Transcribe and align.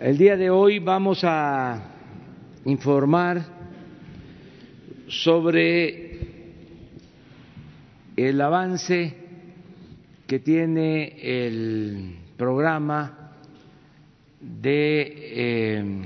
El 0.00 0.16
día 0.16 0.36
de 0.36 0.48
hoy 0.48 0.78
vamos 0.78 1.24
a 1.24 1.82
informar 2.64 3.44
sobre 5.08 6.20
el 8.16 8.40
avance 8.40 9.16
que 10.28 10.38
tiene 10.38 11.16
el 11.20 12.16
programa 12.36 13.32
de 14.40 15.14
eh, 15.16 16.02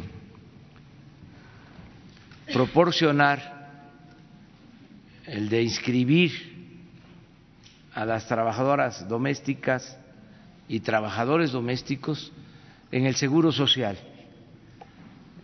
proporcionar, 2.50 3.68
el 5.26 5.50
de 5.50 5.62
inscribir 5.64 6.32
a 7.92 8.06
las 8.06 8.26
trabajadoras 8.26 9.06
domésticas 9.06 9.98
y 10.66 10.80
trabajadores 10.80 11.52
domésticos 11.52 12.32
en 12.92 13.06
el 13.06 13.16
Seguro 13.16 13.50
Social. 13.50 13.96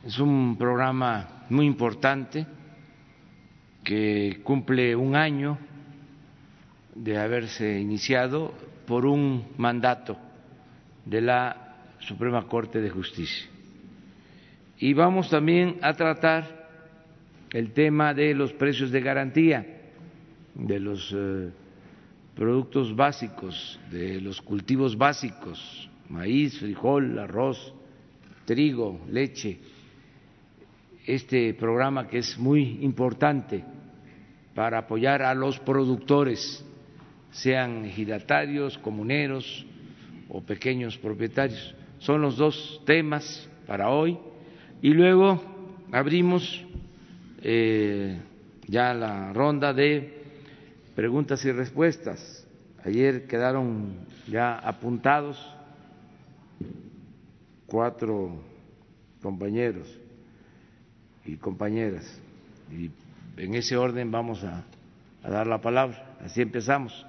Es 0.04 0.18
un 0.18 0.56
programa 0.56 1.46
muy 1.48 1.66
importante 1.66 2.46
que 3.82 4.40
cumple 4.44 4.94
un 4.94 5.16
año 5.16 5.58
de 6.94 7.18
haberse 7.18 7.80
iniciado 7.80 8.52
por 8.86 9.06
un 9.06 9.46
mandato 9.56 10.16
de 11.04 11.22
la 11.22 11.74
Suprema 12.00 12.46
Corte 12.46 12.80
de 12.80 12.90
Justicia. 12.90 13.48
Y 14.78 14.92
vamos 14.92 15.30
también 15.30 15.78
a 15.82 15.94
tratar 15.94 16.68
el 17.50 17.72
tema 17.72 18.12
de 18.12 18.34
los 18.34 18.52
precios 18.52 18.90
de 18.90 19.00
garantía 19.00 19.66
de 20.54 20.80
los 20.80 21.14
eh, 21.16 21.50
productos 22.34 22.94
básicos, 22.94 23.80
de 23.90 24.20
los 24.20 24.42
cultivos 24.42 24.96
básicos, 24.98 25.87
maíz, 26.08 26.58
frijol, 26.58 27.18
arroz, 27.18 27.74
trigo, 28.44 29.00
leche, 29.10 29.58
este 31.06 31.54
programa 31.54 32.06
que 32.06 32.18
es 32.18 32.38
muy 32.38 32.78
importante 32.82 33.64
para 34.54 34.78
apoyar 34.78 35.22
a 35.22 35.34
los 35.34 35.58
productores, 35.60 36.64
sean 37.30 37.84
ejidatarios, 37.84 38.76
comuneros 38.78 39.66
o 40.28 40.42
pequeños 40.42 40.98
propietarios. 40.98 41.74
Son 41.98 42.20
los 42.20 42.36
dos 42.36 42.82
temas 42.84 43.48
para 43.66 43.90
hoy. 43.90 44.18
Y 44.82 44.90
luego 44.90 45.40
abrimos 45.92 46.64
eh, 47.42 48.20
ya 48.66 48.94
la 48.94 49.32
ronda 49.32 49.72
de 49.72 50.22
preguntas 50.94 51.44
y 51.44 51.52
respuestas. 51.52 52.46
Ayer 52.84 53.26
quedaron 53.26 54.06
ya 54.26 54.54
apuntados 54.58 55.38
cuatro 57.68 58.32
compañeros 59.22 59.86
y 61.24 61.36
compañeras. 61.36 62.04
Y 62.72 62.90
en 63.36 63.54
ese 63.54 63.76
orden 63.76 64.10
vamos 64.10 64.42
a, 64.42 64.64
dar 65.22 65.46
la 65.46 65.60
palabra. 65.60 66.16
Así 66.20 66.40
empezamos. 66.40 67.06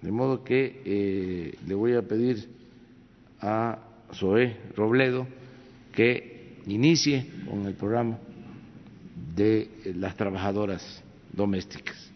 De 0.00 0.10
modo 0.10 0.42
que 0.42 0.82
eh, 0.84 1.58
le 1.66 1.74
voy 1.74 1.94
a 1.94 2.02
pedir 2.02 2.48
a 3.40 3.78
Zoé 4.12 4.56
Robledo 4.76 5.26
que 5.92 6.58
inicie 6.66 7.26
con 7.48 7.66
el 7.66 7.74
programa 7.74 8.18
de 9.34 9.68
las 9.96 10.16
trabajadoras 10.16 11.02
domésticas. 11.32 12.13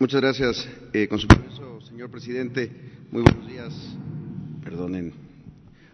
Muchas 0.00 0.22
gracias. 0.22 0.68
Eh, 0.94 1.08
con 1.08 1.18
su 1.18 1.28
permiso, 1.28 1.78
señor 1.82 2.10
presidente, 2.10 2.70
muy 3.10 3.20
buenos 3.20 3.46
días. 3.46 3.74
Perdonen. 4.64 5.12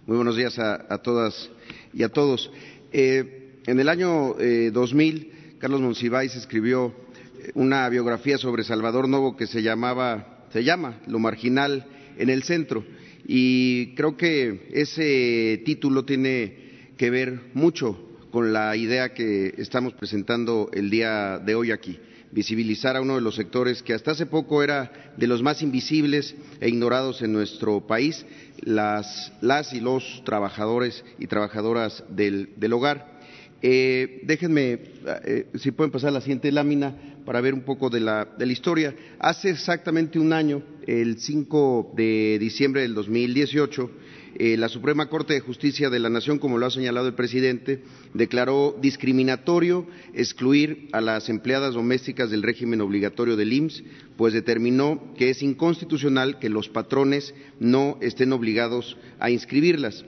Muy 0.06 0.14
buenos 0.14 0.36
días 0.36 0.56
a, 0.60 0.98
todas 0.98 1.50
y 1.92 2.04
a 2.04 2.08
todos. 2.08 2.48
Eh, 2.92 3.58
en 3.66 3.80
el 3.80 3.88
año 3.88 4.38
eh, 4.38 4.70
2000, 4.72 5.56
Carlos 5.58 5.80
Monsiváis 5.80 6.36
escribió 6.36 6.94
eh, 7.40 7.50
una 7.54 7.88
biografía 7.88 8.38
sobre 8.38 8.62
Salvador 8.62 9.08
Novo 9.08 9.36
que 9.36 9.48
se 9.48 9.60
llamaba, 9.60 10.46
se 10.52 10.62
llama 10.62 11.00
Lo 11.08 11.18
marginal 11.18 11.84
en 12.16 12.30
el 12.30 12.44
centro. 12.44 12.84
Y 13.26 13.92
creo 13.96 14.16
que 14.16 14.68
ese 14.72 15.60
título 15.64 16.04
tiene 16.04 16.92
que 16.96 17.10
ver 17.10 17.40
mucho 17.54 17.98
con 18.30 18.52
la 18.52 18.76
idea 18.76 19.12
que 19.12 19.54
estamos 19.58 19.94
presentando 19.94 20.70
el 20.72 20.90
día 20.90 21.40
de 21.40 21.56
hoy 21.56 21.72
aquí 21.72 21.98
visibilizar 22.36 22.96
a 22.96 23.00
uno 23.00 23.14
de 23.14 23.22
los 23.22 23.34
sectores 23.34 23.82
que 23.82 23.94
hasta 23.94 24.10
hace 24.10 24.26
poco 24.26 24.62
era 24.62 25.14
de 25.16 25.26
los 25.26 25.42
más 25.42 25.62
invisibles 25.62 26.34
e 26.60 26.68
ignorados 26.68 27.22
en 27.22 27.32
nuestro 27.32 27.86
país, 27.86 28.26
las, 28.60 29.32
y 29.72 29.80
los 29.80 30.22
trabajadores 30.22 31.02
y 31.18 31.28
trabajadoras 31.28 32.04
del, 32.10 32.50
hogar. 32.74 33.16
Eh, 33.62 34.20
déjenme, 34.24 34.80
eh, 35.24 35.46
si 35.54 35.70
pueden 35.70 35.90
pasar 35.90 36.12
la 36.12 36.20
siguiente 36.20 36.52
lámina 36.52 36.94
para 37.24 37.40
ver 37.40 37.54
un 37.54 37.62
poco 37.62 37.88
de 37.88 38.00
la, 38.00 38.26
de 38.26 38.44
la 38.44 38.52
historia. 38.52 38.94
Hace 39.18 39.48
exactamente 39.48 40.18
un 40.18 40.34
año, 40.34 40.62
el 40.86 41.18
5 41.18 41.94
de 41.96 42.36
diciembre 42.38 42.82
del 42.82 42.94
2018, 42.94 43.90
eh, 44.38 44.56
la 44.56 44.68
Suprema 44.68 45.08
Corte 45.08 45.34
de 45.34 45.40
Justicia 45.40 45.88
de 45.88 45.98
la 45.98 46.10
Nación, 46.10 46.38
como 46.38 46.58
lo 46.58 46.66
ha 46.66 46.70
señalado 46.70 47.08
el 47.08 47.14
presidente, 47.14 47.82
declaró 48.12 48.76
discriminatorio 48.80 49.86
excluir 50.12 50.88
a 50.92 51.00
las 51.00 51.28
empleadas 51.28 51.74
domésticas 51.74 52.30
del 52.30 52.42
régimen 52.42 52.82
obligatorio 52.82 53.36
del 53.36 53.52
IMSS, 53.52 53.82
pues 54.16 54.34
determinó 54.34 55.14
que 55.16 55.30
es 55.30 55.42
inconstitucional 55.42 56.38
que 56.38 56.50
los 56.50 56.68
patrones 56.68 57.34
no 57.60 57.96
estén 58.02 58.32
obligados 58.32 58.98
a 59.18 59.30
inscribirlas. 59.30 60.04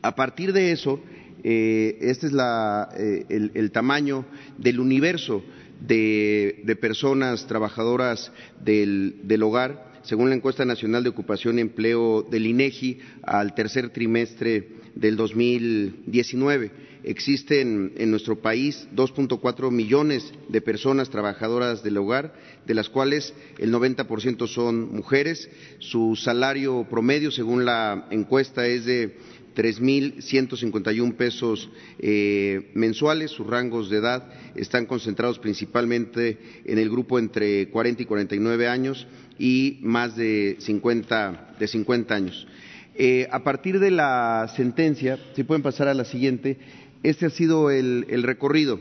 A 0.00 0.14
partir 0.14 0.52
de 0.52 0.72
eso, 0.72 1.00
eh, 1.44 1.98
este 2.00 2.28
es 2.28 2.32
eh, 2.34 3.50
el, 3.54 3.70
tamaño 3.70 4.24
del 4.56 4.80
universo 4.80 5.42
de, 5.80 6.76
personas 6.80 7.46
trabajadoras 7.46 8.32
del 8.64 9.42
hogar 9.42 9.91
según 10.02 10.30
la 10.30 10.36
encuesta 10.36 10.64
nacional 10.64 11.02
de 11.02 11.10
ocupación 11.10 11.58
y 11.58 11.62
empleo 11.62 12.22
del 12.22 12.46
INEGI 12.46 12.98
al 13.22 13.54
tercer 13.54 13.90
trimestre 13.90 14.68
del 14.94 15.16
2019. 15.16 16.92
Existen 17.04 17.94
en 17.96 18.10
nuestro 18.12 18.40
país 18.40 18.86
2.4 18.94 19.72
millones 19.72 20.32
de 20.48 20.60
personas 20.60 21.10
trabajadoras 21.10 21.82
del 21.82 21.96
hogar, 21.96 22.32
de 22.64 22.74
las 22.74 22.88
cuales 22.88 23.34
el 23.58 23.72
90% 23.72 24.46
son 24.46 24.92
mujeres. 24.94 25.50
Su 25.80 26.14
salario 26.14 26.86
promedio, 26.88 27.32
según 27.32 27.64
la 27.64 28.06
encuesta, 28.10 28.66
es 28.68 28.84
de 28.84 29.16
3.151 29.54 31.14
pesos 31.14 31.70
eh, 31.98 32.70
mensuales. 32.74 33.30
Sus 33.30 33.46
rangos 33.46 33.90
de 33.90 33.98
edad 33.98 34.28
están 34.54 34.86
concentrados 34.86 35.38
principalmente 35.38 36.38
en 36.64 36.78
el 36.78 36.90
grupo 36.90 37.18
entre 37.18 37.68
40 37.68 38.02
y 38.02 38.06
49 38.06 38.68
años 38.68 39.06
y 39.38 39.78
más 39.82 40.16
de 40.16 40.56
50, 40.58 41.56
de 41.58 41.68
50 41.68 42.14
años. 42.14 42.46
Eh, 42.94 43.26
a 43.30 43.42
partir 43.42 43.80
de 43.80 43.90
la 43.90 44.52
sentencia, 44.54 45.18
si 45.34 45.44
pueden 45.44 45.62
pasar 45.62 45.88
a 45.88 45.94
la 45.94 46.04
siguiente, 46.04 46.58
este 47.02 47.26
ha 47.26 47.30
sido 47.30 47.70
el, 47.70 48.22
recorrido. 48.22 48.80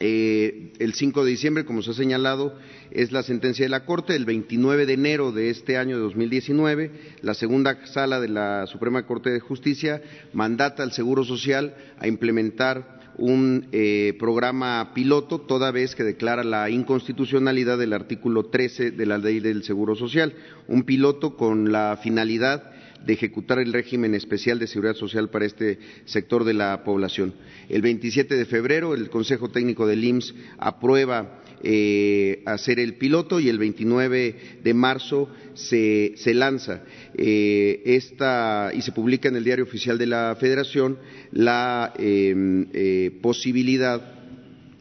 Eh, 0.00 0.72
el 0.78 0.94
5 0.94 1.24
de 1.24 1.30
diciembre, 1.30 1.64
como 1.64 1.82
se 1.82 1.90
ha 1.90 1.94
señalado, 1.94 2.56
es 2.90 3.10
la 3.10 3.22
sentencia 3.22 3.64
de 3.64 3.70
la 3.70 3.84
Corte. 3.84 4.14
El 4.14 4.24
29 4.24 4.86
de 4.86 4.92
enero 4.92 5.32
de 5.32 5.50
este 5.50 5.76
año 5.76 5.96
de 5.96 6.02
2019, 6.02 6.90
la 7.22 7.34
segunda 7.34 7.84
sala 7.86 8.20
de 8.20 8.28
la 8.28 8.66
Suprema 8.66 9.06
Corte 9.06 9.30
de 9.30 9.40
Justicia 9.40 10.02
mandata 10.32 10.82
al 10.82 10.92
Seguro 10.92 11.24
Social 11.24 11.74
a 11.98 12.06
implementar 12.06 12.98
un 13.18 13.66
eh, 13.72 14.14
programa 14.18 14.92
piloto, 14.94 15.40
toda 15.40 15.72
vez 15.72 15.96
que 15.96 16.04
declara 16.04 16.44
la 16.44 16.70
inconstitucionalidad 16.70 17.76
del 17.76 17.92
artículo 17.92 18.46
13 18.46 18.92
de 18.92 19.06
la 19.06 19.18
Ley 19.18 19.40
del 19.40 19.64
Seguro 19.64 19.96
Social, 19.96 20.34
un 20.68 20.84
piloto 20.84 21.36
con 21.36 21.72
la 21.72 21.98
finalidad 22.00 22.70
de 23.04 23.12
ejecutar 23.12 23.58
el 23.58 23.72
régimen 23.72 24.14
especial 24.14 24.58
de 24.58 24.66
seguridad 24.66 24.94
social 24.94 25.30
para 25.30 25.46
este 25.46 25.78
sector 26.04 26.44
de 26.44 26.54
la 26.54 26.84
población. 26.84 27.34
El 27.68 27.82
27 27.82 28.36
de 28.36 28.44
febrero, 28.44 28.94
el 28.94 29.10
Consejo 29.10 29.48
Técnico 29.48 29.86
del 29.86 30.04
IMSS 30.04 30.34
aprueba 30.58 31.42
eh, 31.62 32.42
hacer 32.46 32.78
el 32.78 32.94
piloto 32.94 33.40
y 33.40 33.48
el 33.48 33.58
29 33.58 34.60
de 34.62 34.74
marzo 34.74 35.28
se, 35.54 36.14
lanza 36.34 36.82
eh, 37.14 37.82
esta 37.84 38.70
y 38.72 38.82
se 38.82 38.92
publica 38.92 39.28
en 39.28 39.36
el 39.36 39.44
Diario 39.44 39.64
Oficial 39.64 39.98
de 39.98 40.06
la 40.06 40.36
Federación 40.38 40.98
la 41.32 41.92
em, 41.98 42.68
eh, 42.72 43.10
posibilidad 43.20 44.00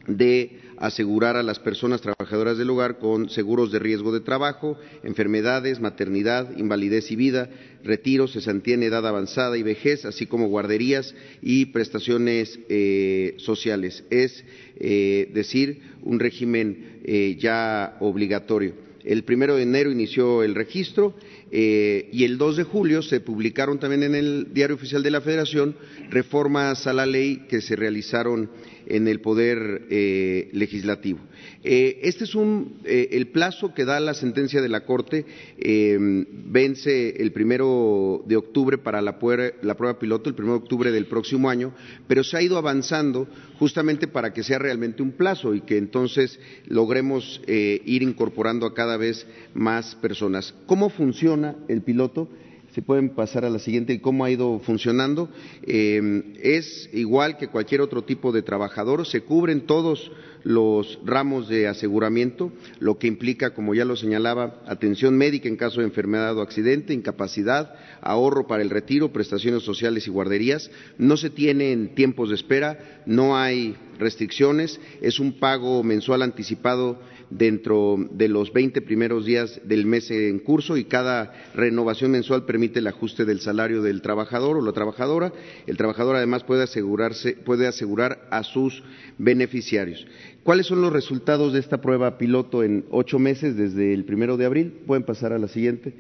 de 0.08 0.60
asegurar 0.78 1.36
a 1.36 1.44
las 1.44 1.60
personas 1.60 2.02
trabajadoras 2.02 2.58
del 2.58 2.70
hogar 2.70 3.00
con 3.00 3.30
seguros 3.30 3.72
de 3.72 3.80
riesgo 3.80 4.12
de 4.12 4.20
trabajo, 4.20 4.78
enfermedades, 5.04 5.80
maternidad, 5.80 6.56
invalidez 6.58 7.12
y 7.12 7.16
vida, 7.16 7.50
retiros, 7.88 8.34
cesantía 8.34 8.76
en 8.76 8.84
edad 8.84 9.08
avanzada 9.08 9.58
y 9.58 9.64
vejez, 9.64 10.06
así 10.06 10.28
como 10.28 10.48
guarderías 10.48 11.16
y 11.42 11.68
prestaciones 11.68 12.60
eh, 12.70 13.36
sociales. 13.38 14.04
Es 14.10 14.44
eh, 14.80 15.30
decir, 15.34 15.82
un 16.04 16.20
régimen 16.20 17.00
eh, 17.04 17.36
ya 17.40 17.98
obligatorio. 18.00 18.74
El 19.04 19.24
primero 19.24 19.56
de 19.56 19.64
enero 19.64 19.90
inició 19.90 20.44
el 20.44 20.54
registro 20.54 21.16
eh, 21.50 22.10
y 22.12 22.26
el 22.26 22.38
2 22.38 22.58
de 22.58 22.64
julio 22.64 23.02
se 23.02 23.22
publicaron 23.22 23.80
también 23.80 24.04
en 24.04 24.16
el 24.16 24.54
Diario 24.54 24.76
Oficial 24.76 25.02
de 25.02 25.12
la 25.12 25.22
Federación 25.22 25.76
reformas 26.10 26.88
a 26.88 26.94
la 26.94 27.06
ley 27.06 27.46
que 27.48 27.62
se 27.62 27.78
realizaron 27.78 28.50
en 28.88 29.08
el 29.08 29.22
Poder 29.22 29.88
eh, 29.90 30.50
Legislativo. 30.54 31.20
Eh, 31.64 32.00
este 32.04 32.24
es 32.24 32.36
un, 32.36 32.80
eh, 32.86 33.10
el 33.12 33.28
plazo 33.28 33.74
que 33.74 33.86
da 33.86 34.00
la 34.00 34.14
sentencia 34.14 34.62
de 34.62 34.70
la 34.70 34.86
Corte, 34.86 35.26
vence 35.58 37.22
el 37.22 37.32
primero 37.32 38.24
de 38.26 38.38
octubre 38.38 38.78
para 38.78 39.02
la, 39.02 39.18
la 39.62 39.78
prueba 39.78 40.00
piloto, 40.00 40.30
el 40.30 40.36
primero 40.36 40.58
de 40.58 40.64
octubre 40.64 40.92
del 40.92 41.08
próximo 41.08 41.50
año, 41.50 41.74
pero 42.08 42.24
se 42.24 42.38
ha 42.38 42.42
ido 42.42 42.58
avanzando 42.58 43.28
justamente 43.60 44.08
para 44.08 44.34
que 44.34 44.44
sea 44.44 44.60
realmente 44.60 45.04
un 45.04 45.12
plazo 45.12 45.54
y 45.54 45.62
que 45.62 45.78
entonces 45.78 46.40
logremos 46.68 47.42
ir 47.48 48.04
incorporando 48.04 48.66
a 48.66 48.74
cada 48.74 48.98
vez 48.98 49.26
más 49.54 49.96
personas. 49.96 50.54
¿Cómo 50.66 50.90
funciona 50.90 51.56
el 51.68 51.82
piloto? 51.82 52.30
Si 52.78 52.82
pueden 52.82 53.10
pasar 53.10 53.44
a 53.44 53.50
la 53.50 53.58
siguiente 53.58 53.92
y 53.92 53.98
cómo 53.98 54.24
ha 54.24 54.30
ido 54.30 54.60
funcionando. 54.60 55.30
Eh, 55.64 56.36
es 56.44 56.92
igual 56.94 57.36
que 57.38 57.48
cualquier 57.48 57.82
otro 57.82 58.04
tipo 58.04 58.32
de 58.32 58.44
trabajador, 58.44 59.08
se 59.08 59.22
cubren 59.22 59.62
todos 59.62 60.12
los 60.44 61.00
ramos 61.04 61.50
de 61.50 61.68
aseguramiento, 61.68 62.52
lo 62.80 63.00
que 63.00 63.08
implica, 63.08 63.56
como 63.56 63.74
ya 63.74 63.84
lo 63.84 63.96
señalaba, 63.96 64.62
atención 64.68 65.18
médica 65.18 65.50
en 65.50 65.56
caso 65.56 65.80
de 65.80 65.88
enfermedad 65.88 66.38
o 66.38 66.44
accidente, 66.44 66.94
incapacidad, 66.94 67.74
ahorro 68.00 68.46
para 68.46 68.62
el 68.62 68.70
retiro, 68.70 69.12
prestaciones 69.12 69.64
sociales 69.64 70.06
y 70.06 70.12
guarderías. 70.12 70.70
No 71.00 71.18
se 71.18 71.32
tienen 71.32 71.96
tiempos 71.96 72.30
de 72.30 72.36
espera, 72.36 73.02
no 73.08 73.36
hay 73.36 73.76
restricciones, 73.98 74.80
es 75.02 75.20
un 75.20 75.40
pago 75.40 75.84
mensual 75.84 76.22
anticipado 76.22 77.00
dentro 77.30 77.98
de 78.12 78.28
los 78.28 78.54
20 78.54 78.82
primeros 78.82 79.26
días 79.26 79.60
del 79.66 79.86
mes 79.86 80.10
en 80.12 80.40
curso 80.40 80.78
y 80.78 80.86
cada 80.86 81.34
renovación 81.54 82.12
mensual 82.12 82.46
permite 82.46 82.80
el 82.80 82.88
ajuste 82.88 83.26
del 83.26 83.42
salario 83.42 83.82
del 83.82 84.02
trabajador 84.02 84.58
o 84.58 84.62
la 84.62 84.72
trabajadora. 84.72 85.34
El 85.66 85.78
trabajador 85.78 86.16
además 86.16 86.44
puede 86.44 86.64
asegurarse, 86.64 87.34
puede 87.34 87.68
asegurar 87.68 88.28
a 88.32 88.44
sus 88.44 88.84
beneficiarios. 89.18 90.06
¿Cuáles 90.44 90.68
son 90.68 90.82
los 90.82 90.94
resultados 90.94 91.54
de 91.54 91.60
esta 91.60 91.82
prueba 91.82 92.18
piloto 92.18 92.64
en 92.64 92.86
ocho 92.90 93.20
meses 93.20 93.58
desde 93.58 93.94
el 93.94 94.06
primero 94.06 94.38
de 94.38 94.46
abril? 94.46 94.74
Pueden 94.86 95.04
pasar 95.04 95.34
a 95.34 95.40
la 95.40 95.48
siguiente. 95.48 95.94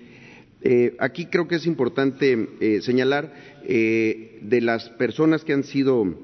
Eh, 0.61 0.95
aquí 0.99 1.27
creo 1.27 1.47
que 1.47 1.55
es 1.55 1.67
importante 1.67 2.49
eh, 2.59 2.81
señalar 2.81 3.33
eh, 3.63 4.39
de 4.41 4.61
las 4.61 4.89
personas 4.89 5.43
que 5.43 5.53
han 5.53 5.63
sido 5.63 6.15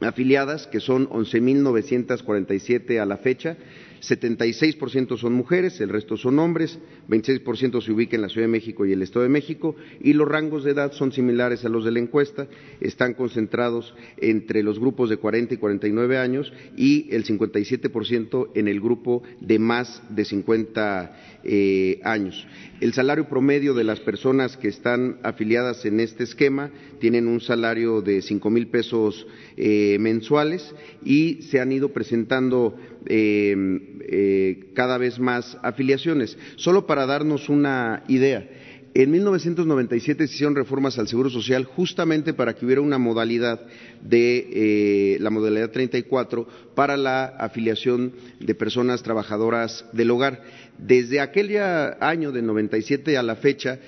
afiliadas, 0.00 0.66
que 0.66 0.80
son 0.80 1.08
11.947 1.08 3.00
a 3.00 3.06
la 3.06 3.18
fecha, 3.18 3.56
76% 4.08 5.18
son 5.18 5.32
mujeres, 5.32 5.80
el 5.80 5.88
resto 5.88 6.16
son 6.16 6.38
hombres, 6.38 6.78
26% 7.08 7.82
se 7.82 7.92
ubica 7.92 8.16
en 8.16 8.22
la 8.22 8.28
Ciudad 8.28 8.46
de 8.46 8.52
México 8.52 8.86
y 8.86 8.92
el 8.92 9.02
Estado 9.02 9.24
de 9.24 9.28
México 9.28 9.74
y 10.00 10.12
los 10.12 10.28
rangos 10.28 10.64
de 10.64 10.72
edad 10.72 10.92
son 10.92 11.12
similares 11.12 11.64
a 11.64 11.68
los 11.68 11.84
de 11.84 11.90
la 11.90 11.98
encuesta, 11.98 12.46
están 12.80 13.14
concentrados 13.14 13.94
entre 14.18 14.62
los 14.62 14.78
grupos 14.78 15.10
de 15.10 15.16
40 15.16 15.54
y 15.54 15.56
49 15.56 16.18
años 16.18 16.52
y 16.76 17.08
el 17.14 17.24
57% 17.24 18.50
en 18.54 18.68
el 18.68 18.80
grupo 18.80 19.22
de 19.40 19.58
más 19.58 20.02
de 20.10 20.24
50 20.24 21.40
eh, 21.44 22.00
años. 22.02 22.46
El 22.80 22.92
salario 22.92 23.28
promedio 23.28 23.74
de 23.74 23.84
las 23.84 24.00
personas 24.00 24.56
que 24.56 24.68
están 24.68 25.18
afiliadas 25.22 25.84
en 25.84 26.00
este 26.00 26.24
esquema 26.24 26.70
tienen 27.00 27.26
un 27.26 27.40
salario 27.40 28.02
de 28.02 28.22
cinco 28.22 28.50
mil 28.50 28.68
pesos 28.68 29.26
eh, 29.56 29.96
mensuales 29.98 30.74
y 31.04 31.42
se 31.42 31.60
han 31.60 31.72
ido 31.72 31.92
presentando 31.92 32.76
eh, 33.08 33.54
eh, 34.08 34.70
cada 34.74 34.98
vez 34.98 35.18
más 35.18 35.56
afiliaciones. 35.62 36.36
Solo 36.56 36.86
para 36.86 37.06
darnos 37.06 37.48
una 37.48 38.02
idea, 38.08 38.48
en 38.94 39.10
1997 39.10 40.26
se 40.26 40.34
hicieron 40.34 40.54
reformas 40.54 40.98
al 40.98 41.06
Seguro 41.06 41.28
Social 41.28 41.64
justamente 41.64 42.32
para 42.32 42.54
que 42.54 42.64
hubiera 42.64 42.80
una 42.80 42.96
modalidad 42.96 43.60
de 44.02 45.18
la 45.20 45.28
modalidad 45.28 45.70
34 45.70 46.48
para 46.74 46.96
la 46.96 47.26
afiliación 47.26 48.12
de 48.40 48.54
personas 48.54 49.02
trabajadoras 49.02 49.84
del 49.92 50.10
hogar. 50.10 50.42
Desde 50.78 51.20
aquel 51.20 51.58
año 52.00 52.32
de 52.32 52.40
97 52.40 53.18
a 53.18 53.22
la 53.22 53.36
fecha, 53.36 53.80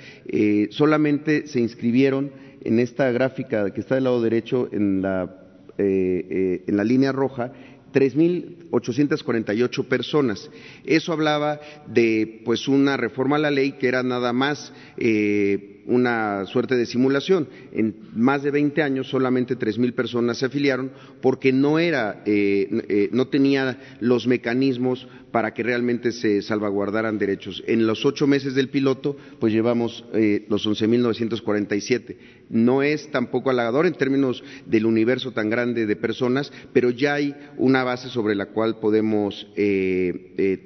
solamente 0.69 1.47
se 1.47 1.61
inscribieron 1.61 2.31
en 2.63 2.79
esta 2.79 3.11
gráfica 3.11 3.73
que 3.73 3.81
está 3.81 3.95
del 3.95 4.05
lado 4.05 4.21
derecho 4.21 4.69
en 4.73 5.01
la, 5.01 5.43
en 5.79 6.77
la 6.77 6.85
línea 6.85 7.13
roja 7.13 7.53
3.848 7.93 9.85
personas. 9.87 10.51
Eso 10.85 11.13
hablaba 11.13 11.61
de 11.87 12.43
pues 12.45 12.69
una 12.69 12.97
reforma 12.97 13.37
a 13.37 13.41
la 13.41 13.51
ley 13.51 13.73
que 13.73 13.89
era 13.89 14.03
nada 14.03 14.33
más 14.33 14.73
eh, 14.97 15.78
una 15.89 16.45
suerte 16.47 16.77
de 16.77 16.87
simulación. 16.87 17.49
En 17.73 17.97
más 18.15 18.43
de 18.43 18.51
20 18.51 18.83
años 18.83 19.09
solamente 19.09 19.59
3.000 19.59 19.95
personas 19.95 20.39
se 20.39 20.47
afiliaron 20.47 20.93
porque 21.21 21.53
no 21.53 21.79
era, 21.79 22.23
eh, 22.27 22.69
eh, 22.89 23.09
no 23.13 23.29
tenía 23.29 23.97
los 24.01 24.27
mecanismos 24.27 25.09
para 25.33 25.53
que 25.53 25.63
realmente 25.63 26.13
se 26.13 26.41
salvaguardaran 26.43 27.19
derechos. 27.19 27.63
En 27.67 27.87
los 27.87 28.07
ocho 28.07 28.27
meses 28.27 28.55
del 28.55 28.71
piloto, 28.71 29.17
pues 29.39 29.53
llevamos 29.53 30.05
eh, 30.15 30.47
los 30.49 30.67
11.947. 30.67 32.17
No 32.51 32.83
es 32.83 33.11
tampoco 33.11 33.51
halagador 33.51 33.87
en 33.87 33.95
términos 33.95 34.43
del 34.67 34.87
universo 34.87 35.33
tan 35.33 35.51
grande 35.51 35.85
de 35.85 35.97
personas, 35.97 36.51
pero 36.73 36.89
ya 36.91 37.15
hay 37.15 37.35
una 37.59 37.85
base 37.85 38.09
sobre 38.09 38.35
la 38.35 38.47
cual 38.47 38.79
podemos 38.79 39.47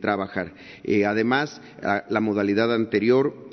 trabajar. 0.01 0.55
además, 1.07 1.61
la 2.09 2.21
modalidad 2.21 2.73
anterior 2.73 3.49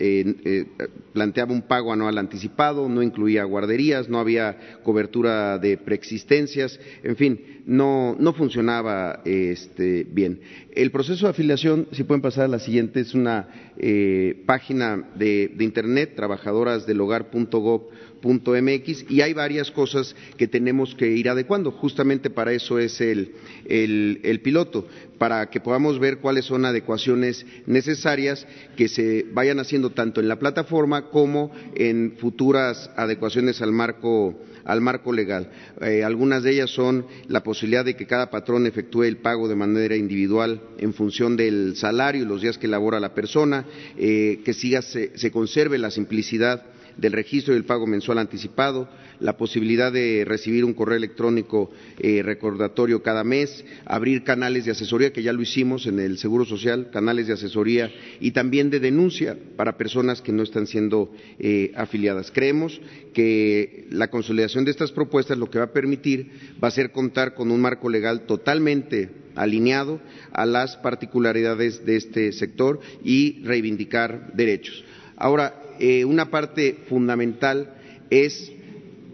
planteaba 1.14 1.54
un 1.54 1.59
pago 1.62 1.94
anual 1.94 2.18
anticipado, 2.18 2.88
no 2.90 3.02
incluía 3.04 3.44
guarderías, 3.44 4.10
no 4.10 4.20
había 4.20 4.80
cobertura 4.84 5.58
de 5.58 5.78
preexistencias, 5.78 6.80
en 7.04 7.16
fin, 7.16 7.62
no, 7.66 8.16
no 8.20 8.34
funcionaba 8.34 9.22
este, 9.26 10.06
bien. 10.10 10.42
El 10.72 10.92
proceso 10.92 11.26
de 11.26 11.32
afiliación, 11.32 11.88
si 11.92 12.04
pueden 12.04 12.22
pasar 12.22 12.46
a 12.46 12.48
la 12.48 12.60
siguiente, 12.60 13.00
es 13.02 13.14
una 13.14 13.48
eh, 13.78 14.44
página 14.46 15.10
de, 15.16 15.52
de 15.56 15.64
internet, 15.64 16.14
trabajadorasdelhogar.gov 16.16 17.90
.mx 18.22 19.06
y 19.10 19.22
hay 19.22 19.34
varias 19.34 19.72
cosas 19.72 20.16
que 20.38 20.48
tenemos 20.48 20.96
que 20.96 21.08
ir 21.08 21.30
adecuando. 21.30 21.72
Justamente 21.72 22.30
para 22.30 22.54
eso 22.54 22.80
es 22.80 23.00
el, 23.02 23.34
el, 23.66 24.42
piloto, 24.42 24.88
para 25.18 25.50
que 25.50 25.60
podamos 25.60 26.00
ver 26.00 26.20
cuáles 26.20 26.46
son 26.46 26.66
adecuaciones 26.66 27.46
necesarias 27.66 28.46
que 28.76 28.88
se 28.88 29.26
vayan 29.32 29.60
haciendo 29.60 29.92
tanto 29.92 30.22
en 30.22 30.28
la 30.28 30.40
plataforma 30.40 31.10
como 31.10 31.52
en 31.76 32.16
futuras 32.18 32.90
adecuaciones 32.96 33.62
al 33.62 33.72
marco 33.72 34.36
al 34.66 34.82
marco 34.82 35.12
legal. 35.12 35.50
Eh, 35.82 36.04
algunas 36.04 36.44
de 36.44 36.52
ellas 36.52 36.70
son 36.70 37.08
la 37.28 37.42
posibilidad 37.42 37.84
de 37.84 37.96
que 37.96 38.06
cada 38.06 38.30
patrón 38.30 38.68
efectúe 38.68 39.04
el 39.04 39.18
pago 39.18 39.48
de 39.48 39.56
manera 39.56 39.96
individual 39.96 40.62
en 40.78 40.94
función 40.94 41.36
del 41.36 41.76
salario 41.76 42.22
y 42.22 42.26
los 42.26 42.42
días 42.42 42.60
que 42.60 42.68
labora 42.68 43.00
la 43.00 43.16
persona, 43.16 43.66
eh, 43.98 44.42
que 44.46 44.54
siga, 44.54 44.84
se 44.84 45.32
conserve 45.32 45.80
la 45.80 45.90
simplicidad 45.90 46.64
del 47.00 47.14
registro 47.14 47.54
y 47.54 47.58
el 47.58 47.66
pago 47.66 47.88
mensual 47.88 48.18
anticipado, 48.18 48.90
la 49.20 49.38
posibilidad 49.38 49.92
de 49.92 50.24
recibir 50.26 50.66
un 50.66 50.74
correo 50.74 50.98
electrónico 50.98 51.72
eh, 52.00 52.22
recordatorio 52.24 53.02
cada 53.02 53.24
mes, 53.24 53.64
abrir 53.86 54.24
canales 54.24 54.66
de 54.66 54.72
asesoría, 54.72 55.14
que 55.14 55.24
ya 55.24 55.34
lo 55.34 55.42
hicimos 55.42 55.86
en 55.86 56.00
el 56.00 56.18
Seguro 56.18 56.46
Social, 56.46 56.90
canales 56.92 57.28
de 57.28 57.34
asesoría 57.34 57.92
y 58.20 58.32
también 58.32 58.70
de 58.70 58.80
denuncia 58.80 59.38
para 59.56 59.78
personas 59.78 60.22
que 60.22 60.32
no 60.32 60.44
están 60.44 60.68
siendo 60.68 61.12
eh, 61.40 61.72
afiliadas. 61.76 62.32
Creemos 62.32 62.80
que 63.14 63.88
la 63.90 64.10
consolidación 64.10 64.66
de 64.66 64.72
estas 64.72 64.92
propuestas 64.92 65.38
lo 65.38 65.50
que 65.50 65.60
va 65.60 65.66
a 65.66 65.74
permitir 65.74 66.32
va 66.64 66.70
a 66.70 66.72
ser 66.72 66.92
contar 66.92 67.34
con 67.34 67.52
un 67.52 67.62
marco 67.62 67.90
legal 67.90 68.26
totalmente 68.26 69.10
alineado 69.36 70.02
a 70.32 70.46
las 70.46 70.78
particularidades 70.78 71.86
de 71.86 71.96
este 71.96 72.32
sector 72.32 72.80
y 73.04 73.42
reivindicar 73.44 74.34
derechos. 74.34 74.84
Ahora, 75.16 75.59
eh, 75.80 76.06
una 76.06 76.30
parte 76.30 76.78
fundamental 76.88 77.74
es 78.10 78.52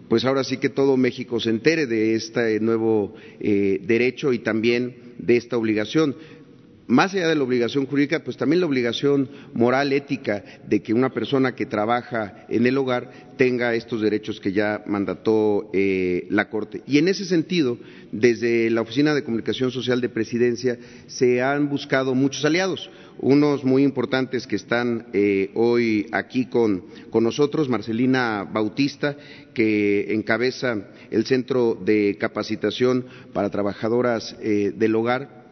pues 0.08 0.24
ahora 0.24 0.44
sí 0.44 0.58
que 0.58 0.68
todo 0.68 0.96
México 0.96 1.40
se 1.40 1.50
entere 1.50 1.86
de 1.86 2.14
este 2.14 2.60
nuevo 2.60 3.14
eh, 3.40 3.80
derecho 3.82 4.32
y 4.32 4.38
también 4.38 5.14
de 5.18 5.36
esta 5.36 5.56
obligación. 5.56 6.14
Más 6.88 7.12
allá 7.14 7.28
de 7.28 7.34
la 7.34 7.42
obligación 7.42 7.86
jurídica, 7.86 8.22
pues 8.22 8.36
también 8.36 8.60
la 8.60 8.66
obligación 8.66 9.28
moral, 9.54 9.92
ética, 9.92 10.44
de 10.68 10.82
que 10.82 10.94
una 10.94 11.10
persona 11.10 11.54
que 11.54 11.66
trabaja 11.66 12.46
en 12.48 12.64
el 12.66 12.78
hogar 12.78 13.34
tenga 13.36 13.74
estos 13.74 14.00
derechos 14.00 14.38
que 14.38 14.52
ya 14.52 14.84
mandató 14.86 15.68
eh, 15.72 16.26
la 16.30 16.48
Corte. 16.48 16.82
Y 16.86 16.98
en 16.98 17.08
ese 17.08 17.24
sentido, 17.24 17.78
desde 18.12 18.70
la 18.70 18.82
Oficina 18.82 19.14
de 19.14 19.24
Comunicación 19.24 19.72
Social 19.72 20.00
de 20.00 20.08
Presidencia 20.08 20.78
se 21.08 21.42
han 21.42 21.68
buscado 21.68 22.14
muchos 22.14 22.44
aliados 22.44 22.88
unos 23.18 23.64
muy 23.64 23.82
importantes 23.82 24.46
que 24.46 24.56
están 24.56 25.06
eh, 25.12 25.50
hoy 25.54 26.06
aquí 26.12 26.46
con, 26.46 26.84
nosotros, 27.12 27.68
Marcelina 27.68 28.44
Bautista, 28.44 29.16
que 29.54 30.12
encabeza 30.12 30.88
el 31.10 31.24
Centro 31.24 31.74
de 31.74 32.16
Capacitación 32.20 33.06
para 33.32 33.50
Trabajadoras 33.50 34.36
eh, 34.40 34.72
del 34.76 34.94
Hogar, 34.94 35.45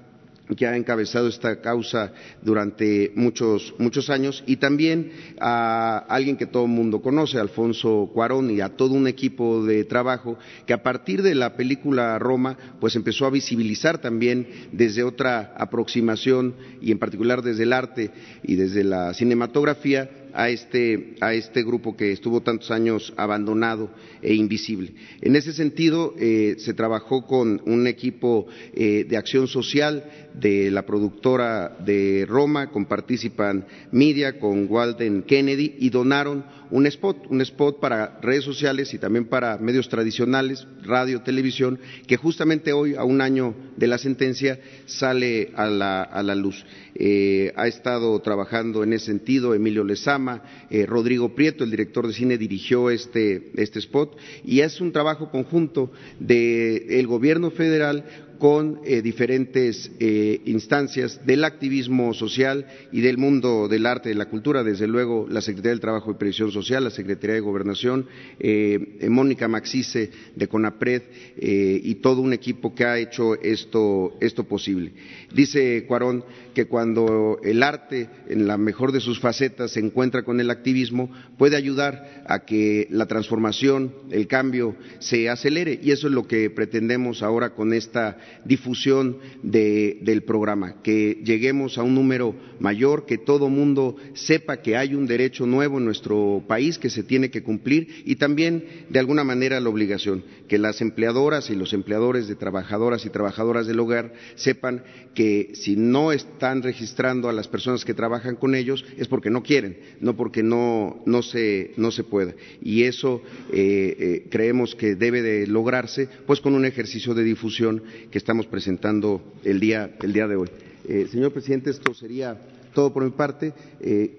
que 0.57 0.67
ha 0.67 0.77
encabezado 0.77 1.29
esta 1.29 1.61
causa 1.61 2.13
durante 2.43 3.13
muchos, 3.15 3.75
muchos 3.79 4.11
años, 4.11 4.45
y 4.47 4.57
también 4.57 5.13
a 5.41 5.99
alguien 6.09 6.37
que 6.37 6.47
todo 6.47 6.65
el 6.65 6.71
mundo 6.71 7.01
conoce, 7.01 7.39
Alfonso 7.39 8.11
Cuarón, 8.13 8.51
y 8.51 8.61
a 8.61 8.77
todo 8.77 8.95
un 8.95 9.07
equipo 9.09 9.65
de 9.65 9.85
trabajo 9.85 10.39
que 10.67 10.73
a 10.73 10.83
partir 10.83 11.23
de 11.23 11.35
la 11.35 11.57
película 11.57 12.19
Roma, 12.19 12.57
pues 12.81 12.97
empezó 12.97 13.27
a 13.27 13.31
visibilizar 13.31 13.99
también 13.99 14.47
desde 14.73 15.03
otra 15.03 15.55
aproximación 15.57 16.55
y 16.81 16.93
en 16.93 16.99
particular 16.99 17.43
desde 17.43 17.63
el 17.63 17.73
arte 17.73 18.11
y 18.43 18.57
desde 18.57 18.85
la 18.85 19.15
cinematografía 19.15 20.11
a 20.35 20.51
este, 20.51 21.15
a 21.21 21.33
este 21.33 21.63
grupo 21.63 21.97
que 21.97 22.11
estuvo 22.11 22.43
tantos 22.43 22.71
años 22.73 23.15
abandonado 23.17 23.91
e 24.21 24.35
invisible. 24.35 24.93
En 25.21 25.37
ese 25.37 25.53
sentido, 25.53 26.15
eh, 26.19 26.57
se 26.59 26.75
trabajó 26.75 27.25
con 27.25 27.63
un 27.67 27.87
equipo 27.87 28.47
eh, 28.75 29.07
de 29.09 29.17
acción 29.17 29.47
social 29.47 30.24
de 30.35 30.71
la 30.71 30.85
productora 30.85 31.77
de 31.85 32.27
Roma, 32.29 32.71
con 32.71 32.87
Participan 32.87 33.67
Media, 33.93 34.39
con 34.39 34.67
Walden 34.69 35.23
Kennedy, 35.23 35.77
y 35.79 35.91
donaron 35.91 36.45
un 36.71 36.87
spot, 36.87 37.27
un 37.29 37.41
spot 37.41 37.79
para 37.79 38.19
redes 38.21 38.45
sociales 38.45 38.93
y 38.95 38.99
también 38.99 39.27
para 39.27 39.59
medios 39.59 39.89
tradicionales, 39.89 40.67
radio, 40.83 41.23
televisión, 41.23 41.79
que 42.07 42.17
justamente 42.17 42.73
hoy, 42.73 42.95
a 42.97 43.05
un 43.05 43.21
año 43.21 43.55
de 43.77 43.87
la 43.87 43.99
sentencia, 43.99 44.59
sale 44.87 45.53
a 45.55 45.67
la, 45.67 46.03
a 46.03 46.23
la 46.23 46.35
luz. 46.35 46.65
Eh, 46.97 47.53
ha 47.57 47.67
estado 47.67 48.21
trabajando 48.21 48.83
en 48.83 48.93
ese 48.93 49.07
sentido 49.07 49.55
Emilio 49.55 49.85
Lezama, 49.85 50.43
eh, 50.71 50.87
Rodrigo 50.87 51.35
Prieto, 51.35 51.65
el 51.65 51.71
director 51.71 52.07
de 52.07 52.13
cine, 52.13 52.39
dirigió 52.39 52.91
este, 52.91 53.51
este 53.57 53.79
spot 53.81 54.17
y 54.45 54.61
es 54.61 54.81
un 54.81 54.93
trabajo 54.93 55.31
conjunto 55.31 55.93
del 56.19 57.07
gobierno 57.07 57.51
federal 57.51 58.05
con 58.39 58.81
eh, 58.85 59.03
diferentes 59.03 59.91
eh, 59.99 60.41
instancias 60.45 61.25
del 61.27 61.45
activismo 61.45 62.15
social 62.15 62.67
y 62.93 63.01
del 63.01 63.19
mundo 63.19 63.69
del 63.69 63.87
arte 63.87 64.09
y 64.09 64.13
de 64.13 64.19
la 64.19 64.29
cultura, 64.29 64.63
desde 64.63 64.87
luego 64.87 65.27
la 65.29 65.41
Secretaría 65.41 65.73
del 65.73 65.81
Trabajo 65.81 66.11
y 66.11 66.15
Previsión 66.15 66.51
Social, 66.51 66.85
la 66.85 66.91
Secretaría 66.91 67.35
de 67.35 67.41
Gobernación, 67.41 68.07
eh, 68.39 69.07
Mónica 69.09 69.49
Maxice 69.49 70.11
de 70.35 70.49
CONAPRED 70.49 71.03
y 71.37 71.95
todo 71.97 72.21
un 72.21 72.33
equipo 72.33 72.75
que 72.75 72.85
ha 72.85 72.99
hecho 72.99 73.35
esto, 73.41 74.17
esto 74.21 74.45
posible. 74.45 74.93
Dice 75.33 75.85
Cuarón 75.87 76.25
que 76.55 76.67
cuando 76.67 77.39
el 77.43 77.63
arte, 77.63 78.09
en 78.29 78.47
la 78.47 78.57
mejor 78.57 78.93
de 78.93 79.01
sus 79.01 79.21
facetas, 79.21 79.73
se 79.73 79.81
encuentra 79.81 80.23
con 80.23 80.41
el 80.41 80.51
activismo, 80.51 81.11
puede 81.37 81.57
ayudar 81.57 82.25
a 82.27 82.45
que 82.45 82.87
la 82.91 83.07
transformación, 83.07 83.93
el 84.11 84.27
cambio 84.27 84.77
se 85.01 85.29
acelere. 85.29 85.79
Y 85.83 85.91
eso 85.91 86.07
es 86.07 86.13
lo 86.13 86.27
que 86.27 86.49
pretendemos 86.51 87.23
ahora 87.23 87.51
con 87.51 87.73
esta 87.73 88.17
difusión 88.45 89.19
del 89.43 90.23
programa, 90.23 90.83
que 90.83 91.21
lleguemos 91.25 91.77
a 91.77 91.83
un 91.83 91.95
número 91.95 92.35
mayor, 92.61 93.05
que 93.07 93.19
todo 93.19 93.49
mundo 93.49 93.97
sepa 94.15 94.59
que 94.59 94.77
hay 94.77 94.95
un 94.95 95.07
derecho 95.07 95.47
nuevo 95.47 95.79
en 95.79 95.85
nuestro 95.85 96.45
país 96.47 96.79
que 96.79 96.91
se 96.91 97.03
tiene 97.03 97.31
que 97.31 97.43
cumplir 97.43 98.03
y 98.05 98.17
también, 98.17 98.87
de 98.89 98.99
alguna 98.99 99.25
manera, 99.25 99.61
la 99.61 99.69
obligación, 99.69 100.25
que 100.49 100.59
las 100.59 100.81
empleadoras 100.81 101.51
y 101.51 101.55
los 101.55 101.73
empleadores 101.73 102.29
de 102.29 102.37
trabajadoras 102.37 103.05
y 103.05 103.11
trabajadoras 103.11 103.67
del 103.67 103.81
hogar 103.81 104.13
sepan 104.37 104.85
que 105.15 105.53
si 105.55 105.77
no 105.77 106.13
están 106.45 106.63
registrando 106.63 107.31
a 107.31 107.33
las 107.33 107.49
personas 107.49 107.87
que 107.87 107.95
trabajan 107.95 108.37
con 108.37 108.55
ellos 108.55 108.85
es 108.99 109.09
porque 109.09 109.31
no 109.31 109.43
quieren, 109.43 109.79
no 110.01 110.15
porque 110.15 110.43
no, 110.43 111.03
no, 111.07 111.23
se, 111.23 111.73
no 111.79 111.91
se 111.91 112.05
pueda. 112.05 112.35
Y 112.61 112.83
eso 112.83 113.23
eh, 113.51 113.97
eh, 113.99 114.27
creemos 114.31 114.75
que 114.75 114.95
debe 114.95 115.23
de 115.23 115.47
lograrse 115.47 116.07
pues 116.27 116.43
con 116.43 116.55
un 116.55 116.67
ejercicio 116.67 117.15
de 117.15 117.25
difusión 117.25 117.83
que 118.11 118.19
estamos 118.19 118.47
presentando 118.47 119.23
el 119.43 119.59
día, 119.59 119.97
el 120.03 120.13
día 120.13 120.29
de 120.29 120.37
hoy. 120.37 120.51
Eh, 120.87 121.09
señor 121.11 121.33
presidente, 121.33 121.71
esto 121.71 121.95
sería 121.95 122.39
todo 122.75 122.93
por 122.93 123.03
mi 123.03 123.13
parte 123.13 123.55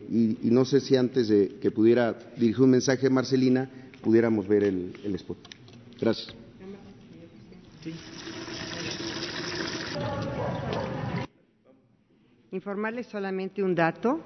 y, 0.10 0.50
no 0.50 0.65
sé 0.65 0.79
si 0.79 0.96
antes 0.96 1.27
de 1.27 1.58
que 1.62 1.70
pudiera 1.70 2.17
dirigir 2.38 2.63
un 2.63 2.72
mensaje 2.72 3.05
a 3.05 3.12
Marcelina 3.12 3.70
pudiéramos 4.01 4.48
ver 4.48 4.63
el 4.63 5.15
spot. 5.15 5.38
Gracias. 6.01 6.34
Informarles 12.55 13.07
solamente 13.07 13.62
un 13.62 13.75
dato. 13.75 14.21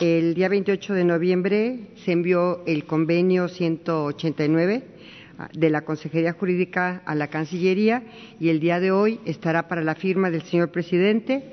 El 0.00 0.32
día 0.32 0.48
28 0.48 0.94
de 0.94 1.04
noviembre 1.04 1.80
se 1.96 2.12
envió 2.12 2.64
el 2.64 2.86
convenio 2.86 3.46
189 3.46 4.84
de 5.52 5.68
la 5.68 5.82
Consejería 5.82 6.32
Jurídica 6.32 7.02
a 7.04 7.14
la 7.14 7.26
Cancillería 7.28 8.04
y 8.40 8.48
el 8.48 8.58
día 8.58 8.80
de 8.80 8.90
hoy 8.90 9.20
estará 9.26 9.68
para 9.68 9.82
la 9.82 9.96
firma 9.96 10.30
del 10.30 10.44
señor 10.44 10.70
presidente 10.70 11.52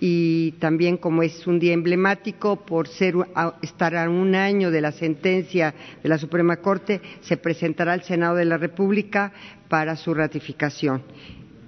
y 0.00 0.52
también 0.52 0.96
como 0.96 1.22
es 1.22 1.46
un 1.46 1.58
día 1.58 1.74
emblemático 1.74 2.64
por 2.64 2.88
ser 2.88 3.16
estar 3.60 3.94
a 3.96 4.08
un 4.08 4.34
año 4.34 4.70
de 4.70 4.80
la 4.80 4.92
sentencia 4.92 5.74
de 6.02 6.08
la 6.08 6.16
Suprema 6.16 6.56
Corte 6.56 7.02
se 7.20 7.36
presentará 7.36 7.92
al 7.92 8.02
Senado 8.02 8.36
de 8.36 8.46
la 8.46 8.56
República 8.56 9.30
para 9.68 9.94
su 9.96 10.14
ratificación. 10.14 11.02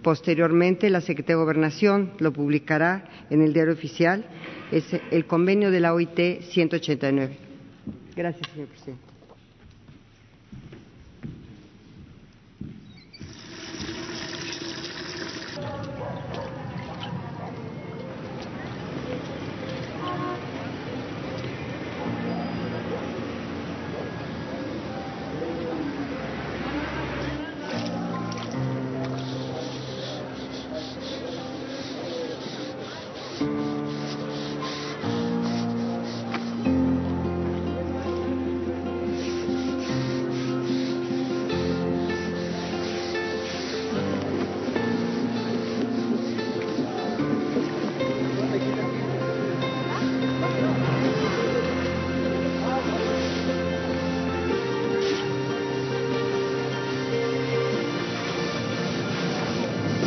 Posteriormente, 0.02 0.90
la 0.90 1.00
Secretaría 1.00 1.36
de 1.36 1.42
Gobernación 1.42 2.12
lo 2.18 2.32
publicará 2.32 3.04
en 3.30 3.42
el 3.42 3.52
diario 3.52 3.72
oficial. 3.72 4.24
Es 4.72 4.84
el 5.10 5.26
convenio 5.26 5.70
de 5.70 5.80
la 5.80 5.94
OIT 5.94 6.42
189. 6.42 7.36
Gracias, 8.16 8.48
señor 8.52 8.68
presidente. 8.68 9.11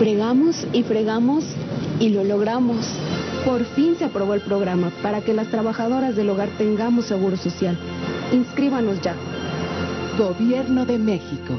Fregamos 0.05 0.67
y 0.71 0.83
fregamos 0.83 1.43
y 1.99 2.09
lo 2.09 2.23
logramos. 2.23 2.85
Por 3.43 3.65
fin 3.73 3.95
se 3.95 4.05
aprobó 4.05 4.35
el 4.35 4.41
programa 4.41 4.91
para 5.01 5.21
que 5.21 5.33
las 5.33 5.49
trabajadoras 5.49 6.15
del 6.15 6.29
hogar 6.29 6.47
tengamos 6.59 7.05
seguro 7.05 7.35
social. 7.37 7.75
Inscríbanos 8.31 9.01
ya. 9.01 9.15
Gobierno 10.15 10.85
de 10.85 10.99
México. 10.99 11.55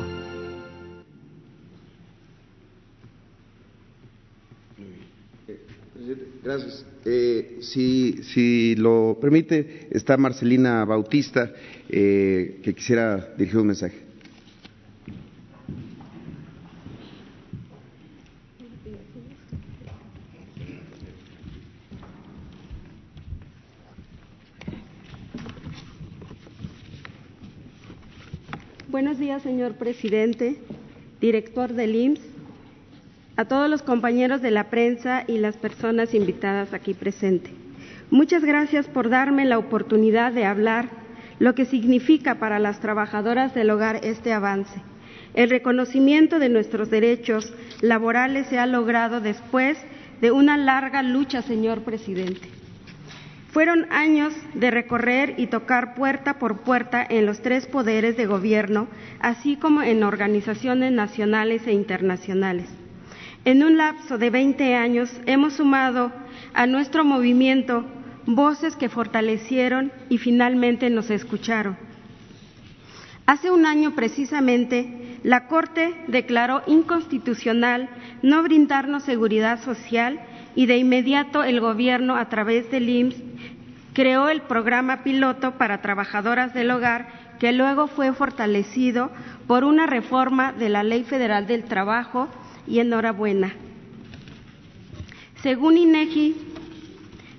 Gracias. 6.45 6.87
Eh, 7.05 7.59
si, 7.62 8.23
si, 8.23 8.76
lo 8.76 9.19
permite, 9.21 9.88
está 9.91 10.17
Marcelina 10.17 10.85
Bautista, 10.85 11.53
eh, 11.88 12.61
que 12.62 12.75
quisiera 12.76 13.35
dirigir 13.37 13.59
un 13.59 13.67
mensaje. 13.67 14.06
Buenos 28.97 29.19
días, 29.19 29.43
señor 29.43 29.75
presidente, 29.75 30.57
director 31.21 31.75
del 31.75 31.95
IMSS, 31.95 32.23
a 33.37 33.45
todos 33.45 33.69
los 33.69 33.83
compañeros 33.83 34.41
de 34.41 34.50
la 34.50 34.71
prensa 34.71 35.25
y 35.26 35.37
las 35.37 35.59
personas 35.59 36.15
invitadas 36.15 36.73
aquí 36.73 36.95
presentes. 36.95 37.53
Muchas 38.11 38.43
gracias 38.43 38.87
por 38.87 39.11
darme 39.11 39.45
la 39.45 39.59
oportunidad 39.59 40.33
de 40.33 40.47
hablar 40.47 40.88
lo 41.38 41.55
que 41.55 41.67
significa 41.67 42.37
para 42.37 42.59
las 42.59 42.81
trabajadoras 42.81 43.55
del 43.55 43.69
hogar 43.69 44.00
este 44.03 44.33
avance. 44.33 44.81
El 45.35 45.50
reconocimiento 45.50 46.38
de 46.38 46.49
nuestros 46.49 46.88
derechos 46.88 47.53
laborales 47.83 48.47
se 48.47 48.59
ha 48.59 48.65
logrado 48.65 49.21
después 49.21 49.76
de 50.23 50.31
una 50.31 50.57
larga 50.57 51.03
lucha, 51.03 51.43
señor 51.43 51.83
presidente. 51.83 52.56
Fueron 53.57 53.87
años 53.91 54.35
de 54.53 54.71
recorrer 54.71 55.37
y 55.39 55.47
tocar 55.47 55.95
puerta 55.95 56.39
por 56.39 56.59
puerta 56.59 57.03
en 57.09 57.25
los 57.25 57.41
tres 57.41 57.67
poderes 57.67 58.15
de 58.19 58.27
gobierno, 58.27 58.87
así 59.19 59.57
como 59.57 59.81
en 59.81 60.03
organizaciones 60.03 60.93
nacionales 60.93 61.67
e 61.67 61.73
internacionales. 61.73 62.69
En 63.47 63.63
un 63.63 63.79
lapso 63.79 64.19
de 64.19 64.29
20 64.29 64.75
años 64.75 65.11
hemos 65.25 65.55
sumado 65.55 66.13
a 66.53 66.67
nuestro 66.67 67.03
movimiento 67.03 67.87
voces 68.27 68.77
que 68.77 68.91
fortalecieron 68.91 69.91
y 70.11 70.19
finalmente 70.19 70.91
nos 70.91 71.09
escucharon. 71.09 71.79
Hace 73.25 73.51
un 73.51 73.65
año 73.65 73.95
precisamente, 73.95 75.19
la 75.23 75.49
Corte 75.49 75.95
declaró 76.09 76.63
inconstitucional 76.67 77.89
no 78.21 78.43
brindarnos 78.43 79.05
seguridad 79.05 79.63
social 79.63 80.21
y 80.55 80.67
de 80.67 80.77
inmediato 80.79 81.43
el 81.43 81.61
Gobierno, 81.61 82.17
a 82.17 82.29
través 82.29 82.71
del 82.71 82.89
IMSS, 82.89 83.36
creó 83.97 84.29
el 84.29 84.43
programa 84.43 85.03
piloto 85.03 85.53
para 85.53 85.81
trabajadoras 85.81 86.53
del 86.53 86.71
hogar 86.71 87.09
que 87.38 87.53
luego 87.53 87.87
fue 87.87 88.12
fortalecido 88.12 89.11
por 89.47 89.65
una 89.65 89.87
reforma 89.87 90.53
de 90.53 90.69
la 90.69 90.83
Ley 90.83 91.05
Federal 91.05 91.47
del 91.47 91.65
Trabajo 91.65 92.29
y 92.67 92.81
enhorabuena. 92.81 93.55
Según 95.43 95.79
INEGI, 95.79 96.37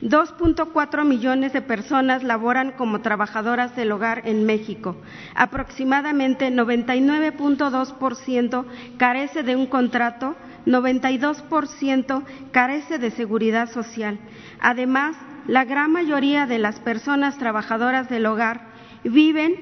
2.4 0.02 1.06
millones 1.06 1.54
de 1.54 1.62
personas 1.62 2.24
laboran 2.24 2.72
como 2.72 3.02
trabajadoras 3.02 3.76
del 3.76 3.92
hogar 3.92 4.24
en 4.26 4.48
México. 4.48 4.96
Aproximadamente 5.36 6.50
99.2% 6.50 8.66
carece 8.98 9.44
de 9.44 9.56
un 9.56 9.68
contrato, 9.68 10.36
92% 10.66 12.24
carece 12.52 12.98
de 12.98 13.12
seguridad 13.12 13.72
social. 13.72 14.18
Además, 14.60 15.16
la 15.48 15.63
gran 15.63 15.92
mayoría 15.92 16.46
de 16.46 16.60
las 16.60 16.80
personas 16.80 17.38
trabajadoras 17.38 18.10
del 18.10 18.25
hogar 18.25 18.68
viven 19.04 19.56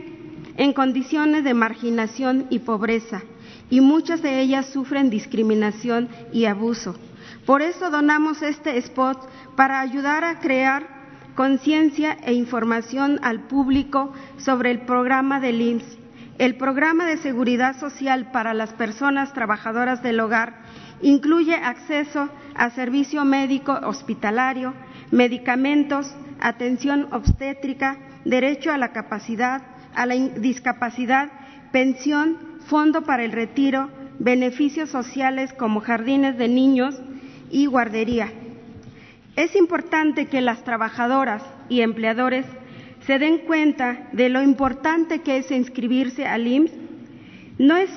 en 0.58 0.74
condiciones 0.74 1.44
de 1.44 1.54
marginación 1.54 2.48
y 2.50 2.60
pobreza, 2.60 3.22
y 3.70 3.82
muchas 3.82 4.22
de 4.22 4.42
ellas 4.42 4.68
sufren 4.68 5.10
discriminación 5.10 6.10
y 6.34 6.46
abuso. 6.46 6.96
Por 7.46 7.62
eso 7.62 7.92
donamos 7.92 8.42
este 8.42 8.78
spot 8.78 9.30
para 9.56 9.80
ayudar 9.80 10.24
a 10.24 10.40
crear 10.40 10.88
conciencia 11.36 12.18
e 12.24 12.34
información 12.34 13.20
al 13.22 13.42
público 13.42 14.14
sobre 14.38 14.72
el 14.72 14.82
programa 14.82 15.40
del 15.40 15.62
IMSS. 15.62 15.98
El 16.38 16.56
programa 16.56 17.06
de 17.06 17.18
seguridad 17.18 17.80
social 17.80 18.32
para 18.32 18.54
las 18.54 18.74
personas 18.74 19.34
trabajadoras 19.34 20.02
del 20.02 20.20
hogar 20.20 20.64
incluye 21.02 21.56
acceso 21.56 22.30
a 22.56 22.70
servicio 22.72 23.24
médico 23.26 23.80
hospitalario, 23.84 24.74
medicamentos, 25.12 26.14
atención 26.40 27.08
obstétrica, 27.12 27.98
derecho 28.26 28.72
a 28.72 28.78
la 28.78 28.92
capacidad, 28.92 29.62
a 29.94 30.06
la 30.06 30.16
discapacidad, 30.16 31.30
pensión, 31.72 32.38
fondo 32.68 33.04
para 33.04 33.24
el 33.24 33.32
retiro, 33.32 33.90
beneficios 34.20 34.90
sociales 34.90 35.54
como 35.54 35.82
jardines 35.82 36.38
de 36.38 36.48
niños 36.48 37.00
y 37.52 37.66
guardería. 37.68 38.32
Es 39.36 39.56
importante 39.56 40.28
que 40.28 40.42
las 40.42 40.64
trabajadoras 40.64 41.44
y 41.70 41.82
empleadores 41.82 42.46
se 43.06 43.20
den 43.20 43.40
cuenta 43.40 44.08
de 44.14 44.30
lo 44.30 44.42
importante 44.42 45.22
que 45.22 45.38
es 45.38 45.52
inscribirse 45.52 46.26
al 46.26 46.48
IMSS. 46.48 46.72
No 47.58 47.78
es 47.78 47.90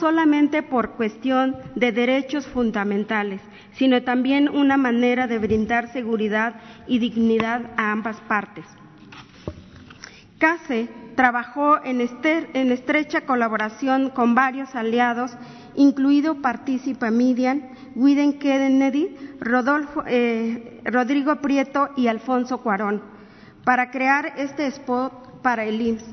solamente 0.00 0.62
por 0.62 0.92
cuestión 0.92 1.56
de 1.76 1.92
derechos 1.92 2.46
fundamentales, 2.46 3.40
sino 3.76 4.02
también 4.02 4.48
una 4.48 4.76
manera 4.76 5.26
de 5.26 5.38
brindar 5.38 5.92
seguridad 5.92 6.54
y 6.86 6.98
dignidad 6.98 7.70
a 7.76 7.92
ambas 7.92 8.16
partes. 8.22 8.64
CASE 10.38 10.88
trabajó 11.14 11.82
en, 11.82 12.00
estrecha 12.00 13.22
colaboración 13.22 14.10
con 14.10 14.34
varios 14.34 14.74
aliados, 14.74 15.36
incluido 15.74 16.42
Participa 16.42 17.10
Median, 17.10 17.70
Widen 17.94 18.38
Kennedy, 18.38 19.16
eh, 20.06 20.80
Rodrigo 20.84 21.36
Prieto 21.36 21.88
y 21.96 22.08
Alfonso 22.08 22.58
Cuarón, 22.58 23.02
para 23.64 23.90
crear 23.90 24.34
este 24.36 24.66
spot 24.66 25.42
para 25.42 25.64
el 25.64 25.80
IMSS. 25.80 26.04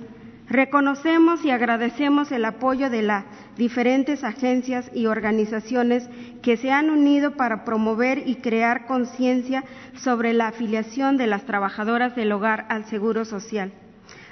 Reconocemos 0.48 1.44
y 1.44 1.52
agradecemos 1.52 2.32
el 2.32 2.46
apoyo 2.46 2.90
de 2.90 3.02
las 3.02 3.26
diferentes 3.58 4.24
agencias 4.24 4.90
y 4.94 5.06
organizaciones 5.06 6.10
que 6.42 6.58
se 6.58 6.72
han 6.72 6.90
unido 6.90 7.32
para 7.32 7.64
promover 7.66 8.28
y 8.28 8.36
crear 8.36 8.86
conciencia 8.86 9.64
sobre 9.96 10.34
la 10.34 10.48
afiliación 10.48 11.18
de 11.18 11.28
las 11.28 11.46
trabajadoras 11.46 12.16
del 12.16 12.32
hogar 12.32 12.66
al 12.70 12.86
Seguro 12.86 13.26
Social. 13.26 13.72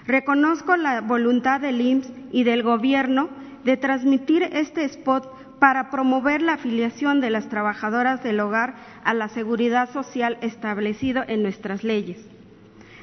Reconozco 0.07 0.75
la 0.75 1.01
voluntad 1.01 1.61
del 1.61 1.79
IMSS 1.79 2.11
y 2.31 2.43
del 2.43 2.63
Gobierno 2.63 3.29
de 3.63 3.77
transmitir 3.77 4.43
este 4.43 4.83
spot 4.85 5.59
para 5.59 5.91
promover 5.91 6.41
la 6.41 6.53
afiliación 6.53 7.21
de 7.21 7.29
las 7.29 7.47
trabajadoras 7.47 8.23
del 8.23 8.39
hogar 8.39 8.73
a 9.03 9.13
la 9.13 9.29
seguridad 9.29 9.91
social 9.91 10.39
establecido 10.41 11.23
en 11.27 11.43
nuestras 11.43 11.83
leyes. 11.83 12.17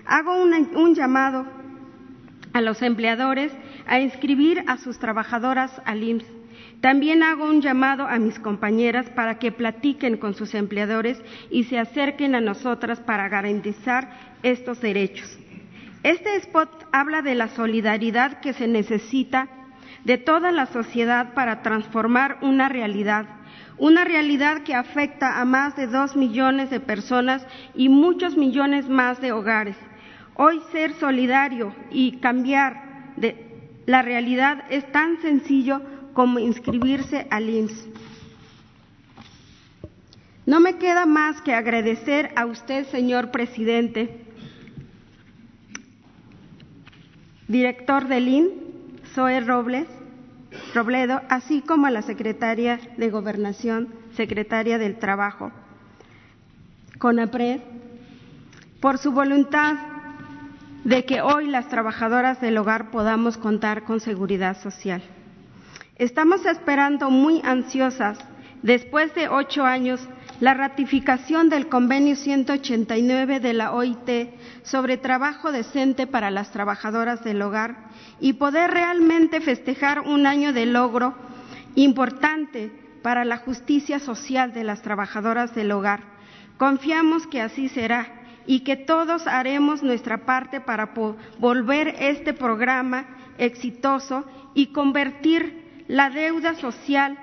Hago 0.05 0.43
un 0.43 0.95
llamado 0.97 1.47
a 2.53 2.61
los 2.61 2.83
empleadores 2.83 3.53
a 3.89 4.01
inscribir 4.01 4.63
a 4.67 4.77
sus 4.77 4.99
trabajadoras 4.99 5.73
al 5.85 6.03
IMSS. 6.05 6.27
También 6.81 7.25
hago 7.25 7.45
un 7.45 7.61
llamado 7.61 8.07
a 8.07 8.19
mis 8.19 8.39
compañeras 8.39 9.11
para 9.11 9.39
que 9.39 9.51
platiquen 9.51 10.17
con 10.17 10.35
sus 10.35 10.55
empleadores 10.55 11.21
y 11.51 11.65
se 11.65 11.79
acerquen 11.79 12.37
a 12.37 12.41
nosotras 12.41 13.01
para 13.01 13.29
garantizar 13.29 14.37
estos 14.45 14.81
derechos. 14.81 15.39
Este 16.05 16.37
spot 16.37 16.87
habla 16.93 17.23
de 17.23 17.35
la 17.35 17.49
solidaridad 17.49 18.41
que 18.41 18.53
se 18.53 18.69
necesita 18.69 19.49
de 20.05 20.19
toda 20.19 20.53
la 20.53 20.67
sociedad 20.67 21.35
para 21.35 21.63
transformar 21.63 22.39
una 22.43 22.69
realidad, 22.69 23.27
una 23.79 24.05
realidad 24.05 24.63
que 24.63 24.75
afecta 24.75 25.41
a 25.41 25.45
más 25.45 25.75
de 25.75 25.89
dos 25.89 26.15
millones 26.15 26.71
de 26.71 26.79
personas 26.79 27.45
y 27.75 27.89
muchos 27.89 28.37
millones 28.37 28.89
más 28.89 29.21
de 29.21 29.33
hogares. 29.33 29.77
Hoy 30.35 30.61
ser 30.71 30.93
solidario 30.95 31.75
y 31.91 32.19
cambiar 32.19 33.13
de 33.17 33.48
la 33.89 34.03
realidad 34.03 34.65
es 34.69 34.85
tan 34.93 35.19
sencillo 35.23 35.81
como 36.13 36.39
inscribirse 36.39 37.27
al 37.31 37.49
IMSS. 37.49 37.89
No 40.45 40.61
me 40.61 40.77
queda 40.77 41.07
más 41.07 41.41
que 41.41 41.55
agradecer 41.55 42.31
a 42.37 42.45
usted, 42.45 42.87
señor 42.89 43.31
presidente, 43.31 44.27
director 47.49 48.09
del 48.09 48.29
IN, 48.29 48.51
Zoe 49.15 49.41
Robles, 49.41 49.89
Robledo, 50.75 51.23
así 51.31 51.63
como 51.63 51.87
a 51.87 51.91
la 51.91 52.03
secretaria 52.03 52.79
de 52.99 53.09
Gobernación, 53.09 53.89
secretaria 54.13 54.77
del 54.77 54.99
Trabajo, 54.99 55.51
CONAPRED, 56.99 57.61
por 58.81 58.99
su 58.99 59.13
voluntad 59.13 59.77
de 60.85 61.05
que 61.05 61.21
hoy 61.21 61.49
las 61.49 61.69
trabajadoras 61.69 62.41
del 62.41 62.59
hogar 62.59 62.91
podamos 62.91 63.37
contar 63.37 63.85
con 63.85 64.01
seguridad 64.01 64.61
social. 64.61 65.03
Estamos 65.97 66.47
esperando 66.47 67.11
muy 67.11 67.41
ansiosas, 67.45 68.19
después 68.63 69.15
de 69.15 69.29
ocho 69.29 69.65
años, 69.65 70.01
la 70.41 70.55
ratificación 70.55 71.49
del 71.49 71.69
convenio 71.69 72.15
189 72.15 73.41
de 73.41 73.53
la 73.53 73.73
OIT 73.73 74.31
sobre 74.63 74.97
trabajo 74.97 75.51
decente 75.51 76.07
para 76.07 76.31
las 76.31 76.53
trabajadoras 76.53 77.25
del 77.25 77.43
hogar 77.43 77.89
y 78.21 78.35
poder 78.35 78.71
realmente 78.71 79.41
festejar 79.41 80.01
un 80.01 80.27
año 80.27 80.53
de 80.53 80.67
logro 80.67 81.17
importante 81.75 82.71
para 83.03 83.25
la 83.25 83.39
justicia 83.39 83.99
social 83.99 84.53
de 84.53 84.63
las 84.63 84.83
trabajadoras 84.83 85.55
del 85.55 85.73
hogar. 85.73 86.03
Confiamos 86.57 87.27
que 87.27 87.41
así 87.41 87.69
será 87.69 88.18
y 88.49 88.61
que 88.61 88.77
todos 88.77 89.27
haremos 89.27 89.83
nuestra 89.83 90.25
parte 90.25 90.63
para 90.63 90.95
volver 91.39 91.95
este 91.99 92.33
programa 92.33 93.07
exitoso 93.37 94.25
y 94.55 94.69
convertir 94.69 95.85
la 95.87 96.09
deuda 96.09 96.55
social 96.55 97.19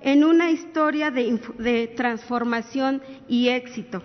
en 0.00 0.24
una 0.24 0.50
historia 0.50 1.10
de, 1.10 1.92
transformación 1.94 3.02
y 3.28 3.50
éxito. 3.50 4.02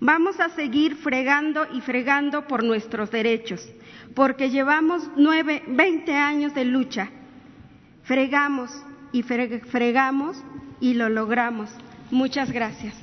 Vamos 0.00 0.38
a 0.38 0.50
seguir 0.50 0.96
fregando 0.96 1.66
y 1.72 1.80
fregando 1.80 2.46
por 2.46 2.62
nuestros 2.62 3.10
derechos, 3.10 3.66
porque 4.14 4.50
llevamos 4.50 5.08
nueve, 5.16 5.62
veinte 5.66 6.14
años 6.14 6.54
de 6.54 6.66
lucha. 6.66 7.08
Fregamos 8.02 8.70
y 9.12 9.22
fregamos 9.22 10.36
y 10.78 10.92
lo 10.92 11.08
logramos. 11.08 11.70
Muchas 12.10 12.52
gracias. 12.52 12.94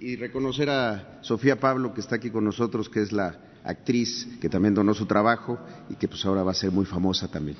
Y 0.00 0.16
reconocer 0.16 0.70
a 0.70 1.18
Sofía 1.22 1.58
Pablo, 1.58 1.94
que 1.94 2.00
está 2.00 2.16
aquí 2.16 2.30
con 2.30 2.44
nosotros, 2.44 2.88
que 2.88 3.02
es 3.02 3.12
la 3.12 3.38
actriz 3.64 4.28
que 4.40 4.48
también 4.48 4.74
donó 4.74 4.92
su 4.92 5.06
trabajo 5.06 5.58
y 5.88 5.94
que 5.94 6.08
pues 6.08 6.24
ahora 6.26 6.42
va 6.42 6.50
a 6.50 6.54
ser 6.54 6.70
muy 6.70 6.84
famosa 6.84 7.28
también. 7.28 7.56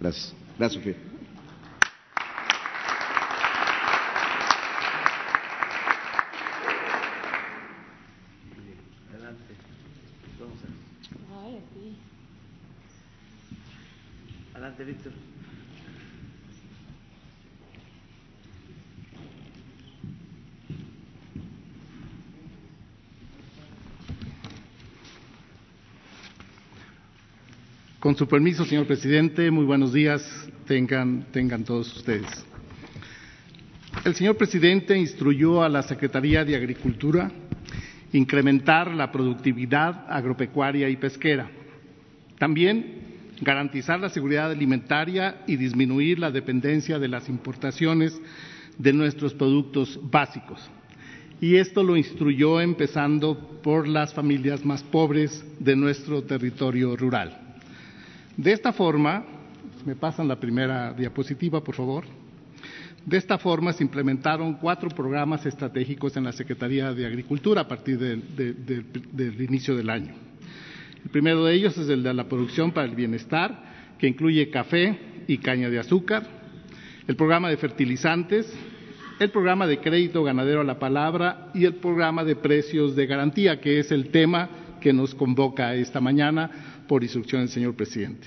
Gracias. 0.00 0.34
Gracias, 0.58 0.82
Sofía. 0.82 0.96
Adelante, 14.54 14.84
Víctor. 14.84 15.12
Con 28.00 28.09
su 28.20 28.28
permiso, 28.28 28.66
señor 28.66 28.86
presidente, 28.86 29.50
muy 29.50 29.64
buenos 29.64 29.94
días 29.94 30.22
tengan, 30.66 31.24
tengan 31.32 31.64
todos 31.64 31.96
ustedes. 31.96 32.44
El 34.04 34.14
señor 34.14 34.36
presidente 34.36 34.94
instruyó 34.94 35.62
a 35.62 35.70
la 35.70 35.82
Secretaría 35.82 36.44
de 36.44 36.54
Agricultura 36.54 37.32
incrementar 38.12 38.88
la 38.88 39.10
productividad 39.10 40.04
agropecuaria 40.06 40.90
y 40.90 40.96
pesquera. 40.96 41.50
También 42.38 43.30
garantizar 43.40 43.98
la 43.98 44.10
seguridad 44.10 44.50
alimentaria 44.50 45.40
y 45.46 45.56
disminuir 45.56 46.18
la 46.18 46.30
dependencia 46.30 46.98
de 46.98 47.08
las 47.08 47.26
importaciones 47.30 48.20
de 48.76 48.92
nuestros 48.92 49.32
productos 49.32 49.98
básicos. 50.10 50.60
Y 51.40 51.56
esto 51.56 51.82
lo 51.82 51.96
instruyó 51.96 52.60
empezando 52.60 53.62
por 53.62 53.88
las 53.88 54.12
familias 54.12 54.62
más 54.62 54.82
pobres 54.82 55.42
de 55.58 55.74
nuestro 55.74 56.22
territorio 56.24 56.94
rural. 56.96 57.46
De 58.40 58.52
esta 58.52 58.72
forma, 58.72 59.22
me 59.84 59.94
pasan 59.96 60.26
la 60.26 60.40
primera 60.40 60.94
diapositiva, 60.94 61.62
por 61.62 61.74
favor. 61.74 62.04
De 63.04 63.18
esta 63.18 63.36
forma 63.36 63.74
se 63.74 63.84
implementaron 63.84 64.54
cuatro 64.54 64.88
programas 64.88 65.44
estratégicos 65.44 66.16
en 66.16 66.24
la 66.24 66.32
Secretaría 66.32 66.94
de 66.94 67.04
Agricultura 67.04 67.60
a 67.60 67.68
partir 67.68 67.98
del 67.98 69.42
inicio 69.42 69.76
del 69.76 69.90
año. 69.90 70.14
El 71.04 71.10
primero 71.10 71.44
de 71.44 71.52
ellos 71.52 71.76
es 71.76 71.90
el 71.90 72.02
de 72.02 72.14
la 72.14 72.30
producción 72.30 72.72
para 72.72 72.86
el 72.86 72.94
bienestar, 72.94 73.62
que 73.98 74.06
incluye 74.08 74.48
café 74.48 74.98
y 75.26 75.36
caña 75.36 75.68
de 75.68 75.78
azúcar, 75.78 76.26
el 77.06 77.16
programa 77.16 77.50
de 77.50 77.58
fertilizantes, 77.58 78.50
el 79.18 79.28
programa 79.28 79.66
de 79.66 79.80
crédito 79.80 80.24
ganadero 80.24 80.62
a 80.62 80.64
la 80.64 80.78
palabra 80.78 81.50
y 81.52 81.66
el 81.66 81.74
programa 81.74 82.24
de 82.24 82.36
precios 82.36 82.96
de 82.96 83.06
garantía, 83.06 83.60
que 83.60 83.80
es 83.80 83.92
el 83.92 84.08
tema 84.08 84.48
que 84.80 84.94
nos 84.94 85.14
convoca 85.14 85.74
esta 85.74 86.00
mañana 86.00 86.79
por 86.90 87.04
instrucción 87.04 87.42
del 87.42 87.50
señor 87.50 87.76
presidente. 87.76 88.26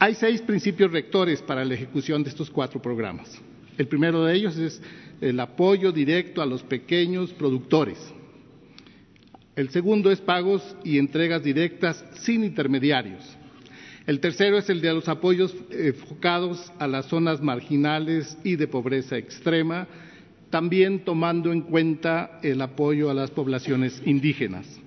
Hay 0.00 0.16
seis 0.16 0.42
principios 0.42 0.90
rectores 0.90 1.40
para 1.40 1.64
la 1.64 1.74
ejecución 1.74 2.24
de 2.24 2.30
estos 2.30 2.50
cuatro 2.50 2.82
programas. 2.82 3.40
El 3.78 3.86
primero 3.86 4.24
de 4.24 4.34
ellos 4.34 4.58
es 4.58 4.82
el 5.20 5.38
apoyo 5.38 5.92
directo 5.92 6.42
a 6.42 6.46
los 6.46 6.64
pequeños 6.64 7.32
productores. 7.34 7.98
El 9.54 9.68
segundo 9.68 10.10
es 10.10 10.20
pagos 10.20 10.76
y 10.82 10.98
entregas 10.98 11.44
directas 11.44 12.04
sin 12.14 12.42
intermediarios. 12.42 13.22
El 14.08 14.18
tercero 14.18 14.58
es 14.58 14.68
el 14.68 14.80
de 14.80 14.92
los 14.92 15.08
apoyos 15.08 15.54
enfocados 15.70 16.72
a 16.80 16.88
las 16.88 17.06
zonas 17.06 17.40
marginales 17.40 18.36
y 18.42 18.56
de 18.56 18.66
pobreza 18.66 19.18
extrema, 19.18 19.86
también 20.50 21.04
tomando 21.04 21.52
en 21.52 21.60
cuenta 21.60 22.40
el 22.42 22.60
apoyo 22.60 23.08
a 23.08 23.14
las 23.14 23.30
poblaciones 23.30 24.02
indígenas. 24.04 24.80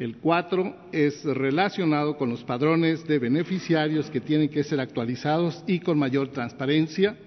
El 0.00 0.16
cuatro 0.16 0.74
es 0.92 1.22
relacionado 1.24 2.16
con 2.16 2.30
los 2.30 2.42
padrones 2.42 3.06
de 3.06 3.18
beneficiarios 3.18 4.08
que 4.08 4.22
tienen 4.22 4.48
que 4.48 4.64
ser 4.64 4.80
actualizados 4.80 5.62
y 5.66 5.78
con 5.80 5.98
mayor 5.98 6.28
transparencia. 6.28 7.18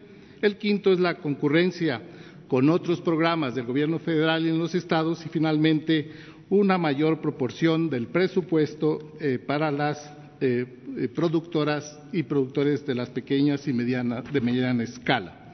El 0.41 0.57
quinto 0.57 0.91
es 0.91 0.99
la 0.99 1.19
concurrencia 1.19 2.01
con 2.47 2.67
otros 2.71 2.99
programas 2.99 3.53
del 3.53 3.67
gobierno 3.67 3.99
federal 3.99 4.43
y 4.43 4.49
en 4.49 4.57
los 4.57 4.73
estados 4.73 5.23
y 5.23 5.29
finalmente 5.29 6.09
una 6.49 6.79
mayor 6.79 7.21
proporción 7.21 7.91
del 7.91 8.07
presupuesto 8.07 9.13
eh, 9.19 9.37
para 9.37 9.69
las 9.69 10.11
eh, 10.41 10.65
eh, 10.97 11.07
productoras 11.09 11.99
y 12.11 12.23
productores 12.23 12.83
de 12.87 12.95
las 12.95 13.11
pequeñas 13.11 13.67
y 13.67 13.73
medianas 13.73 14.33
de 14.33 14.41
mediana 14.41 14.81
escala. 14.81 15.53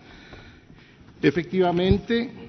Efectivamente, 1.21 2.48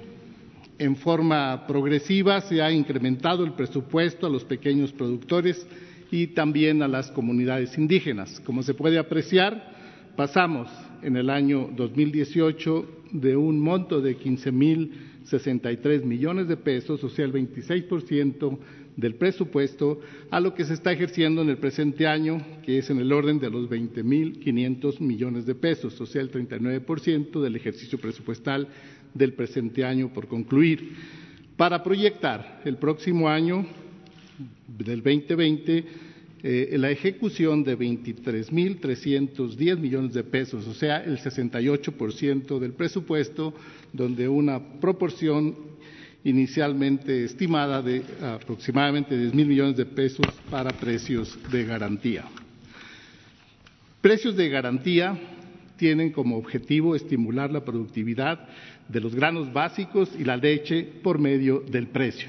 en 0.80 0.96
forma 0.96 1.66
progresiva 1.66 2.40
se 2.40 2.62
ha 2.62 2.72
incrementado 2.72 3.44
el 3.44 3.52
presupuesto 3.52 4.26
a 4.26 4.30
los 4.30 4.44
pequeños 4.44 4.92
productores 4.92 5.66
y 6.10 6.28
también 6.28 6.82
a 6.82 6.88
las 6.88 7.10
comunidades 7.10 7.76
indígenas. 7.76 8.40
Como 8.40 8.62
se 8.62 8.72
puede 8.72 8.98
apreciar, 8.98 9.74
pasamos 10.16 10.70
en 11.02 11.18
el 11.18 11.28
año 11.28 11.68
2018 11.76 13.02
de 13.12 13.36
un 13.36 13.60
monto 13.60 14.00
de 14.00 14.16
15.063 14.16 16.02
millones 16.04 16.48
de 16.48 16.56
pesos, 16.56 17.04
o 17.04 17.10
sea, 17.10 17.26
el 17.26 17.34
26% 17.34 18.58
del 18.96 19.16
presupuesto, 19.16 20.00
a 20.30 20.40
lo 20.40 20.54
que 20.54 20.64
se 20.64 20.72
está 20.72 20.92
ejerciendo 20.92 21.42
en 21.42 21.50
el 21.50 21.58
presente 21.58 22.06
año, 22.06 22.42
que 22.64 22.78
es 22.78 22.88
en 22.88 23.00
el 23.00 23.12
orden 23.12 23.38
de 23.38 23.50
los 23.50 23.68
20.500 23.68 24.98
millones 25.00 25.44
de 25.44 25.54
pesos, 25.54 26.00
o 26.00 26.06
sea, 26.06 26.22
el 26.22 26.30
39% 26.30 27.38
del 27.38 27.56
ejercicio 27.56 27.98
presupuestal 27.98 28.68
del 29.14 29.32
presente 29.34 29.84
año 29.84 30.12
por 30.12 30.26
concluir, 30.28 30.96
para 31.56 31.82
proyectar 31.82 32.62
el 32.64 32.76
próximo 32.76 33.28
año 33.28 33.66
del 34.66 35.02
2020 35.02 35.84
eh, 36.42 36.74
la 36.78 36.90
ejecución 36.90 37.62
de 37.64 37.76
23.310 37.78 39.76
millones 39.76 40.14
de 40.14 40.24
pesos, 40.24 40.66
o 40.66 40.72
sea, 40.72 41.04
el 41.04 41.18
68% 41.18 42.58
del 42.58 42.72
presupuesto, 42.72 43.52
donde 43.92 44.26
una 44.26 44.80
proporción 44.80 45.54
inicialmente 46.24 47.24
estimada 47.24 47.82
de 47.82 48.02
aproximadamente 48.22 49.18
10 49.18 49.34
mil 49.34 49.48
millones 49.48 49.76
de 49.76 49.84
pesos 49.84 50.26
para 50.50 50.70
precios 50.70 51.38
de 51.50 51.64
garantía. 51.64 52.24
Precios 54.00 54.34
de 54.34 54.48
garantía 54.48 55.18
tienen 55.76 56.10
como 56.10 56.38
objetivo 56.38 56.96
estimular 56.96 57.50
la 57.50 57.64
productividad 57.64 58.48
de 58.90 59.00
los 59.00 59.14
granos 59.14 59.52
básicos 59.52 60.10
y 60.18 60.24
la 60.24 60.36
leche 60.36 60.82
por 60.82 61.18
medio 61.18 61.60
del 61.60 61.88
precio. 61.88 62.28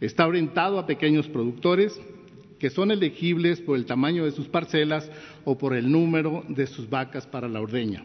Está 0.00 0.26
orientado 0.26 0.78
a 0.78 0.86
pequeños 0.86 1.28
productores 1.28 1.98
que 2.58 2.70
son 2.70 2.90
elegibles 2.90 3.60
por 3.60 3.76
el 3.76 3.84
tamaño 3.84 4.24
de 4.24 4.30
sus 4.30 4.48
parcelas 4.48 5.10
o 5.44 5.58
por 5.58 5.74
el 5.74 5.90
número 5.90 6.44
de 6.48 6.66
sus 6.66 6.88
vacas 6.88 7.26
para 7.26 7.48
la 7.48 7.60
ordeña. 7.60 8.04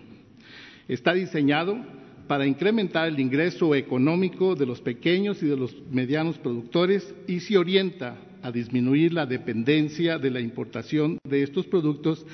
Está 0.87 1.13
diseñado 1.13 1.77
para 2.27 2.45
incrementar 2.45 3.07
el 3.07 3.19
ingreso 3.19 3.73
económico 3.75 4.55
de 4.55 4.65
los 4.65 4.81
pequeños 4.81 5.41
y 5.41 5.47
de 5.47 5.57
los 5.57 5.75
medianos 5.91 6.37
productores 6.37 7.13
y 7.27 7.39
se 7.39 7.57
orienta 7.57 8.17
a 8.41 8.51
disminuir 8.51 9.13
la 9.13 9.25
dependencia 9.25 10.17
de 10.17 10.29
la 10.29 10.39
importación 10.39 11.17
de 11.23 11.43
estos 11.43 11.65
productos 11.65 12.25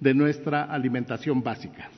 de 0.00 0.14
nuestra 0.14 0.64
alimentación 0.64 1.42
básica. 1.42 1.90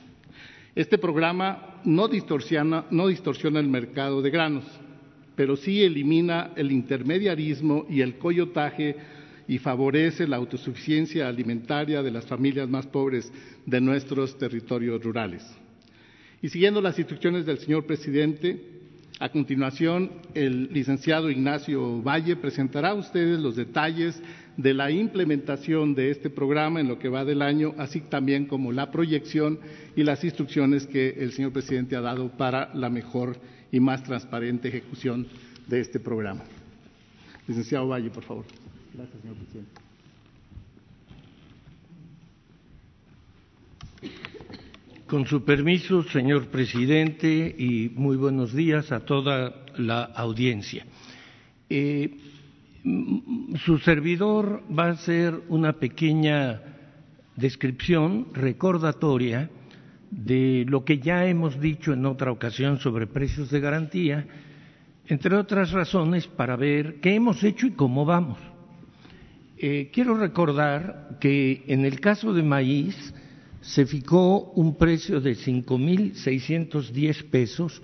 Este 0.75 0.97
programa 0.97 1.81
no 1.83 2.07
distorsiona, 2.07 2.85
el 2.89 3.67
mercado 3.67 4.23
de 4.23 4.31
granos, 4.31 4.65
pero 5.35 5.55
sí 5.55 5.83
elimina 5.83 6.51
el 6.55 6.71
intermediarismo 6.71 7.85
y 7.89 8.01
el 8.01 8.17
coyotaje 8.17 8.95
y 9.47 9.59
favorece 9.59 10.27
la 10.27 10.37
autosuficiencia 10.37 11.27
alimentaria 11.27 12.01
de 12.01 12.09
las 12.09 12.25
familias 12.25 12.67
más 12.67 12.87
pobres 12.87 13.31
de 13.67 13.81
nuestros 13.81 14.35
territorios 14.39 15.03
rurales. 15.03 15.45
Y 16.41 16.49
siguiendo 16.49 16.81
las 16.81 16.97
instrucciones 16.97 17.45
del 17.45 17.59
señor 17.59 17.85
presidente, 17.85 18.59
a 19.19 19.29
continuación 19.29 20.11
el 20.33 20.73
licenciado 20.73 21.29
Ignacio 21.29 22.01
Valle 22.01 22.35
presentará 22.35 22.89
a 22.89 22.95
ustedes 22.95 23.39
los 23.39 23.55
detalles 23.55 24.19
de 24.57 24.73
la 24.73 24.91
implementación 24.91 25.95
de 25.95 26.11
este 26.11 26.29
programa 26.29 26.79
en 26.79 26.87
lo 26.87 26.99
que 26.99 27.09
va 27.09 27.25
del 27.25 27.41
año, 27.41 27.73
así 27.77 28.01
también 28.01 28.45
como 28.45 28.71
la 28.71 28.91
proyección 28.91 29.59
y 29.95 30.03
las 30.03 30.23
instrucciones 30.23 30.85
que 30.85 31.09
el 31.09 31.31
señor 31.31 31.51
presidente 31.51 31.95
ha 31.95 32.01
dado 32.01 32.29
para 32.29 32.73
la 32.75 32.89
mejor 32.89 33.37
y 33.71 33.79
más 33.79 34.03
transparente 34.03 34.67
ejecución 34.67 35.27
de 35.67 35.79
este 35.79 35.99
programa. 35.99 36.43
Licenciado 37.47 37.87
Valle, 37.87 38.09
por 38.09 38.23
favor. 38.23 38.45
Gracias, 38.93 39.21
señor 39.21 39.35
presidente. 39.37 39.81
Con 45.07 45.25
su 45.27 45.43
permiso, 45.43 46.03
señor 46.03 46.47
presidente, 46.47 47.55
y 47.57 47.89
muy 47.95 48.17
buenos 48.17 48.53
días 48.53 48.91
a 48.91 49.01
toda 49.01 49.65
la 49.77 50.03
audiencia. 50.03 50.85
Eh, 51.69 52.17
su 52.83 53.77
servidor 53.79 54.63
va 54.77 54.87
a 54.87 54.91
hacer 54.91 55.41
una 55.47 55.73
pequeña 55.73 56.61
descripción 57.35 58.27
recordatoria 58.33 59.49
de 60.11 60.65
lo 60.67 60.83
que 60.83 60.99
ya 60.99 61.25
hemos 61.25 61.59
dicho 61.59 61.93
en 61.93 62.05
otra 62.05 62.31
ocasión 62.31 62.79
sobre 62.79 63.07
precios 63.07 63.49
de 63.49 63.59
garantía, 63.59 64.27
entre 65.07 65.35
otras 65.35 65.71
razones 65.71 66.27
para 66.27 66.55
ver 66.55 66.99
qué 66.99 67.15
hemos 67.15 67.43
hecho 67.43 67.67
y 67.67 67.71
cómo 67.71 68.05
vamos. 68.05 68.37
Eh, 69.57 69.89
quiero 69.93 70.17
recordar 70.17 71.17
que 71.21 71.63
en 71.67 71.85
el 71.85 71.99
caso 72.01 72.33
de 72.33 72.43
maíz 72.43 73.13
se 73.61 73.85
fijó 73.85 74.51
un 74.51 74.75
precio 74.75 75.21
de 75.21 75.35
5.610 75.35 77.29
pesos, 77.29 77.81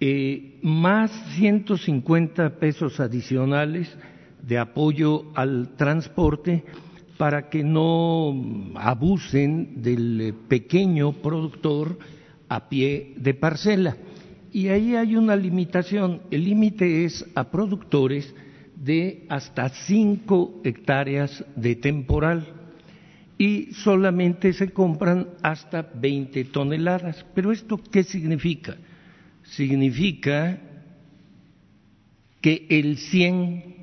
eh, 0.00 0.58
más 0.62 1.12
150 1.36 2.58
pesos 2.58 2.98
adicionales 2.98 3.96
de 4.46 4.58
apoyo 4.58 5.24
al 5.34 5.76
transporte 5.76 6.64
para 7.16 7.48
que 7.48 7.64
no 7.64 8.72
abusen 8.76 9.82
del 9.82 10.34
pequeño 10.48 11.12
productor 11.12 11.98
a 12.48 12.68
pie 12.68 13.14
de 13.16 13.34
parcela. 13.34 13.96
Y 14.52 14.68
ahí 14.68 14.94
hay 14.94 15.16
una 15.16 15.34
limitación. 15.34 16.22
El 16.30 16.44
límite 16.44 17.04
es 17.04 17.26
a 17.34 17.50
productores 17.50 18.32
de 18.76 19.26
hasta 19.28 19.68
5 19.68 20.60
hectáreas 20.64 21.44
de 21.56 21.74
temporal 21.76 22.46
y 23.38 23.72
solamente 23.72 24.52
se 24.52 24.70
compran 24.70 25.28
hasta 25.42 25.82
20 25.82 26.44
toneladas. 26.44 27.26
Pero 27.34 27.50
esto 27.50 27.80
qué 27.90 28.04
significa? 28.04 28.76
Significa 29.42 30.58
que 32.40 32.66
el 32.70 32.96
100% 32.96 33.75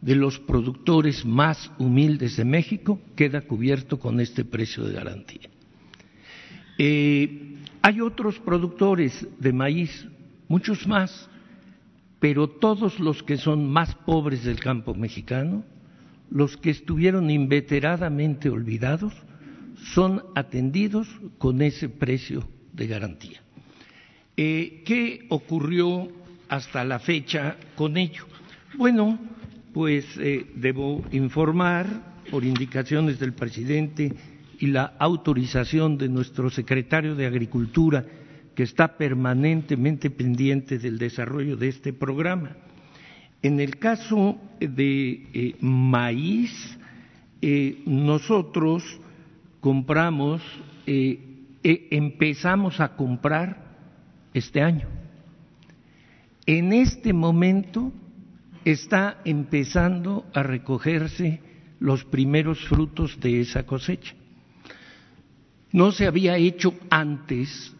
de 0.00 0.14
los 0.14 0.38
productores 0.38 1.24
más 1.26 1.72
humildes 1.78 2.36
de 2.36 2.44
México 2.44 3.00
queda 3.16 3.40
cubierto 3.40 3.98
con 3.98 4.20
este 4.20 4.44
precio 4.44 4.84
de 4.84 4.94
garantía. 4.94 5.50
Eh, 6.78 7.56
hay 7.82 8.00
otros 8.00 8.38
productores 8.38 9.26
de 9.38 9.52
maíz, 9.52 10.06
muchos 10.48 10.86
más, 10.86 11.28
pero 12.20 12.48
todos 12.48 13.00
los 13.00 13.22
que 13.22 13.38
son 13.38 13.68
más 13.68 13.94
pobres 14.06 14.44
del 14.44 14.60
campo 14.60 14.94
mexicano, 14.94 15.64
los 16.30 16.56
que 16.56 16.70
estuvieron 16.70 17.28
inveteradamente 17.28 18.48
olvidados, 18.50 19.12
son 19.94 20.22
atendidos 20.34 21.08
con 21.38 21.60
ese 21.60 21.88
precio 21.88 22.48
de 22.72 22.86
garantía. 22.86 23.40
Eh, 24.36 24.82
¿Qué 24.86 25.26
ocurrió 25.28 26.08
hasta 26.48 26.84
la 26.84 26.98
fecha 26.98 27.56
con 27.74 27.96
ello? 27.96 28.29
Bueno, 28.76 29.18
pues 29.72 30.06
eh, 30.18 30.46
debo 30.54 31.02
informar, 31.10 32.08
por 32.30 32.44
indicaciones 32.44 33.18
del 33.18 33.32
presidente 33.32 34.14
y 34.60 34.66
la 34.66 34.94
autorización 34.98 35.98
de 35.98 36.08
nuestro 36.08 36.48
secretario 36.50 37.16
de 37.16 37.26
Agricultura, 37.26 38.04
que 38.54 38.62
está 38.62 38.96
permanentemente 38.96 40.10
pendiente 40.10 40.78
del 40.78 40.98
desarrollo 40.98 41.56
de 41.56 41.68
este 41.68 41.92
programa. 41.92 42.56
En 43.42 43.58
el 43.58 43.78
caso 43.78 44.38
de 44.60 45.26
eh, 45.32 45.56
maíz, 45.60 46.78
eh, 47.42 47.82
nosotros 47.86 48.84
compramos, 49.60 50.42
empezamos 51.62 52.80
a 52.80 52.96
comprar 52.96 53.76
este 54.32 54.62
año. 54.62 54.86
En 56.46 56.72
este 56.72 57.12
momento 57.12 57.92
está 58.64 59.20
empezando 59.24 60.26
a 60.34 60.42
recogerse 60.42 61.40
los 61.78 62.04
primeros 62.04 62.58
frutos 62.66 63.18
de 63.20 63.40
esa 63.40 63.64
cosecha. 63.64 64.14
No 65.72 65.92
se 65.92 66.06
había 66.06 66.36
hecho 66.36 66.74
antes 66.90 67.74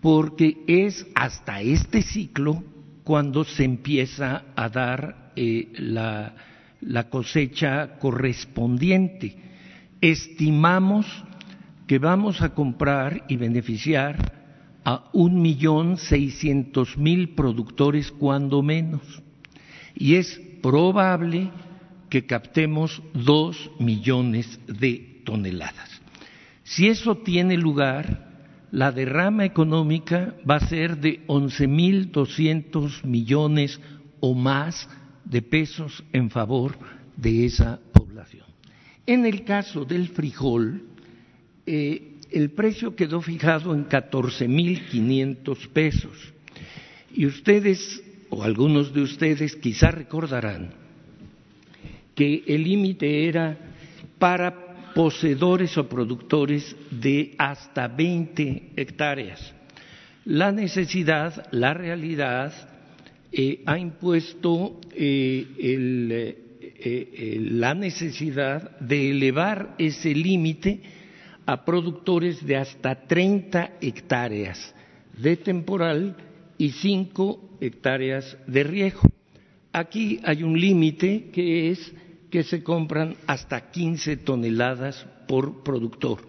porque 0.00 0.62
es 0.66 1.06
hasta 1.14 1.60
este 1.60 2.02
ciclo 2.02 2.62
cuando 3.04 3.44
se 3.44 3.64
empieza 3.64 4.44
a 4.54 4.68
dar 4.68 5.32
eh, 5.34 5.68
la, 5.78 6.34
la 6.80 7.08
cosecha 7.08 7.98
correspondiente. 7.98 9.36
Estimamos 10.00 11.06
que 11.86 11.98
vamos 11.98 12.42
a 12.42 12.50
comprar 12.50 13.24
y 13.28 13.36
beneficiar 13.36 14.32
a 14.84 15.08
un 15.12 15.40
millón 15.40 15.96
seiscientos 15.96 16.98
mil 16.98 17.34
productores 17.34 18.12
cuando 18.12 18.62
menos 18.62 19.22
y 19.98 20.14
es 20.14 20.40
probable 20.62 21.50
que 22.08 22.24
captemos 22.24 23.02
dos 23.12 23.70
millones 23.80 24.58
de 24.66 25.22
toneladas. 25.24 26.00
Si 26.62 26.86
eso 26.86 27.16
tiene 27.16 27.56
lugar, 27.56 28.28
la 28.70 28.92
derrama 28.92 29.44
económica 29.44 30.36
va 30.48 30.56
a 30.56 30.68
ser 30.68 30.98
de 30.98 31.20
mil 31.66 32.12
11.200 32.12 33.04
millones 33.04 33.80
o 34.20 34.34
más 34.34 34.88
de 35.24 35.42
pesos 35.42 36.04
en 36.12 36.30
favor 36.30 36.78
de 37.16 37.44
esa 37.44 37.80
población. 37.92 38.46
En 39.04 39.26
el 39.26 39.44
caso 39.44 39.84
del 39.84 40.08
frijol, 40.08 40.82
eh, 41.66 42.18
el 42.30 42.50
precio 42.50 42.94
quedó 42.94 43.20
fijado 43.20 43.74
en 43.74 43.88
14.500 43.88 45.68
pesos. 45.68 46.32
Y 47.14 47.26
ustedes 47.26 48.02
o 48.30 48.42
algunos 48.42 48.92
de 48.92 49.02
ustedes 49.02 49.56
quizá 49.56 49.90
recordarán 49.90 50.70
que 52.14 52.42
el 52.46 52.64
límite 52.64 53.28
era 53.28 53.56
para 54.18 54.92
poseedores 54.94 55.78
o 55.78 55.88
productores 55.88 56.74
de 56.90 57.34
hasta 57.38 57.86
20 57.86 58.72
hectáreas. 58.76 59.54
La 60.24 60.50
necesidad, 60.50 61.46
la 61.52 61.72
realidad, 61.72 62.52
eh, 63.30 63.62
ha 63.66 63.78
impuesto 63.78 64.80
eh, 64.92 65.46
eh, 66.60 67.38
la 67.40 67.74
necesidad 67.74 68.78
de 68.80 69.10
elevar 69.10 69.74
ese 69.78 70.14
límite 70.14 70.80
a 71.46 71.64
productores 71.64 72.44
de 72.44 72.56
hasta 72.56 73.06
30 73.06 73.78
hectáreas 73.80 74.74
de 75.16 75.36
temporal 75.36 76.16
y 76.58 76.70
5 76.70 77.47
hectáreas 77.60 78.36
de 78.46 78.64
riego. 78.64 79.00
Aquí 79.72 80.20
hay 80.24 80.42
un 80.42 80.58
límite 80.58 81.30
que 81.32 81.70
es 81.70 81.92
que 82.30 82.42
se 82.42 82.62
compran 82.62 83.16
hasta 83.26 83.70
15 83.70 84.18
toneladas 84.18 85.06
por 85.26 85.62
productor. 85.62 86.26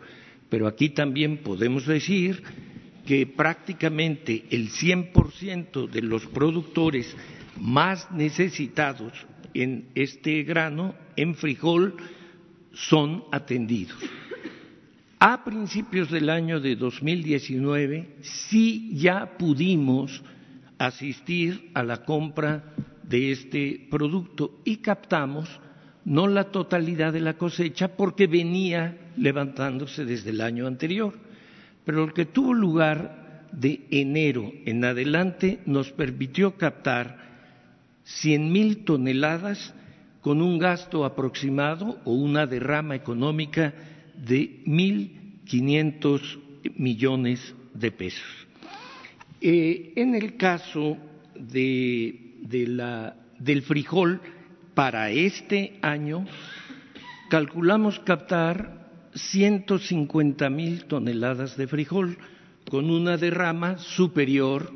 Pero 0.49 0.67
aquí 0.67 0.89
también 0.89 1.37
podemos 1.37 1.85
decir 1.85 2.41
que 3.05 3.25
prácticamente 3.25 4.45
el 4.49 4.69
100% 4.69 5.89
de 5.89 6.01
los 6.01 6.25
productores 6.27 7.15
más 7.59 8.11
necesitados 8.11 9.13
en 9.53 9.87
este 9.95 10.43
grano, 10.43 10.95
en 11.15 11.35
frijol, 11.35 11.95
son 12.73 13.23
atendidos. 13.31 13.97
A 15.19 15.43
principios 15.43 16.09
del 16.09 16.29
año 16.29 16.59
de 16.59 16.75
2019 16.75 18.17
sí 18.21 18.91
ya 18.95 19.37
pudimos 19.37 20.23
asistir 20.79 21.69
a 21.75 21.83
la 21.83 22.03
compra 22.03 22.73
de 23.03 23.31
este 23.31 23.87
producto 23.91 24.61
y 24.65 24.77
captamos 24.77 25.59
no 26.05 26.27
la 26.27 26.45
totalidad 26.45 27.13
de 27.13 27.19
la 27.19 27.37
cosecha 27.37 27.95
porque 27.95 28.25
venía 28.25 29.11
levantándose 29.17 30.05
desde 30.05 30.31
el 30.31 30.41
año 30.41 30.65
anterior, 30.65 31.13
pero 31.85 32.07
lo 32.07 32.13
que 32.13 32.25
tuvo 32.25 32.53
lugar 32.53 33.47
de 33.51 33.85
enero 33.91 34.51
en 34.65 34.85
adelante 34.85 35.59
nos 35.65 35.91
permitió 35.91 36.57
captar 36.57 37.17
cien 38.03 38.51
mil 38.51 38.85
toneladas 38.85 39.73
con 40.21 40.41
un 40.41 40.57
gasto 40.57 41.05
aproximado 41.05 41.99
o 42.05 42.13
una 42.13 42.45
derrama 42.45 42.95
económica 42.95 43.73
de 44.15 44.61
mil 44.65 45.41
quinientos 45.45 46.39
millones 46.75 47.55
de 47.73 47.91
pesos. 47.91 48.38
Eh, 49.41 49.93
en 49.95 50.15
el 50.15 50.35
caso 50.35 50.97
de, 51.35 52.35
del 52.41 53.61
frijol, 53.61 54.21
para 54.73 55.11
este 55.11 55.79
año 55.81 56.25
calculamos 57.29 57.99
captar 57.99 58.89
150 59.13 60.49
mil 60.49 60.85
toneladas 60.85 61.55
de 61.57 61.67
frijol 61.67 62.17
con 62.69 62.89
una 62.89 63.17
derrama 63.17 63.77
superior 63.77 64.71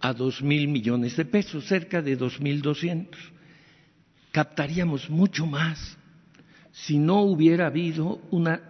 a 0.00 0.12
dos 0.12 0.42
mil 0.42 0.68
millones 0.68 1.16
de 1.16 1.24
pesos, 1.24 1.66
cerca 1.66 2.00
de 2.00 2.16
dos 2.16 2.40
mil 2.40 2.62
doscientos. 2.62 3.20
Captaríamos 4.32 5.10
mucho 5.10 5.46
más 5.46 5.96
si 6.72 6.98
no 6.98 7.22
hubiera 7.22 7.66
habido 7.66 8.20
una 8.30 8.60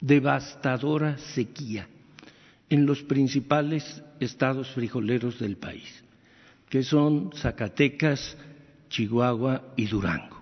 devastadora 0.00 1.18
sequía 1.18 1.88
en 2.68 2.86
los 2.86 3.02
principales 3.02 4.02
estados 4.24 4.70
frijoleros 4.70 5.38
del 5.38 5.56
país, 5.56 6.04
que 6.68 6.82
son 6.82 7.30
Zacatecas, 7.34 8.36
Chihuahua 8.88 9.72
y 9.76 9.86
Durango. 9.86 10.40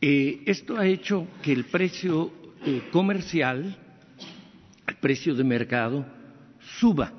Eh, 0.00 0.42
esto 0.46 0.76
ha 0.76 0.86
hecho 0.86 1.28
que 1.42 1.52
el 1.52 1.64
precio 1.66 2.32
eh, 2.64 2.82
comercial, 2.90 3.76
el 4.86 4.96
precio 4.96 5.34
de 5.34 5.44
mercado, 5.44 6.04
suba, 6.78 7.12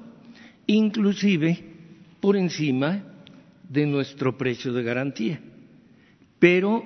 inclusive 0.67 1.58
por 2.19 2.36
encima 2.36 3.03
de 3.69 3.86
nuestro 3.86 4.38
precio 4.38 4.73
de 4.73 4.84
garantía. 4.84 5.39
Pero 6.39 6.84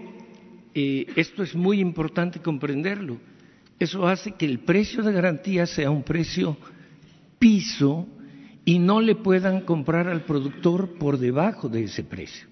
eh, 0.73 1.07
esto 1.15 1.43
es 1.43 1.55
muy 1.55 1.79
importante 1.79 2.39
comprenderlo. 2.39 3.17
Eso 3.79 4.07
hace 4.07 4.33
que 4.33 4.45
el 4.45 4.59
precio 4.59 5.03
de 5.03 5.11
garantía 5.11 5.65
sea 5.65 5.89
un 5.91 6.03
precio 6.03 6.57
piso 7.39 8.07
y 8.67 8.79
no 8.79 8.99
le 8.99 9.15
puedan 9.15 9.61
comprar 9.61 10.09
al 10.09 10.25
productor 10.25 10.97
por 10.97 11.19
debajo 11.19 11.69
de 11.69 11.85
ese 11.85 12.03
precio. 12.03 12.49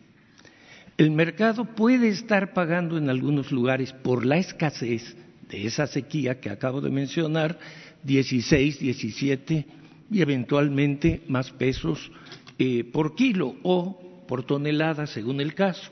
El 0.98 1.12
mercado 1.12 1.66
puede 1.66 2.08
estar 2.08 2.54
pagando 2.54 2.98
en 2.98 3.10
algunos 3.10 3.52
lugares 3.52 3.92
por 3.92 4.26
la 4.26 4.38
escasez 4.38 5.18
de 5.50 5.66
esa 5.66 5.88
sequía 5.88 6.40
que 6.40 6.50
acabo 6.50 6.80
de 6.80 6.90
mencionar, 6.90 7.60
16, 8.04 8.80
17 8.80 9.66
y 10.10 10.22
eventualmente 10.22 11.22
más 11.28 11.52
pesos 11.52 12.10
eh, 12.58 12.86
por 12.86 13.14
kilo 13.16 13.58
o 13.64 14.24
por 14.26 14.44
tonelada, 14.46 15.08
según 15.08 15.42
el 15.42 15.54
caso, 15.54 15.92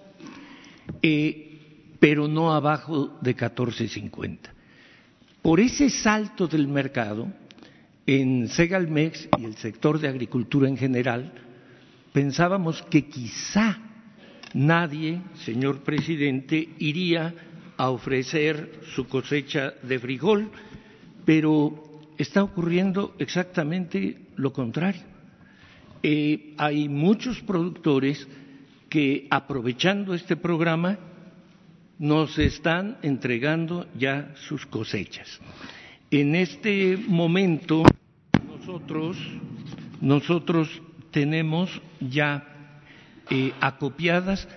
eh, 1.02 1.90
pero 2.00 2.30
no 2.30 2.54
abajo 2.54 3.18
de 3.20 3.36
14.50. 3.36 4.38
Por 5.42 5.60
ese 5.60 5.90
salto 5.90 6.48
del 6.48 6.70
mercado, 6.70 7.28
en 8.06 8.48
Segalmex 8.48 9.30
y 9.38 9.46
el 9.46 9.56
sector 9.56 10.00
de 10.00 10.08
agricultura 10.08 10.68
en 10.68 10.78
general, 10.78 11.32
pensábamos 12.12 12.82
que 12.84 13.06
quizá 13.06 13.78
nadie, 14.54 15.22
señor 15.46 15.84
presidente, 15.84 16.70
iría 16.80 17.34
a 17.78 17.89
ofrecer 17.89 18.80
su 18.94 19.08
cosecha 19.08 19.74
de 19.82 20.00
frijol, 20.00 20.50
pero 21.26 22.02
está 22.18 22.44
ocurriendo 22.44 23.16
exactamente 23.20 24.18
lo 24.36 24.54
contrario. 24.54 25.02
Eh, 26.04 26.54
hay 26.58 26.89
muchos 26.89 27.39
productores 27.42 28.28
que, 28.89 29.26
aprovechando 29.30 30.13
este 30.13 30.36
programa, 30.36 31.00
nos 31.98 32.38
están 32.38 32.98
entregando 33.02 33.88
ya 33.98 34.34
sus 34.36 34.66
cosechas. 34.66 35.39
En 36.13 36.36
este 36.36 36.97
momento 37.08 37.82
nosotros, 38.47 39.17
nosotros 39.99 40.69
tenemos 41.10 41.82
ya 41.99 42.45
eh, 43.32 43.52
acopiadas 43.60 44.47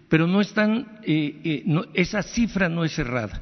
pero 0.10 0.27
no 0.27 0.41
están, 0.41 0.99
eh, 1.03 1.39
eh, 1.43 1.81
esa 1.93 2.21
cifra 2.21 2.67
no 2.67 2.84
es 2.84 2.93
cerrada. 2.93 3.41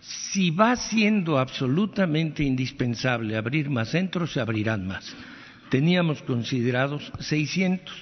Si 0.00 0.50
va 0.50 0.76
siendo 0.76 1.38
absolutamente 1.38 2.42
indispensable 2.42 3.36
abrir 3.36 3.70
más 3.70 3.90
centros, 3.90 4.32
se 4.32 4.40
abrirán 4.40 4.86
más. 4.86 5.16
Teníamos 5.68 6.22
considerados 6.22 7.12
600, 7.20 7.92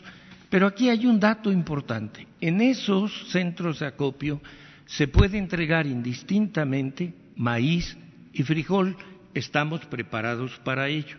pero 0.51 0.67
aquí 0.67 0.89
hay 0.89 1.07
un 1.07 1.19
dato 1.19 1.51
importante. 1.51 2.27
En 2.41 2.61
esos 2.61 3.31
centros 3.31 3.81
de 3.81 3.87
acopio 3.87 4.41
se 4.87 5.09
puede 5.09 5.39
entregar 5.39 5.87
indistintamente 5.87 7.15
maíz 7.37 7.97
y 8.33 8.43
frijol. 8.43 8.97
Estamos 9.33 9.85
preparados 9.87 10.53
para 10.63 10.89
ello. 10.89 11.17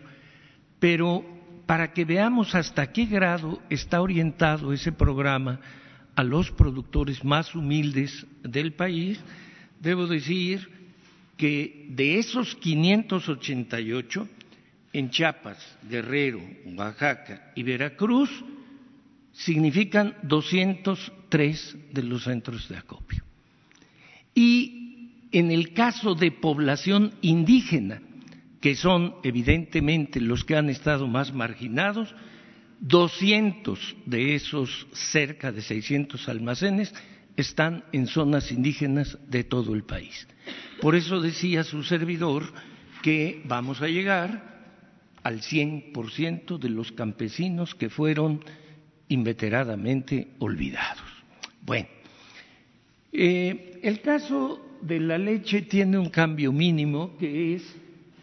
Pero 0.78 1.24
para 1.66 1.92
que 1.92 2.04
veamos 2.04 2.54
hasta 2.54 2.92
qué 2.92 3.06
grado 3.06 3.60
está 3.68 4.00
orientado 4.00 4.72
ese 4.72 4.92
programa 4.92 5.60
a 6.14 6.22
los 6.22 6.50
productores 6.50 7.24
más 7.24 7.54
humildes 7.54 8.26
del 8.42 8.72
país, 8.72 9.20
debo 9.80 10.06
decir 10.06 10.70
que 11.36 11.86
de 11.90 12.18
esos 12.18 12.54
588, 12.54 14.28
en 14.96 15.10
Chiapas, 15.10 15.58
Guerrero, 15.82 16.40
Oaxaca 16.74 17.52
y 17.54 17.62
Veracruz, 17.62 18.30
significan 19.32 20.14
203 20.22 21.76
de 21.92 22.02
los 22.02 22.24
centros 22.24 22.66
de 22.70 22.78
acopio. 22.78 23.22
Y 24.34 25.28
en 25.32 25.50
el 25.50 25.74
caso 25.74 26.14
de 26.14 26.32
población 26.32 27.12
indígena, 27.20 28.00
que 28.62 28.74
son 28.74 29.16
evidentemente 29.22 30.18
los 30.18 30.44
que 30.44 30.56
han 30.56 30.70
estado 30.70 31.06
más 31.06 31.34
marginados, 31.34 32.14
200 32.80 33.96
de 34.06 34.34
esos 34.34 34.86
cerca 34.92 35.52
de 35.52 35.60
600 35.60 36.26
almacenes 36.30 36.94
están 37.36 37.84
en 37.92 38.06
zonas 38.06 38.50
indígenas 38.50 39.18
de 39.28 39.44
todo 39.44 39.74
el 39.74 39.84
país. 39.84 40.26
Por 40.80 40.96
eso 40.96 41.20
decía 41.20 41.64
su 41.64 41.82
servidor 41.82 42.44
que 43.02 43.42
vamos 43.44 43.82
a 43.82 43.88
llegar 43.88 44.55
al 45.26 45.40
100% 45.40 46.56
de 46.56 46.68
los 46.68 46.92
campesinos 46.92 47.74
que 47.74 47.90
fueron 47.90 48.44
inveteradamente 49.08 50.28
olvidados. 50.38 51.02
Bueno, 51.62 51.88
eh, 53.12 53.80
el 53.82 54.00
caso 54.02 54.78
de 54.80 55.00
la 55.00 55.18
leche 55.18 55.62
tiene 55.62 55.98
un 55.98 56.10
cambio 56.10 56.52
mínimo 56.52 57.16
que 57.18 57.56
es 57.56 57.62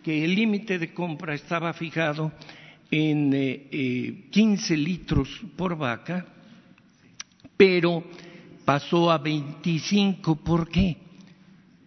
que 0.02 0.24
el 0.24 0.34
límite 0.34 0.80
de 0.80 0.94
compra 0.94 1.34
estaba 1.34 1.74
fijado 1.74 2.32
en 2.90 3.32
15 4.30 4.74
eh, 4.74 4.78
eh, 4.78 4.78
litros 4.78 5.28
por 5.58 5.78
vaca, 5.78 6.26
pero 7.58 8.02
pasó 8.64 9.12
a 9.12 9.18
25. 9.18 10.38
¿Por 10.38 10.70
qué? 10.70 10.96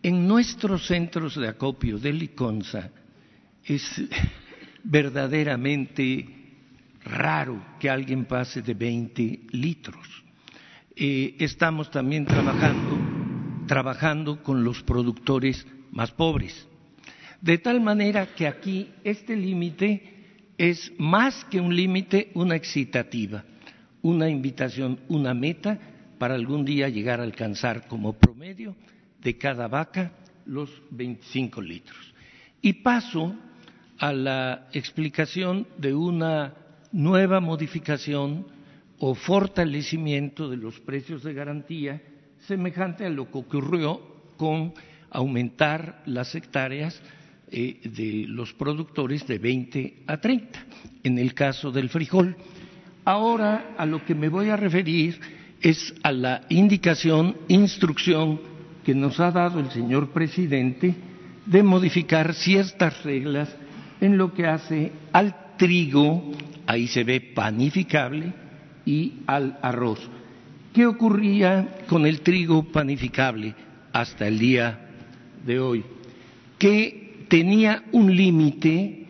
En 0.03 0.29
nuestros 0.29 0.87
centros 0.87 1.37
de 1.37 1.49
acopio 1.49 1.97
de 1.97 2.13
Liconza 2.13 2.91
es 3.65 4.03
verdaderamente 4.87 6.27
raro 7.05 7.63
que 7.79 7.91
alguien 7.91 8.25
pase 8.25 8.63
de 8.63 8.75
20 8.75 9.41
litros. 9.53 10.07
Eh, 10.95 11.37
estamos 11.39 11.91
también 11.91 12.25
trabajando, 12.25 12.99
trabajando 13.67 14.43
con 14.43 14.65
los 14.65 14.83
productores 14.83 15.67
más 15.93 16.11
pobres 16.11 16.67
de 17.41 17.59
tal 17.59 17.81
manera 17.81 18.35
que 18.35 18.47
aquí 18.47 18.91
este 19.05 19.37
límite 19.37 20.03
es 20.59 20.93
más 20.99 21.45
que 21.45 21.61
un 21.61 21.75
límite, 21.75 22.31
una 22.35 22.57
excitativa, 22.57 23.45
una 24.03 24.29
invitación, 24.29 25.01
una 25.09 25.35
meta 25.35 25.79
para 26.19 26.35
algún 26.35 26.65
día 26.65 26.89
llegar 26.89 27.21
a 27.21 27.25
alcanzar 27.25 27.87
como 27.89 28.15
promedio 28.15 28.75
de 29.23 29.37
cada 29.37 29.69
vaca 29.69 30.13
los 30.47 30.71
25 30.91 31.61
litros. 31.61 32.15
Y 32.63 32.73
paso 32.75 33.37
a 33.99 34.13
la 34.13 34.69
explicación 34.73 35.67
de 35.79 35.95
una 35.95 36.55
nueva 36.93 37.41
modificación 37.41 38.47
o 38.99 39.15
fortalecimiento 39.15 40.49
de 40.49 40.57
los 40.57 40.79
precios 40.81 41.23
de 41.23 41.35
garantía 41.35 42.03
semejante 42.47 43.05
a 43.05 43.11
lo 43.11 43.31
que 43.31 43.39
ocurrió 43.39 44.01
con 44.37 44.73
aumentar 45.11 46.03
las 46.07 46.35
hectáreas 46.35 47.01
eh, 47.51 47.81
de 47.85 48.27
los 48.29 48.53
productores 48.53 49.27
de 49.27 49.39
20 49.39 50.03
a 50.07 50.21
30, 50.21 50.59
en 51.05 51.19
el 51.19 51.35
caso 51.35 51.71
del 51.71 51.89
frijol. 51.89 52.37
Ahora 53.05 53.75
a 53.79 53.87
lo 53.87 54.05
que 54.05 54.15
me 54.15 54.29
voy 54.29 54.51
a 54.51 54.57
referir 54.57 55.21
es 55.61 55.95
a 56.03 56.13
la 56.13 56.43
indicación, 56.49 57.37
instrucción 57.49 58.41
que 58.85 58.95
nos 58.95 59.21
ha 59.21 59.31
dado 59.31 59.61
el 59.61 59.71
señor 59.71 60.11
presidente 60.11 60.95
de 61.47 61.63
modificar 61.63 62.35
ciertas 62.35 63.03
reglas 63.05 63.49
en 64.07 64.19
lo 64.19 64.33
que 64.33 64.47
hace 64.47 64.93
al 65.13 65.57
trigo, 65.59 66.33
ahí 66.67 66.87
se 66.87 67.05
ve 67.05 67.21
panificable, 67.21 68.33
y 68.87 69.15
al 69.27 69.59
arroz. 69.61 69.99
¿Qué 70.73 70.87
ocurría 70.87 71.81
con 71.89 72.07
el 72.07 72.21
trigo 72.21 72.65
panificable 72.65 73.55
hasta 73.93 74.29
el 74.29 74.39
día 74.39 74.89
de 75.45 75.59
hoy? 75.59 75.85
Que 76.59 77.27
tenía 77.29 77.83
un 77.93 78.15
límite 78.15 79.07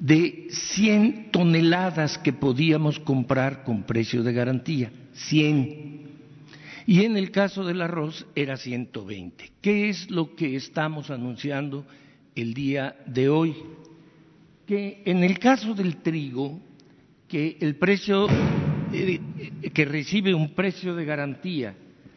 de 0.00 0.46
100 0.50 1.32
toneladas 1.32 2.18
que 2.18 2.32
podíamos 2.32 3.00
comprar 3.00 3.64
con 3.64 3.82
precio 3.82 4.22
de 4.22 4.32
garantía, 4.32 4.92
100. 5.14 5.96
Y 6.86 7.04
en 7.04 7.16
el 7.16 7.32
caso 7.32 7.64
del 7.64 7.82
arroz 7.82 8.26
era 8.36 8.56
120. 8.56 9.52
¿Qué 9.60 9.88
es 9.88 10.08
lo 10.10 10.36
que 10.36 10.54
estamos 10.54 11.10
anunciando 11.10 11.84
el 12.36 12.54
día 12.54 12.94
de 13.06 13.28
hoy? 13.28 13.56
Que 14.66 15.02
en 15.04 15.22
el 15.22 15.38
caso 15.38 15.74
del 15.74 15.98
trigo, 15.98 16.60
que 17.28 17.56
el 17.60 17.76
precio 17.76 18.26
eh, 18.92 19.20
que 19.74 19.84
recibe 19.84 20.34
un 20.34 20.54
precio 20.54 20.94
de 20.94 21.04
garantía 21.04 21.74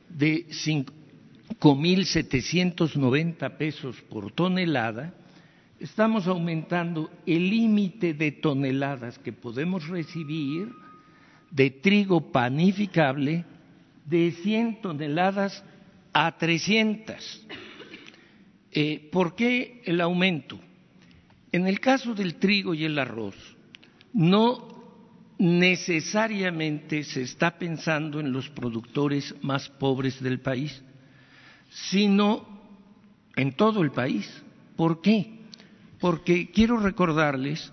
de 0.08 0.46
con 1.58 1.82
1.790 1.82 3.58
pesos 3.58 4.00
por 4.10 4.32
tonelada, 4.32 5.14
estamos 5.80 6.28
aumentando 6.28 7.10
el 7.26 7.50
límite 7.50 8.14
de 8.14 8.32
toneladas 8.32 9.18
que 9.20 9.34
podemos 9.34 9.88
recibir 9.88 10.70
de 11.52 11.72
trigo 11.72 12.32
panificable 12.32 13.46
de 14.06 14.32
100 14.32 14.82
toneladas 14.82 15.64
a 16.14 16.38
300. 16.38 17.48
Eh, 18.72 19.10
¿Por 19.12 19.36
qué 19.36 19.82
el 19.86 20.02
aumento? 20.02 20.60
En 21.52 21.68
el 21.68 21.80
caso 21.80 22.14
del 22.14 22.36
trigo 22.36 22.74
y 22.74 22.86
el 22.86 22.98
arroz, 23.00 23.36
no 24.14 24.80
necesariamente 25.40 27.04
se 27.04 27.22
está 27.22 27.58
pensando 27.58 28.20
en 28.20 28.32
los 28.32 28.50
productores 28.50 29.34
más 29.42 29.70
pobres 29.70 30.22
del 30.22 30.42
país, 30.42 30.82
sino 31.70 32.46
en 33.36 33.54
todo 33.54 33.82
el 33.82 33.92
país. 33.92 34.30
¿Por 34.76 35.02
qué? 35.02 35.40
Porque 36.00 36.52
quiero 36.52 36.78
recordarles 36.78 37.72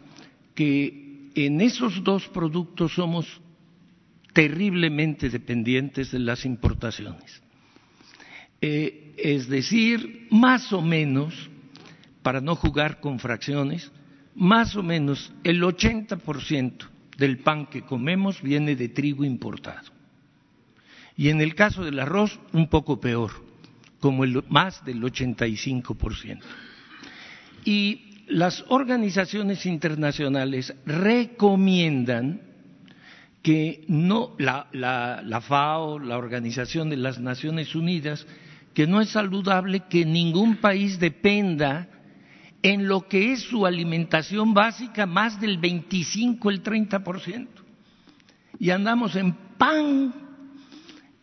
que 0.55 1.31
en 1.35 1.61
esos 1.61 2.03
dos 2.03 2.27
productos 2.29 2.95
somos 2.95 3.41
terriblemente 4.33 5.29
dependientes 5.29 6.11
de 6.13 6.19
las 6.21 6.45
importaciones. 6.45 7.43
Eh, 8.61 9.15
es 9.17 9.49
decir, 9.49 10.29
más 10.31 10.73
o 10.73 10.83
menos, 10.83 11.35
para 12.27 12.41
no 12.41 12.57
jugar 12.57 12.99
con 12.99 13.21
fracciones, 13.21 13.93
más 14.35 14.75
o 14.75 14.83
menos 14.83 15.33
el 15.45 15.63
80% 15.63 16.89
del 17.17 17.39
pan 17.39 17.67
que 17.67 17.83
comemos 17.83 18.43
viene 18.43 18.75
de 18.75 18.89
trigo 18.89 19.25
importado. 19.25 19.93
Y 21.17 21.29
en 21.29 21.41
el 21.41 21.55
caso 21.55 21.85
del 21.85 22.01
arroz, 22.01 22.41
un 22.53 22.69
poco 22.69 22.99
peor, 22.99 23.31
como 24.01 24.25
el, 24.25 24.43
más 24.49 24.85
del 24.85 25.03
85%. 25.03 26.41
Y 27.65 28.25
las 28.27 28.65
organizaciones 28.71 29.65
internacionales 29.65 30.75
recomiendan 30.85 32.41
que 33.41 33.85
no 33.87 34.35
la, 34.37 34.67
la, 34.73 35.41
FAO, 35.43 36.01
la 36.01 36.19
Organización 36.19 36.91
de 36.91 36.97
las 36.97 37.21
Naciones 37.21 37.77
Unidas, 37.77 38.27
que 38.75 38.89
no 38.89 39.01
es 39.01 39.11
saludable 39.11 39.85
que 39.89 40.05
ningún 40.05 40.57
país 40.57 40.99
dependa 40.99 41.91
en 42.67 42.89
lo 42.89 43.07
que 43.07 43.33
es 43.33 43.43
su 43.43 43.65
alimentación 43.65 44.53
básica 44.53 45.07
más 45.07 45.41
del 45.41 45.57
25, 45.59 46.51
el 46.51 46.65
30%. 46.65 47.47
Y 48.59 48.71
andamos 48.71 49.15
en 49.15 49.35
pan 49.57 50.13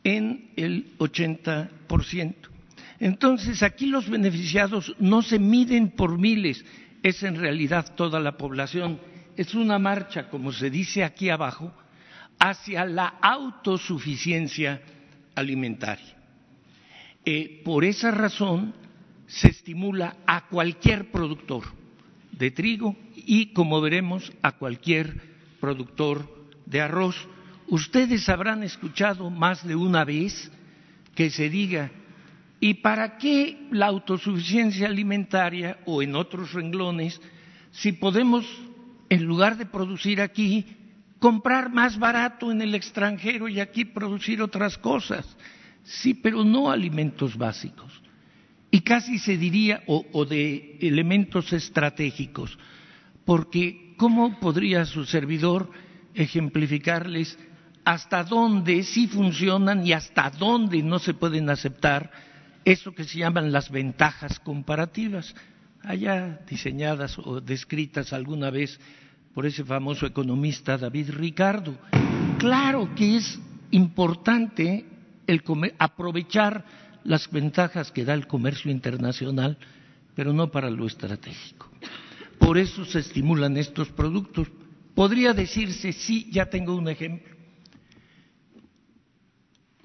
en 0.05 0.51
el 0.55 0.97
80%. 0.99 2.35
Entonces, 2.97 3.61
aquí 3.61 3.87
los 3.87 4.09
beneficiados 4.09 4.95
no 4.99 5.21
se 5.21 5.37
miden 5.37 5.91
por 5.91 6.17
miles, 6.17 6.63
es 7.01 7.21
en 7.23 7.35
realidad 7.35 7.93
toda 7.93 8.21
la 8.21 8.37
población. 8.37 9.01
Es 9.35 9.53
una 9.53 9.77
marcha, 9.79 10.29
como 10.29 10.53
se 10.53 10.69
dice 10.69 11.03
aquí 11.03 11.29
abajo, 11.29 11.73
hacia 12.39 12.85
la 12.85 13.15
autosuficiencia 13.21 14.81
alimentaria. 15.35 16.15
Eh, 17.25 17.61
por 17.65 17.83
esa 17.83 18.11
razón 18.11 18.73
se 19.33 19.47
estimula 19.47 20.17
a 20.27 20.47
cualquier 20.47 21.09
productor 21.11 21.63
de 22.31 22.51
trigo 22.51 22.95
y, 23.15 23.47
como 23.47 23.81
veremos, 23.81 24.31
a 24.43 24.53
cualquier 24.53 25.19
productor 25.59 26.29
de 26.67 26.81
arroz. 26.81 27.15
Ustedes 27.67 28.29
habrán 28.29 28.61
escuchado 28.61 29.31
más 29.31 29.65
de 29.65 29.75
una 29.75 30.05
vez 30.05 30.51
que 31.15 31.31
se 31.31 31.49
diga, 31.49 31.89
¿y 32.59 32.75
para 32.75 33.17
qué 33.17 33.67
la 33.71 33.87
autosuficiencia 33.87 34.87
alimentaria 34.87 35.79
o 35.85 36.03
en 36.03 36.15
otros 36.15 36.53
renglones 36.53 37.19
si 37.71 37.91
podemos, 37.91 38.45
en 39.09 39.23
lugar 39.23 39.57
de 39.57 39.65
producir 39.65 40.21
aquí, 40.21 40.77
comprar 41.17 41.71
más 41.71 41.97
barato 41.97 42.51
en 42.51 42.61
el 42.61 42.75
extranjero 42.75 43.47
y 43.47 43.59
aquí 43.59 43.83
producir 43.83 44.43
otras 44.43 44.77
cosas. 44.77 45.25
Sí, 45.83 46.13
pero 46.13 46.43
no 46.43 46.69
alimentos 46.69 47.35
básicos. 47.35 48.02
Y 48.73 48.81
casi 48.81 49.19
se 49.19 49.37
diría, 49.37 49.83
o, 49.85 50.25
de 50.25 50.79
elementos 50.81 51.53
estratégicos, 51.53 52.57
porque 53.23 53.93
¿cómo 53.97 54.39
podría 54.39 54.83
su 54.85 55.05
servidor 55.05 55.69
ejemplificarles 56.15 57.37
hasta 57.85 58.23
dónde 58.23 58.81
sí 58.81 59.05
funcionan 59.05 59.85
y 59.85 59.93
hasta 59.93 60.31
dónde 60.31 60.81
no 60.81 60.97
se 60.97 61.13
pueden 61.13 61.51
aceptar 61.51 62.09
eso 62.65 62.95
que 62.95 63.03
se 63.03 63.19
llaman 63.19 63.51
las 63.51 63.69
ventajas 63.69 64.39
comparativas, 64.39 65.35
allá 65.83 66.39
diseñadas 66.49 67.19
o 67.19 67.41
descritas 67.41 68.11
alguna 68.11 68.49
vez 68.49 68.79
por 69.35 69.45
ese 69.45 69.63
famoso 69.63 70.07
economista 70.07 70.79
David 70.79 71.11
Ricardo. 71.11 71.77
Claro 72.39 72.89
que 72.95 73.17
es 73.17 73.39
importante 73.69 74.83
aprovechar 75.77 76.82
las 77.03 77.29
ventajas 77.29 77.91
que 77.91 78.05
da 78.05 78.13
el 78.13 78.27
comercio 78.27 78.71
internacional, 78.71 79.57
pero 80.15 80.33
no 80.33 80.51
para 80.51 80.69
lo 80.69 80.85
estratégico. 80.85 81.69
Por 82.39 82.57
eso 82.57 82.85
se 82.85 82.99
estimulan 82.99 83.57
estos 83.57 83.89
productos. 83.89 84.47
Podría 84.95 85.33
decirse, 85.33 85.93
sí, 85.93 86.29
ya 86.31 86.45
tengo 86.47 86.75
un 86.75 86.87
ejemplo. 86.87 87.33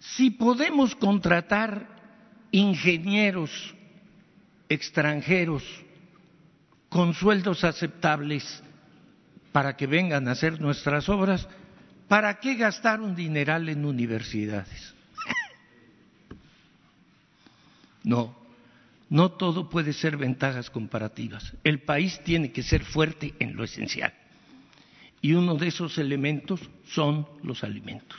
Si 0.00 0.30
podemos 0.30 0.94
contratar 0.96 1.88
ingenieros 2.50 3.74
extranjeros 4.68 5.62
con 6.88 7.14
sueldos 7.14 7.64
aceptables 7.64 8.62
para 9.52 9.76
que 9.76 9.86
vengan 9.86 10.28
a 10.28 10.32
hacer 10.32 10.60
nuestras 10.60 11.08
obras, 11.08 11.48
¿para 12.06 12.38
qué 12.40 12.54
gastar 12.54 13.00
un 13.00 13.14
dineral 13.14 13.68
en 13.68 13.84
universidades? 13.84 14.97
No, 18.04 18.34
no 19.10 19.32
todo 19.32 19.68
puede 19.68 19.92
ser 19.92 20.16
ventajas 20.16 20.70
comparativas. 20.70 21.54
El 21.64 21.80
país 21.80 22.20
tiene 22.24 22.52
que 22.52 22.62
ser 22.62 22.84
fuerte 22.84 23.34
en 23.38 23.56
lo 23.56 23.64
esencial. 23.64 24.12
Y 25.20 25.32
uno 25.32 25.54
de 25.56 25.68
esos 25.68 25.98
elementos 25.98 26.60
son 26.86 27.26
los 27.42 27.64
alimentos. 27.64 28.18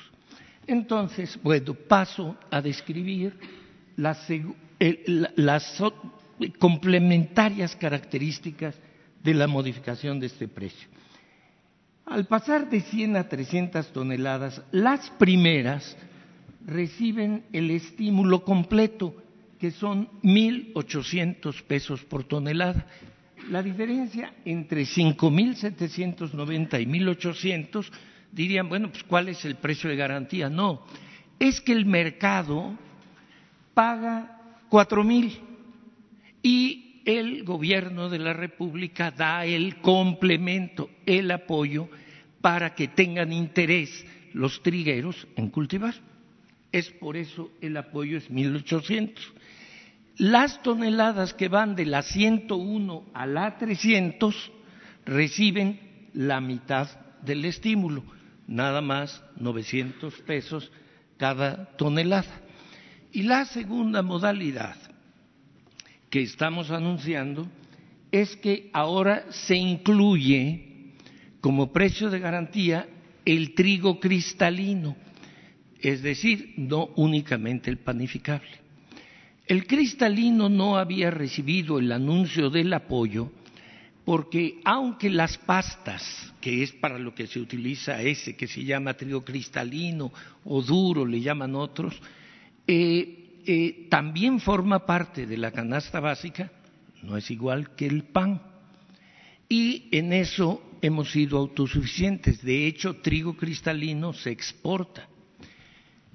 Entonces, 0.68 1.40
bueno, 1.42 1.74
paso 1.74 2.38
a 2.52 2.62
describir 2.62 3.38
las, 3.96 4.28
las 5.36 5.84
complementarias 6.60 7.76
características 7.76 8.76
de 9.24 9.34
la 9.34 9.48
modificación 9.48 10.20
de 10.20 10.28
este 10.28 10.48
precio. 10.48 10.88
Al 12.06 12.26
pasar 12.26 12.70
de 12.70 12.82
100 12.82 13.18
a 13.18 13.30
300 13.30 13.94
toneladas, 13.94 14.62
las 14.72 15.10
primeras 15.12 15.96
reciben 16.66 17.44
el 17.54 17.72
estímulo 17.72 18.44
completo, 18.44 19.16
que 19.60 19.72
son 19.72 20.08
1.800 20.24 21.64
pesos 21.64 22.04
por 22.06 22.24
tonelada. 22.24 22.88
La 23.50 23.62
diferencia 23.62 24.34
entre 24.46 24.84
5.790 24.84 26.82
y 26.82 26.86
1.800 26.86 27.90
dirían, 28.32 28.70
bueno, 28.70 28.90
pues 28.90 29.04
¿cuál 29.04 29.30
es 29.30 29.44
el 29.46 29.56
precio 29.56 29.90
de 29.90 29.96
garantía? 29.96 30.50
No, 30.50 30.86
es 31.40 31.60
que 31.62 31.74
el 31.74 31.86
mercado 31.86 32.78
paga 33.74 34.40
4.000 34.70 35.40
y 36.44 37.02
el 37.06 37.44
gobierno 37.44 38.10
de 38.10 38.20
la 38.20 38.34
República 38.34 39.12
da 39.12 39.46
el 39.46 39.78
complemento, 39.78 40.90
el 41.06 41.32
apoyo 41.32 41.90
para 42.40 42.76
que 42.76 42.88
tengan 42.88 43.34
interés 43.34 44.06
los 44.34 44.62
trigueros 44.62 45.28
en 45.36 45.50
cultivar. 45.50 45.96
Es 46.72 46.90
por 46.92 47.18
eso 47.18 47.52
el 47.62 47.78
apoyo 47.78 48.18
es 48.18 48.30
1.800. 48.30 49.14
Las 50.18 50.62
toneladas 50.62 51.34
que 51.34 51.48
van 51.48 51.76
de 51.76 51.86
la 51.86 52.02
101 52.02 53.06
a 53.14 53.26
la 53.26 53.58
300 53.58 54.52
reciben 55.06 55.80
la 56.14 56.42
mitad 56.42 56.88
del 57.22 57.46
estímulo, 57.46 58.04
nada 58.48 58.82
más 58.82 59.24
900 59.38 60.14
pesos 60.22 60.72
cada 61.18 61.66
tonelada. 61.78 62.42
Y 63.12 63.24
la 63.24 63.46
segunda 63.46 64.02
modalidad 64.02 64.76
que 66.10 66.22
estamos 66.22 66.72
anunciando 66.72 67.48
es 68.12 68.36
que 68.38 68.70
ahora 68.74 69.26
se 69.30 69.56
incluye 69.56 70.94
como 71.42 71.72
precio 71.72 72.10
de 72.10 72.20
garantía 72.20 72.88
el 73.26 73.54
trigo 73.54 74.00
cristalino, 74.00 74.96
es 75.82 76.02
decir, 76.02 76.54
no 76.58 76.90
únicamente 76.96 77.70
el 77.70 77.78
panificable. 77.78 78.50
El 79.46 79.66
cristalino 79.66 80.50
no 80.50 80.78
había 80.78 81.10
recibido 81.10 81.80
el 81.80 81.92
anuncio 81.92 82.50
del 82.50 82.72
apoyo 82.74 83.32
porque 84.06 84.60
aunque 84.64 85.10
las 85.10 85.38
pastas, 85.38 86.34
que 86.42 86.64
es 86.64 86.72
para 86.72 86.98
lo 86.98 87.14
que 87.14 87.28
se 87.28 87.40
utiliza 87.40 88.02
ese 88.02 88.36
que 88.36 88.48
se 88.48 88.64
llama 88.64 88.96
trigo 88.96 89.24
cristalino 89.24 90.12
o 90.46 90.62
duro, 90.62 91.06
le 91.06 91.22
llaman 91.22 91.56
otros, 91.56 92.00
eh, 92.66 93.42
eh, 93.46 93.88
también 93.90 94.40
forma 94.40 94.86
parte 94.86 95.26
de 95.26 95.38
la 95.38 95.52
canasta 95.52 96.00
básica, 96.00 96.52
no 97.04 97.18
es 97.18 97.30
igual 97.32 97.76
que 97.76 97.88
el 97.88 98.04
pan. 98.04 98.42
Y 99.48 99.90
en 99.92 100.14
eso 100.14 100.78
hemos 100.82 101.12
sido 101.12 101.40
autosuficientes. 101.40 102.42
De 102.44 102.68
hecho, 102.68 102.98
trigo 102.98 103.36
cristalino 103.36 104.14
se 104.14 104.30
exporta. 104.30 105.09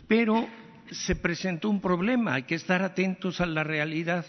Pero 0.07 0.49
se 0.91 1.17
presentó 1.17 1.71
un 1.71 1.81
problema, 1.81 2.35
hay 2.35 2.43
que 2.45 2.55
estar 2.55 2.83
atentos 2.83 3.41
a 3.41 3.47
la 3.47 3.65
realidad. 3.65 4.25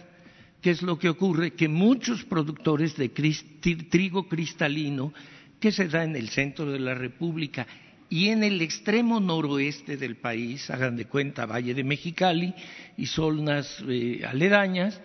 ¿Qué 0.61 0.71
es 0.71 0.82
lo 0.82 0.97
que 0.97 1.09
ocurre? 1.09 1.53
Que 1.53 1.67
muchos 1.67 2.23
productores 2.23 2.95
de 2.95 3.09
trigo 3.09 4.28
cristalino 4.28 5.13
que 5.59 5.71
se 5.71 5.88
da 5.88 6.03
en 6.03 6.15
el 6.15 6.30
centro 6.30 6.71
de 6.71 6.80
la 6.80 6.95
República 6.95 7.67
y 8.09 8.30
en 8.30 8.43
el 8.43 8.61
extremo 8.61 9.19
noroeste 9.19 9.97
del 9.97 10.15
país, 10.17 10.69
hagan 10.69 10.95
de 10.95 11.05
cuenta 11.05 11.45
Valle 11.45 11.73
de 11.73 11.84
Mexicali 11.84 12.53
y 12.97 13.07
zonas 13.07 13.84
eh, 13.88 14.21
aledañas, 14.26 15.01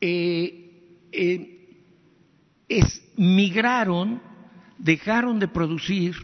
eh, 0.00 0.70
eh, 1.12 1.60
migraron, 3.16 4.22
dejaron 4.78 5.38
de 5.38 5.48
producir 5.48 6.14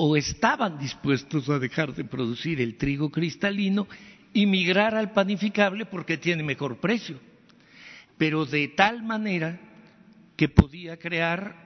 o 0.00 0.16
estaban 0.16 0.78
dispuestos 0.78 1.48
a 1.48 1.58
dejar 1.58 1.92
de 1.92 2.04
producir 2.04 2.60
el 2.60 2.76
trigo 2.76 3.10
cristalino 3.10 3.88
y 4.32 4.46
migrar 4.46 4.94
al 4.94 5.10
panificable 5.10 5.86
porque 5.86 6.16
tiene 6.16 6.44
mejor 6.44 6.78
precio, 6.78 7.18
pero 8.16 8.46
de 8.46 8.68
tal 8.68 9.02
manera 9.02 9.58
que 10.36 10.48
podía 10.48 10.98
crear 10.98 11.56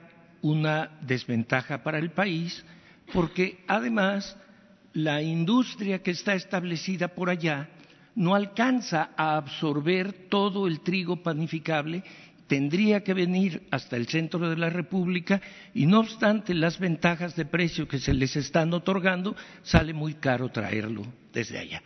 una 0.41 0.99
desventaja 1.03 1.83
para 1.83 1.99
el 1.99 2.12
país 2.12 2.64
porque 3.12 3.62
además 3.68 4.35
la 4.95 5.20
industria 5.20 6.03
que 6.03 6.12
está 6.12 6.35
establecida 6.35 7.09
por 7.09 7.28
allá 7.28 7.68
no 8.14 8.35
alcanza 8.35 9.11
a 9.14 9.37
absorber 9.37 10.30
todo 10.30 10.66
el 10.66 10.80
trigo 10.80 11.22
panificable, 11.22 12.03
tendría 12.53 13.03
que 13.03 13.15
venir 13.15 13.63
hasta 13.71 13.97
el 13.97 14.09
centro 14.09 14.51
de 14.51 14.59
la 14.59 14.69
República 14.69 15.41
y 15.73 15.87
no 15.87 16.01
obstante 16.01 16.53
las 16.53 16.79
ventajas 16.79 17.35
de 17.35 17.47
precio 17.47 17.89
que 17.89 17.99
se 17.99 18.13
les 18.13 18.37
están 18.37 18.75
otorgando, 18.75 19.35
sale 19.63 19.95
muy 19.95 20.13
caro 20.13 20.51
traerlo 20.51 21.03
desde 21.33 21.59
allá. 21.59 21.83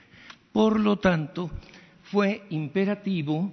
Por 0.51 0.81
lo 0.81 0.97
tanto, 0.97 1.53
fue 2.11 2.43
imperativo 2.51 3.53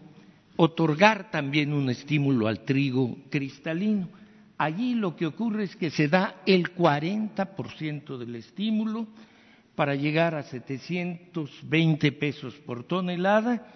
otorgar 0.56 1.30
también 1.30 1.72
un 1.72 1.92
estímulo 1.92 2.48
al 2.48 2.62
trigo 2.62 3.16
cristalino 3.30 4.10
Allí 4.58 4.96
lo 4.96 5.16
que 5.16 5.28
ocurre 5.28 5.66
es 5.66 5.76
que 5.76 5.92
se 5.92 6.08
da 6.08 6.38
el 6.48 6.74
40% 6.74 8.18
del 8.18 8.36
estímulo 8.38 9.06
para 9.76 9.94
llegar 9.94 10.34
a 10.34 10.42
720 10.42 12.12
pesos 12.14 12.56
por 12.66 12.86
tonelada. 12.86 13.68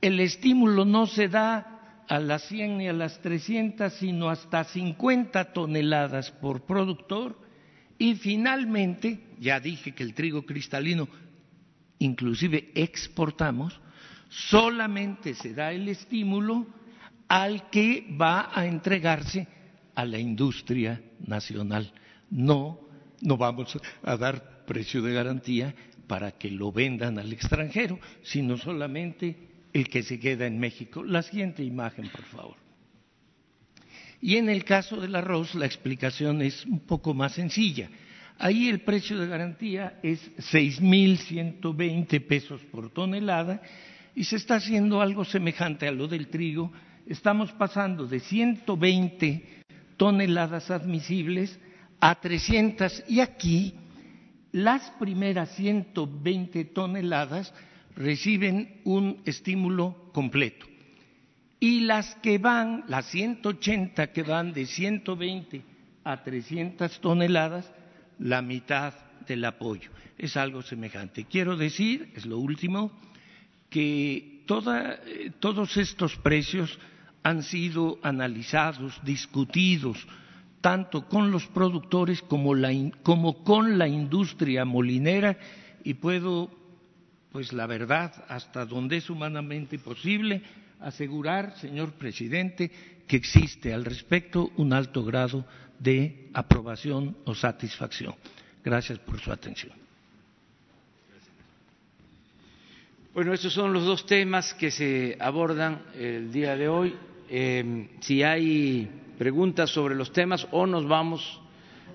El 0.00 0.18
estímulo 0.18 0.84
no 0.84 1.06
se 1.06 1.28
da 1.28 1.73
a 2.08 2.18
las 2.18 2.42
100 2.48 2.78
ni 2.78 2.88
a 2.88 2.92
las 2.92 3.20
300, 3.20 3.92
sino 3.92 4.28
hasta 4.28 4.64
50 4.64 5.52
toneladas 5.52 6.30
por 6.30 6.62
productor. 6.62 7.38
Y 7.98 8.14
finalmente, 8.16 9.20
ya 9.38 9.60
dije 9.60 9.92
que 9.92 10.02
el 10.02 10.14
trigo 10.14 10.44
cristalino 10.44 11.08
inclusive 11.98 12.70
exportamos, 12.74 13.80
solamente 14.28 15.34
se 15.34 15.54
da 15.54 15.72
el 15.72 15.88
estímulo 15.88 16.66
al 17.28 17.70
que 17.70 18.06
va 18.20 18.50
a 18.52 18.66
entregarse 18.66 19.46
a 19.94 20.04
la 20.04 20.18
industria 20.18 21.00
nacional. 21.26 21.92
No, 22.30 22.80
no 23.20 23.36
vamos 23.36 23.78
a 24.02 24.16
dar 24.16 24.64
precio 24.66 25.02
de 25.02 25.14
garantía 25.14 25.74
para 26.06 26.32
que 26.32 26.50
lo 26.50 26.72
vendan 26.72 27.18
al 27.18 27.32
extranjero, 27.32 27.98
sino 28.22 28.56
solamente 28.56 29.53
el 29.74 29.88
que 29.88 30.02
se 30.02 30.18
queda 30.18 30.46
en 30.46 30.58
México. 30.58 31.04
La 31.04 31.22
siguiente 31.22 31.62
imagen, 31.62 32.08
por 32.08 32.22
favor. 32.22 32.56
Y 34.22 34.36
en 34.36 34.48
el 34.48 34.64
caso 34.64 34.98
del 34.98 35.14
arroz, 35.16 35.54
la 35.54 35.66
explicación 35.66 36.40
es 36.40 36.64
un 36.64 36.80
poco 36.80 37.12
más 37.12 37.32
sencilla. 37.32 37.90
Ahí 38.38 38.68
el 38.68 38.80
precio 38.80 39.18
de 39.18 39.26
garantía 39.26 39.98
es 40.02 40.30
6.120 40.36 42.26
pesos 42.26 42.62
por 42.70 42.90
tonelada 42.90 43.60
y 44.14 44.24
se 44.24 44.36
está 44.36 44.56
haciendo 44.56 45.02
algo 45.02 45.24
semejante 45.24 45.86
a 45.86 45.92
lo 45.92 46.08
del 46.08 46.28
trigo. 46.28 46.72
Estamos 47.06 47.52
pasando 47.52 48.06
de 48.06 48.20
120 48.20 49.64
toneladas 49.96 50.70
admisibles 50.70 51.58
a 52.00 52.14
300 52.14 53.04
y 53.08 53.20
aquí 53.20 53.74
las 54.52 54.88
primeras 54.92 55.54
120 55.56 56.64
toneladas 56.66 57.52
reciben 57.96 58.80
un 58.84 59.20
estímulo 59.24 60.10
completo 60.12 60.66
y 61.60 61.80
las 61.80 62.14
que 62.16 62.38
van, 62.38 62.84
las 62.88 63.06
180 63.06 64.12
que 64.12 64.22
van 64.22 64.52
de 64.52 64.66
120 64.66 65.62
a 66.04 66.22
300 66.22 67.00
toneladas, 67.00 67.72
la 68.18 68.42
mitad 68.42 68.92
del 69.26 69.44
apoyo. 69.46 69.90
Es 70.18 70.36
algo 70.36 70.62
semejante. 70.62 71.24
Quiero 71.24 71.56
decir, 71.56 72.12
es 72.14 72.26
lo 72.26 72.38
último, 72.38 72.92
que 73.70 74.44
eh, 74.46 75.30
todos 75.40 75.76
estos 75.78 76.16
precios 76.16 76.78
han 77.22 77.42
sido 77.42 77.98
analizados, 78.02 79.00
discutidos, 79.02 80.06
tanto 80.60 81.08
con 81.08 81.30
los 81.30 81.46
productores 81.46 82.20
como, 82.22 83.42
con 83.42 83.78
la 83.78 83.88
industria 83.88 84.64
molinera 84.64 85.38
y 85.82 85.94
puedo, 85.94 86.50
pues 87.34 87.52
la 87.52 87.66
verdad, 87.66 88.12
hasta 88.28 88.64
donde 88.64 88.98
es 88.98 89.10
humanamente 89.10 89.80
posible, 89.80 90.40
asegurar, 90.78 91.58
señor 91.58 91.90
presidente, 91.94 92.70
que 93.08 93.16
existe 93.16 93.74
al 93.74 93.84
respecto 93.84 94.52
un 94.56 94.72
alto 94.72 95.04
grado 95.04 95.44
de 95.80 96.28
aprobación 96.32 97.16
o 97.24 97.34
satisfacción. 97.34 98.14
Gracias 98.62 99.00
por 99.00 99.18
su 99.18 99.32
atención. 99.32 99.72
Bueno, 103.12 103.32
estos 103.32 103.52
son 103.52 103.72
los 103.72 103.84
dos 103.84 104.06
temas 104.06 104.54
que 104.54 104.70
se 104.70 105.16
abordan 105.18 105.82
el 105.98 106.30
día 106.30 106.54
de 106.54 106.68
hoy. 106.68 106.94
Em, 107.28 107.88
si 107.98 108.22
hay 108.22 108.88
preguntas 109.18 109.70
sobre 109.70 109.96
los 109.96 110.12
temas 110.12 110.46
o 110.52 110.68
nos 110.68 110.86
vamos 110.86 111.40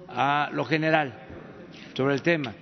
a 0.10 0.50
lo 0.52 0.66
general 0.66 1.18
sobre 1.94 2.16
el 2.16 2.22
tema. 2.22 2.54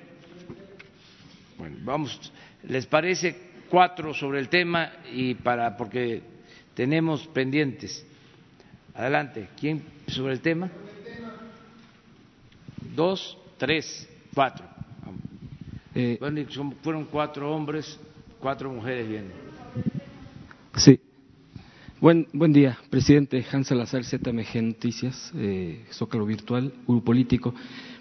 Bueno, 1.57 1.77
vamos, 1.81 2.31
¿les 2.63 2.85
parece 2.85 3.35
cuatro 3.69 4.13
sobre 4.13 4.39
el 4.39 4.49
tema 4.49 4.91
y 5.11 5.35
para 5.35 5.75
porque 5.77 6.21
tenemos 6.73 7.27
pendientes? 7.27 8.05
Adelante, 8.93 9.49
¿quién 9.59 9.83
sobre 10.07 10.33
el 10.33 10.41
tema? 10.41 10.71
Dos, 12.95 13.37
tres, 13.57 14.09
cuatro. 14.33 14.65
Eh, 15.93 16.17
bueno, 16.19 16.41
fueron 16.81 17.05
cuatro 17.05 17.53
hombres, 17.53 17.99
cuatro 18.39 18.71
mujeres 18.71 19.07
viendo. 19.07 19.33
Sí, 20.75 20.99
Buen, 21.99 22.27
buen 22.31 22.53
día, 22.53 22.77
presidente 22.91 23.43
Hans 23.51 23.69
Salazar, 23.69 24.03
ZMG 24.03 24.61
Noticias, 24.61 25.31
eh, 25.35 25.83
Zócalo 25.91 26.27
Virtual, 26.27 26.71
Grupo 26.85 27.05
Político. 27.05 27.55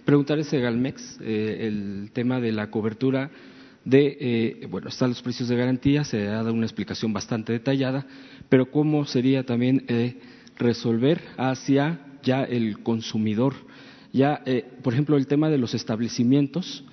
Preguntar 0.04 0.38
ese 0.38 0.60
Galmex, 0.60 1.18
eh, 1.22 1.66
el 1.66 2.10
tema 2.12 2.38
de 2.38 2.52
la 2.52 2.70
cobertura 2.70 3.30
de, 3.86 4.18
eh, 4.20 4.66
bueno, 4.68 4.88
están 4.88 5.10
los 5.10 5.22
precios 5.22 5.48
de 5.48 5.56
garantía, 5.56 6.02
se 6.04 6.26
ha 6.26 6.32
dado 6.42 6.52
una 6.52 6.66
explicación 6.66 7.12
bastante 7.12 7.52
detallada, 7.52 8.04
pero 8.48 8.70
cómo 8.70 9.06
sería 9.06 9.46
también 9.46 9.84
eh, 9.86 10.18
resolver 10.58 11.22
hacia 11.38 12.00
ya 12.24 12.42
el 12.42 12.82
consumidor, 12.82 13.54
ya, 14.12 14.42
eh, 14.44 14.64
por 14.82 14.92
ejemplo, 14.92 15.16
el 15.16 15.28
tema 15.28 15.48
de 15.48 15.58
los 15.58 15.72
establecimientos, 15.72 16.84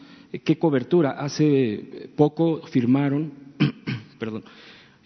¿qué 0.45 0.59
cobertura? 0.59 1.11
Hace 1.11 2.09
poco 2.15 2.61
firmaron, 2.67 3.33
perdón, 4.19 4.43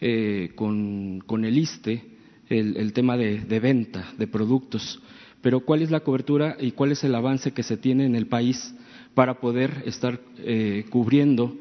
eh, 0.01 0.51
con, 0.55 1.23
con, 1.25 1.45
el 1.45 1.57
ISTE 1.57 2.03
el, 2.49 2.91
tema 2.93 3.15
de, 3.17 3.59
venta 3.59 4.13
de 4.17 4.27
productos, 4.27 5.01
pero 5.41 5.61
¿cuál 5.61 5.81
es 5.81 5.91
la 5.91 6.01
cobertura 6.01 6.57
y 6.59 6.71
cuál 6.71 6.91
es 6.91 7.03
el 7.03 7.15
avance 7.15 7.51
que 7.51 7.63
se 7.63 7.77
tiene 7.77 8.05
en 8.05 8.15
el 8.15 8.27
país 8.27 8.73
para 9.13 9.39
poder 9.39 9.83
estar 9.85 10.19
eh, 10.39 10.85
cubriendo? 10.89 11.55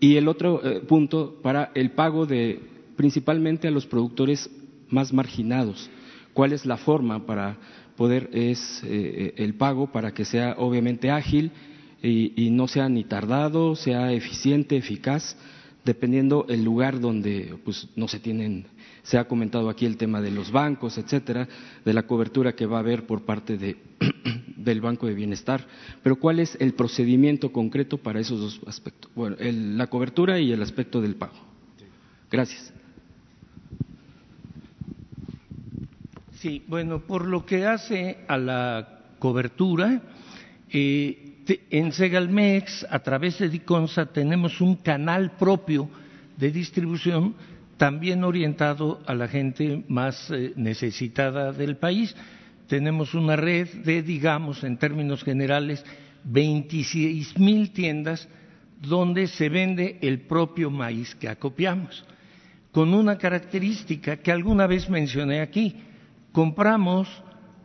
Y 0.00 0.16
el 0.16 0.28
otro 0.28 0.64
eh, 0.64 0.80
punto, 0.80 1.38
para 1.42 1.70
el 1.74 1.92
pago 1.92 2.26
de 2.26 2.60
principalmente 2.96 3.68
a 3.68 3.70
los 3.70 3.86
productores 3.86 4.50
más 4.88 5.12
marginados. 5.12 5.90
¿Cuál 6.34 6.52
es 6.52 6.66
la 6.66 6.76
forma 6.76 7.26
para 7.26 7.58
poder 7.96 8.30
es 8.32 8.82
el 8.84 9.54
pago 9.54 9.92
para 9.92 10.12
que 10.12 10.24
sea 10.24 10.54
obviamente 10.58 11.10
ágil 11.10 11.50
y, 12.02 12.32
y 12.36 12.50
no 12.50 12.68
sea 12.68 12.88
ni 12.88 13.04
tardado, 13.04 13.76
sea 13.76 14.12
eficiente, 14.12 14.76
eficaz? 14.76 15.36
dependiendo 15.84 16.46
el 16.48 16.64
lugar 16.64 17.00
donde 17.00 17.56
pues 17.64 17.88
no 17.96 18.08
se 18.08 18.20
tienen 18.20 18.66
se 19.02 19.18
ha 19.18 19.24
comentado 19.24 19.68
aquí 19.68 19.84
el 19.86 19.96
tema 19.96 20.20
de 20.20 20.30
los 20.30 20.50
bancos, 20.52 20.98
etcétera, 20.98 21.48
de 21.84 21.92
la 21.92 22.04
cobertura 22.04 22.54
que 22.54 22.66
va 22.66 22.76
a 22.76 22.80
haber 22.80 23.06
por 23.06 23.24
parte 23.24 23.58
de, 23.58 23.76
del 24.56 24.80
Banco 24.80 25.06
de 25.06 25.14
Bienestar, 25.14 25.66
pero 26.02 26.16
¿cuál 26.16 26.40
es 26.40 26.56
el 26.60 26.74
procedimiento 26.74 27.52
concreto 27.52 27.98
para 27.98 28.20
esos 28.20 28.40
dos 28.40 28.60
aspectos? 28.66 29.10
Bueno, 29.14 29.36
la 29.40 29.88
cobertura 29.88 30.38
y 30.38 30.52
el 30.52 30.62
aspecto 30.62 31.00
del 31.00 31.16
pago. 31.16 31.34
Gracias. 32.30 32.72
Sí, 36.38 36.62
bueno, 36.66 37.00
por 37.00 37.26
lo 37.26 37.46
que 37.46 37.66
hace 37.66 38.18
a 38.26 38.36
la 38.36 39.02
cobertura, 39.18 40.02
eh, 40.70 41.32
en 41.70 41.92
Segalmex, 41.92 42.86
a 42.88 43.00
través 43.00 43.38
de 43.38 43.48
Diconsa, 43.48 44.06
tenemos 44.06 44.60
un 44.60 44.76
canal 44.76 45.32
propio 45.36 45.88
de 46.36 46.50
distribución 46.50 47.34
también 47.76 48.24
orientado 48.24 49.02
a 49.06 49.14
la 49.14 49.28
gente 49.28 49.84
más 49.88 50.30
eh, 50.30 50.54
necesitada 50.56 51.52
del 51.52 51.76
país. 51.76 52.16
Tenemos 52.68 53.12
una 53.14 53.36
red 53.36 53.68
de, 53.84 54.02
digamos, 54.02 54.64
en 54.64 54.78
términos 54.78 55.22
generales, 55.24 55.84
26 56.24 57.38
mil 57.38 57.70
tiendas 57.72 58.26
donde 58.80 59.26
se 59.28 59.48
vende 59.48 59.98
el 60.02 60.22
propio 60.22 60.70
maíz 60.70 61.14
que 61.14 61.28
acopiamos, 61.28 62.04
con 62.72 62.92
una 62.94 63.18
característica 63.18 64.16
que 64.16 64.32
alguna 64.32 64.66
vez 64.66 64.90
mencioné 64.90 65.40
aquí. 65.40 65.76
Compramos 66.32 67.08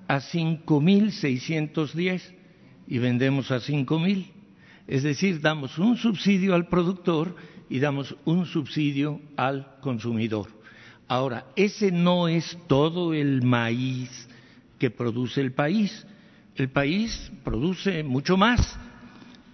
a 0.07 0.19
5.610 0.19 2.21
y 2.87 2.99
vendemos 2.99 3.51
a 3.51 3.57
5.000. 3.57 4.27
Es 4.87 5.03
decir, 5.03 5.41
damos 5.41 5.77
un 5.77 5.97
subsidio 5.97 6.55
al 6.55 6.67
productor 6.67 7.35
y 7.69 7.79
damos 7.79 8.15
un 8.25 8.45
subsidio 8.45 9.21
al 9.35 9.75
consumidor. 9.81 10.47
Ahora, 11.07 11.45
ese 11.55 11.91
no 11.91 12.27
es 12.27 12.57
todo 12.67 13.13
el 13.13 13.41
maíz 13.43 14.27
que 14.77 14.89
produce 14.89 15.41
el 15.41 15.53
país. 15.53 16.05
El 16.55 16.69
país 16.69 17.31
produce 17.43 18.03
mucho 18.03 18.35
más, 18.35 18.77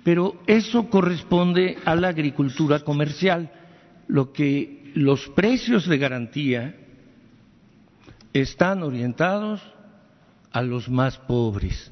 pero 0.03 0.41
eso 0.47 0.89
corresponde 0.89 1.77
a 1.85 1.95
la 1.95 2.09
agricultura 2.09 2.79
comercial. 2.79 3.51
Lo 4.07 4.33
que 4.33 4.91
los 4.95 5.27
precios 5.29 5.87
de 5.87 5.97
garantía 5.97 6.75
están 8.33 8.83
orientados 8.83 9.61
a 10.51 10.61
los 10.61 10.89
más 10.89 11.17
pobres. 11.17 11.91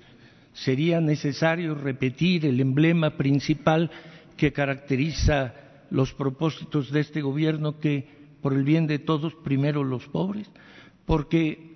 Sería 0.54 1.00
necesario 1.00 1.76
repetir 1.76 2.46
el 2.46 2.60
emblema 2.60 3.12
principal 3.12 3.90
que 4.38 4.52
caracteriza 4.52 5.54
los 5.92 6.14
propósitos 6.14 6.92
de 6.92 7.02
este 7.02 7.22
gobierno 7.22 7.80
que 7.80 8.08
por 8.42 8.54
el 8.54 8.64
bien 8.64 8.88
de 8.88 8.98
todos 8.98 9.36
primero 9.36 9.84
los 9.84 10.08
pobres, 10.08 10.50
porque 11.06 11.76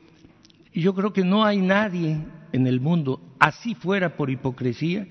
yo 0.73 0.95
creo 0.95 1.13
que 1.13 1.23
no 1.23 1.45
hay 1.45 1.61
nadie 1.61 2.17
en 2.51 2.65
el 2.65 2.79
mundo, 2.79 3.21
así 3.39 3.75
fuera 3.75 4.17
por 4.17 4.29
hipocresía, 4.29 5.07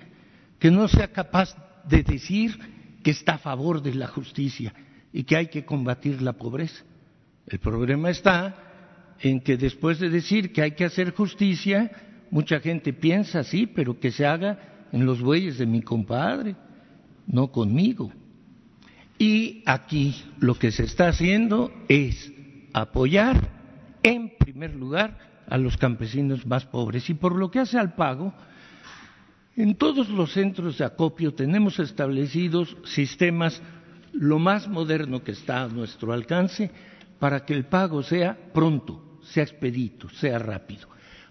que 0.59 0.70
no 0.70 0.88
sea 0.88 1.12
capaz 1.12 1.55
de 1.86 2.02
decir 2.02 2.59
que 3.02 3.11
está 3.11 3.34
a 3.34 3.38
favor 3.38 3.82
de 3.82 3.94
la 3.94 4.09
justicia 4.09 4.74
y 5.12 5.24
que 5.24 5.36
hay 5.36 5.46
que 5.48 5.64
combatir 5.64 6.22
la 6.22 6.32
pobreza. 6.32 6.82
El 7.46 7.59
problema 7.59 8.11
está 8.11 8.57
en 9.20 9.40
que 9.40 9.57
después 9.57 10.00
de 10.00 10.09
decir 10.09 10.52
que 10.52 10.62
hay 10.62 10.72
que 10.72 10.86
hacer 10.86 11.14
justicia, 11.14 11.90
mucha 12.30 12.59
gente 12.61 12.92
piensa 12.92 13.40
así, 13.40 13.66
pero 13.66 14.00
que 14.00 14.11
se 14.11 14.26
haga 14.26 14.86
en 14.92 15.05
los 15.05 15.20
bueyes 15.20 15.59
de 15.59 15.66
mi 15.66 15.82
compadre, 15.82 16.57
no 17.26 17.52
conmigo. 17.52 18.11
Y 19.19 19.62
aquí 19.67 20.25
lo 20.39 20.55
que 20.55 20.73
se 20.73 20.85
está 20.85 21.09
haciendo 21.09 21.73
es 21.89 22.33
apoyar 22.73 23.49
en 24.03 24.37
primer 24.37 24.75
lugar 24.75 25.19
a 25.49 25.59
los 25.59 25.77
campesinos 25.77 26.47
más 26.47 26.65
pobres. 26.65 27.09
Y 27.11 27.15
por 27.15 27.37
lo 27.37 27.51
que 27.51 27.61
hace 27.61 27.79
al 27.79 27.95
pago, 27.95 28.35
en 29.57 29.77
todos 29.77 30.09
los 30.09 30.33
centros 30.33 30.79
de 30.79 30.85
acopio 30.85 31.35
tenemos 31.35 31.79
establecidos 31.79 32.77
sistemas 32.85 33.62
lo 34.12 34.39
más 34.39 34.69
moderno 34.69 35.23
que 35.23 35.33
está 35.33 35.62
a 35.62 35.69
nuestro 35.69 36.12
alcance 36.12 36.71
para 37.19 37.45
que 37.45 37.55
el 37.55 37.65
pago 37.67 38.03
sea 38.03 38.37
pronto, 38.53 39.19
sea 39.23 39.45
expedito, 39.45 40.09
sea 40.11 40.39
rápido. 40.39 40.89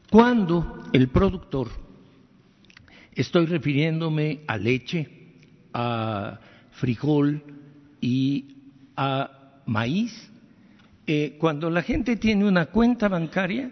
Cuando 0.09 0.83
el 0.93 1.09
productor, 1.09 1.69
estoy 3.13 3.45
refiriéndome 3.45 4.41
a 4.47 4.57
leche, 4.57 5.09
a 5.73 6.39
frijol 6.71 7.43
y 8.03 8.57
a 8.97 9.61
maíz, 9.65 10.29
eh, 11.07 11.37
cuando 11.39 11.69
la 11.69 11.81
gente 11.81 12.17
tiene 12.17 12.43
una 12.43 12.65
cuenta 12.65 13.07
bancaria, 13.07 13.71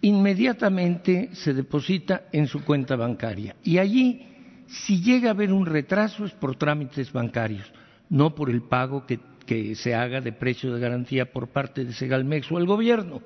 inmediatamente 0.00 1.30
se 1.34 1.54
deposita 1.54 2.24
en 2.32 2.48
su 2.48 2.64
cuenta 2.64 2.96
bancaria. 2.96 3.54
Y 3.62 3.78
allí, 3.78 4.26
si 4.66 5.00
llega 5.00 5.28
a 5.28 5.34
haber 5.34 5.52
un 5.52 5.66
retraso, 5.66 6.24
es 6.24 6.32
por 6.32 6.56
trámites 6.56 7.12
bancarios, 7.12 7.72
no 8.10 8.34
por 8.34 8.50
el 8.50 8.62
pago 8.62 9.06
que 9.06 9.76
se 9.76 9.94
haga 9.94 10.20
de 10.20 10.32
precio 10.32 10.74
de 10.74 10.80
garantía 10.80 11.32
por 11.32 11.46
parte 11.46 11.84
de 11.84 11.92
Segalmex 11.92 12.50
o 12.50 12.58
el 12.58 12.66
gobierno. 12.66 13.22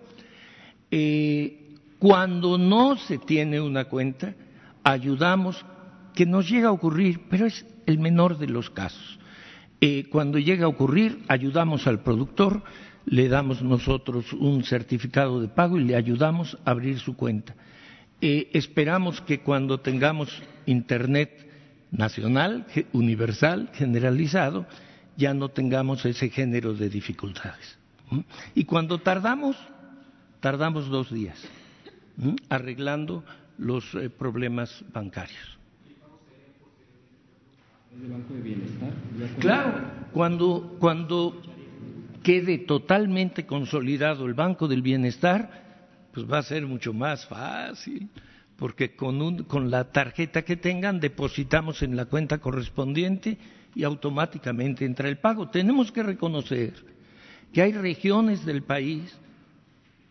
Eh, 0.91 1.79
cuando 1.99 2.59
no 2.59 2.99
se 2.99 3.17
tiene 3.17 3.63
una 3.63 3.87
cuenta, 3.87 4.35
ayudamos, 4.85 5.65
que 6.15 6.27
nos 6.27 6.51
llega 6.51 6.69
a 6.69 6.73
ocurrir, 6.73 7.23
pero 7.31 7.47
es 7.47 7.65
el 7.87 7.99
menor 7.99 8.37
de 8.37 8.49
los 8.49 8.69
casos. 8.69 9.19
Eh, 9.85 10.07
cuando 10.09 10.39
llega 10.39 10.67
a 10.67 10.69
ocurrir, 10.69 11.25
ayudamos 11.27 11.89
al 11.89 12.05
productor, 12.05 12.63
le 13.05 13.29
damos 13.29 13.63
nosotros 13.63 14.33
un 14.33 14.63
certificado 14.63 15.41
de 15.41 15.49
pago 15.49 15.77
y 15.77 15.83
le 15.83 15.97
ayudamos 15.97 16.57
a 16.65 16.71
abrir 16.71 17.01
su 17.01 17.17
cuenta. 17.17 17.57
Eh, 18.21 18.49
esperamos 18.53 19.21
que 19.21 19.41
cuando 19.41 19.81
tengamos 19.81 20.41
Internet 20.67 21.49
nacional, 21.91 22.65
universal, 22.93 23.71
generalizado, 23.75 24.67
ya 25.17 25.35
no 25.35 25.49
tengamos 25.49 26.07
ese 26.07 26.31
género 26.31 26.75
de 26.75 26.89
dificultades. 26.89 27.77
Y 28.55 28.67
cuando 28.67 29.01
tardamos, 29.01 29.57
tardamos 30.39 30.87
dos 30.91 31.13
días 31.13 31.43
arreglando 32.49 33.25
los 33.59 33.93
eh, 33.97 34.11
problemas 34.11 34.85
bancarios. 34.93 35.59
Claro, 39.39 39.81
cuando, 40.13 40.77
cuando 40.79 41.43
quede 42.23 42.59
totalmente 42.59 43.47
consolidado 43.47 44.27
el 44.27 44.35
Banco 44.35 44.69
del 44.69 44.83
Bienestar, 44.83 45.63
pues 46.13 46.31
va 46.31 46.39
a 46.39 46.43
ser 46.43 46.67
mucho 46.67 46.93
más 46.93 47.27
fácil, 47.27 48.09
porque 48.57 48.95
con, 48.95 49.45
con 49.45 49.71
la 49.71 49.91
tarjeta 49.91 50.43
que 50.43 50.57
tengan 50.57 51.01
depositamos 51.01 51.83
en 51.83 51.97
la 51.97 52.07
cuenta 52.07 52.39
correspondiente 52.39 53.39
y 53.75 53.85
automáticamente 53.85 54.85
entra 54.85 55.09
el 55.09 55.19
pago. 55.19 55.49
Tenemos 55.49 55.91
que 55.91 56.03
reconocer 56.03 56.75
que 57.53 57.63
hay 57.63 57.73
regiones 57.73 58.45
del 58.45 58.63
país 58.63 59.17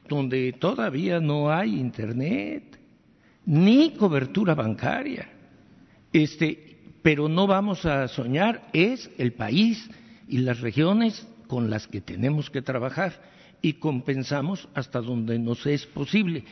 donde 0.08 0.54
todavía 0.54 1.20
no 1.20 1.52
hay 1.52 1.80
internet 1.80 2.80
ni 3.46 3.92
cobertura 3.92 4.56
bancaria. 4.56 5.30
Este, 6.12 6.71
pero 7.02 7.28
no 7.28 7.48
vamos 7.48 7.86
a 7.86 8.08
soñar, 8.08 8.68
es 8.74 9.10
el 9.18 9.34
país 9.34 9.90
y 10.28 10.40
las 10.40 10.62
regiones 10.62 11.28
con 11.48 11.70
las 11.70 11.88
que 11.88 12.02
tenemos 12.02 12.50
que 12.50 12.62
trabajar 12.62 13.22
y 13.62 13.74
compensamos 13.74 14.68
hasta 14.74 15.02
donde 15.02 15.38
nos 15.40 15.66
es 15.66 15.86
posible. 15.86 16.44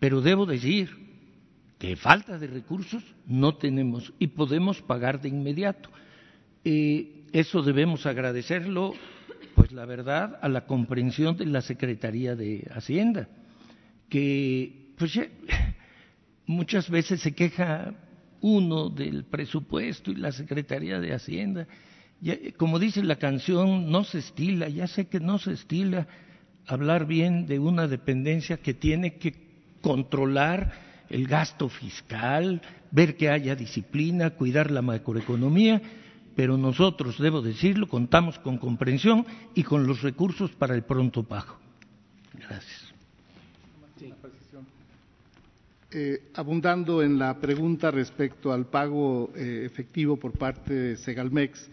Pero 0.00 0.20
debo 0.20 0.46
decir 0.46 0.90
que 1.78 1.96
falta 1.96 2.38
de 2.38 2.46
recursos 2.46 3.02
no 3.26 3.56
tenemos 3.56 4.12
y 4.18 4.28
podemos 4.28 4.80
pagar 4.82 5.20
de 5.20 5.28
inmediato. 5.28 5.90
Y 6.64 7.24
eso 7.32 7.62
debemos 7.62 8.06
agradecerlo, 8.06 8.94
pues 9.54 9.72
la 9.72 9.84
verdad, 9.84 10.38
a 10.40 10.48
la 10.48 10.66
comprensión 10.66 11.36
de 11.36 11.46
la 11.46 11.60
Secretaría 11.60 12.34
de 12.34 12.68
Hacienda, 12.74 13.28
que 14.08 14.92
pues 14.96 15.18
muchas 16.46 16.88
veces 16.88 17.20
se 17.20 17.34
queja 17.34 17.94
uno 18.40 18.88
del 18.88 19.24
presupuesto 19.24 20.10
y 20.10 20.16
la 20.16 20.32
Secretaría 20.32 21.00
de 21.00 21.14
Hacienda. 21.14 21.66
como 22.56 22.78
dice 22.78 23.02
la 23.02 23.16
canción, 23.16 23.90
no 23.90 24.04
se 24.04 24.18
estila, 24.18 24.68
ya 24.68 24.86
sé 24.86 25.06
que 25.06 25.20
no 25.20 25.38
se 25.38 25.52
estila 25.52 26.06
hablar 26.66 27.06
bien 27.06 27.46
de 27.46 27.58
una 27.58 27.86
dependencia 27.86 28.56
que 28.56 28.74
tiene 28.74 29.16
que 29.16 29.34
controlar 29.80 30.72
el 31.08 31.26
gasto 31.26 31.68
fiscal, 31.68 32.60
ver 32.90 33.16
que 33.16 33.30
haya 33.30 33.54
disciplina, 33.54 34.30
cuidar 34.30 34.70
la 34.70 34.82
macroeconomía 34.82 35.80
pero 36.36 36.58
nosotros, 36.58 37.18
debo 37.18 37.40
decirlo, 37.40 37.88
contamos 37.88 38.38
con 38.38 38.58
comprensión 38.58 39.26
y 39.54 39.62
con 39.62 39.86
los 39.86 40.02
recursos 40.02 40.50
para 40.50 40.74
el 40.74 40.82
pronto 40.84 41.22
pago. 41.24 41.56
Gracias. 42.34 42.85
Eh, 45.98 46.24
abundando 46.34 47.02
en 47.02 47.18
la 47.18 47.40
pregunta 47.40 47.90
respecto 47.90 48.52
al 48.52 48.66
pago 48.66 49.32
eh, 49.34 49.62
efectivo 49.64 50.18
por 50.18 50.32
parte 50.32 50.74
de 50.74 50.96
Segalmex, 50.98 51.70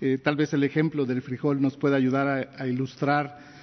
eh, 0.00 0.16
tal 0.24 0.34
vez 0.34 0.54
el 0.54 0.64
ejemplo 0.64 1.04
del 1.04 1.20
frijol 1.20 1.60
nos 1.60 1.76
pueda 1.76 1.96
ayudar 1.96 2.48
a, 2.56 2.66
ilustrar 2.66 3.54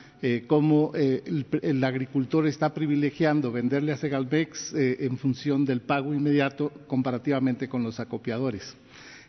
cómo 0.45 0.91
el, 0.93 1.83
agricultor 1.83 2.45
está 2.45 2.75
privilegiando 2.75 3.51
venderle 3.51 3.91
a 3.91 3.97
Segalmex 3.97 4.73
en 4.75 5.17
función 5.17 5.65
del 5.65 5.81
pago 5.81 6.13
inmediato 6.13 6.71
comparativamente 6.87 7.67
con 7.67 7.81
los 7.83 7.99
acopiadores. 7.99 8.77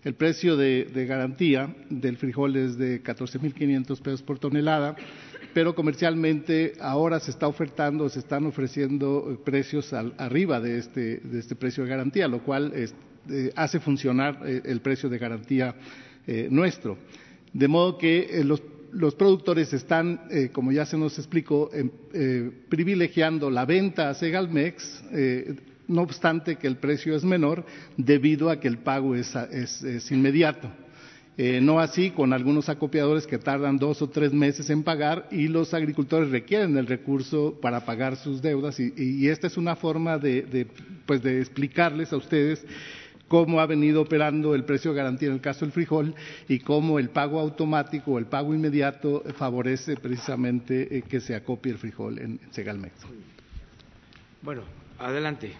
El 0.05 0.15
precio 0.15 0.55
de, 0.55 1.07
garantía 1.09 1.75
del 1.89 2.19
frijol 2.19 2.57
es 2.57 2.77
de 2.77 3.03
14.500 3.03 4.03
pesos 4.03 4.23
por 4.23 4.39
tonelada, 4.39 4.95
pero 5.55 5.75
comercialmente 5.75 6.75
ahora 6.81 7.21
se 7.21 7.31
está 7.31 7.47
ofertando, 7.47 8.09
se 8.09 8.19
están 8.19 8.45
ofreciendo 8.45 9.41
precios 9.45 9.93
arriba 9.93 10.61
de 10.61 10.79
este, 10.79 11.19
de 11.19 11.39
este 11.39 11.55
precio 11.55 11.85
de 11.85 11.91
garantía, 11.91 12.29
lo 12.29 12.43
cual 12.43 12.73
eh, 12.75 13.53
hace 13.57 13.81
funcionar 13.81 14.41
eh, 14.45 14.61
el 14.65 14.81
precio 14.81 15.09
de 15.09 15.19
garantía 15.19 15.75
eh, 16.27 16.49
nuestro. 16.51 16.99
De 17.53 17.69
modo 17.69 17.97
que 17.97 18.43
los 18.95 19.15
productores 19.15 19.73
están, 19.73 20.23
eh, 20.31 20.51
como 20.53 20.73
ya 20.73 20.87
se 20.87 20.97
nos 20.97 21.19
explicó, 21.19 21.71
eh, 21.73 22.51
privilegiando 22.69 23.51
la 23.51 23.65
venta 23.65 24.11
a 24.11 24.15
Segalmex, 24.15 25.05
eh, 25.13 25.55
no 25.87 26.03
obstante 26.03 26.57
que 26.57 26.67
el 26.67 26.77
precio 26.77 27.15
es 27.15 27.25
menor, 27.25 27.65
debido 27.97 28.51
a 28.51 28.59
que 28.59 28.69
el 28.69 28.79
pago 28.79 29.15
es, 29.15 29.35
inmediato. 30.11 30.71
No 31.37 31.81
así 31.81 32.11
con 32.11 32.33
algunos 32.33 32.69
acopiadores 32.69 33.27
que 33.27 33.39
tardan 33.39 33.77
dos 33.77 34.01
o 34.03 34.09
tres 34.09 34.33
meses 34.33 34.71
en 34.71 34.85
pagar 34.85 35.27
y 35.33 35.49
los 35.49 35.75
agricultores 35.75 36.31
requieren 36.31 36.77
el 36.77 36.87
recurso 36.87 37.59
para 37.61 37.85
pagar 37.85 38.17
sus 38.17 38.41
deudas 38.41 38.79
y, 38.79 39.29
esta 39.29 39.49
es 39.49 39.57
una 39.57 39.75
forma 39.75 40.19
de, 40.19 40.67
pues 41.07 41.23
de 41.23 41.41
explicarles 41.41 42.13
a 42.13 42.17
ustedes 42.17 42.65
cómo 43.29 43.61
ha 43.61 43.67
venido 43.67 44.03
operando 44.03 44.55
el 44.55 44.65
precio 44.65 44.93
de 44.93 44.99
garantía 44.99 45.29
en 45.29 45.35
el 45.35 45.41
caso 45.41 45.65
del 45.65 45.73
frijol 45.73 46.15
y 46.49 46.61
cómo 46.61 46.99
el 46.99 47.09
pago 47.11 47.41
automático 47.41 48.13
o 48.13 48.19
el 48.19 48.27
pago 48.27 48.55
inmediato 48.55 49.25
favorece 49.37 49.97
precisamente 49.97 50.99
eh, 50.99 51.03
que 51.03 51.21
se 51.21 51.35
acopie 51.35 51.73
el 51.73 51.79
frijol 51.79 52.19
en, 52.19 52.39
Segalmex. 52.51 52.93
Bueno, 54.43 54.63
adelante. 54.99 55.53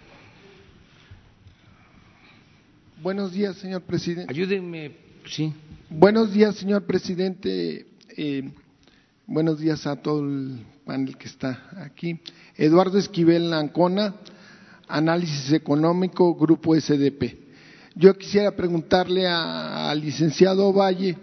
Buenos 3.03 3.33
días, 3.33 3.57
señor 3.57 3.83
presidente. 3.83 4.33
Ayúdenme, 4.33 4.93
sí. 5.27 5.53
Buenos 5.91 6.33
días, 6.33 6.57
señor 6.57 6.85
presidente. 6.85 7.87
Eh, 8.17 8.51
buenos 9.27 9.59
días 9.59 9.87
a 9.87 9.97
todo 9.97 10.21
el 10.21 10.65
panel 10.85 11.17
que 11.17 11.27
está 11.27 11.71
aquí. 11.77 12.21
Eduardo 12.57 12.99
Esquivel 12.99 13.51
Lancona, 13.51 14.17
Análisis 14.89 15.53
Económico, 15.53 16.35
Grupo 16.35 16.75
SDP. 16.75 17.39
Yo 17.95 18.17
quisiera 18.17 18.57
preguntarle 18.57 19.27
al 19.27 20.01
licenciado 20.01 20.73
Valle 20.73 21.17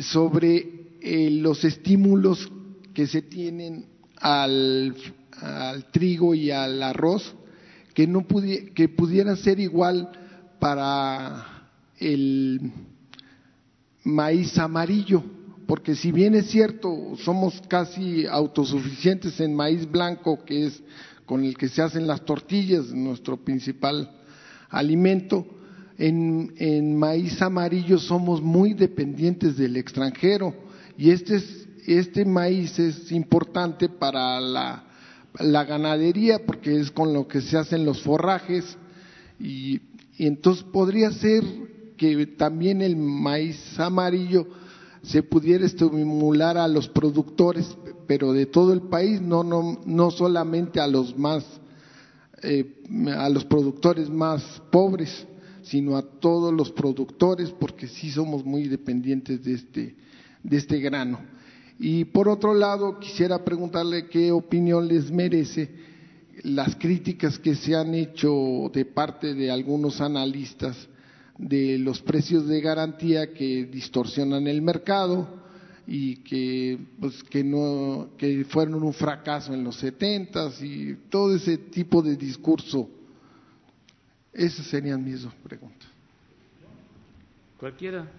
sobre 0.00 0.96
eh, 1.00 1.30
los 1.30 1.64
estímulos 1.64 2.50
que 2.94 3.06
se 3.06 3.22
tienen 3.22 3.86
al, 4.20 4.94
trigo 5.90 6.34
y 6.34 6.50
al 6.50 6.82
arroz, 6.82 7.34
que, 7.94 8.06
no 8.06 8.24
que 8.74 8.88
pudieran 8.88 9.36
ser 9.36 9.58
igual 9.58 10.10
para 10.60 11.68
el 11.98 12.72
maíz 14.04 14.58
amarillo, 14.58 15.22
porque 15.66 15.94
si 15.94 16.12
bien 16.12 16.34
es 16.34 16.46
cierto, 16.50 17.14
somos 17.18 17.60
casi 17.68 18.26
autosuficientes 18.26 19.40
en 19.40 19.54
maíz 19.54 19.90
blanco, 19.90 20.44
que 20.44 20.66
es 20.66 20.82
con 21.26 21.44
el 21.44 21.56
que 21.56 21.68
se 21.68 21.82
hacen 21.82 22.06
las 22.06 22.24
tortillas, 22.24 22.92
nuestro 22.92 23.36
principal 23.36 24.10
alimento, 24.68 25.46
en, 25.98 26.96
maíz 26.96 27.40
amarillo 27.42 27.98
somos 27.98 28.42
muy 28.42 28.74
dependientes 28.74 29.56
del 29.56 29.76
extranjero. 29.76 30.54
Y 30.98 31.10
este, 31.10 31.40
este 31.86 32.24
maíz 32.24 32.78
es 32.78 33.12
importante 33.12 33.88
para 33.88 34.40
la, 34.40 34.84
ganadería 35.64 36.44
porque 36.44 36.78
es 36.78 36.90
con 36.90 37.12
lo 37.12 37.26
que 37.28 37.40
se 37.40 37.56
hacen 37.56 37.84
los 37.84 38.02
forrajes. 38.02 38.76
Y, 39.38 39.80
entonces 40.18 40.62
podría 40.64 41.10
ser 41.10 41.42
que 42.02 42.26
también 42.26 42.82
el 42.82 42.96
maíz 42.96 43.78
amarillo 43.78 44.48
se 45.04 45.22
pudiera 45.22 45.64
estimular 45.64 46.58
a 46.58 46.66
los 46.66 46.88
productores, 46.88 47.76
pero 48.08 48.32
de 48.32 48.46
todo 48.46 48.72
el 48.72 48.82
país, 48.82 49.20
no, 49.20 49.44
no, 49.44 49.80
no 49.86 50.10
solamente 50.10 50.80
a 50.80 50.88
los 50.88 51.16
más, 51.16 51.44
eh, 52.42 52.82
a 53.16 53.28
los 53.28 53.44
productores 53.44 54.10
más 54.10 54.60
pobres 54.72 55.28
sino 55.62 55.96
a 55.96 56.02
todos 56.02 56.52
los 56.52 56.72
productores, 56.72 57.50
porque 57.52 57.86
sí 57.86 58.10
somos 58.10 58.44
muy 58.44 58.66
dependientes 58.66 59.44
de 59.44 59.54
este, 59.54 59.94
de 60.42 60.56
este 60.56 60.80
grano. 60.80 61.20
Y 61.78 62.04
por 62.06 62.28
otro 62.28 62.52
lado, 62.52 62.98
quisiera 62.98 63.44
preguntarle 63.44 64.08
qué 64.08 64.32
opinión 64.32 64.88
les 64.88 65.08
merece 65.08 65.70
las 66.42 66.74
críticas 66.74 67.38
que 67.38 67.54
se 67.54 67.76
han 67.76 67.94
hecho 67.94 68.72
de 68.74 68.84
parte 68.84 69.34
de 69.34 69.52
algunos 69.52 70.00
analistas 70.00 70.88
de 71.42 71.76
los 71.78 72.00
precios 72.00 72.46
de 72.46 72.60
garantía 72.60 73.34
que 73.34 73.64
distorsionan 73.66 74.46
el 74.46 74.62
mercado 74.62 75.28
y 75.86 76.16
que 76.18 76.78
pues 77.00 77.22
que 77.24 77.42
no 77.42 78.10
que 78.16 78.44
fueron 78.44 78.82
un 78.82 78.92
fracaso 78.92 79.52
en 79.52 79.64
los 79.64 79.76
setentas 79.76 80.62
y 80.62 80.94
todo 81.10 81.34
ese 81.34 81.58
tipo 81.58 82.00
de 82.00 82.16
discurso 82.16 82.88
esas 84.32 84.66
serían 84.66 85.04
mis 85.04 85.22
dos 85.22 85.34
preguntas. 85.34 85.88
Cualquiera. 87.58 88.10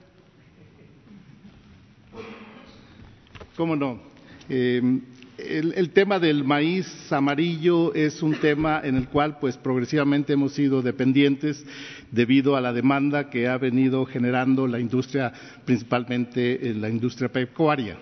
¿Cómo 3.56 3.76
no? 3.76 4.00
Em, 4.48 5.02
el, 5.38 5.90
tema 5.92 6.20
del 6.20 6.44
maíz 6.44 7.12
amarillo 7.12 7.94
es 7.94 8.22
un 8.22 8.36
tema 8.36 8.82
en 8.84 8.96
el 8.96 9.08
cual, 9.08 9.38
pues, 9.40 9.58
progresivamente 9.58 10.34
hemos 10.34 10.54
sido 10.54 10.82
dependientes 10.82 11.66
debido 12.12 12.56
a 12.56 12.62
la 12.62 12.74
demanda 12.74 13.30
que 13.30 13.48
ha 13.48 13.58
venido 13.58 14.06
generando 14.06 14.68
la 14.68 14.80
industria, 14.80 15.34
principalmente 15.66 16.74
la 16.76 16.90
industria 16.90 17.30
pecuaria. 17.30 17.98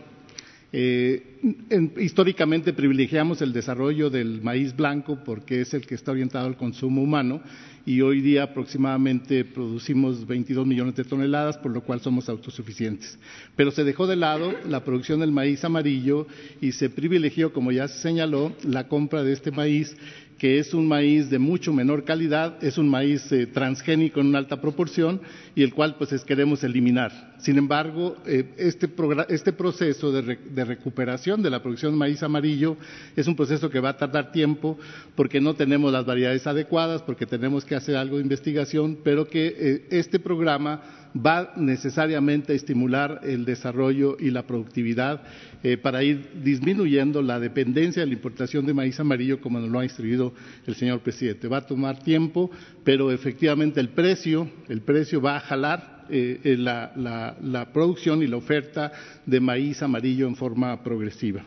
Eh, 0.74 1.90
históricamente 2.00 2.72
privilegiamos 2.72 3.42
el 3.42 3.52
desarrollo 3.52 4.10
del 4.10 4.42
maíz 4.42 4.74
blanco 4.74 5.20
porque 5.26 5.60
es 5.60 5.74
el 5.74 5.86
que 5.86 5.96
está 5.96 6.12
orientado 6.12 6.48
al 6.48 6.56
consumo 6.56 7.02
humano 7.02 7.42
y 7.86 8.00
hoy 8.02 8.22
día 8.22 8.44
aproximadamente 8.44 9.44
producimos 9.44 10.26
22 10.26 10.66
millones 10.66 10.96
de 10.96 11.04
toneladas, 11.04 11.58
por 11.58 11.72
lo 11.72 11.82
cual 11.82 12.00
somos 12.00 12.30
autosuficientes. 12.30 13.18
Pero 13.56 13.72
se 13.72 13.84
dejó 13.84 14.08
de 14.08 14.16
lado 14.16 14.54
la 14.70 14.84
producción 14.84 15.20
del 15.20 15.32
maíz 15.32 15.66
amarillo 15.66 16.28
y 16.62 16.72
se 16.72 16.90
privilegió, 16.90 17.52
como 17.52 17.72
ya 17.72 17.88
se 17.88 18.00
señaló, 18.00 18.54
la 18.64 18.88
compra 18.88 19.24
de 19.24 19.34
este 19.34 19.52
maíz 19.52 19.98
que 20.42 20.58
es 20.58 20.74
un 20.74 20.88
maíz 20.88 21.30
de 21.30 21.38
mucho 21.38 21.72
menor 21.72 22.04
calidad, 22.04 22.58
es 22.64 22.80
un 22.80 22.90
maíz 22.90 23.32
eh, 23.32 23.46
transgénico 23.46 24.20
en 24.20 24.26
una 24.26 24.40
alta 24.40 24.60
proporción 24.60 25.22
y 25.54 25.62
el 25.62 25.72
cual 25.72 25.98
pues 26.00 26.24
queremos 26.24 26.64
eliminar. 26.64 27.36
Sin 27.38 27.60
embargo, 27.60 28.18
eh, 28.26 28.56
este, 28.58 28.90
este, 29.30 29.54
proceso 29.54 30.12
de, 30.12 30.66
recuperación 30.66 31.44
de 31.44 31.52
la 31.52 31.62
producción 31.62 31.92
de 31.92 32.00
maíz 32.00 32.24
amarillo 32.24 32.76
es 33.16 33.28
un 33.28 33.36
proceso 33.36 33.70
que 33.70 33.80
va 33.80 33.90
a 33.90 33.98
tardar 33.98 34.32
tiempo 34.32 34.80
porque 35.14 35.40
no 35.40 35.54
tenemos 35.54 35.92
las 35.92 36.08
variedades 36.08 36.48
adecuadas, 36.48 37.04
porque 37.04 37.28
tenemos 37.28 37.64
que 37.64 37.76
hacer 37.76 37.96
algo 37.96 38.18
de 38.18 38.24
investigación, 38.24 38.98
pero 39.04 39.28
que 39.28 39.56
eh, 39.56 39.88
este 39.92 40.18
programa 40.18 40.82
va 41.16 41.54
necesariamente 41.56 42.54
a 42.54 42.56
estimular 42.56 43.22
el 43.24 43.46
desarrollo 43.46 44.18
y 44.20 44.32
la 44.32 44.48
productividad 44.48 45.22
eh, 45.64 45.78
para 45.78 46.04
ir 46.04 46.30
disminuyendo 46.44 47.22
la 47.22 47.40
dependencia 47.40 48.02
de 48.02 48.08
la 48.08 48.14
importación 48.14 48.66
de 48.66 48.74
maíz 48.74 49.00
amarillo 49.00 49.42
como 49.42 49.60
nos 49.60 49.70
lo 49.70 49.80
ha 49.80 49.84
instruido 49.84 50.34
el 50.66 50.76
señor 50.76 51.02
presidente. 51.02 51.48
Va 51.48 51.58
a 51.58 51.66
tomar 51.66 52.02
tiempo, 52.04 52.50
pero 52.84 53.12
efectivamente 53.12 53.80
el 53.80 53.90
precio, 53.90 54.50
el 54.70 54.82
precio 54.82 55.22
va 55.22 55.38
a 55.38 55.42
jalar 55.42 56.06
eh, 56.10 56.40
eh, 56.44 56.58
la, 56.58 57.70
producción 57.74 58.22
y 58.24 58.28
la 58.28 58.38
oferta 58.38 58.92
de 59.26 59.40
maíz 59.40 59.82
amarillo 59.82 60.28
en 60.28 60.36
forma 60.36 60.84
progresiva. 60.84 61.46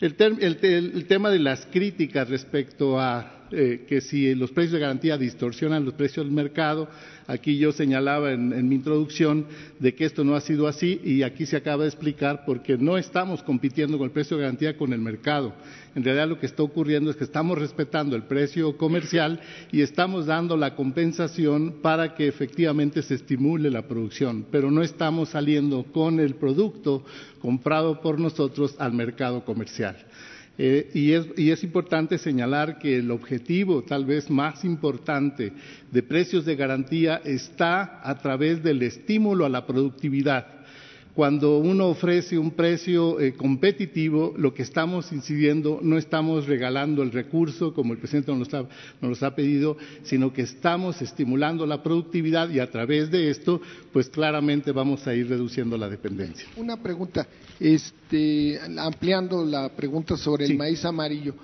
el 0.00 1.06
tema 1.06 1.30
de 1.30 1.38
las 1.38 1.66
críticas 1.66 2.28
respecto 2.28 3.00
a 3.00 3.43
eh, 3.54 3.84
que 3.88 4.00
si 4.00 4.34
los 4.34 4.50
precios 4.50 4.72
de 4.72 4.80
garantía 4.80 5.16
distorsionan 5.16 5.84
los 5.84 5.94
precios 5.94 6.26
del 6.26 6.34
mercado, 6.34 6.88
aquí 7.26 7.56
yo 7.56 7.72
señalaba 7.72 8.32
en, 8.32 8.68
mi 8.68 8.74
introducción 8.74 9.46
de 9.78 9.94
que 9.94 10.04
esto 10.04 10.24
no 10.24 10.34
ha 10.34 10.40
sido 10.40 10.66
así 10.66 11.00
y 11.04 11.22
aquí 11.22 11.46
se 11.46 11.56
acaba 11.56 11.84
de 11.84 11.88
explicar 11.88 12.44
porque 12.44 12.76
no 12.76 12.98
estamos 12.98 13.42
compitiendo 13.42 13.96
con 13.96 14.06
el 14.06 14.10
precio 14.12 14.36
de 14.36 14.42
garantía 14.42 14.76
con 14.76 14.92
el 14.92 15.00
mercado. 15.00 15.54
En 15.94 16.02
realidad 16.02 16.28
lo 16.28 16.38
que 16.38 16.46
está 16.46 16.62
ocurriendo 16.62 17.10
es 17.10 17.16
que 17.16 17.24
estamos 17.24 17.56
respetando 17.56 18.16
el 18.16 18.24
precio 18.24 18.76
comercial 18.76 19.40
y 19.70 19.82
estamos 19.82 20.26
dando 20.26 20.56
la 20.56 20.74
compensación 20.74 21.76
para 21.80 22.14
que 22.14 22.26
efectivamente 22.26 23.02
se 23.02 23.14
estimule 23.14 23.70
la 23.70 23.86
producción, 23.86 24.44
pero 24.50 24.70
no 24.70 24.82
estamos 24.82 25.30
saliendo 25.30 25.84
con 25.92 26.18
el 26.18 26.34
producto 26.34 27.04
comprado 27.40 28.00
por 28.00 28.18
nosotros 28.18 28.74
al 28.78 28.92
mercado 28.92 29.44
comercial. 29.44 29.96
Eh, 30.56 30.90
y, 30.94 31.50
es, 31.50 31.64
importante 31.64 32.16
señalar 32.16 32.78
que 32.78 32.98
el 32.98 33.10
objetivo 33.10 33.82
tal 33.82 34.04
vez 34.04 34.30
más 34.30 34.64
importante 34.64 35.52
de 35.90 36.02
precios 36.02 36.44
de 36.44 36.54
garantía 36.54 37.20
está 37.24 38.00
a 38.08 38.16
través 38.18 38.62
del 38.62 38.82
estímulo 38.82 39.44
a 39.44 39.48
la 39.48 39.66
productividad. 39.66 40.46
Cuando 41.14 41.58
uno 41.58 41.86
ofrece 41.86 42.36
un 42.36 42.50
precio 42.50 43.20
eh, 43.20 43.34
competitivo, 43.34 44.34
lo 44.36 44.52
que 44.52 44.62
estamos 44.62 45.12
incidiendo, 45.12 45.78
no 45.80 45.96
estamos 45.96 46.46
regalando 46.46 47.04
el 47.04 47.12
recurso 47.12 47.72
como 47.72 47.92
el 47.92 48.00
presidente 48.00 48.34
nos, 48.34 48.52
ha, 48.52 48.66
nos 49.00 49.22
ha 49.22 49.32
pedido, 49.36 49.76
sino 50.02 50.32
que 50.32 50.42
estamos 50.42 51.00
estimulando 51.02 51.66
la 51.66 51.84
productividad 51.84 52.50
y 52.50 52.58
a 52.58 52.68
través 52.68 53.12
de 53.12 53.30
esto, 53.30 53.60
pues 53.92 54.08
claramente 54.08 54.72
vamos 54.72 55.06
a 55.06 55.14
ir 55.14 55.28
reduciendo 55.28 55.78
la 55.78 55.88
dependencia. 55.88 56.48
Una 56.56 56.76
pregunta, 56.82 57.28
este, 57.60 58.58
ampliando 58.76 59.44
la 59.44 59.68
pregunta 59.68 60.16
sobre 60.16 60.46
el 60.46 60.56
maíz 60.56 60.84
amarillo. 60.84 61.34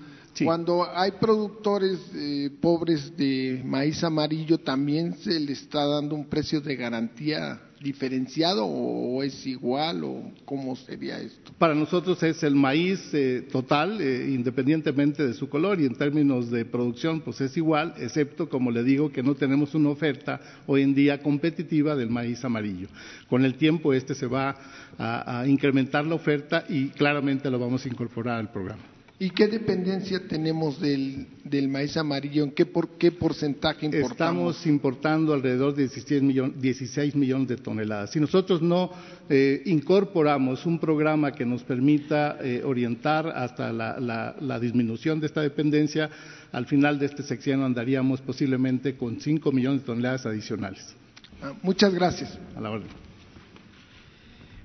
Cuando 0.45 0.87
hay 0.93 1.13
productores 1.13 1.99
eh, 2.15 2.51
pobres 2.61 3.17
de 3.17 3.63
maíz 3.65 4.03
amarillo, 4.05 4.59
¿también 4.59 5.15
se 5.15 5.39
le 5.39 5.53
está 5.53 5.85
dando 5.87 6.15
un 6.15 6.27
precio 6.27 6.61
de 6.61 6.77
garantía 6.77 7.61
diferenciado 7.81 8.67
o 8.67 9.23
es 9.23 9.47
igual 9.47 10.05
o 10.05 10.33
cómo 10.45 10.77
sería 10.77 11.19
esto? 11.19 11.53
Para 11.59 11.75
nosotros 11.75 12.23
es 12.23 12.43
el 12.43 12.55
maíz 12.55 13.01
eh, 13.13 13.47
total, 13.51 14.01
eh, 14.01 14.31
independientemente 14.31 15.27
de 15.27 15.35
su 15.35 15.49
color 15.49 15.81
y 15.81 15.87
en 15.87 15.95
términos 15.95 16.51
de 16.51 16.65
producción, 16.65 17.21
pues 17.21 17.41
es 17.41 17.57
igual, 17.57 17.95
excepto, 17.99 18.49
como 18.49 18.71
le 18.71 18.83
digo, 18.83 19.11
que 19.11 19.23
no 19.23 19.35
tenemos 19.35 19.75
una 19.75 19.89
oferta 19.89 20.41
hoy 20.67 20.83
en 20.83 20.95
día 20.95 21.23
competitiva 21.23 21.97
del 21.97 22.11
maíz 22.11 22.45
amarillo. 22.45 22.89
Con 23.29 23.45
el 23.45 23.55
tiempo 23.55 23.95
este 23.95 24.15
se 24.15 24.27
va 24.27 24.57
a, 24.99 25.41
a 25.41 25.49
incrementar 25.49 26.07
la 26.07 26.15
oferta 26.15 26.65
y 26.69 26.89
claramente 26.89 27.51
lo 27.51 27.59
vamos 27.59 27.85
a 27.85 27.89
incorporar 27.89 28.39
al 28.39 28.51
programa. 28.51 28.90
¿Y 29.23 29.29
qué 29.29 29.49
dependencia 29.49 30.27
tenemos 30.27 30.81
del, 30.81 31.27
del 31.45 31.69
maíz 31.69 31.95
amarillo? 31.99 32.43
¿En 32.43 32.53
qué, 32.53 32.65
por, 32.65 32.97
qué 32.97 33.13
porcentaje 33.13 33.85
importamos? 33.85 34.13
Estamos 34.13 34.67
importando 34.67 35.35
alrededor 35.35 35.75
de 35.75 35.83
16, 35.83 36.23
millones, 36.23 36.59
16 36.59 37.15
millones 37.17 37.49
de 37.49 37.59
toneladas. 37.59 38.13
Si 38.13 38.19
nosotros 38.19 38.63
no 38.63 38.91
eh, 39.29 39.61
incorporamos 39.67 40.65
un 40.65 40.79
programa 40.79 41.33
que 41.33 41.45
nos 41.45 41.63
permita 41.63 42.39
eh, 42.41 42.63
orientar 42.65 43.29
hasta 43.29 43.71
la, 43.75 44.01
la, 44.01 44.37
la, 44.41 44.59
disminución 44.59 45.21
de 45.21 45.27
esta 45.27 45.43
dependencia, 45.43 46.09
al 46.51 46.65
final 46.65 46.99
de 46.99 47.05
este 47.05 47.23
sexenio 47.23 47.67
andaríamos 47.67 48.23
posiblemente 48.23 48.97
con 48.97 49.21
5 49.21 49.53
millones 49.53 49.83
de 49.83 49.87
toneladas 49.87 50.25
adicionales. 50.25 50.97
Ah, 51.43 51.53
muchas 51.63 51.93
gracias. 51.93 52.39
A 52.57 52.61
la 52.63 52.71
orden. 52.71 52.89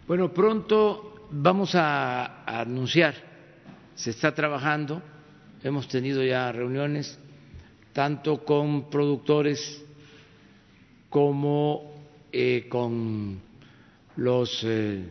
Bueno, 0.08 0.34
pronto 0.34 1.28
vamos 1.30 1.76
a, 1.76 2.46
a 2.46 2.62
anunciar 2.62 3.35
se 3.96 4.10
está 4.10 4.34
trabajando, 4.34 5.02
hemos 5.64 5.88
tenido 5.88 6.24
ya 6.24 6.52
reuniones 6.52 7.18
tanto 7.94 8.44
con 8.44 8.90
productores 8.90 9.84
como 11.10 11.96
eh, 12.32 12.66
con 12.68 13.40
los 14.18 14.62
eh, 14.66 15.02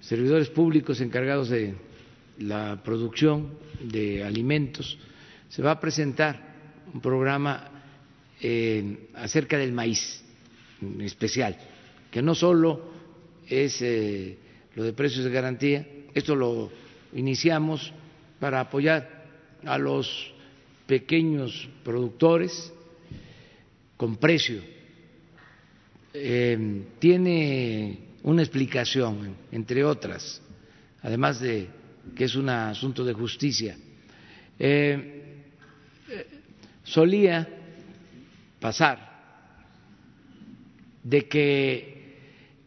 servidores 0.00 0.48
públicos 0.48 1.00
encargados 1.00 1.48
de 1.50 1.76
la 2.38 2.82
producción 2.82 3.50
de 3.80 4.24
alimentos. 4.24 4.98
Se 5.48 5.62
va 5.62 5.72
a 5.72 5.80
presentar 5.80 6.54
un 6.92 7.00
programa 7.00 7.70
eh, 8.40 9.10
acerca 9.14 9.56
del 9.56 9.72
maíz 9.72 10.24
en 10.82 11.00
especial, 11.02 11.56
que 12.10 12.20
no 12.20 12.34
solo 12.34 12.98
es 13.46 13.80
lo 14.74 14.84
de 14.84 14.92
precios 14.92 15.24
de 15.24 15.30
garantía, 15.30 15.86
esto 16.14 16.34
lo 16.36 16.70
iniciamos 17.14 17.92
para 18.38 18.60
apoyar 18.60 19.26
a 19.64 19.78
los 19.78 20.32
pequeños 20.86 21.68
productores 21.84 22.72
con 23.96 24.16
precio. 24.16 24.62
Eh, 26.14 26.84
tiene 26.98 27.98
una 28.22 28.42
explicación, 28.42 29.36
entre 29.52 29.84
otras, 29.84 30.40
además 31.02 31.40
de 31.40 31.68
que 32.16 32.24
es 32.24 32.34
un 32.34 32.48
asunto 32.48 33.04
de 33.04 33.12
justicia. 33.12 33.76
Eh, 34.58 35.14
solía 36.82 37.46
pasar 38.58 39.08
de 41.02 41.28
que 41.28 41.98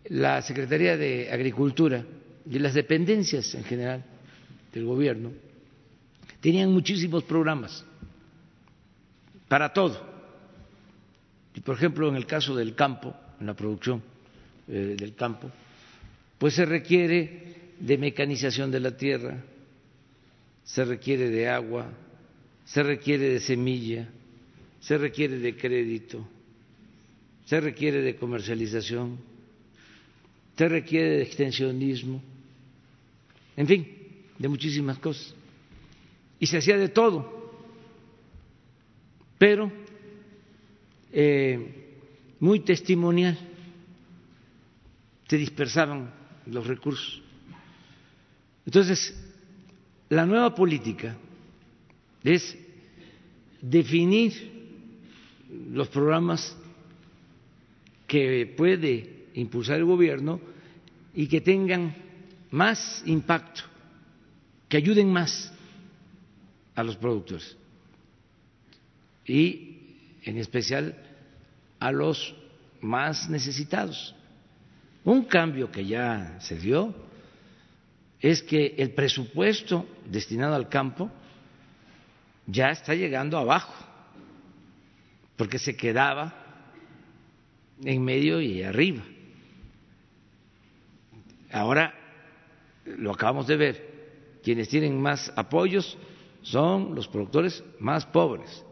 la 0.09 0.41
Secretaría 0.41 0.95
de 0.97 1.31
Agricultura 1.31 2.05
y 2.49 2.59
las 2.59 2.73
dependencias 2.73 3.53
en 3.55 3.63
general 3.63 4.03
del 4.73 4.85
gobierno 4.85 5.31
tenían 6.41 6.71
muchísimos 6.71 7.23
programas 7.23 7.85
para 9.47 9.71
todo. 9.71 10.09
Y 11.53 11.61
por 11.61 11.75
ejemplo, 11.75 12.09
en 12.09 12.15
el 12.15 12.25
caso 12.25 12.55
del 12.55 12.75
campo, 12.75 13.13
en 13.39 13.45
la 13.45 13.53
producción 13.53 14.01
eh, 14.67 14.95
del 14.97 15.15
campo, 15.15 15.49
pues 16.37 16.55
se 16.55 16.65
requiere 16.65 17.73
de 17.79 17.97
mecanización 17.97 18.71
de 18.71 18.79
la 18.79 18.97
tierra, 18.97 19.37
se 20.63 20.83
requiere 20.83 21.29
de 21.29 21.47
agua, 21.47 21.87
se 22.65 22.81
requiere 22.81 23.29
de 23.29 23.39
semilla, 23.39 24.09
se 24.79 24.97
requiere 24.97 25.37
de 25.37 25.55
crédito, 25.55 26.27
se 27.45 27.59
requiere 27.59 28.01
de 28.01 28.15
comercialización, 28.15 29.19
se 30.57 30.67
requiere 30.67 31.17
de 31.17 31.23
extensionismo, 31.23 32.21
en 33.57 33.67
fin, 33.67 33.87
de 34.39 34.47
muchísimas 34.47 34.97
cosas 34.97 35.35
y 36.41 36.47
se 36.47 36.57
hacía 36.57 36.75
de 36.75 36.89
todo, 36.89 37.51
pero 39.37 39.71
eh, 41.13 41.99
muy 42.39 42.61
testimonial, 42.61 43.37
se 45.27 45.37
dispersaban 45.37 46.11
los 46.47 46.65
recursos. 46.65 47.21
Entonces, 48.65 49.15
la 50.09 50.25
nueva 50.25 50.55
política 50.55 51.15
es 52.23 52.57
definir 53.61 54.33
los 55.71 55.89
programas 55.89 56.57
que 58.07 58.51
puede 58.57 59.27
impulsar 59.35 59.77
el 59.77 59.85
gobierno 59.85 60.41
y 61.13 61.27
que 61.27 61.39
tengan 61.39 61.95
más 62.49 63.03
impacto, 63.05 63.61
que 64.67 64.77
ayuden 64.77 65.13
más 65.13 65.53
a 66.81 66.83
los 66.83 66.97
productores 66.97 67.55
y 69.25 69.77
en 70.23 70.37
especial 70.37 70.95
a 71.79 71.91
los 71.91 72.35
más 72.81 73.29
necesitados. 73.29 74.15
Un 75.03 75.23
cambio 75.25 75.71
que 75.71 75.85
ya 75.85 76.37
se 76.41 76.57
dio 76.57 76.93
es 78.19 78.43
que 78.43 78.75
el 78.77 78.91
presupuesto 78.91 79.87
destinado 80.05 80.55
al 80.55 80.69
campo 80.69 81.09
ya 82.45 82.69
está 82.69 82.93
llegando 82.93 83.37
abajo, 83.37 83.73
porque 85.37 85.57
se 85.57 85.75
quedaba 85.75 86.33
en 87.83 88.03
medio 88.03 88.41
y 88.41 88.61
arriba. 88.61 89.03
Ahora 91.51 91.93
lo 92.85 93.11
acabamos 93.11 93.47
de 93.47 93.57
ver, 93.57 93.91
quienes 94.43 94.69
tienen 94.69 94.99
más 94.99 95.31
apoyos 95.35 95.97
son 96.41 96.95
los 96.95 97.07
productores 97.07 97.63
más 97.79 98.05
pobres. 98.05 98.63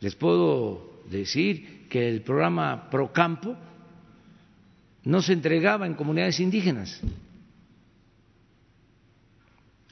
Les 0.00 0.14
puedo 0.14 1.02
decir 1.10 1.86
que 1.88 2.08
el 2.08 2.22
programa 2.22 2.88
Procampo 2.88 3.56
no 5.04 5.22
se 5.22 5.32
entregaba 5.32 5.86
en 5.86 5.94
comunidades 5.94 6.40
indígenas. 6.40 7.00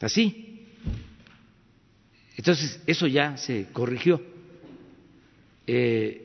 Así. 0.01 0.67
Entonces, 2.37 2.81
eso 2.87 3.07
ya 3.07 3.37
se 3.37 3.67
corrigió. 3.73 4.23
Eh, 5.67 6.25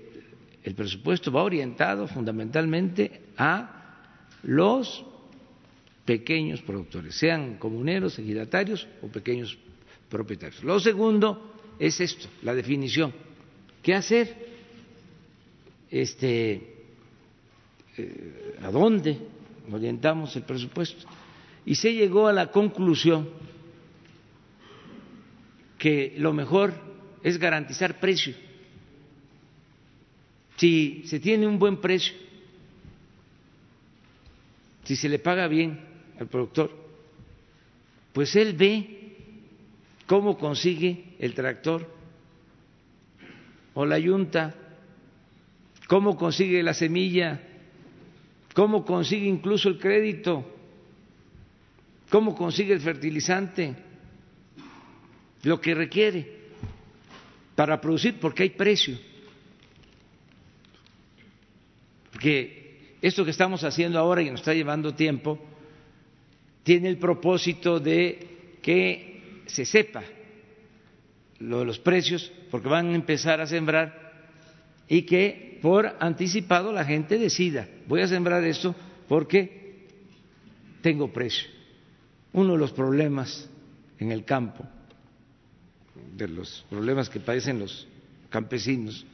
el 0.63 0.75
presupuesto 0.75 1.31
va 1.31 1.43
orientado 1.43 2.07
fundamentalmente 2.07 3.23
a 3.37 3.97
los 4.43 5.05
pequeños 6.05 6.61
productores, 6.61 7.15
sean 7.15 7.57
comuneros, 7.57 8.19
ejidatarios 8.19 8.87
o 9.01 9.07
pequeños 9.07 9.57
propietarios. 10.09 10.63
Lo 10.63 10.79
segundo 10.79 11.53
es 11.79 11.99
esto, 12.01 12.27
la 12.41 12.53
definición. 12.53 13.13
¿Qué 13.81 13.93
hacer? 13.93 14.35
Este, 15.89 16.75
eh, 17.97 18.57
¿A 18.61 18.71
dónde 18.71 19.17
orientamos 19.71 20.35
el 20.35 20.43
presupuesto? 20.43 21.07
Y 21.65 21.75
se 21.75 21.93
llegó 21.93 22.27
a 22.27 22.33
la 22.33 22.51
conclusión 22.51 23.29
que 25.77 26.15
lo 26.17 26.33
mejor 26.33 26.73
es 27.23 27.37
garantizar 27.37 27.99
precio. 27.99 28.33
Si 30.57 31.03
se 31.05 31.19
tiene 31.19 31.47
un 31.47 31.59
buen 31.59 31.77
precio, 31.77 32.13
si 34.83 34.95
se 34.95 35.09
le 35.09 35.19
paga 35.19 35.47
bien 35.47 35.92
al 36.24 36.30
productor, 36.30 36.71
pues 38.13 38.36
él 38.36 38.53
ve 38.53 39.15
cómo 40.07 40.38
consigue 40.38 41.15
el 41.19 41.34
tractor 41.34 41.88
o 43.74 43.86
la 43.86 43.97
yunta, 43.99 44.55
cómo 45.88 46.15
consigue 46.15 46.63
la 46.63 46.74
semilla, 46.74 47.41
cómo 48.53 48.86
consigue 48.86 49.26
incluso 49.26 49.69
el 49.69 49.80
crédito, 49.80 50.45
cómo 52.09 52.36
consigue 52.36 52.74
el 52.74 52.82
fertilizante, 52.82 53.76
lo 55.43 55.59
que 55.59 55.74
requiere 55.74 56.43
para 57.55 57.82
producir, 57.82 58.19
porque 58.19 58.43
hay 58.43 58.49
precio. 58.51 58.97
Porque 62.11 62.97
esto 63.01 63.26
que 63.26 63.32
estamos 63.32 63.63
haciendo 63.63 63.99
ahora 63.99 64.21
y 64.21 64.30
nos 64.30 64.39
está 64.39 64.53
llevando 64.53 64.93
tiempo, 64.93 65.52
tiene 66.64 66.89
el 66.89 66.97
propósito 66.97 67.80
de 67.80 68.57
que 68.61 69.41
se 69.45 69.66
sepa 69.66 70.03
lo 71.39 71.59
de 71.59 71.66
los 71.66 71.80
precios, 71.80 72.32
porque 72.49 72.70
van 72.70 72.88
a 72.91 72.95
empezar 72.95 73.41
a 73.41 73.47
sembrar 73.47 74.14
y 74.88 75.03
que 75.03 75.59
por 75.61 75.95
anticipado 75.99 76.72
la 76.72 76.86
gente 76.86 77.18
decida, 77.18 77.68
voy 77.88 78.01
a 78.01 78.07
sembrar 78.07 78.43
esto 78.43 78.74
porque 79.07 79.88
tengo 80.82 81.11
precio. 81.11 81.49
Uno 82.32 82.53
de 82.53 82.59
los 82.59 82.72
problemas 82.72 83.49
en 83.99 84.11
el 84.11 84.24
campo, 84.24 84.66
de 86.16 86.28
los 86.28 86.66
problemas 86.70 87.09
que 87.09 87.20
padecen 87.20 87.59
los 87.59 87.88
campesinos, 88.30 89.05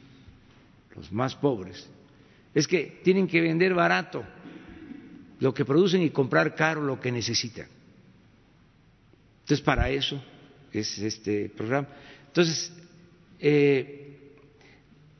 los 0.96 1.12
más 1.12 1.34
pobres, 1.34 1.88
es 2.54 2.66
que 2.66 3.00
tienen 3.04 3.26
que 3.26 3.40
vender 3.40 3.74
barato 3.74 4.24
lo 5.40 5.54
que 5.54 5.64
producen 5.64 6.02
y 6.02 6.10
comprar 6.10 6.54
caro 6.54 6.82
lo 6.82 7.00
que 7.00 7.10
necesitan. 7.10 7.66
Entonces, 9.40 9.64
para 9.64 9.90
eso 9.90 10.22
es 10.72 10.98
este 10.98 11.48
programa. 11.48 11.88
Entonces, 12.26 12.72
eh, 13.40 14.36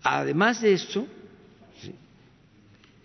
además 0.02 0.60
de 0.60 0.74
esto, 0.74 1.06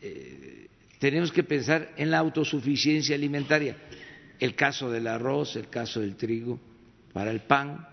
eh, 0.01 0.67
tenemos 0.99 1.31
que 1.31 1.43
pensar 1.43 1.93
en 1.97 2.11
la 2.11 2.19
autosuficiencia 2.19 3.15
alimentaria. 3.15 3.77
El 4.37 4.53
caso 4.53 4.91
del 4.91 5.07
arroz, 5.07 5.55
el 5.55 5.69
caso 5.69 6.01
del 6.01 6.17
trigo, 6.17 6.59
para 7.13 7.31
el 7.31 7.39
pan, 7.41 7.87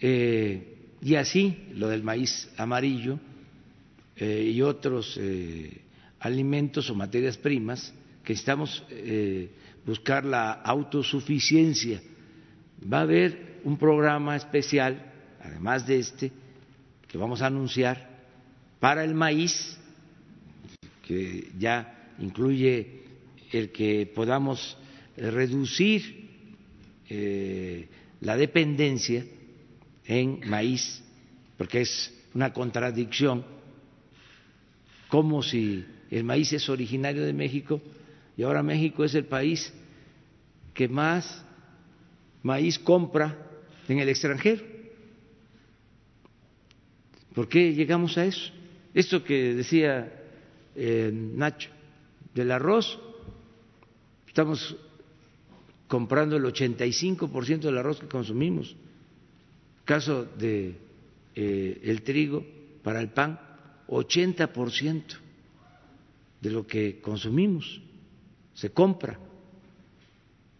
eh, 0.00 0.76
y 1.02 1.14
así 1.14 1.68
lo 1.74 1.88
del 1.88 2.02
maíz 2.02 2.50
amarillo 2.56 3.20
y 4.16 4.62
otros 4.62 5.18
alimentos 6.20 6.88
o 6.88 6.94
materias 6.94 7.36
primas 7.36 7.92
que 8.24 8.32
necesitamos 8.32 8.82
buscar 9.84 10.24
la 10.24 10.52
autosuficiencia. 10.52 12.00
Va 12.90 12.98
a 12.98 13.02
haber 13.02 13.60
un 13.64 13.78
programa 13.78 14.36
especial, 14.36 15.12
además 15.40 15.86
de 15.86 15.98
este, 15.98 16.32
que 17.08 17.18
vamos 17.18 17.42
a 17.42 17.46
anunciar 17.46 18.08
para 18.80 19.04
el 19.04 19.14
maíz, 19.14 19.78
que 21.06 21.50
ya 21.58 22.12
incluye 22.18 23.02
el 23.52 23.70
que 23.70 24.10
podamos 24.14 24.76
reducir 25.16 26.30
eh, 27.08 27.88
la 28.20 28.36
dependencia 28.36 29.24
en 30.06 30.40
maíz, 30.48 31.02
porque 31.56 31.82
es 31.82 32.12
una 32.34 32.52
contradicción, 32.52 33.44
como 35.08 35.42
si 35.42 35.84
el 36.10 36.24
maíz 36.24 36.52
es 36.52 36.68
originario 36.68 37.24
de 37.24 37.32
México 37.32 37.80
y 38.36 38.42
ahora 38.42 38.62
México 38.62 39.04
es 39.04 39.14
el 39.14 39.26
país 39.26 39.72
que 40.72 40.88
más 40.88 41.44
maíz 42.42 42.78
compra 42.78 43.38
en 43.88 44.00
el 44.00 44.08
extranjero. 44.08 44.62
¿Por 47.34 47.48
qué 47.48 47.72
llegamos 47.74 48.18
a 48.18 48.24
eso? 48.24 48.52
Esto 48.92 49.22
que 49.22 49.54
decía 49.54 50.12
eh, 50.74 51.10
Nacho, 51.12 51.70
del 52.34 52.50
arroz, 52.50 52.98
estamos 54.26 54.76
comprando 55.86 56.36
el 56.36 56.44
85% 56.44 57.60
del 57.60 57.78
arroz 57.78 58.00
que 58.00 58.08
consumimos. 58.08 58.76
Caso 59.84 60.24
de 60.24 60.76
eh, 61.34 61.80
el 61.84 62.02
trigo 62.02 62.44
para 62.82 63.00
el 63.00 63.10
pan, 63.10 63.38
80% 63.88 65.02
de 66.40 66.50
lo 66.50 66.66
que 66.66 67.00
consumimos 67.00 67.80
se 68.54 68.70
compra. 68.70 69.18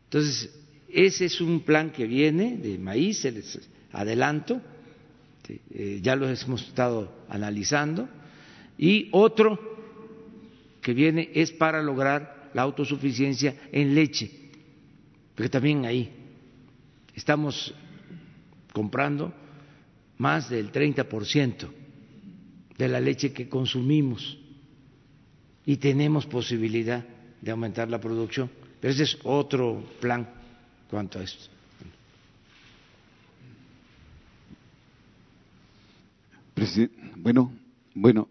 Entonces, 0.05 0.51
ese 0.89 1.25
es 1.25 1.41
un 1.41 1.61
plan 1.61 1.91
que 1.91 2.07
viene 2.07 2.57
de 2.57 2.79
maíz, 2.79 3.25
les 3.25 3.59
adelanto, 3.93 4.61
eh, 5.49 6.01
ya 6.03 6.17
lo 6.17 6.29
hemos 6.29 6.69
estado 6.69 7.13
analizando, 7.29 8.09
y 8.79 9.09
otro 9.13 9.59
que 10.81 10.95
viene 10.95 11.31
es 11.35 11.53
para 11.53 11.83
lograr 11.83 12.51
la 12.55 12.63
autosuficiencia 12.63 13.57
en 13.73 13.95
leche, 13.95 14.31
porque 15.35 15.49
también 15.49 15.85
ahí 15.85 16.11
estamos 17.15 17.75
comprando 18.73 19.33
más 20.19 20.49
del 20.49 20.71
30% 20.71 21.69
de 22.77 22.89
la 22.89 23.01
leche 23.01 23.33
que 23.33 23.49
consumimos 23.49 24.39
y 25.67 25.77
tenemos 25.77 26.27
posibilidad 26.27 27.05
de 27.45 27.51
aumentar 27.51 27.89
la 27.91 28.01
producción. 28.01 28.51
Pero 28.81 28.93
ese 28.93 29.03
es 29.03 29.19
otro 29.23 29.85
plan 30.01 30.27
cuanto 30.89 31.19
a 31.19 31.23
esto. 31.23 31.51
Bueno, 37.17 37.53
bueno, 37.95 38.29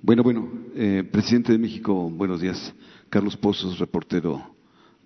bueno, 0.00 0.22
bueno, 0.22 0.52
eh, 0.74 1.04
presidente 1.10 1.52
de 1.52 1.58
México, 1.58 2.08
buenos 2.08 2.40
días. 2.40 2.72
Carlos 3.10 3.36
Pozos, 3.36 3.78
reportero 3.78 4.54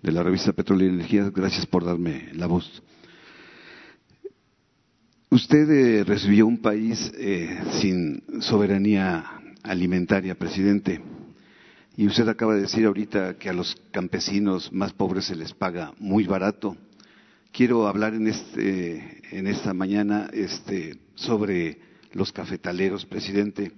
de 0.01 0.11
la 0.11 0.23
revista 0.23 0.53
Petróleo 0.53 0.87
y 0.87 0.93
Energía, 0.93 1.29
gracias 1.29 1.65
por 1.65 1.83
darme 1.83 2.29
la 2.33 2.47
voz. 2.47 2.81
Usted 5.29 5.69
eh, 5.69 6.03
recibió 6.03 6.45
un 6.45 6.59
país 6.59 7.11
eh, 7.17 7.59
sin 7.81 8.23
soberanía 8.39 9.25
alimentaria, 9.63 10.35
presidente. 10.35 11.01
Y 11.95 12.07
usted 12.07 12.27
acaba 12.27 12.55
de 12.55 12.61
decir 12.61 12.85
ahorita 12.85 13.37
que 13.37 13.49
a 13.49 13.53
los 13.53 13.75
campesinos 13.91 14.73
más 14.73 14.93
pobres 14.93 15.25
se 15.25 15.35
les 15.35 15.53
paga 15.53 15.93
muy 15.99 16.25
barato. 16.25 16.75
Quiero 17.51 17.87
hablar 17.87 18.15
en, 18.15 18.25
este, 18.25 19.21
en 19.31 19.45
esta 19.45 19.75
mañana 19.75 20.27
este, 20.33 20.97
sobre 21.13 21.77
los 22.13 22.31
cafetaleros, 22.31 23.05
presidente. 23.05 23.73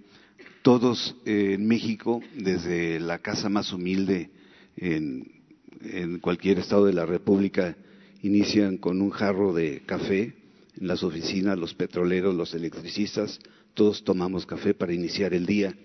Todos 0.62 1.18
en 1.26 1.68
México, 1.68 2.22
desde 2.38 3.02
la 3.02 3.20
casa 3.20 3.50
más 3.50 3.74
humilde 3.74 4.30
en 4.78 6.20
cualquier 6.22 6.60
estado 6.60 6.86
de 6.86 6.94
la 6.94 7.06
República, 7.06 7.76
inician 8.22 8.78
con 8.78 9.02
un 9.02 9.10
jarro 9.10 9.54
de 9.54 9.82
café. 9.86 10.34
En 10.80 10.88
las 10.88 11.04
oficinas, 11.04 11.58
los 11.58 11.74
petroleros, 11.74 12.34
los 12.34 12.54
electricistas, 12.54 13.40
todos 13.74 14.06
tomamos 14.06 14.46
café 14.46 14.74
para 14.74 14.94
iniciar 14.94 15.34
el 15.34 15.46
día 15.46 15.76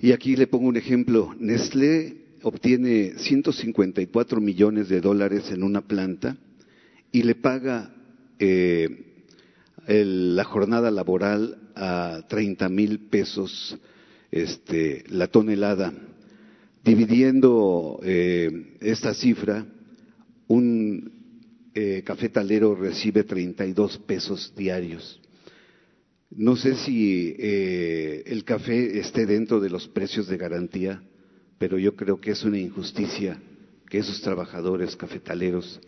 y 0.00 0.12
aquí 0.12 0.36
le 0.36 0.46
pongo 0.46 0.68
un 0.68 0.76
ejemplo. 0.76 1.34
Nestlé 1.38 2.16
obtiene 2.42 3.14
154 3.18 4.40
millones 4.40 4.88
de 4.88 5.00
dólares 5.00 5.50
en 5.50 5.62
una 5.62 5.82
planta 5.82 6.36
y 7.12 7.22
le 7.22 7.34
paga 7.34 7.94
eh, 8.38 8.88
la 9.86 10.44
jornada 10.44 10.90
laboral 10.90 11.58
a 11.74 12.22
30 12.28 12.68
mil 12.70 13.00
pesos 13.10 13.78
este, 14.30 15.04
la 15.08 15.26
tonelada. 15.26 15.92
Dividiendo 16.82 18.00
eh, 18.02 18.76
esta 18.80 19.12
cifra, 19.12 19.66
un 20.48 21.12
eh, 21.74 22.02
cafetalero 22.04 22.74
recibe 22.74 23.24
32 23.24 23.98
pesos 23.98 24.54
diarios. 24.56 25.19
No 26.30 26.54
sé 26.54 26.76
si 26.76 27.34
eh, 27.38 28.22
el 28.26 28.44
café 28.44 28.98
esté 28.98 29.26
dentro 29.26 29.58
de 29.58 29.68
los 29.68 29.88
precios 29.88 30.28
de 30.28 30.36
garantía, 30.36 31.02
pero 31.58 31.76
yo 31.78 31.96
creo 31.96 32.20
que 32.20 32.30
es 32.30 32.44
una 32.44 32.58
injusticia 32.58 33.40
que 33.88 33.98
esos 33.98 34.20
trabajadores 34.20 34.94
cafetaleros 34.96 35.80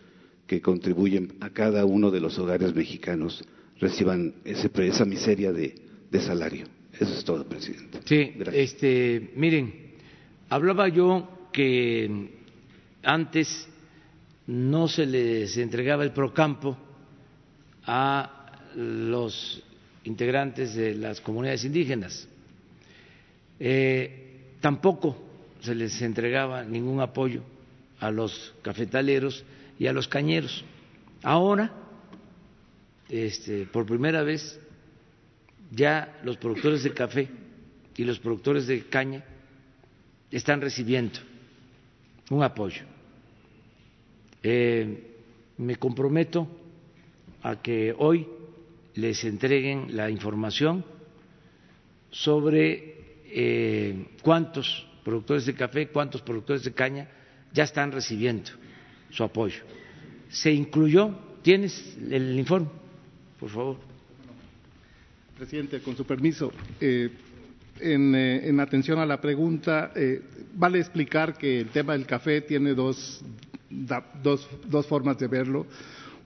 que 0.47 0.61
contribuyen 0.61 1.35
a 1.41 1.51
cada 1.51 1.85
uno 1.85 2.11
de 2.11 2.21
los 2.21 2.39
hogares 2.39 2.75
mexicanos 2.75 3.43
reciban 3.79 4.35
ese, 4.45 4.71
esa 4.75 5.05
miseria 5.05 5.53
de, 5.53 5.75
salario. 6.21 6.67
Eso 6.93 7.15
es 7.15 7.25
todo, 7.25 7.49
presidente. 7.49 8.01
Sí, 8.05 8.35
este, 8.53 9.31
miren, 9.37 9.73
hablaba 10.49 10.89
yo 10.89 11.49
que 11.53 12.31
antes 13.03 13.69
no 14.47 14.89
se 14.89 15.07
les 15.07 15.57
entregaba 15.57 16.05
el 16.05 16.13
procampo 16.13 16.77
a 17.85 18.69
los 18.75 19.63
integrantes 20.05 20.75
de 20.75 20.95
las 20.95 21.21
comunidades 21.21 21.65
indígenas. 21.65 22.29
Eh, 23.59 24.57
tampoco 24.61 25.17
se 25.61 25.75
les 25.75 26.01
entregaba 26.03 26.65
ningún 26.65 27.01
apoyo 27.01 27.43
a 28.01 28.11
los 28.11 28.55
cafetaleros 28.63 29.45
y 29.79 29.87
a 29.87 29.93
los 29.93 30.09
cañeros. 30.09 30.65
Ahora, 31.23 31.73
este, 33.09 33.67
por 33.67 33.87
primera 33.87 34.23
vez, 34.23 34.59
ya 35.71 36.19
los 36.25 36.37
productores 36.37 36.83
de 36.83 36.93
café 36.93 37.29
y 37.97 38.05
los 38.05 38.19
productores 38.19 38.67
de 38.67 38.85
caña 38.87 39.25
están 40.31 40.61
recibiendo 40.61 41.21
un 42.31 42.43
apoyo. 42.43 42.83
Eh, 44.43 45.13
me 45.59 45.77
comprometo 45.77 46.49
a 47.43 47.61
que 47.61 47.95
hoy 47.97 48.27
les 48.95 49.25
entreguen 49.25 49.97
la 49.97 50.11
información 50.11 50.85
sobre 52.11 53.21
eh, 53.27 54.07
cuántos 54.23 54.87
productores 55.05 55.47
de 55.47 55.55
café, 55.55 55.89
cuántos 55.89 56.23
productores 56.23 56.63
de 56.65 56.73
caña 56.73 57.09
ya 57.53 57.65
están 57.65 57.93
recibiendo 57.93 58.51
su 59.11 59.23
apoyo. 59.25 59.63
Se 60.31 60.53
incluyó, 60.53 61.15
tienes 61.43 61.97
el 62.11 62.39
informe, 62.39 62.69
por 63.39 63.51
favor. 63.51 63.77
Presidente, 65.37 65.81
con 65.81 65.97
su 65.97 66.05
permiso, 66.05 66.53
eh, 66.81 67.11
en, 67.81 68.15
eh, 68.15 68.49
en, 68.49 68.61
atención 68.61 68.99
a 68.99 69.07
la 69.07 69.21
pregunta, 69.21 69.93
eh, 69.95 70.23
vale 70.55 70.79
explicar 70.79 71.37
que 71.37 71.61
el 71.61 71.69
tema 71.69 71.95
del 71.95 72.07
café 72.07 72.41
tiene 72.43 72.75
dos, 72.75 73.23
dos, 74.23 74.49
dos 74.67 74.87
formas 74.87 75.19
de 75.19 75.27
verlo. 75.27 75.67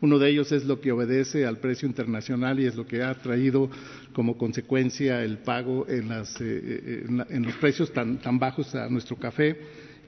Uno 0.01 0.19
de 0.19 0.31
ellos 0.31 0.53
es 0.53 0.65
lo 0.65 0.81
que 0.81 0.93
obedece 0.93 1.47
al 1.47 1.59
precio 1.59 1.89
internacional 1.89 2.61
y 2.61 2.67
es 2.67 2.77
lo 2.77 2.87
que 2.87 3.03
ha 3.03 3.15
traído 3.15 3.71
como 4.13 4.37
consecuencia 4.37 5.23
el 5.23 5.39
pago 5.39 5.87
en, 5.89 6.09
las, 6.09 6.41
eh, 6.41 7.05
en, 7.09 7.25
en 7.29 7.43
los 7.45 7.55
precios 7.57 7.93
tan, 7.93 8.19
bajos 8.39 8.75
a 8.75 8.89
nuestro 8.89 9.17
café. 9.17 9.57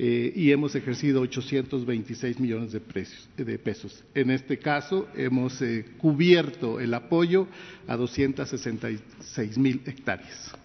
Eh, 0.00 0.32
y 0.36 0.52
hemos 0.52 0.76
ejercido 0.76 1.20
826 1.22 2.38
millones 2.38 2.70
de, 2.70 2.78
precios, 2.78 3.28
de, 3.36 3.58
pesos. 3.58 4.04
En 4.14 4.30
este 4.30 4.56
caso, 4.56 5.08
hemos 5.16 5.60
cubierto 5.96 6.78
el 6.78 6.94
apoyo 6.94 7.48
a 7.88 7.96
266 7.96 9.58
mil 9.58 9.82
hectáreas 9.86 10.56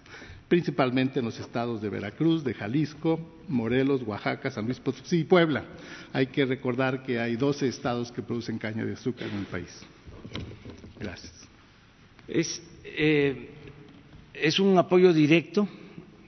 principalmente 0.48 1.18
en 1.18 1.24
los 1.24 1.38
estados 1.38 1.80
de 1.80 1.88
Veracruz, 1.88 2.44
de 2.44 2.54
Jalisco, 2.54 3.18
Morelos, 3.48 4.02
Oaxaca, 4.02 4.50
San 4.50 4.66
Luis 4.66 4.78
Potosí 4.80 5.20
y 5.20 5.24
Puebla. 5.24 5.64
Hay 6.12 6.26
que 6.26 6.44
recordar 6.44 7.02
que 7.02 7.18
hay 7.18 7.36
12 7.36 7.68
estados 7.68 8.12
que 8.12 8.22
producen 8.22 8.58
caña 8.58 8.84
de 8.84 8.92
azúcar 8.92 9.28
en 9.28 9.38
el 9.38 9.46
país. 9.46 9.82
Gracias. 10.98 11.32
Es, 12.28 12.62
eh, 12.84 13.50
es 14.32 14.58
un 14.58 14.76
apoyo 14.78 15.12
directo 15.12 15.68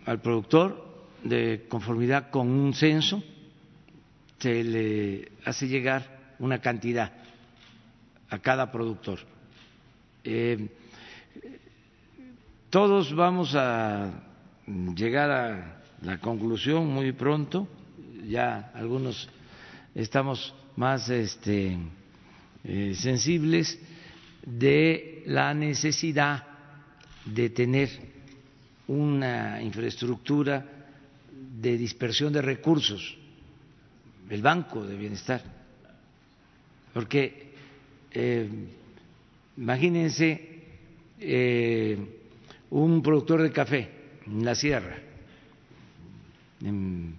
al 0.05 0.21
productor 0.21 0.85
de 1.23 1.67
conformidad 1.69 2.31
con 2.31 2.49
un 2.49 2.75
censo. 2.75 3.23
Se 4.39 4.63
le 4.63 5.33
hace 5.45 5.69
llegar 5.69 6.35
una 6.39 6.61
cantidad 6.61 7.13
a 8.29 8.39
cada 8.39 8.71
productor. 8.71 9.21
Eh, 10.25 10.69
todos 12.77 13.15
vamos 13.15 13.55
a 13.55 14.13
llegar 14.95 15.31
a 15.31 15.81
la 16.03 16.19
conclusión 16.19 16.87
muy 16.87 17.11
pronto, 17.13 17.67
ya 18.29 18.71
algunos 18.75 19.31
estamos 19.95 20.55
más 20.77 21.09
este, 21.09 21.79
eh, 22.65 22.93
sensibles 22.95 23.81
de 24.45 25.23
la 25.25 25.55
necesidad 25.55 26.45
de 27.25 27.49
tener 27.49 27.89
una 28.89 29.63
infraestructura 29.63 30.63
de 31.33 31.79
dispersión 31.79 32.31
de 32.31 32.43
recursos, 32.43 33.17
el 34.29 34.43
Banco 34.43 34.85
de 34.85 34.97
Bienestar, 34.99 35.43
porque 36.93 37.55
eh, 38.11 38.51
imagínense 39.57 40.61
eh, 41.19 42.26
un 42.71 43.03
productor 43.03 43.43
de 43.43 43.53
café 43.53 43.91
en 44.27 44.45
la 44.45 44.55
sierra, 44.55 44.97
en 46.63 47.17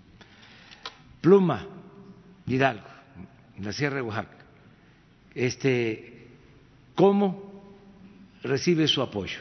Pluma, 1.22 1.66
Hidalgo, 2.46 2.88
en 3.58 3.66
la 3.66 3.74
sierra 3.74 3.98
de 3.98 4.02
Oaxaca, 4.02 4.38
este, 5.34 6.28
¿cómo 6.96 7.64
recibe 8.44 8.88
su 8.88 9.02
apoyo? 9.02 9.40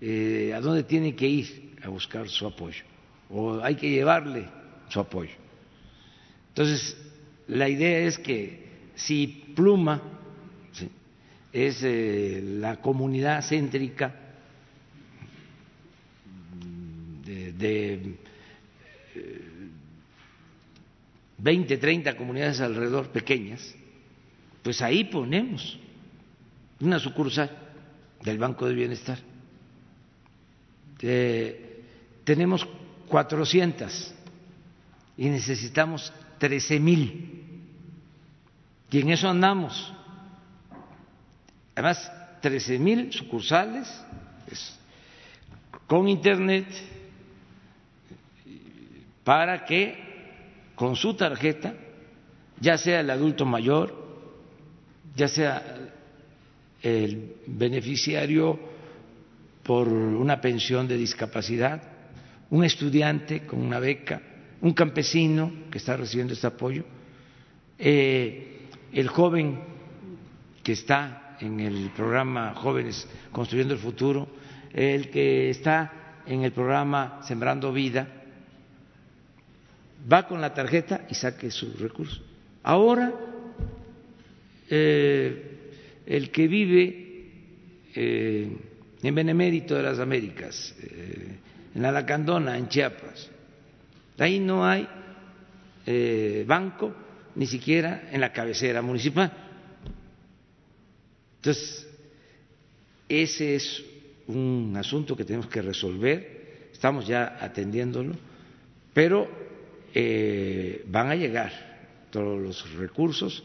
Eh, 0.00 0.52
¿A 0.54 0.60
dónde 0.60 0.82
tiene 0.82 1.14
que 1.14 1.26
ir 1.26 1.76
a 1.82 1.88
buscar 1.88 2.28
su 2.28 2.46
apoyo? 2.46 2.84
¿O 3.30 3.60
hay 3.62 3.76
que 3.76 3.88
llevarle 3.90 4.46
su 4.88 5.00
apoyo? 5.00 5.32
Entonces, 6.48 6.96
la 7.48 7.68
idea 7.68 8.00
es 8.00 8.18
que 8.18 8.66
si 8.94 9.52
Pluma 9.54 10.02
es 11.56 11.82
eh, 11.82 12.42
la 12.44 12.76
comunidad 12.82 13.42
céntrica 13.42 14.14
de, 17.24 17.52
de 17.52 17.94
eh, 19.14 19.40
20, 21.38 21.78
30 21.78 22.14
comunidades 22.14 22.60
alrededor 22.60 23.08
pequeñas, 23.08 23.74
pues 24.62 24.82
ahí 24.82 25.04
ponemos 25.04 25.78
una 26.80 26.98
sucursal 26.98 27.50
del 28.22 28.36
Banco 28.36 28.66
de 28.66 28.74
Bienestar. 28.74 29.18
Eh, 31.00 31.82
tenemos 32.24 32.68
400 33.08 34.14
y 35.16 35.28
necesitamos 35.30 36.12
13 36.38 36.80
mil. 36.80 37.62
Y 38.90 39.00
en 39.00 39.08
eso 39.08 39.30
andamos 39.30 39.95
además 41.76 42.10
13 42.40 42.78
mil 42.78 43.12
sucursales 43.12 43.86
con 45.86 46.08
internet 46.08 46.66
para 49.22 49.64
que 49.64 50.04
con 50.74 50.96
su 50.96 51.14
tarjeta, 51.14 51.74
ya 52.60 52.78
sea 52.78 53.00
el 53.00 53.10
adulto 53.10 53.44
mayor, 53.44 53.94
ya 55.14 55.28
sea 55.28 55.62
el 56.82 57.36
beneficiario 57.46 58.58
por 59.62 59.88
una 59.88 60.40
pensión 60.40 60.88
de 60.88 60.96
discapacidad, 60.96 61.82
un 62.50 62.64
estudiante 62.64 63.44
con 63.46 63.60
una 63.60 63.80
beca, 63.80 64.22
un 64.62 64.72
campesino 64.72 65.52
que 65.70 65.78
está 65.78 65.96
recibiendo 65.96 66.34
este 66.34 66.46
apoyo, 66.46 66.84
eh, 67.78 68.68
el 68.92 69.08
joven 69.08 69.60
que 70.62 70.72
está 70.72 71.25
en 71.40 71.60
el 71.60 71.90
programa 71.90 72.54
Jóvenes 72.54 73.08
Construyendo 73.32 73.74
el 73.74 73.80
Futuro, 73.80 74.28
el 74.72 75.10
que 75.10 75.50
está 75.50 76.20
en 76.26 76.42
el 76.42 76.52
programa 76.52 77.20
Sembrando 77.22 77.72
Vida, 77.72 78.08
va 80.10 80.26
con 80.26 80.40
la 80.40 80.54
tarjeta 80.54 81.06
y 81.08 81.14
saque 81.14 81.50
su 81.50 81.74
recurso. 81.74 82.22
Ahora, 82.62 83.12
eh, 84.68 85.58
el 86.06 86.30
que 86.30 86.48
vive 86.48 87.30
eh, 87.94 88.56
en 89.02 89.14
Benemérito 89.14 89.74
de 89.74 89.82
las 89.82 89.98
Américas, 89.98 90.74
eh, 90.82 91.38
en 91.74 91.82
la 91.82 91.92
Lacandona, 91.92 92.56
en 92.56 92.68
Chiapas. 92.68 93.30
Ahí 94.18 94.40
no 94.40 94.66
hay 94.66 94.88
banco, 96.46 96.92
ni 97.36 97.46
siquiera 97.46 98.08
en 98.10 98.20
la 98.20 98.32
cabecera 98.32 98.82
municipal. 98.82 99.45
Entonces, 101.46 101.86
ese 103.08 103.54
es 103.54 103.84
un 104.26 104.74
asunto 104.76 105.16
que 105.16 105.24
tenemos 105.24 105.46
que 105.46 105.62
resolver, 105.62 106.70
estamos 106.72 107.06
ya 107.06 107.38
atendiéndolo, 107.40 108.16
pero 108.92 109.28
eh, 109.94 110.84
van 110.88 111.10
a 111.10 111.14
llegar 111.14 111.52
todos 112.10 112.42
los 112.42 112.74
recursos. 112.74 113.44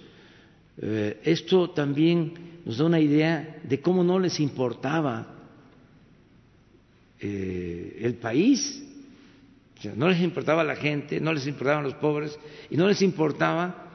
Eh, 0.82 1.20
esto 1.26 1.70
también 1.70 2.34
nos 2.66 2.80
da 2.80 2.86
una 2.86 3.00
idea 3.00 3.60
de 3.62 3.80
cómo 3.80 4.04
no 4.04 4.18
les 4.18 4.40
importaba 4.40 5.36
eh, 7.20 8.00
el 8.02 8.16
país, 8.16 8.84
no 9.96 10.10
les 10.10 10.22
importaba 10.22 10.64
la 10.64 10.76
gente, 10.76 11.20
no 11.20 11.34
les 11.34 11.46
importaban 11.46 11.84
los 11.84 11.94
pobres 11.94 12.36
y 12.72 12.78
no 12.78 12.88
les 12.88 13.04
importaba 13.04 13.91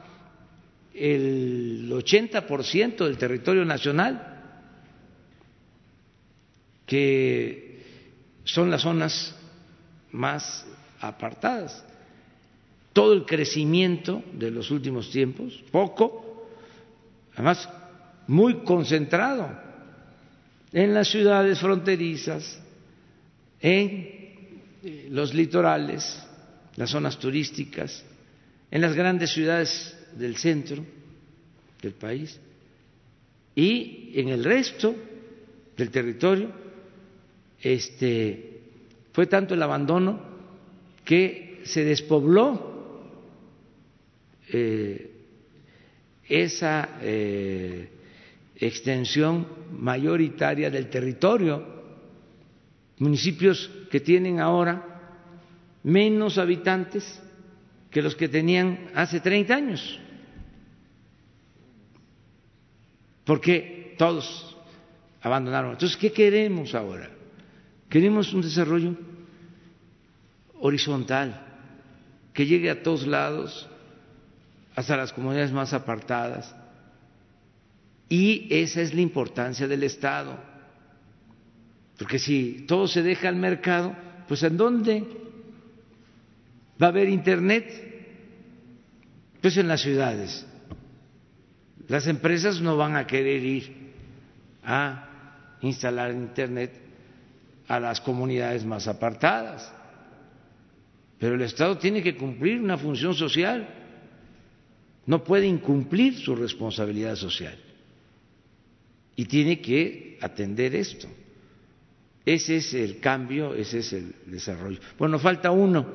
el 0.97 1.89
80% 1.91 3.05
del 3.05 3.17
territorio 3.17 3.63
nacional 3.63 4.33
que 6.87 7.83
son 8.45 8.71
las 8.71 8.81
zonas 8.81 9.35
más 10.11 10.65
apartadas. 10.99 11.83
Todo 12.93 13.13
el 13.13 13.25
crecimiento 13.25 14.23
de 14.33 14.49
los 14.49 14.71
últimos 14.71 15.11
tiempos, 15.11 15.63
poco, 15.69 16.47
además 17.33 17.69
muy 18.25 18.63
concentrado 18.63 19.49
en 20.71 20.93
las 20.93 21.09
ciudades 21.09 21.59
fronterizas, 21.59 22.59
en 23.59 24.63
eh, 24.83 25.07
los 25.11 25.33
litorales, 25.33 26.23
las 26.75 26.89
zonas 26.89 27.19
turísticas, 27.19 28.03
en 28.71 28.81
las 28.81 28.95
grandes 28.95 29.31
ciudades 29.31 29.96
del 30.17 30.35
centro 30.37 30.83
del 31.81 31.93
país 31.93 32.39
y 33.55 34.11
en 34.15 34.29
el 34.29 34.43
resto 34.43 34.95
del 35.75 35.89
territorio 35.89 36.49
este, 37.61 38.61
fue 39.13 39.27
tanto 39.27 39.53
el 39.53 39.63
abandono 39.63 40.19
que 41.03 41.61
se 41.63 41.83
despobló 41.83 43.01
eh, 44.49 45.11
esa 46.27 46.99
eh, 47.01 47.89
extensión 48.55 49.47
mayoritaria 49.79 50.69
del 50.69 50.89
territorio, 50.89 51.65
municipios 52.99 53.69
que 53.89 53.99
tienen 53.99 54.39
ahora 54.39 54.83
menos 55.83 56.37
habitantes 56.37 57.21
que 57.91 58.01
los 58.01 58.15
que 58.15 58.27
tenían 58.27 58.89
hace 58.93 59.19
30 59.19 59.55
años, 59.55 59.99
porque 63.27 63.93
todos 63.97 64.55
abandonaron. 65.21 65.71
Entonces, 65.71 65.97
¿qué 65.97 66.11
queremos 66.11 66.73
ahora? 66.73 67.09
Queremos 67.89 68.33
un 68.33 68.41
desarrollo 68.41 68.95
horizontal, 70.59 71.45
que 72.33 72.45
llegue 72.45 72.69
a 72.69 72.81
todos 72.81 73.05
lados, 73.05 73.67
hasta 74.75 74.95
las 74.95 75.11
comunidades 75.11 75.51
más 75.51 75.73
apartadas. 75.73 76.55
Y 78.09 78.47
esa 78.49 78.81
es 78.81 78.93
la 78.93 79.01
importancia 79.01 79.67
del 79.67 79.83
Estado. 79.83 80.39
Porque 81.97 82.19
si 82.19 82.65
todo 82.65 82.87
se 82.87 83.03
deja 83.03 83.27
al 83.27 83.35
mercado, 83.35 83.93
pues 84.27 84.41
¿en 84.43 84.55
dónde 84.55 85.03
va 86.81 86.87
a 86.87 86.89
haber 86.91 87.09
Internet? 87.09 87.83
Pues 89.41 89.57
en 89.57 89.67
las 89.67 89.81
ciudades. 89.81 90.45
Las 91.87 92.07
empresas 92.07 92.61
no 92.61 92.75
van 92.77 92.95
a 92.95 93.07
querer 93.07 93.43
ir 93.43 93.93
a 94.63 95.57
instalar 95.61 96.11
Internet 96.11 96.71
a 97.67 97.79
las 97.79 98.01
comunidades 98.01 98.65
más 98.65 98.87
apartadas. 98.87 99.71
Pero 101.19 101.35
el 101.35 101.41
Estado 101.41 101.77
tiene 101.77 102.03
que 102.03 102.15
cumplir 102.15 102.61
una 102.61 102.77
función 102.77 103.13
social, 103.13 103.67
no 105.05 105.23
puede 105.23 105.47
incumplir 105.47 106.15
su 106.17 106.35
responsabilidad 106.35 107.15
social 107.15 107.57
y 109.15 109.25
tiene 109.25 109.59
que 109.59 110.17
atender 110.21 110.75
esto. 110.75 111.07
Ese 112.25 112.57
es 112.57 112.73
el 112.73 112.99
cambio, 112.99 113.53
ese 113.55 113.79
es 113.79 113.93
el 113.93 114.13
desarrollo. 114.25 114.79
Bueno, 114.99 115.17
falta 115.17 115.49
uno, 115.49 115.85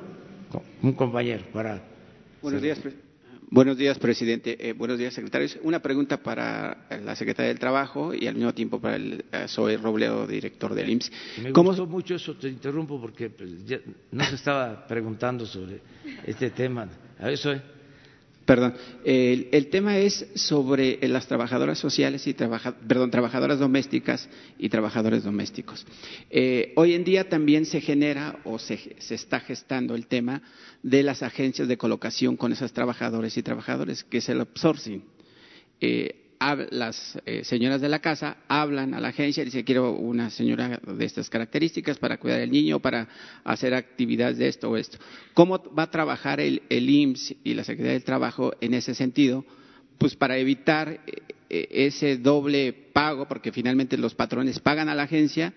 un 0.83 0.93
compañero 0.95 1.45
para. 1.53 1.83
Buenos 2.41 2.63
días, 2.63 2.81
Buenos 3.53 3.77
días, 3.77 3.99
presidente. 3.99 4.57
Eh, 4.67 4.73
buenos 4.73 4.99
días, 4.99 5.13
secretarios. 5.13 5.59
Una 5.63 5.81
pregunta 5.81 6.17
para 6.17 6.87
la 7.05 7.15
secretaria 7.15 7.49
del 7.49 7.59
Trabajo 7.59 8.15
y 8.15 8.27
al 8.27 8.35
mismo 8.35 8.55
tiempo 8.55 8.81
para 8.81 8.97
el 8.97 9.27
Zoe 9.47 9.77
Robledo, 9.77 10.27
director 10.27 10.75
del 10.75 10.89
IMSS. 10.89 11.13
Me 11.43 11.51
gustó 11.53 11.87
mucho 11.87 12.15
eso, 12.15 12.35
te 12.35 12.49
interrumpo 12.49 12.99
porque 12.99 13.29
pues, 13.29 13.51
no 14.11 14.25
se 14.25 14.37
estaba 14.37 14.87
preguntando 14.87 15.45
sobre 15.45 15.83
este 16.25 16.49
tema. 16.49 16.89
A 17.19 17.27
ver, 17.27 17.37
Zoe. 17.37 17.61
Perdón, 18.45 18.75
el, 19.05 19.69
tema 19.71 19.99
es 19.99 20.27
sobre 20.35 20.99
las 21.07 21.29
trabajadoras 21.29 21.79
sociales 21.79 22.27
y 22.27 22.35
perdón, 22.35 23.11
trabajadoras 23.11 23.59
domésticas 23.59 24.29
y 24.59 24.69
trabajadores 24.69 25.23
domésticos. 25.23 25.87
Eh, 26.31 26.73
hoy 26.77 26.95
en 26.95 27.05
día 27.05 27.29
también 27.29 27.67
se 27.67 27.81
genera 27.81 28.41
o 28.45 28.59
se, 28.59 28.97
está 29.11 29.41
gestando 29.41 29.95
el 29.95 30.07
tema 30.07 30.43
de 30.83 31.03
las 31.05 31.23
agencias 31.23 31.69
de 31.69 31.77
colocación 31.77 32.37
con 32.37 32.53
esas 32.53 32.73
trabajadores 32.73 33.37
y 33.37 33.43
trabajadores, 33.43 34.03
que 34.03 34.19
es 34.19 34.29
el 34.29 34.41
outsourcing. 34.41 35.05
Eh, 35.81 36.22
las 36.71 37.19
eh, 37.25 37.45
señoras 37.45 37.81
de 37.81 37.89
la 37.89 38.01
casa 38.01 38.39
hablan 38.49 38.95
a 38.95 39.01
la 39.01 39.09
agencia 39.09 39.43
y 39.43 39.47
dicen 39.47 39.65
quiero 39.65 39.93
una 39.93 40.31
señora 40.31 40.81
de 40.85 41.05
estas 41.05 41.31
características 41.31 41.99
para 41.99 42.19
cuidar 42.19 42.41
al 42.41 42.51
niño, 42.51 42.81
para 42.81 43.09
hacer 43.45 43.75
actividades 43.75 44.39
de 44.39 44.49
esto 44.49 44.71
o 44.71 44.77
esto. 44.77 44.99
¿Cómo 45.35 45.63
va 45.77 45.85
a 45.85 45.91
trabajar 45.91 46.41
el, 46.41 46.63
el 46.69 46.89
IMSS 46.89 47.37
y 47.45 47.55
la 47.55 47.65
Secretaría 47.65 47.93
del 47.93 48.05
Trabajo 48.05 48.53
en 48.61 48.75
ese 48.75 48.95
sentido? 48.95 49.45
Pues 49.99 50.17
para 50.17 50.37
evitar 50.37 51.01
eh, 51.07 51.23
eh, 51.49 51.69
ese 51.71 52.17
doble 52.17 52.73
pago, 52.93 53.29
porque 53.29 53.53
finalmente 53.53 53.97
los 53.97 54.15
patrones 54.15 54.59
pagan 54.59 54.89
a 54.89 54.95
la 54.95 55.05
agencia 55.05 55.55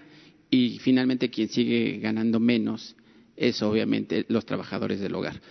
y 0.50 0.80
finalmente 0.80 1.30
quien 1.30 1.50
sigue 1.50 1.98
ganando 2.00 2.40
menos 2.40 2.96
es 3.36 3.62
obviamente 3.62 4.26
los 4.30 4.46
trabajadores 4.46 5.00
del 5.00 5.16
hogar. 5.16 5.42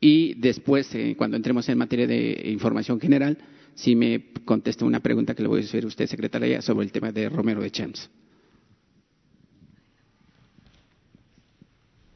Y 0.00 0.34
después, 0.34 0.88
cuando 1.16 1.36
entremos 1.36 1.68
en 1.68 1.76
materia 1.76 2.06
de 2.06 2.42
información 2.46 3.00
general, 3.00 3.36
si 3.78 3.94
me 3.94 4.32
contesta 4.44 4.84
una 4.84 4.98
pregunta 4.98 5.34
que 5.34 5.42
le 5.42 5.48
voy 5.48 5.60
a 5.60 5.64
hacer 5.64 5.84
a 5.84 5.86
usted, 5.86 6.06
secretaria, 6.06 6.60
sobre 6.60 6.84
el 6.84 6.90
tema 6.90 7.12
de 7.12 7.28
Romero 7.28 7.62
de 7.62 7.70
Champs. 7.70 8.10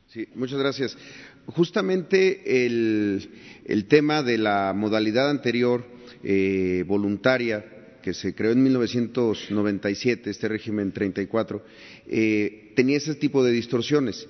Sí, 0.09 0.27
muchas 0.35 0.59
gracias. 0.59 0.99
Justamente 1.47 2.67
el, 2.67 3.87
tema 3.89 4.25
de 4.25 4.39
la 4.39 4.73
modalidad 4.75 5.31
anterior, 5.31 5.87
eh, 6.25 6.85
voluntaria, 6.87 7.65
que 8.03 8.13
se 8.13 8.35
creó 8.35 8.51
en 8.51 8.65
1997, 8.65 10.31
este 10.31 10.49
régimen 10.49 10.91
34, 10.91 11.65
eh, 12.09 12.73
tenía 12.75 12.97
ese 12.97 13.15
tipo 13.15 13.45
de 13.45 13.53
distorsiones 13.53 14.27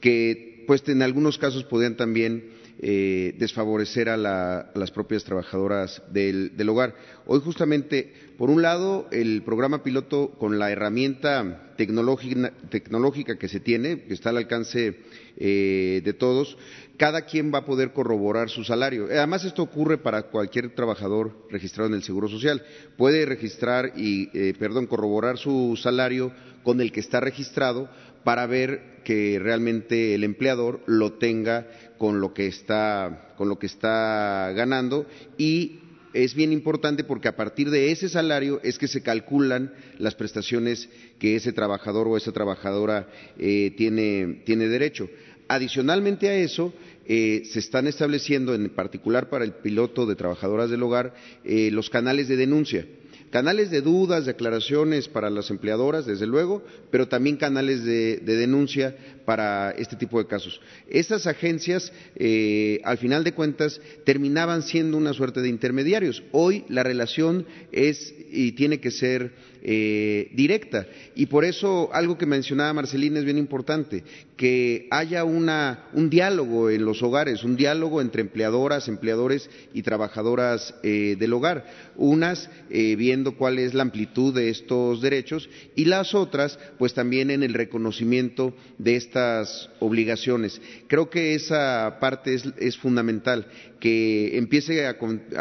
que, 0.00 0.62
pues, 0.68 0.88
en 0.88 1.02
algunos 1.02 1.36
casos 1.36 1.64
podían 1.64 1.96
también 1.96 2.44
eh, 2.78 3.34
desfavorecer 3.38 4.10
a, 4.10 4.16
las 4.18 4.90
propias 4.90 5.24
trabajadoras 5.24 6.02
del, 6.12 6.68
hogar. 6.68 6.94
Hoy 7.26 7.40
justamente, 7.40 8.12
por 8.36 8.50
un 8.50 8.60
lado, 8.60 9.08
el 9.12 9.42
programa 9.42 9.82
piloto 9.82 10.32
con 10.38 10.58
la 10.58 10.70
herramienta 10.70 11.72
tecnológica, 11.76 13.38
que 13.38 13.48
se 13.48 13.60
tiene, 13.60 14.02
que 14.02 14.12
está 14.12 14.28
al 14.28 14.36
alcance 14.36 14.96
eh, 15.38 16.02
de 16.04 16.12
todos, 16.12 16.58
cada 16.98 17.22
quien 17.22 17.52
va 17.52 17.58
a 17.60 17.64
poder 17.64 17.92
corroborar 17.92 18.50
su 18.50 18.62
salario. 18.62 19.06
Además, 19.06 19.44
esto 19.44 19.62
ocurre 19.62 19.98
para 19.98 20.24
cualquier 20.24 20.74
trabajador 20.74 21.46
registrado 21.50 21.88
en 21.88 21.94
el 21.94 22.02
Seguro 22.02 22.28
Social. 22.28 22.62
Puede 22.96 23.24
registrar 23.24 23.92
y, 23.96 24.28
eh, 24.34 24.54
perdón, 24.58 24.86
corroborar 24.86 25.38
su 25.38 25.78
salario 25.82 26.32
con 26.62 26.80
el 26.80 26.92
que 26.92 27.00
está 27.00 27.20
registrado 27.20 27.88
para 28.26 28.44
ver 28.48 29.02
que 29.04 29.38
realmente 29.38 30.12
el 30.16 30.24
empleador 30.24 30.80
lo 30.86 31.12
tenga 31.12 31.68
con 31.96 32.20
lo 32.20 32.34
que 32.34 32.48
está, 32.48 33.32
con 33.36 33.48
lo 33.48 33.56
que 33.60 33.66
está 33.66 34.50
ganando 34.52 35.06
y 35.38 35.78
es 36.12 36.34
bien 36.34 36.52
importante 36.52 37.04
porque 37.04 37.28
a 37.28 37.36
partir 37.36 37.70
de 37.70 37.92
ese 37.92 38.08
salario 38.08 38.58
es 38.64 38.80
que 38.80 38.88
se 38.88 39.00
calculan 39.00 39.72
las 40.00 40.16
prestaciones 40.16 40.88
que 41.20 41.36
ese 41.36 41.52
trabajador 41.52 42.08
o 42.08 42.16
esa 42.16 42.32
trabajadora 42.32 43.08
eh, 43.38 43.72
tiene, 43.76 44.42
derecho. 44.44 45.08
Adicionalmente 45.46 46.28
a 46.28 46.34
eso, 46.34 46.74
eh, 47.06 47.42
se 47.44 47.60
están 47.60 47.86
estableciendo, 47.86 48.56
en 48.56 48.68
particular 48.70 49.30
para 49.30 49.44
el 49.44 49.52
piloto 49.52 50.04
de 50.04 50.16
trabajadoras 50.16 50.68
del 50.68 50.82
hogar, 50.82 51.14
eh, 51.44 51.70
los 51.70 51.90
canales 51.90 52.26
de 52.26 52.34
denuncia 52.34 52.86
Canales 53.30 53.70
de 53.70 53.80
dudas, 53.80 54.24
de 54.24 54.30
aclaraciones 54.32 55.08
para 55.08 55.30
las 55.30 55.50
empleadoras, 55.50 56.06
desde 56.06 56.26
luego, 56.26 56.62
pero 56.90 57.08
también 57.08 57.36
canales 57.36 57.84
de, 57.84 58.18
denuncia 58.18 58.96
para 59.26 59.72
este 59.72 59.96
tipo 59.96 60.18
de 60.18 60.26
casos. 60.26 60.60
Estas 60.88 61.26
agencias, 61.26 61.92
eh, 62.14 62.80
al 62.84 62.96
final 62.96 63.24
de 63.24 63.32
cuentas, 63.34 63.80
terminaban 64.04 64.62
siendo 64.62 64.96
una 64.96 65.12
suerte 65.12 65.42
de 65.42 65.48
intermediarios. 65.48 66.22
Hoy 66.32 66.64
la 66.68 66.82
relación 66.82 67.44
es 67.72 68.14
y 68.30 68.52
tiene 68.52 68.80
que 68.80 68.90
ser 68.90 69.32
eh, 69.62 70.30
directa. 70.32 70.86
Y 71.14 71.26
por 71.26 71.44
eso 71.44 71.90
algo 71.92 72.16
que 72.16 72.26
mencionaba 72.26 72.72
Marcelina 72.72 73.18
es 73.18 73.24
bien 73.24 73.38
importante, 73.38 74.04
que 74.36 74.86
haya 74.90 75.24
un 75.24 76.10
diálogo 76.10 76.70
en 76.70 76.84
los 76.84 77.02
hogares, 77.02 77.42
un 77.42 77.56
diálogo 77.56 78.00
entre 78.00 78.20
empleadoras, 78.20 78.86
empleadores 78.86 79.50
y 79.74 79.82
trabajadoras 79.82 80.74
eh, 80.82 81.16
del 81.18 81.32
hogar. 81.32 81.66
Unas 81.96 82.48
viendo 82.68 83.36
cuál 83.36 83.58
es 83.58 83.74
la 83.74 83.82
amplitud 83.82 84.34
de 84.34 84.50
estos 84.50 85.00
derechos 85.00 85.48
y 85.74 85.86
las 85.86 86.14
otras, 86.14 86.58
pues 86.78 86.94
también 86.94 87.30
en 87.30 87.42
el 87.42 87.54
reconocimiento 87.54 88.54
de 88.78 88.96
estas 89.16 89.70
obligaciones. 89.80 90.60
Creo 90.88 91.08
que 91.08 91.34
esa 91.34 91.96
parte 92.00 92.34
es, 92.34 92.44
es 92.58 92.76
fundamental 92.76 93.46
que 93.80 94.38
empiece 94.38 94.86
a, 94.86 94.96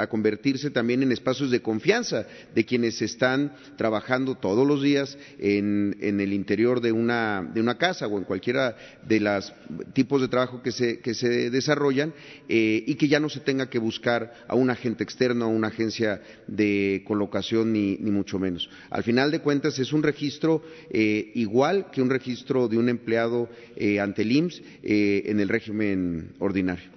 convertirse 0.08 0.70
también 0.70 1.04
en 1.04 1.12
espacios 1.12 1.52
de 1.52 1.62
confianza 1.62 2.28
de 2.54 2.66
quienes 2.66 3.02
están 3.02 3.54
trabajando 3.78 4.36
todos 4.36 4.68
los 4.68 4.82
días 4.82 5.18
en, 5.40 5.96
el 6.02 6.34
interior 6.34 6.82
de 6.82 6.92
una, 6.92 7.50
de 7.54 7.62
una, 7.62 7.78
casa 7.78 8.08
o 8.08 8.18
en 8.18 8.24
cualquiera 8.24 8.76
de 9.08 9.20
los 9.20 9.54
tipos 9.94 10.22
de 10.22 10.28
trabajo 10.28 10.62
que 10.62 10.72
se, 10.72 11.50
desarrollan 11.50 12.14
eh, 12.48 12.84
y 12.86 12.96
que 12.96 13.08
ya 13.08 13.20
no 13.20 13.30
se 13.30 13.40
tenga 13.40 13.70
que 13.70 13.80
buscar 13.80 14.34
a 14.48 14.56
un 14.56 14.70
agente 14.70 15.04
externo, 15.04 15.46
a 15.46 15.48
una 15.50 15.68
agencia 15.68 16.22
de 16.48 17.04
colocación, 17.06 17.74
ni, 17.74 17.98
mucho 17.98 18.40
menos. 18.40 18.70
Al 18.90 19.04
final 19.04 19.32
de 19.32 19.40
cuentas 19.40 19.78
es 19.80 19.92
un 19.92 20.04
registro 20.04 20.64
eh, 20.90 21.32
igual 21.36 21.92
que 21.92 22.02
un 22.02 22.10
registro 22.10 22.68
de 22.68 22.78
un 22.78 22.90
empleado 22.90 23.50
eh, 23.76 24.00
ante 24.00 24.22
el 24.22 24.32
IMSS 24.32 24.62
en 24.84 25.40
el 25.40 25.50
régimen 25.50 26.34
ordinario. 26.40 26.90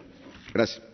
Gracias. 0.55 0.88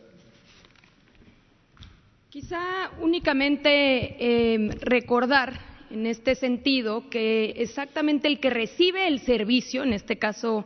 Quizá 2.34 2.90
únicamente 3.00 4.16
em, 4.18 4.68
recordar 4.80 5.54
en 5.88 6.04
este 6.04 6.34
sentido 6.34 7.08
que 7.08 7.54
exactamente 7.58 8.26
el 8.26 8.40
que 8.40 8.50
recibe 8.50 9.06
el 9.06 9.20
servicio, 9.20 9.84
en 9.84 9.92
este 9.92 10.18
caso 10.18 10.64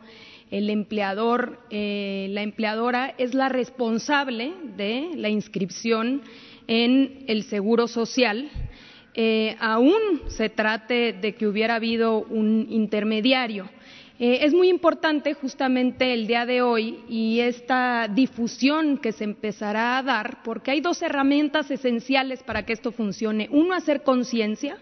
el 0.49 0.71
empleador, 0.71 1.59
eh, 1.69 2.25
la 2.31 2.41
empleadora, 2.41 3.13
es 3.19 3.35
la 3.35 3.49
responsable 3.49 4.51
de 4.77 5.11
la 5.13 5.29
inscripción 5.29 6.23
en 6.65 7.23
el 7.27 7.43
Seguro 7.43 7.87
Social, 7.87 8.49
eh, 9.13 9.55
aún 9.59 10.23
se 10.25 10.49
trate 10.49 11.13
de 11.13 11.35
que 11.35 11.45
hubiera 11.45 11.75
habido 11.75 12.23
un 12.23 12.65
intermediario. 12.71 13.69
Eh, 14.19 14.39
es 14.45 14.53
muy 14.53 14.67
importante 14.67 15.33
justamente 15.33 16.13
el 16.13 16.27
día 16.27 16.45
de 16.45 16.61
hoy 16.61 16.99
y 17.07 17.39
esta 17.39 18.09
difusión 18.09 18.97
que 18.97 19.13
se 19.13 19.23
empezará 19.23 19.97
a 19.97 20.03
dar, 20.03 20.43
porque 20.43 20.71
hay 20.71 20.81
dos 20.81 21.01
herramientas 21.01 21.71
esenciales 21.71 22.43
para 22.43 22.65
que 22.65 22.73
esto 22.73 22.91
funcione. 22.91 23.47
Uno, 23.49 23.73
hacer 23.73 24.03
conciencia, 24.03 24.77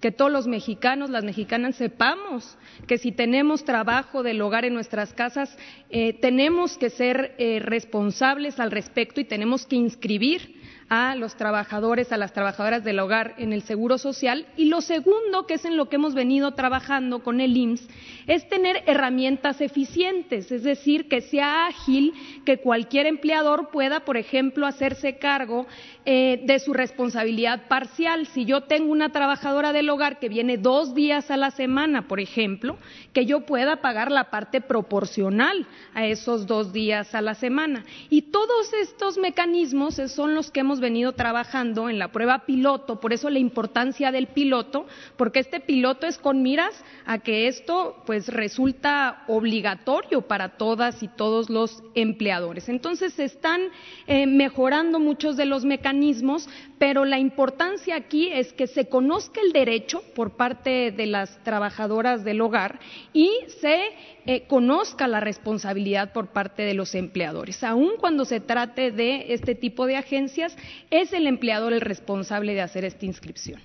que 0.00 0.10
todos 0.10 0.32
los 0.32 0.46
mexicanos, 0.46 1.10
las 1.10 1.24
mexicanas 1.24 1.76
sepamos 1.76 2.56
que 2.86 2.96
si 2.96 3.12
tenemos 3.12 3.64
trabajo 3.64 4.22
del 4.22 4.40
hogar 4.40 4.64
en 4.64 4.72
nuestras 4.72 5.12
casas, 5.12 5.54
eh, 5.90 6.14
tenemos 6.14 6.78
que 6.78 6.88
ser 6.88 7.34
eh, 7.36 7.60
responsables 7.60 8.58
al 8.58 8.70
respecto 8.70 9.20
y 9.20 9.24
tenemos 9.24 9.66
que 9.66 9.76
inscribir 9.76 10.59
a 10.90 11.14
los 11.14 11.36
trabajadores, 11.36 12.10
a 12.10 12.16
las 12.16 12.32
trabajadoras 12.32 12.82
del 12.82 12.98
hogar 12.98 13.34
en 13.38 13.52
el 13.52 13.62
Seguro 13.62 13.96
Social. 13.96 14.46
Y 14.56 14.64
lo 14.64 14.80
segundo, 14.80 15.46
que 15.46 15.54
es 15.54 15.64
en 15.64 15.76
lo 15.76 15.88
que 15.88 15.94
hemos 15.96 16.14
venido 16.14 16.50
trabajando 16.54 17.22
con 17.22 17.40
el 17.40 17.56
IMSS, 17.56 17.88
es 18.26 18.48
tener 18.48 18.82
herramientas 18.86 19.60
eficientes, 19.60 20.50
es 20.50 20.64
decir, 20.64 21.08
que 21.08 21.20
sea 21.20 21.66
ágil, 21.68 22.12
que 22.44 22.58
cualquier 22.58 23.06
empleador 23.06 23.70
pueda, 23.70 24.00
por 24.00 24.16
ejemplo, 24.16 24.66
hacerse 24.66 25.16
cargo 25.18 25.66
eh, 26.04 26.42
de 26.44 26.58
su 26.58 26.72
responsabilidad 26.72 27.68
parcial. 27.68 28.26
Si 28.26 28.44
yo 28.44 28.62
tengo 28.62 28.90
una 28.90 29.10
trabajadora 29.12 29.72
del 29.72 29.88
hogar 29.90 30.18
que 30.18 30.28
viene 30.28 30.58
dos 30.58 30.92
días 30.92 31.30
a 31.30 31.36
la 31.36 31.52
semana, 31.52 32.08
por 32.08 32.18
ejemplo, 32.18 32.78
que 33.12 33.26
yo 33.26 33.46
pueda 33.46 33.80
pagar 33.80 34.10
la 34.10 34.30
parte 34.30 34.60
proporcional 34.60 35.66
a 35.94 36.04
esos 36.04 36.48
dos 36.48 36.72
días 36.72 37.14
a 37.14 37.22
la 37.22 37.34
semana. 37.34 37.84
Y 38.08 38.22
todos 38.22 38.72
estos 38.72 39.18
mecanismos 39.18 39.94
son 40.08 40.34
los 40.34 40.50
que 40.50 40.60
hemos 40.60 40.79
venido 40.80 41.12
trabajando 41.12 41.88
en 41.88 41.98
la 41.98 42.08
prueba 42.08 42.46
piloto, 42.46 43.00
por 43.00 43.12
eso 43.12 43.30
la 43.30 43.38
importancia 43.38 44.10
del 44.10 44.26
piloto, 44.26 44.86
porque 45.16 45.40
este 45.40 45.60
piloto 45.60 46.06
es 46.06 46.18
con 46.18 46.42
miras 46.42 46.72
a 47.06 47.18
que 47.18 47.48
esto 47.48 48.02
pues 48.06 48.28
resulta 48.28 49.24
obligatorio 49.28 50.22
para 50.22 50.56
todas 50.56 51.02
y 51.02 51.08
todos 51.08 51.50
los 51.50 51.82
empleadores. 51.94 52.68
Entonces 52.68 53.12
se 53.14 53.24
están 53.24 53.60
eh, 54.06 54.26
mejorando 54.26 54.98
muchos 54.98 55.36
de 55.36 55.46
los 55.46 55.64
mecanismos, 55.64 56.48
pero 56.78 57.04
la 57.04 57.18
importancia 57.18 57.96
aquí 57.96 58.28
es 58.32 58.52
que 58.52 58.66
se 58.66 58.88
conozca 58.88 59.40
el 59.40 59.52
derecho 59.52 60.02
por 60.14 60.32
parte 60.32 60.92
de 60.92 61.06
las 61.06 61.42
trabajadoras 61.44 62.24
del 62.24 62.40
hogar 62.40 62.80
y 63.12 63.30
se 63.60 63.80
eh, 64.26 64.46
conozca 64.46 65.08
la 65.08 65.20
responsabilidad 65.20 66.12
por 66.12 66.28
parte 66.28 66.62
de 66.62 66.74
los 66.74 66.94
empleadores. 66.94 67.64
Aun 67.64 67.92
cuando 67.98 68.24
se 68.24 68.40
trate 68.40 68.90
de 68.90 69.32
este 69.32 69.54
tipo 69.54 69.86
de 69.86 69.96
agencias, 69.96 70.56
es 70.90 71.12
el 71.12 71.26
empleador 71.26 71.72
el 71.72 71.80
responsable 71.80 72.54
de 72.54 72.60
hacer 72.60 72.84
esta 72.84 73.06
inscripción. 73.06 73.60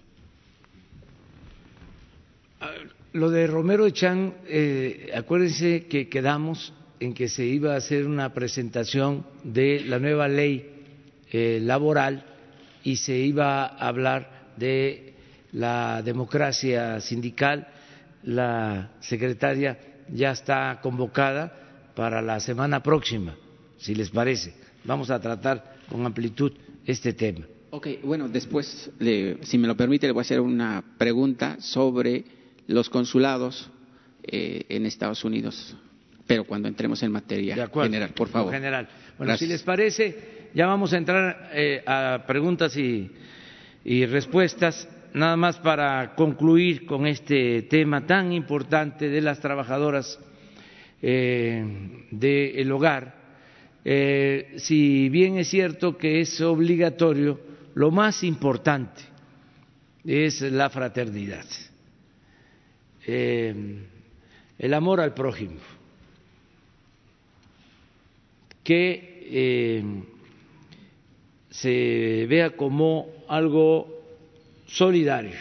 Ah, 2.62 2.72
lo 3.14 3.30
de 3.30 3.48
Romero 3.48 3.86
Echan, 3.86 4.34
eh, 4.48 5.12
acuérdense 5.16 5.86
que 5.88 6.10
quedamos 6.10 6.74
en 7.00 7.14
que 7.14 7.28
se 7.28 7.46
iba 7.46 7.74
a 7.74 7.78
hacer 7.78 8.06
una 8.06 8.34
presentación 8.34 9.26
de 9.44 9.82
la 9.86 10.00
nueva 10.00 10.28
ley 10.28 10.70
eh, 11.32 11.60
laboral 11.62 12.26
y 12.84 12.98
se 12.98 13.16
iba 13.18 13.66
a 13.66 13.88
hablar 13.88 14.52
de 14.58 15.14
la 15.52 16.02
democracia 16.02 17.00
sindical. 17.00 17.68
La 18.24 18.92
secretaria 19.00 19.80
ya 20.10 20.32
está 20.32 20.80
convocada 20.82 21.54
para 21.96 22.22
la 22.22 22.40
semana 22.40 22.82
próxima, 22.82 23.36
si 23.78 23.96
les 23.96 24.10
parece. 24.10 24.54
Vamos 24.84 25.10
a 25.10 25.20
tratar 25.20 25.76
con 25.90 26.06
amplitud 26.06 26.52
este 26.86 27.14
tema. 27.14 27.46
Ok, 27.72 27.88
bueno, 28.04 28.30
después, 28.30 28.90
si 29.42 29.58
me 29.58 29.68
lo 29.68 29.76
permite, 29.76 30.08
le 30.08 30.14
voy 30.14 30.22
a 30.22 30.22
hacer 30.22 30.40
una 30.40 30.84
pregunta 30.98 31.58
sobre 31.60 32.24
los 32.68 32.90
consulados 32.90 33.70
eh, 34.24 34.66
en 34.70 34.86
Estados 34.86 35.24
Unidos, 35.24 35.76
pero 36.26 36.46
cuando 36.46 36.68
entremos 36.68 37.04
en 37.04 37.12
materia 37.12 37.68
general, 37.68 38.10
por 38.12 38.30
favor. 38.30 38.54
General. 38.54 38.88
Bueno, 39.18 39.38
si 39.38 39.46
les 39.46 39.62
parece, 39.64 40.50
ya 40.54 40.68
vamos 40.68 40.94
a 40.94 40.98
entrar 40.98 41.50
eh, 41.54 41.84
a 41.86 42.24
preguntas 42.26 42.76
y, 42.78 43.10
y 43.84 44.06
respuestas 44.06 44.88
nada 45.14 45.38
más 45.38 45.58
para 45.60 46.14
concluir 46.16 46.86
con 46.86 47.08
este 47.08 47.64
tema 47.64 48.06
tan 48.06 48.34
importante 48.34 49.10
de 49.10 49.22
las 49.22 49.40
trabajadoras 49.40 50.20
eh, 51.02 51.64
del 52.12 52.72
hogar, 52.72 53.25
eh, 53.86 54.56
si 54.58 55.08
bien 55.10 55.38
es 55.38 55.48
cierto 55.48 55.98
que 55.98 56.20
es 56.22 56.42
obligatorio, 56.42 57.40
lo 57.76 57.92
más 57.92 58.24
importante 58.24 59.04
es 60.04 60.42
la 60.42 60.70
fraternidad, 60.70 61.46
eh, 63.06 63.86
el 64.58 64.74
amor 64.74 65.00
al 65.00 65.14
prójimo, 65.14 65.60
que 68.64 70.04
se 71.52 72.26
vea 72.28 72.58
como 72.58 73.08
algo 73.28 73.96
solidario. 74.66 75.38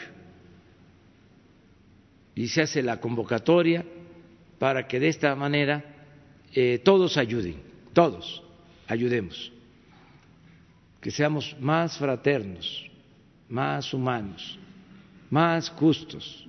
Y 2.37 2.49
se 2.49 2.63
hace 2.63 2.83
la 2.83 3.01
convocatoria 3.01 3.85
para 4.59 4.87
que 4.87 5.01
de 5.01 5.09
esta 5.09 5.35
manera 5.35 5.85
eh, 6.53 6.81
todos 6.85 7.17
ayuden, 7.17 7.57
todos 7.95 8.43
ayudemos, 8.87 9.53
que 11.01 11.11
seamos 11.11 11.57
más 11.61 11.97
fraternos, 11.97 12.91
más 13.49 13.95
humanos, 13.95 14.59
más 15.31 15.71
justos. 15.71 16.43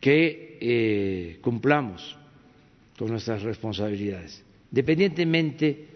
que 0.00 0.58
eh, 0.60 1.38
cumplamos 1.40 2.14
con 2.98 3.08
nuestras 3.08 3.40
responsabilidades, 3.42 4.44
independientemente 4.70 5.86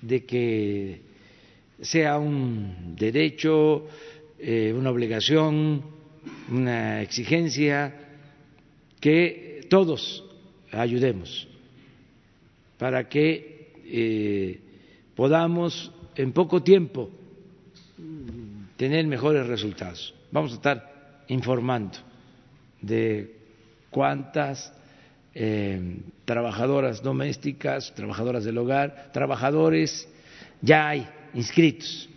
de 0.00 0.24
que 0.24 1.00
sea 1.80 2.18
un 2.18 2.94
derecho, 2.94 3.88
eh, 4.38 4.72
una 4.72 4.90
obligación, 4.90 5.82
una 6.48 7.02
exigencia, 7.02 8.11
que 9.02 9.66
todos 9.68 10.22
ayudemos 10.70 11.48
para 12.78 13.08
que 13.08 13.74
eh, 13.84 14.60
podamos 15.16 15.90
en 16.14 16.32
poco 16.32 16.62
tiempo 16.62 17.10
tener 18.76 19.04
mejores 19.06 19.46
resultados. 19.48 20.14
Vamos 20.30 20.52
a 20.52 20.54
estar 20.54 21.24
informando 21.28 21.98
de 22.80 23.34
cuántas 23.90 24.72
eh, 25.34 25.98
trabajadoras 26.24 27.02
domésticas, 27.02 27.92
trabajadoras 27.94 28.44
del 28.44 28.58
hogar, 28.58 29.10
trabajadores 29.12 30.08
ya 30.60 30.88
hay 30.88 31.08
inscritos 31.34 32.08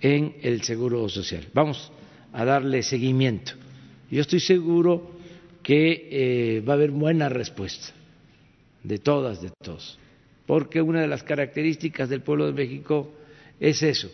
en 0.00 0.36
el 0.42 0.62
Seguro 0.62 1.08
Social. 1.08 1.48
Vamos 1.52 1.90
a 2.32 2.44
darle 2.44 2.84
seguimiento. 2.84 3.52
Yo 4.10 4.20
estoy 4.20 4.40
seguro 4.40 5.11
que 5.62 6.08
eh, 6.10 6.60
va 6.60 6.74
a 6.74 6.76
haber 6.76 6.90
buena 6.90 7.28
respuesta 7.28 7.88
de 8.82 8.98
todas, 8.98 9.40
de 9.40 9.50
todos, 9.62 9.98
porque 10.46 10.82
una 10.82 11.00
de 11.00 11.08
las 11.08 11.22
características 11.22 12.08
del 12.08 12.22
pueblo 12.22 12.46
de 12.46 12.52
México 12.52 13.12
es 13.60 13.82
eso, 13.82 14.10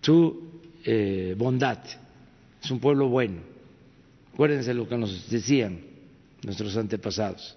su 0.00 0.60
eh, 0.84 1.34
bondad, 1.36 1.78
es 2.62 2.70
un 2.70 2.80
pueblo 2.80 3.08
bueno. 3.08 3.40
Acuérdense 4.32 4.72
lo 4.72 4.88
que 4.88 4.96
nos 4.96 5.28
decían 5.30 5.80
nuestros 6.44 6.76
antepasados. 6.76 7.56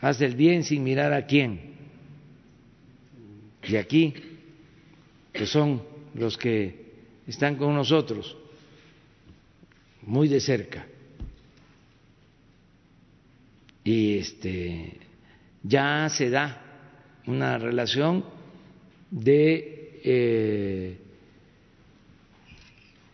Haz 0.00 0.20
el 0.20 0.34
bien 0.34 0.64
sin 0.64 0.82
mirar 0.82 1.12
a 1.12 1.26
quién. 1.26 1.74
Y 3.66 3.76
aquí, 3.76 4.14
que 5.32 5.46
son 5.46 5.82
los 6.14 6.36
que 6.38 6.92
están 7.26 7.56
con 7.56 7.74
nosotros, 7.74 8.36
muy 10.10 10.26
de 10.26 10.40
cerca. 10.40 10.84
Y 13.84 14.18
este 14.18 14.98
ya 15.62 16.08
se 16.08 16.28
da 16.30 16.60
una 17.26 17.58
relación 17.58 18.24
de 19.08 20.00
eh, 20.02 20.98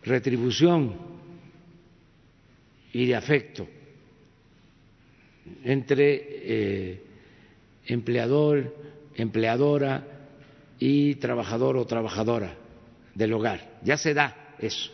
retribución 0.05 0.95
y 2.93 3.05
de 3.05 3.15
afecto 3.15 3.67
entre 5.65 6.25
eh, 6.25 7.03
empleador, 7.85 8.75
empleadora 9.15 10.03
y 10.79 11.13
trabajador 11.15 11.77
o 11.77 11.85
trabajadora 11.85 12.55
del 13.13 13.33
hogar. 13.33 13.77
Ya 13.83 13.97
se 13.97 14.15
da 14.15 14.55
eso. 14.57 14.91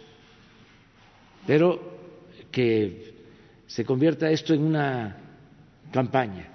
Pero 1.47 1.93
que 2.53 3.13
se 3.65 3.84
convierta 3.84 4.30
esto 4.30 4.53
en 4.53 4.61
una 4.61 5.17
campaña 5.91 6.49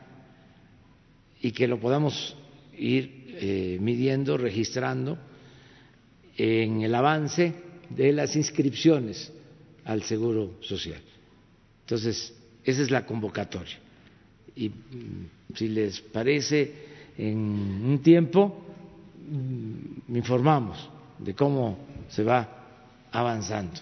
y 1.42 1.50
que 1.50 1.66
lo 1.66 1.80
podamos 1.80 2.36
ir 2.78 3.34
eh, 3.40 3.78
midiendo, 3.80 4.38
registrando 4.38 5.18
en 6.36 6.82
el 6.82 6.94
avance 6.94 7.52
de 7.90 8.12
las 8.12 8.36
inscripciones 8.36 9.32
al 9.84 10.04
Seguro 10.04 10.54
Social. 10.60 11.02
Entonces, 11.80 12.32
esa 12.64 12.82
es 12.82 12.90
la 12.92 13.04
convocatoria. 13.04 13.78
Y 14.54 14.68
mm, 14.68 15.54
si 15.56 15.68
les 15.68 16.00
parece, 16.00 16.72
en 17.16 17.38
un 17.38 18.00
tiempo 18.04 18.56
mm, 19.28 20.14
informamos 20.16 20.88
de 21.18 21.34
cómo 21.34 21.76
se 22.08 22.22
va 22.22 23.08
avanzando 23.10 23.80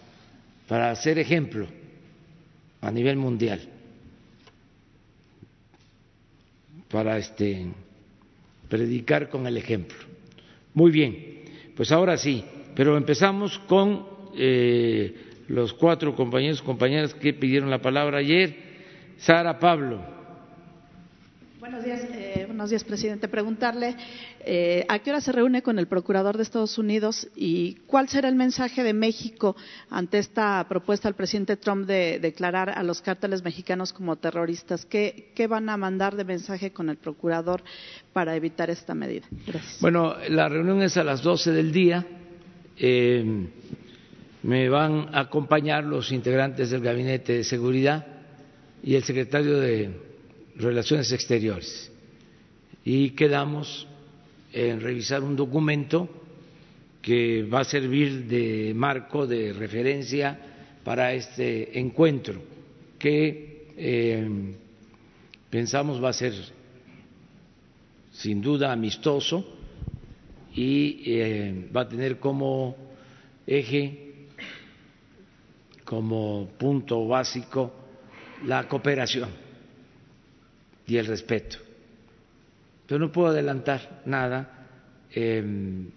para 0.66 0.94
ser 0.96 1.18
ejemplo 1.18 1.66
a 2.80 2.90
nivel 2.90 3.16
mundial, 3.16 3.60
para 6.90 7.18
este 7.18 7.66
predicar 8.68 9.28
con 9.28 9.46
el 9.46 9.56
ejemplo. 9.56 9.96
Muy 10.74 10.90
bien, 10.90 11.44
pues 11.76 11.92
ahora 11.92 12.16
sí, 12.16 12.44
pero 12.74 12.96
empezamos 12.96 13.58
con 13.60 14.06
eh, 14.36 15.14
los 15.48 15.72
cuatro 15.72 16.14
compañeros 16.14 16.60
y 16.60 16.64
compañeras 16.64 17.14
que 17.14 17.32
pidieron 17.32 17.70
la 17.70 17.80
palabra 17.80 18.18
ayer. 18.18 18.54
Sara 19.18 19.58
Pablo. 19.58 20.00
Buenos 21.58 21.84
días, 21.84 22.04
eh, 22.12 22.35
buenos 22.56 22.70
días, 22.70 22.84
presidente. 22.84 23.28
Preguntarle 23.28 23.94
eh, 24.40 24.86
a 24.88 24.98
qué 25.00 25.10
hora 25.10 25.20
se 25.20 25.30
reúne 25.30 25.60
con 25.62 25.78
el 25.78 25.88
procurador 25.88 26.38
de 26.38 26.42
Estados 26.42 26.78
Unidos 26.78 27.28
y 27.36 27.74
cuál 27.86 28.08
será 28.08 28.30
el 28.30 28.34
mensaje 28.34 28.82
de 28.82 28.94
México 28.94 29.54
ante 29.90 30.16
esta 30.16 30.64
propuesta 30.66 31.06
del 31.06 31.14
presidente 31.16 31.58
Trump 31.58 31.86
de 31.86 32.18
declarar 32.18 32.70
a 32.70 32.82
los 32.82 33.02
cárteles 33.02 33.44
mexicanos 33.44 33.92
como 33.92 34.16
terroristas. 34.16 34.86
¿Qué, 34.86 35.32
qué 35.34 35.46
van 35.46 35.68
a 35.68 35.76
mandar 35.76 36.16
de 36.16 36.24
mensaje 36.24 36.72
con 36.72 36.88
el 36.88 36.96
procurador 36.96 37.62
para 38.14 38.34
evitar 38.34 38.70
esta 38.70 38.94
medida? 38.94 39.26
Gracias. 39.46 39.76
Bueno, 39.82 40.14
la 40.30 40.48
reunión 40.48 40.80
es 40.80 40.96
a 40.96 41.04
las 41.04 41.22
12 41.22 41.52
del 41.52 41.70
día. 41.72 42.06
Eh, 42.78 43.48
me 44.44 44.68
van 44.70 45.14
a 45.14 45.20
acompañar 45.20 45.84
los 45.84 46.10
integrantes 46.10 46.70
del 46.70 46.80
Gabinete 46.80 47.34
de 47.34 47.44
Seguridad 47.44 48.06
y 48.82 48.94
el 48.94 49.02
secretario 49.04 49.60
de 49.60 49.90
Relaciones 50.56 51.12
Exteriores. 51.12 51.92
Y 52.86 53.10
quedamos 53.10 53.84
en 54.52 54.80
revisar 54.80 55.24
un 55.24 55.34
documento 55.34 56.08
que 57.02 57.42
va 57.42 57.60
a 57.60 57.64
servir 57.64 58.26
de 58.26 58.72
marco, 58.76 59.26
de 59.26 59.52
referencia 59.52 60.38
para 60.84 61.12
este 61.12 61.80
encuentro, 61.80 62.40
que 62.96 63.66
eh, 63.76 64.54
pensamos 65.50 66.02
va 66.02 66.10
a 66.10 66.12
ser 66.12 66.32
sin 68.12 68.40
duda 68.40 68.70
amistoso 68.70 69.44
y 70.54 71.02
eh, 71.06 71.68
va 71.76 71.80
a 71.80 71.88
tener 71.88 72.20
como 72.20 72.76
eje 73.48 74.28
como 75.84 76.50
punto 76.56 77.04
básico 77.08 77.72
la 78.44 78.68
cooperación 78.68 79.28
y 80.86 80.96
el 80.96 81.06
respeto. 81.06 81.65
Pero 82.86 83.00
no 83.00 83.12
puedo 83.12 83.28
adelantar 83.28 84.02
nada, 84.04 84.68
eh, 85.10 85.42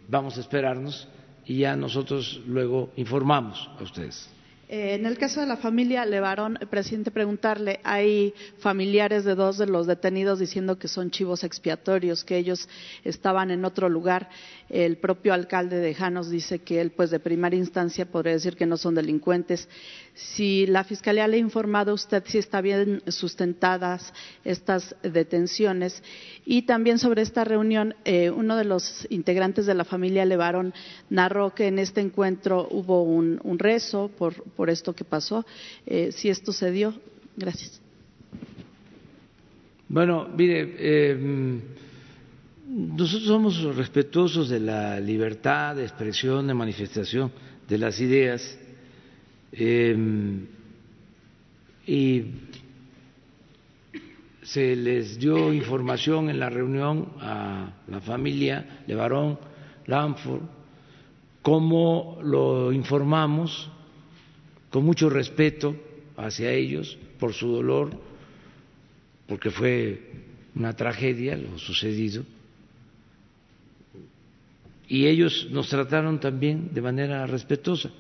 vamos 0.08 0.38
a 0.38 0.42
esperarnos 0.42 1.08
y 1.46 1.60
ya 1.60 1.76
nosotros 1.76 2.42
luego 2.48 2.92
informamos 2.96 3.70
a 3.80 3.84
ustedes. 3.84 4.30
Eh, 4.72 4.94
en 4.94 5.08
el 5.08 5.18
caso 5.18 5.42
de 5.42 5.48
la 5.48 5.58
familia 5.58 6.06
Levarón, 6.06 6.60
presidente, 6.70 7.10
preguntarle, 7.10 7.80
hay 7.84 8.36
familiares 8.60 9.26
de 9.26 9.34
dos 9.34 9.58
de 9.58 9.66
los 9.66 9.88
detenidos 9.88 10.38
diciendo 10.38 10.78
que 10.78 10.88
son 10.88 11.10
chivos 11.10 11.44
expiatorios, 11.44 12.24
que 12.24 12.38
ellos 12.38 12.70
estaban 13.04 13.50
en 13.50 13.66
otro 13.66 13.90
lugar. 13.90 14.30
El 14.70 14.98
propio 14.98 15.34
alcalde 15.34 15.80
de 15.80 15.96
Janos 15.96 16.30
dice 16.30 16.60
que 16.60 16.82
él, 16.82 16.92
pues 16.92 17.10
de 17.10 17.20
primera 17.20 17.56
instancia, 17.56 18.06
podría 18.06 18.34
decir 18.34 18.56
que 18.56 18.68
no 18.68 18.78
son 18.78 18.94
delincuentes. 18.94 19.68
Si 20.14 20.68
la 20.68 20.84
Fiscalía 20.84 21.28
le 21.28 21.38
ha 21.38 21.40
informado 21.40 21.90
a 21.90 21.96
usted 21.96 22.24
si 22.28 22.38
está 22.38 22.62
bien 22.62 23.02
sustentadas 23.08 24.14
estas 24.44 24.96
detenciones. 25.02 26.04
Y 26.46 26.64
también 26.64 27.00
sobre 27.00 27.24
esta 27.24 27.44
reunión, 27.44 27.96
eh, 28.06 28.30
uno 28.30 28.56
de 28.56 28.66
los 28.66 29.08
integrantes 29.10 29.66
de 29.66 29.74
la 29.74 29.86
familia 29.86 30.26
Levarón 30.26 30.76
narró 31.10 31.56
que 31.56 31.68
en 31.68 31.80
este 31.80 32.02
encuentro 32.02 32.68
hubo 32.70 33.02
un, 33.02 33.40
un 33.44 33.58
rezo 33.58 34.12
por, 34.16 34.36
por, 34.60 34.70
esto 34.70 34.94
que 34.94 35.06
pasó. 35.06 35.46
Eh, 35.86 36.12
si 36.12 36.28
esto 36.28 36.52
se 36.52 36.70
dio, 36.70 36.94
gracias. 37.38 37.82
Bueno, 39.88 40.28
mire, 40.36 40.76
eh, 40.78 41.62
nosotros 42.68 43.24
somos 43.26 43.64
respetuosos 43.76 44.50
de 44.50 44.60
la 44.60 45.00
libertad 45.00 45.78
de 45.78 45.84
expresión, 45.84 46.46
de 46.46 46.54
manifestación 46.54 47.32
de 47.70 47.78
las 47.78 48.02
ideas 48.02 48.60
eh, 49.54 49.96
y 51.88 52.24
se 54.44 54.76
les 54.76 55.20
dio 55.20 55.54
información 55.54 56.30
en 56.30 56.38
la 56.38 56.50
reunión 56.50 57.14
a 57.22 57.72
la 57.88 58.02
familia 58.02 58.84
de 58.86 58.94
Barón 58.94 59.40
Lanford, 59.86 60.42
como 61.42 62.20
lo 62.22 62.74
informamos 62.74 63.72
con 64.70 64.84
mucho 64.84 65.10
respeto 65.10 65.76
hacia 66.18 66.52
ellos 66.52 66.98
por 67.20 67.34
su 67.34 67.48
dolor, 67.48 67.92
porque 69.28 69.52
fue 69.52 70.02
una 70.56 70.74
tragedia 70.74 71.36
lo 71.38 71.58
sucedido 71.58 72.24
y 74.90 75.06
ellos 75.06 75.48
nos 75.52 75.70
trataron 75.70 76.20
también 76.20 76.74
de 76.74 76.82
manera 76.82 77.26
respetuosa. 77.28 77.92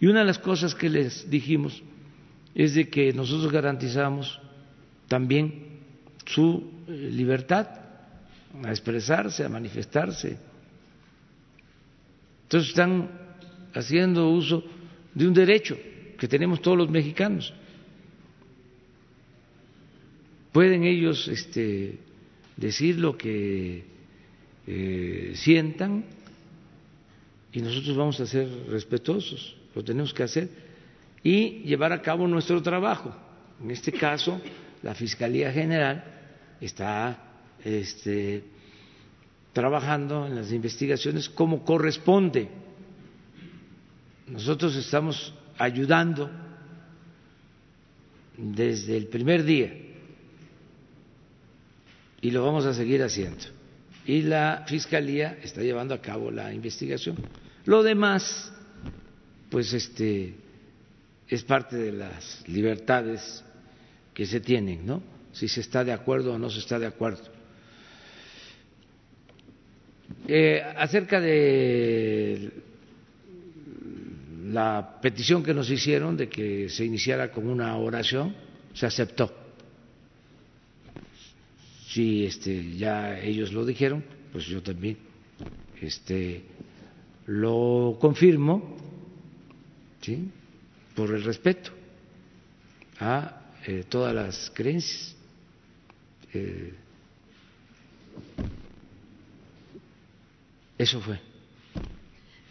Y 0.00 0.06
una 0.06 0.20
de 0.20 0.26
las 0.26 0.38
cosas 0.38 0.76
que 0.76 0.88
les 0.88 1.28
dijimos 1.28 1.82
es 2.54 2.74
de 2.74 2.88
que 2.88 3.12
nosotros 3.12 3.52
garantizamos 3.52 4.40
también 5.08 5.80
su 6.24 6.70
eh, 6.86 7.10
libertad 7.12 7.66
a 8.62 8.70
expresarse, 8.70 9.44
a 9.44 9.48
manifestarse. 9.48 10.38
Entonces 12.44 12.70
están 12.70 13.10
haciendo 13.74 14.30
uso 14.30 14.62
de 15.12 15.26
un 15.26 15.34
derecho 15.34 15.76
que 16.20 16.28
tenemos 16.28 16.60
todos 16.60 16.76
los 16.76 16.90
mexicanos. 16.90 17.50
Pueden 20.52 20.84
ellos 20.84 21.26
este, 21.28 21.98
decir 22.58 22.98
lo 22.98 23.16
que 23.16 23.84
eh, 24.66 25.32
sientan 25.34 26.04
y 27.54 27.62
nosotros 27.62 27.96
vamos 27.96 28.20
a 28.20 28.26
ser 28.26 28.46
respetuosos, 28.68 29.56
lo 29.74 29.82
tenemos 29.82 30.12
que 30.12 30.22
hacer 30.22 30.50
y 31.22 31.62
llevar 31.62 31.94
a 31.94 32.02
cabo 32.02 32.28
nuestro 32.28 32.60
trabajo. 32.62 33.16
En 33.62 33.70
este 33.70 33.90
caso, 33.90 34.38
la 34.82 34.94
Fiscalía 34.94 35.50
General 35.50 36.04
está 36.60 37.46
este, 37.64 38.44
trabajando 39.54 40.26
en 40.26 40.36
las 40.36 40.52
investigaciones 40.52 41.30
como 41.30 41.64
corresponde. 41.64 42.46
Nosotros 44.26 44.76
estamos 44.76 45.34
ayudando 45.60 46.30
desde 48.36 48.96
el 48.96 49.08
primer 49.08 49.44
día 49.44 49.70
y 52.22 52.30
lo 52.30 52.42
vamos 52.44 52.64
a 52.64 52.72
seguir 52.72 53.02
haciendo. 53.02 53.44
Y 54.06 54.22
la 54.22 54.64
Fiscalía 54.66 55.38
está 55.42 55.60
llevando 55.60 55.94
a 55.94 56.00
cabo 56.00 56.30
la 56.30 56.52
investigación. 56.52 57.16
Lo 57.66 57.82
demás, 57.82 58.50
pues 59.50 59.74
este, 59.74 60.34
es 61.28 61.44
parte 61.44 61.76
de 61.76 61.92
las 61.92 62.42
libertades 62.48 63.44
que 64.14 64.24
se 64.24 64.40
tienen, 64.40 64.86
¿no? 64.86 65.02
Si 65.32 65.46
se 65.46 65.60
está 65.60 65.84
de 65.84 65.92
acuerdo 65.92 66.32
o 66.32 66.38
no 66.38 66.48
se 66.48 66.60
está 66.60 66.78
de 66.78 66.86
acuerdo. 66.86 67.22
Eh, 70.26 70.62
acerca 70.76 71.20
de 71.20 72.69
la 74.52 74.98
petición 75.00 75.42
que 75.42 75.54
nos 75.54 75.70
hicieron 75.70 76.16
de 76.16 76.28
que 76.28 76.68
se 76.68 76.84
iniciara 76.84 77.30
con 77.30 77.48
una 77.48 77.76
oración, 77.76 78.34
se 78.74 78.86
aceptó. 78.86 79.32
Si 81.88 82.24
este, 82.24 82.76
ya 82.76 83.18
ellos 83.20 83.52
lo 83.52 83.64
dijeron, 83.64 84.04
pues 84.32 84.46
yo 84.46 84.62
también 84.62 84.96
este, 85.80 86.42
lo 87.26 87.96
confirmo, 88.00 88.76
¿sí? 90.00 90.28
por 90.94 91.14
el 91.14 91.22
respeto 91.22 91.70
a 92.98 93.52
eh, 93.66 93.84
todas 93.88 94.14
las 94.14 94.50
creencias. 94.54 95.16
Eh, 96.32 96.74
eso 100.78 101.00
fue. 101.00 101.29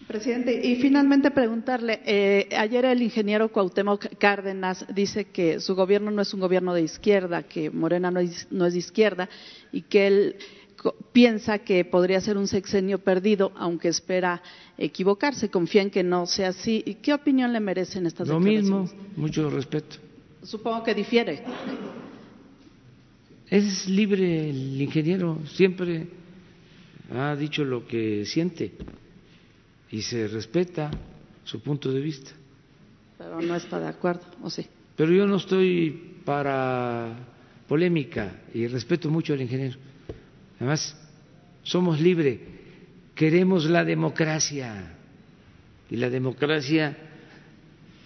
Presidente, 0.09 0.59
y 0.65 0.77
finalmente 0.77 1.29
preguntarle, 1.29 1.99
eh, 2.03 2.49
ayer 2.57 2.83
el 2.85 3.03
ingeniero 3.03 3.51
Cuauhtémoc 3.51 4.17
Cárdenas 4.17 4.83
dice 4.91 5.25
que 5.25 5.59
su 5.59 5.75
gobierno 5.75 6.09
no 6.09 6.23
es 6.23 6.33
un 6.33 6.39
gobierno 6.39 6.73
de 6.73 6.81
izquierda, 6.81 7.43
que 7.43 7.69
Morena 7.69 8.09
no 8.09 8.19
es, 8.19 8.47
no 8.49 8.65
es 8.65 8.73
de 8.73 8.79
izquierda 8.79 9.29
y 9.71 9.83
que 9.83 10.07
él 10.07 10.35
piensa 11.11 11.59
que 11.59 11.85
podría 11.85 12.19
ser 12.21 12.39
un 12.39 12.47
sexenio 12.47 12.97
perdido, 12.97 13.51
aunque 13.55 13.89
espera 13.89 14.41
equivocarse, 14.79 15.51
confía 15.51 15.83
en 15.83 15.91
que 15.91 16.01
no 16.01 16.25
sea 16.25 16.47
así. 16.49 16.81
¿Y 16.87 16.95
qué 16.95 17.13
opinión 17.13 17.53
le 17.53 17.59
merecen 17.59 18.07
estas 18.07 18.27
Lo 18.27 18.39
mismo, 18.39 18.89
mucho 19.15 19.47
respeto. 19.51 19.97
Supongo 20.41 20.83
que 20.85 20.95
difiere. 20.95 21.43
Es 23.47 23.87
libre 23.87 24.49
el 24.49 24.81
ingeniero, 24.81 25.37
siempre 25.45 26.07
ha 27.13 27.35
dicho 27.35 27.63
lo 27.63 27.85
que 27.85 28.25
siente 28.25 28.71
y 29.91 30.01
se 30.01 30.27
respeta 30.27 30.91
su 31.43 31.61
punto 31.61 31.91
de 31.91 31.99
vista. 31.99 32.31
Pero 33.17 33.41
no 33.41 33.55
está 33.55 33.79
de 33.79 33.87
acuerdo, 33.87 34.21
¿o 34.41 34.49
sí? 34.49 34.65
Pero 34.95 35.11
yo 35.11 35.25
no 35.25 35.37
estoy 35.37 36.21
para 36.25 37.15
polémica 37.67 38.41
y 38.53 38.67
respeto 38.67 39.09
mucho 39.09 39.33
al 39.33 39.41
ingeniero. 39.41 39.77
Además, 40.57 40.95
somos 41.63 41.99
libres, 41.99 42.39
queremos 43.15 43.65
la 43.65 43.83
democracia 43.83 44.95
y 45.89 45.95
la 45.95 46.09
democracia 46.09 46.97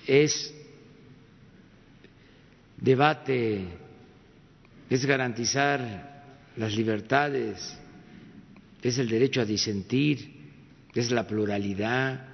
es 0.05 0.53
debate, 2.77 3.65
es 4.89 5.05
garantizar 5.05 6.23
las 6.57 6.75
libertades, 6.75 7.77
es 8.81 8.97
el 8.97 9.07
derecho 9.07 9.41
a 9.41 9.45
disentir, 9.45 10.42
es 10.93 11.11
la 11.11 11.25
pluralidad. 11.27 12.27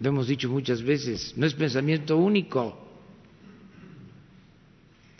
Lo 0.00 0.08
hemos 0.08 0.26
dicho 0.26 0.48
muchas 0.48 0.82
veces, 0.82 1.34
no 1.36 1.46
es 1.46 1.54
pensamiento 1.54 2.16
único. 2.16 2.78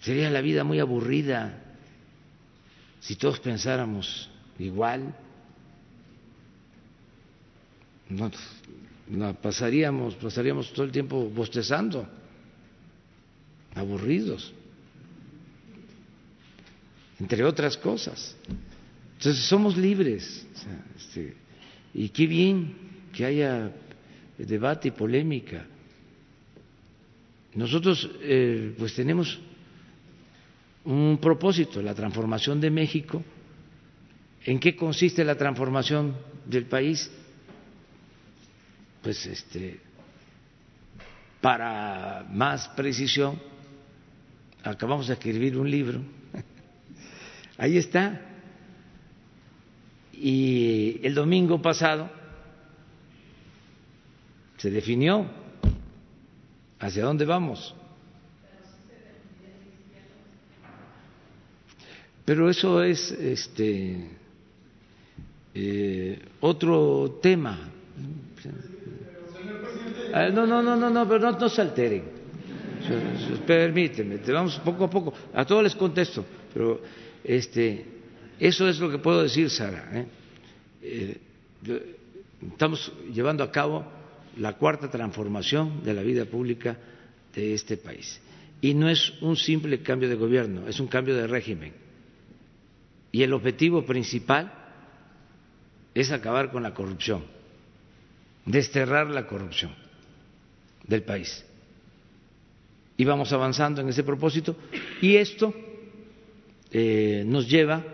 Sería 0.01 0.31
la 0.31 0.41
vida 0.41 0.65
muy 0.65 0.81
aburrida 0.81 1.63
si 3.01 3.17
todos 3.17 3.39
pensáramos 3.41 4.29
igual. 4.59 5.15
No, 8.09 9.35
pasaríamos, 9.35 10.15
pasaríamos 10.17 10.73
todo 10.73 10.85
el 10.85 10.93
tiempo 10.93 11.29
bostezando, 11.31 12.07
aburridos, 13.75 14.53
entre 17.21 17.45
otras 17.45 17.77
cosas. 17.77 18.37
Entonces 19.23 19.45
somos 19.45 19.77
libres. 19.77 20.45
Este, 20.97 21.37
y 21.95 22.09
qué 22.09 22.27
bien 22.27 22.75
que 23.13 23.25
haya 23.25 23.71
debate 24.37 24.89
y 24.89 24.91
polémica. 24.91 25.65
Nosotros 27.55 28.11
eh, 28.21 28.75
pues 28.77 28.97
tenemos 28.97 29.39
un 30.83 31.19
propósito, 31.23 31.81
la 31.81 31.95
transformación 31.95 32.61
de 32.61 32.69
México. 32.73 33.23
¿En 34.45 34.59
qué 34.59 34.75
consiste 34.75 35.23
la 35.23 35.37
transformación 35.37 36.17
del 36.45 36.65
país? 36.65 37.09
Pues 39.03 39.25
este 39.27 39.79
para 41.41 42.27
más 42.29 42.67
precisión 42.71 43.41
acabamos 44.65 45.07
de 45.07 45.15
escribir 45.15 45.57
un 45.57 45.71
libro. 45.71 46.01
Ahí 47.57 47.77
está 47.77 48.31
y 50.13 51.01
el 51.03 51.15
domingo 51.15 51.61
pasado 51.61 52.11
se 54.57 54.71
definió 54.71 55.27
hacia 56.79 57.05
dónde 57.05 57.25
vamos. 57.25 57.75
Pero 62.25 62.49
eso 62.49 62.83
es 62.83 63.11
este 63.11 64.11
eh, 65.55 66.19
otro 66.41 67.19
tema. 67.21 67.69
Ah, 70.15 70.29
no, 70.29 70.47
no, 70.47 70.63
no, 70.63 70.77
no, 70.77 70.91
no, 70.91 71.09
pero 71.09 71.19
no, 71.19 71.39
no 71.39 71.49
se 71.49 71.61
alteren. 71.61 72.05
Permíteme, 73.47 74.19
te 74.19 74.33
vamos 74.33 74.59
poco 74.61 74.85
a 74.85 74.91
poco. 74.91 75.13
A 75.35 75.45
todos 75.45 75.63
les 75.63 75.75
contesto, 75.75 76.25
pero 76.53 76.81
este 77.25 77.92
eso 78.43 78.69
es 78.69 78.81
lo 78.81 78.91
que 78.91 78.99
puedo 78.99 79.23
decir, 79.23 79.49
Sara. 79.51 79.89
¿eh? 79.93 80.07
Eh, 80.83 81.17
estamos 82.51 82.93
llevando 83.15 83.45
a 83.45 83.53
cabo 83.53 83.85
la 84.37 84.55
cuarta 84.55 84.91
transformación 84.91 85.85
de 85.85 85.95
la 85.95 86.03
vida 86.03 86.25
pública 86.25 86.77
de 87.33 87.55
este 87.55 87.77
país. 87.77 88.21
Y 88.61 88.75
no 88.75 88.89
es 88.89 89.13
un 89.21 89.37
simple 89.37 89.81
cambio 89.81 90.09
de 90.09 90.17
gobierno, 90.17 90.67
es 90.67 90.81
un 90.81 90.89
cambio 90.89 91.15
de 91.15 91.29
régimen. 91.29 91.73
Y 93.13 93.23
el 93.23 93.33
objetivo 93.33 93.87
principal 93.87 94.53
es 95.95 96.11
acabar 96.11 96.51
con 96.51 96.65
la 96.65 96.75
corrupción, 96.75 97.23
desterrar 98.45 99.09
la 99.09 99.29
corrupción 99.29 99.73
del 100.85 101.05
país. 101.05 101.45
Y 102.97 103.05
vamos 103.05 103.33
avanzando 103.33 103.83
en 103.83 103.89
ese 103.89 104.03
propósito. 104.03 104.57
Y 105.01 105.15
esto 105.15 105.55
eh, 106.73 107.23
nos 107.25 107.49
lleva 107.49 107.92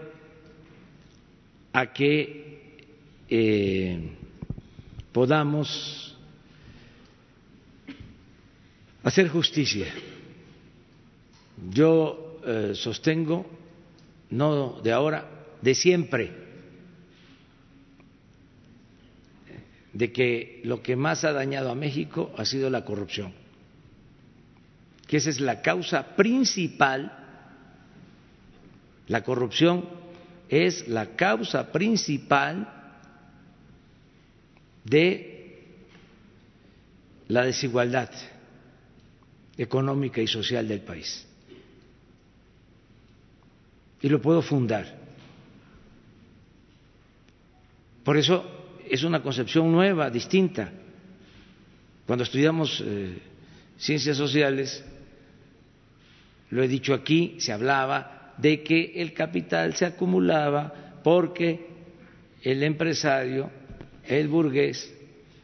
a 1.72 1.92
que 1.92 2.86
eh, 3.28 4.10
podamos 5.12 6.16
hacer 9.02 9.28
justicia. 9.28 9.86
Yo 11.70 12.40
eh, 12.46 12.72
sostengo, 12.74 13.46
no 14.30 14.80
de 14.82 14.92
ahora, 14.92 15.28
de 15.60 15.74
siempre, 15.74 16.32
de 19.92 20.12
que 20.12 20.60
lo 20.64 20.82
que 20.82 20.94
más 20.94 21.24
ha 21.24 21.32
dañado 21.32 21.70
a 21.70 21.74
México 21.74 22.32
ha 22.36 22.44
sido 22.44 22.70
la 22.70 22.84
corrupción, 22.84 23.32
que 25.06 25.16
esa 25.16 25.30
es 25.30 25.40
la 25.40 25.62
causa 25.62 26.14
principal, 26.14 27.12
la 29.08 29.24
corrupción 29.24 29.97
es 30.48 30.88
la 30.88 31.16
causa 31.16 31.70
principal 31.70 32.74
de 34.84 35.62
la 37.28 37.44
desigualdad 37.44 38.10
económica 39.56 40.20
y 40.20 40.26
social 40.26 40.66
del 40.66 40.80
país. 40.80 41.26
Y 44.00 44.08
lo 44.08 44.22
puedo 44.22 44.40
fundar. 44.40 44.96
Por 48.04 48.16
eso 48.16 48.58
es 48.88 49.02
una 49.02 49.22
concepción 49.22 49.70
nueva, 49.70 50.08
distinta. 50.08 50.72
Cuando 52.06 52.24
estudiamos 52.24 52.82
eh, 52.82 53.18
ciencias 53.76 54.16
sociales, 54.16 54.82
lo 56.50 56.62
he 56.62 56.68
dicho 56.68 56.94
aquí, 56.94 57.36
se 57.38 57.52
hablaba 57.52 58.17
de 58.38 58.62
que 58.62 58.92
el 58.96 59.12
capital 59.12 59.74
se 59.74 59.84
acumulaba 59.84 61.00
porque 61.02 61.66
el 62.42 62.62
empresario, 62.62 63.50
el 64.04 64.28
burgués, 64.28 64.92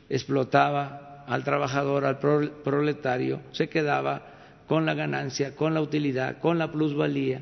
explotaba 0.09 1.25
al 1.27 1.43
trabajador, 1.45 2.05
al 2.05 2.19
proletario, 2.19 3.41
se 3.53 3.69
quedaba 3.69 4.35
con 4.69 4.87
la 4.87 4.95
ganancia, 4.95 5.55
con 5.55 5.75
la 5.75 5.81
utilidad, 5.81 6.39
con 6.39 6.59
la 6.59 6.71
plusvalía, 6.71 7.41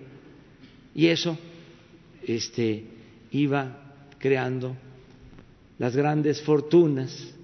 y 0.95 1.07
eso 1.07 1.39
este, 2.27 2.85
iba 3.31 3.77
creando 4.19 4.77
las 5.79 5.97
grandes 5.97 6.41
fortunas, 6.43 7.35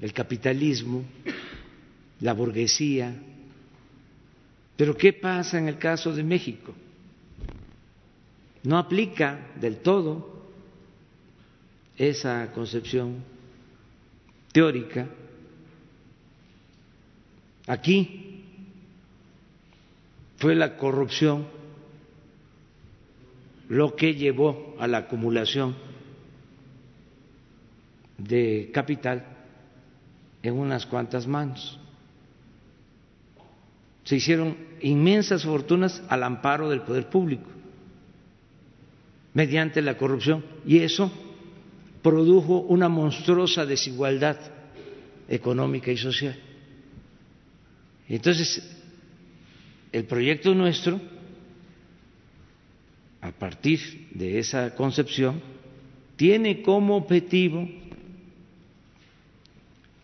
el 0.00 0.12
capitalismo, 0.12 1.04
la 2.20 2.32
burguesía. 2.32 3.14
Pero 4.76 4.96
¿qué 4.96 5.12
pasa 5.12 5.58
en 5.58 5.68
el 5.68 5.78
caso 5.78 6.12
de 6.12 6.22
México? 6.22 6.74
No 8.64 8.78
aplica 8.78 9.52
del 9.60 9.78
todo 9.78 10.42
esa 11.96 12.50
concepción 12.52 13.22
teórica. 14.52 15.06
Aquí 17.66 18.44
fue 20.36 20.54
la 20.54 20.76
corrupción 20.76 21.46
lo 23.68 23.94
que 23.96 24.14
llevó 24.14 24.76
a 24.78 24.86
la 24.86 24.98
acumulación 24.98 25.74
de 28.18 28.70
capital 28.72 29.24
en 30.42 30.54
unas 30.54 30.84
cuantas 30.86 31.26
manos. 31.26 31.80
Se 34.04 34.16
hicieron 34.16 34.56
inmensas 34.80 35.44
fortunas 35.44 36.02
al 36.08 36.22
amparo 36.22 36.68
del 36.70 36.82
poder 36.82 37.08
público, 37.08 37.50
mediante 39.32 39.82
la 39.82 39.96
corrupción, 39.96 40.44
y 40.66 40.78
eso 40.78 41.10
produjo 42.02 42.60
una 42.60 42.88
monstruosa 42.88 43.64
desigualdad 43.66 44.38
económica 45.28 45.90
y 45.90 45.96
social. 45.96 46.38
Entonces, 48.08 48.62
el 49.90 50.04
proyecto 50.04 50.54
nuestro 50.54 51.00
a 53.24 53.32
partir 53.32 54.08
de 54.10 54.38
esa 54.38 54.74
concepción, 54.74 55.40
tiene 56.14 56.60
como 56.60 56.94
objetivo 56.94 57.66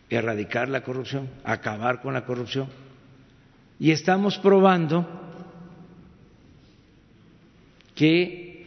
erradicar 0.09 0.67
la 0.69 0.81
corrupción, 0.81 1.29
acabar 1.43 2.01
con 2.01 2.15
la 2.15 2.25
corrupción. 2.25 2.67
Y 3.81 3.91
estamos 3.91 4.37
probando 4.37 5.05
que 7.93 8.65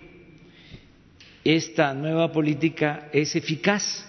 esta 1.43 1.95
nueva 1.95 2.31
política 2.31 3.09
es 3.15 3.35
eficaz, 3.35 4.07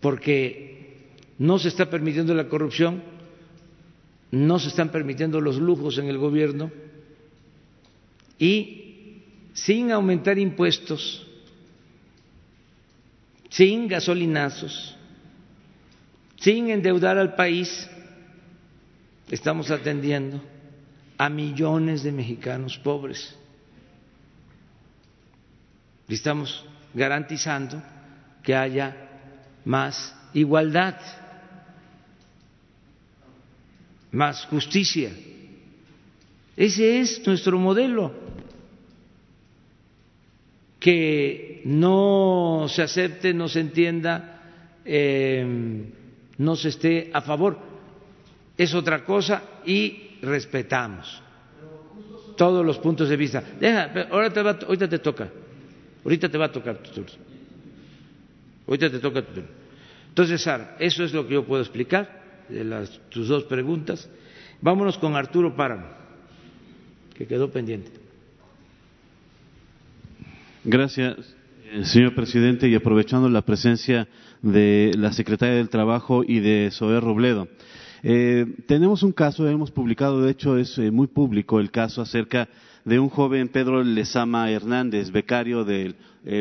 porque 0.00 1.04
no 1.38 1.60
se 1.60 1.68
está 1.68 1.88
permitiendo 1.88 2.34
la 2.34 2.48
corrupción 2.48 3.14
no 4.30 4.58
se 4.58 4.68
están 4.68 4.90
permitiendo 4.90 5.40
los 5.40 5.56
lujos 5.56 5.98
en 5.98 6.08
el 6.08 6.18
gobierno 6.18 6.70
y 8.38 9.22
sin 9.52 9.90
aumentar 9.92 10.38
impuestos, 10.38 11.26
sin 13.48 13.88
gasolinazos, 13.88 14.95
sin 16.36 16.70
endeudar 16.70 17.18
al 17.18 17.34
país, 17.34 17.88
estamos 19.30 19.70
atendiendo 19.70 20.42
a 21.18 21.28
millones 21.28 22.02
de 22.02 22.12
mexicanos 22.12 22.78
pobres. 22.78 23.34
Estamos 26.08 26.64
garantizando 26.94 27.82
que 28.42 28.54
haya 28.54 28.96
más 29.64 30.14
igualdad 30.34 30.96
más 34.16 34.46
justicia. 34.46 35.10
Ese 36.56 37.00
es 37.00 37.26
nuestro 37.26 37.58
modelo. 37.58 38.12
Que 40.80 41.60
no 41.64 42.66
se 42.68 42.82
acepte, 42.82 43.34
no 43.34 43.48
se 43.48 43.60
entienda, 43.60 44.80
em, 44.84 45.90
no 46.38 46.56
se 46.56 46.68
esté 46.68 47.10
a 47.12 47.20
favor, 47.20 47.58
es 48.56 48.74
otra 48.74 49.04
cosa 49.04 49.42
y 49.64 50.18
respetamos 50.22 51.22
todos 52.36 52.64
los 52.64 52.78
puntos 52.78 53.08
de 53.08 53.16
vista. 53.16 53.42
Deja, 53.58 53.90
ahora 54.10 54.30
te 54.30 54.42
va, 54.42 54.58
ahorita 54.66 54.88
te 54.88 54.98
toca, 54.98 55.28
ahorita 56.04 56.28
te 56.28 56.38
va 56.38 56.46
a 56.46 56.52
tocar 56.52 56.78
tu 56.78 56.90
turno. 56.90 57.12
Ahorita 58.66 58.90
te 58.90 58.98
toca 58.98 59.22
tu 59.22 59.32
turno. 59.32 59.48
Entonces, 60.08 60.42
Sara, 60.42 60.76
eso 60.78 61.04
es 61.04 61.12
lo 61.12 61.26
que 61.26 61.34
yo 61.34 61.44
puedo 61.44 61.62
explicar 61.62 62.44
de 62.48 62.64
las, 62.64 63.00
tus 63.10 63.28
dos 63.28 63.44
preguntas. 63.44 64.08
Vámonos 64.60 64.98
con 64.98 65.14
Arturo 65.14 65.54
Páramo, 65.54 65.86
que 67.14 67.26
quedó 67.26 67.50
pendiente. 67.50 67.90
Gracias, 70.64 71.36
señor 71.84 72.14
presidente, 72.14 72.68
y 72.68 72.74
aprovechando 72.74 73.28
la 73.28 73.42
presencia 73.42 74.08
de 74.42 74.92
la 74.96 75.12
secretaria 75.12 75.56
del 75.56 75.68
Trabajo 75.68 76.22
y 76.26 76.40
de 76.40 76.70
Zoé 76.70 77.00
Robledo. 77.00 77.48
Eh, 78.02 78.46
tenemos 78.66 79.02
un 79.02 79.12
caso, 79.12 79.48
hemos 79.48 79.70
publicado, 79.70 80.22
de 80.22 80.30
hecho 80.30 80.58
es 80.58 80.78
eh, 80.78 80.90
muy 80.90 81.06
público 81.06 81.58
el 81.58 81.70
caso 81.70 82.02
acerca 82.02 82.48
de 82.84 83.00
un 83.00 83.08
joven 83.08 83.48
Pedro 83.48 83.82
Lezama 83.82 84.50
Hernández, 84.50 85.10
becario 85.10 85.64
del 85.64 85.96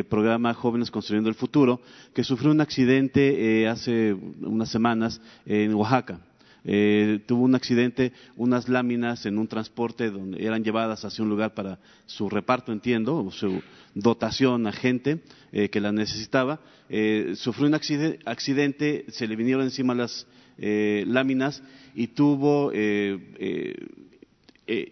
programa 0.10 0.53
Jóvenes 0.53 0.89
Construyendo 0.91 1.30
el 1.30 1.35
Futuro, 1.35 1.80
que 2.14 2.23
sufrió 2.23 2.52
un 2.52 2.61
accidente 2.61 3.68
hace 3.68 4.14
unas 4.14 4.69
semanas 4.69 5.22
en 5.45 5.73
Oaxaca. 5.73 6.19
Eh, 6.67 7.19
tuvo 7.27 7.43
un 7.43 7.53
accidente, 7.53 8.11
unas 8.35 8.67
láminas 8.67 9.25
en 9.27 9.37
un 9.37 9.47
transporte 9.47 10.09
donde 10.09 10.43
eran 10.43 10.63
llevadas 10.63 11.05
hacia 11.05 11.23
un 11.23 11.29
lugar 11.29 11.53
para 11.53 11.77
su 12.07 12.27
reparto, 12.27 12.71
entiendo, 12.71 13.23
o 13.23 13.31
su 13.31 13.61
dotación 13.93 14.65
a 14.65 14.71
gente 14.71 15.19
eh, 15.51 15.69
que 15.69 15.79
la 15.79 15.91
necesitaba. 15.91 16.59
Eh, 16.89 17.33
sufrió 17.35 17.67
un 17.67 17.75
accidente, 17.75 19.05
se 19.09 19.27
le 19.27 19.35
vinieron 19.35 19.63
encima 19.63 19.93
las 19.93 20.27
láminas 20.57 21.61
y 21.95 22.07
tuvo 22.07 22.71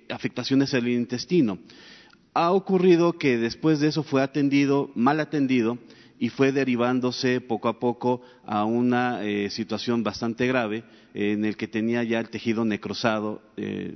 afectaciones 0.09 0.73
al 0.73 0.87
intestino. 0.89 1.57
Ha 2.33 2.51
ocurrido 2.51 3.13
que 3.13 3.37
después 3.37 3.79
de 3.79 3.87
eso 3.87 4.03
fue 4.03 4.21
atendido, 4.21 4.91
mal 4.93 5.21
atendido, 5.21 5.77
y 6.23 6.29
fue 6.29 6.53
derivándose 6.53 7.41
poco 7.41 7.67
a 7.67 7.79
poco 7.79 8.21
a 8.45 8.63
una 8.63 9.19
situación 9.49 10.03
bastante 10.03 10.47
grave 10.47 10.85
en 11.13 11.43
el 11.43 11.57
que 11.57 11.67
tenía 11.67 12.01
ya 12.03 12.19
el 12.21 12.29
tejido 12.29 12.63
necrosado 12.63 13.41
eh, 13.57 13.95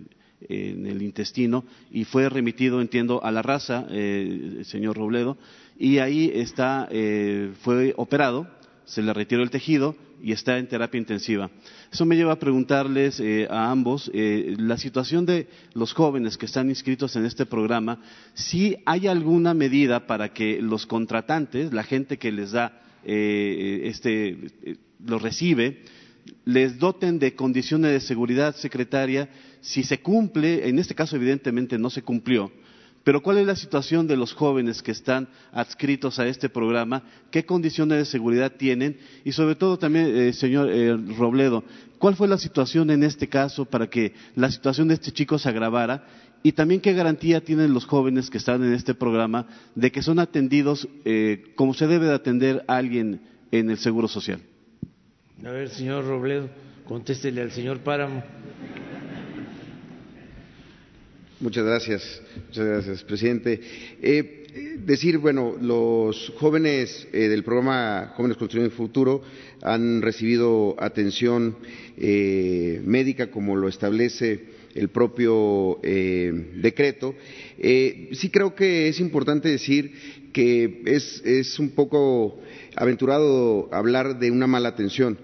en 0.49 0.85
el 0.85 1.01
intestino 1.01 1.65
y 1.91 2.03
fue 2.03 2.29
remitido, 2.29 2.79
entiendo, 2.79 3.23
a 3.23 3.31
la 3.31 3.41
raza, 3.41 3.87
eh, 3.89 4.61
señor 4.65 4.97
Robledo, 4.97 5.35
y 5.79 5.97
ahí 5.97 6.31
está, 6.33 6.87
eh, 6.91 7.53
fue 7.61 7.93
operado, 7.97 8.47
se 8.87 9.01
le 9.01 9.13
retiró 9.13 9.43
el 9.43 9.51
tejido 9.51 9.95
y 10.23 10.31
está 10.31 10.57
en 10.57 10.67
terapia 10.67 10.97
intensiva. 10.97 11.51
Eso 11.91 12.05
me 12.05 12.15
lleva 12.15 12.33
a 12.33 12.39
preguntarles 12.39 13.21
a 13.49 13.69
ambos 13.69 14.09
la 14.13 14.77
situación 14.77 15.25
de 15.25 15.47
los 15.73 15.93
jóvenes 15.93 16.37
que 16.37 16.47
están 16.47 16.69
inscritos 16.69 17.15
en 17.15 17.25
este 17.25 17.45
programa, 17.45 18.01
si 18.33 18.77
hay 18.85 19.07
alguna 19.07 19.53
medida 19.53 20.07
para 20.07 20.33
que 20.33 20.61
los 20.61 20.85
contratantes, 20.87 21.71
la 21.71 21.83
gente 21.83 22.17
que 22.17 22.31
les 22.31 22.51
da 22.51 22.81
este, 23.03 24.37
los 25.05 25.21
recibe, 25.21 25.83
les 26.45 26.79
doten 26.79 27.19
de 27.19 27.35
condiciones 27.35 27.91
de 27.91 27.99
seguridad, 27.99 28.55
secretaria, 28.55 29.29
si 29.61 29.83
se 29.83 29.99
cumple, 29.99 30.67
en 30.67 30.79
este 30.79 30.95
caso 30.95 31.15
evidentemente 31.15 31.77
no 31.77 31.89
se 31.89 32.01
cumplió, 32.01 32.51
pero 33.07 33.21
¿cuál 33.21 33.37
es 33.37 33.47
la 33.47 33.55
situación 33.55 34.05
de 34.05 34.17
los 34.17 34.33
jóvenes 34.33 34.83
que 34.83 34.91
están 34.91 35.29
adscritos 35.53 36.19
a 36.19 36.27
este 36.27 36.49
programa? 36.49 37.03
¿Qué 37.31 37.45
condiciones 37.45 37.99
de 37.99 38.03
seguridad 38.03 38.51
tienen? 38.51 38.97
Y 39.23 39.31
sobre 39.31 39.55
todo 39.55 39.79
también, 39.79 40.13
eh, 40.13 40.33
señor 40.33 40.69
eh, 40.69 40.93
Robledo, 41.17 41.63
¿cuál 41.99 42.17
fue 42.17 42.27
la 42.27 42.37
situación 42.37 42.89
en 42.89 43.03
este 43.03 43.29
caso 43.29 43.63
para 43.63 43.89
que 43.89 44.13
la 44.35 44.51
situación 44.51 44.89
de 44.89 44.95
este 44.95 45.13
chico 45.13 45.39
se 45.39 45.47
agravara? 45.47 46.05
Y 46.43 46.51
también 46.51 46.81
qué 46.81 46.91
garantía 46.91 47.39
tienen 47.39 47.73
los 47.73 47.85
jóvenes 47.85 48.29
que 48.29 48.39
están 48.39 48.61
en 48.61 48.73
este 48.73 48.93
programa 48.93 49.47
de 49.73 49.89
que 49.89 50.01
son 50.01 50.19
atendidos 50.19 50.85
eh, 51.05 51.53
como 51.55 51.73
se 51.73 51.87
debe 51.87 52.07
de 52.07 52.13
atender 52.13 52.65
a 52.67 52.75
alguien 52.75 53.21
en 53.53 53.69
el 53.69 53.77
Seguro 53.77 54.09
Social. 54.09 54.41
A 55.45 55.49
ver, 55.49 55.69
señor 55.69 56.05
Robledo, 56.05 56.49
contéstele 56.85 57.41
al 57.41 57.53
señor 57.53 57.79
Páramo. 57.79 58.21
Muchas 61.39 61.65
gracias, 61.65 62.21
muchas 62.47 62.65
gracias, 62.65 63.03
presidente. 63.03 63.61
Eh, 64.01 64.77
decir, 64.83 65.19
bueno, 65.19 65.55
los 65.61 66.33
jóvenes 66.39 67.07
eh, 67.13 67.27
del 67.27 67.43
programa 67.43 68.13
Jóvenes 68.15 68.37
Construyendo 68.37 68.71
el 68.71 68.75
Futuro 68.75 69.21
han 69.61 70.01
recibido 70.01 70.75
atención 70.79 71.55
eh, 71.95 72.81
médica 72.83 73.29
como 73.29 73.55
lo 73.55 73.67
establece 73.67 74.45
el 74.73 74.89
propio 74.89 75.79
decreto. 75.81 77.15
sí 77.59 78.29
creo 78.31 78.53
que 78.53 78.87
es 78.87 78.99
importante 78.99 79.49
decir 79.49 79.91
que 80.33 80.81
es, 80.85 81.21
es 81.25 81.57
un 81.57 81.69
poco 81.71 82.39
aventurado 82.75 83.69
hablar 83.71 84.19
de 84.19 84.29
una 84.29 84.45
mala 84.45 84.69
atención 84.69 85.17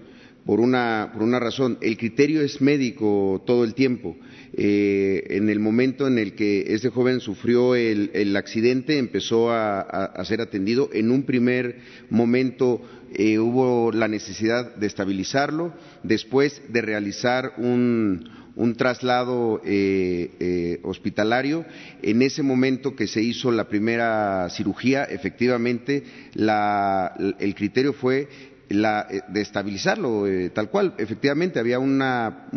por 0.44 0.60
una, 0.60 1.10
por 1.12 1.22
una 1.22 1.40
razón. 1.40 1.78
El 1.80 1.96
criterio 1.96 2.42
es 2.42 2.60
médico 2.60 3.42
todo 3.46 3.64
el 3.64 3.74
tiempo. 3.74 4.16
Eh, 4.56 5.26
en 5.30 5.48
el 5.48 5.58
momento 5.58 6.06
en 6.06 6.16
el 6.18 6.34
que 6.34 6.74
ese 6.74 6.90
joven 6.90 7.18
sufrió 7.18 7.74
el, 7.74 8.36
accidente, 8.36 8.98
empezó 8.98 9.50
a, 9.50 10.22
ser 10.24 10.40
atendido. 10.40 10.90
En 10.92 11.10
un 11.10 11.24
primer 11.24 11.78
momento 12.08 12.80
eh, 13.14 13.38
hubo 13.38 13.90
la 13.90 14.06
necesidad 14.06 14.76
de 14.76 14.86
estabilizarlo, 14.86 15.74
después 16.04 16.62
de 16.68 16.82
realizar 16.82 17.54
un, 17.58 18.30
traslado 18.76 19.60
eh, 19.64 20.78
hospitalario. 20.84 21.64
En 22.02 22.22
ese 22.22 22.44
momento 22.44 22.94
que 22.94 23.08
se 23.08 23.22
hizo 23.22 23.50
la 23.50 23.68
primera 23.68 24.48
cirugía, 24.50 25.02
efectivamente, 25.02 26.04
el 26.36 27.54
criterio 27.56 27.92
fue 27.92 28.28
eh, 28.74 29.22
de 29.28 29.40
estabilizarlo 29.40 30.26
eh, 30.26 30.50
tal 30.50 30.70
cual. 30.70 30.94
Efectivamente, 30.98 31.58
había 31.58 31.78
un 31.78 32.02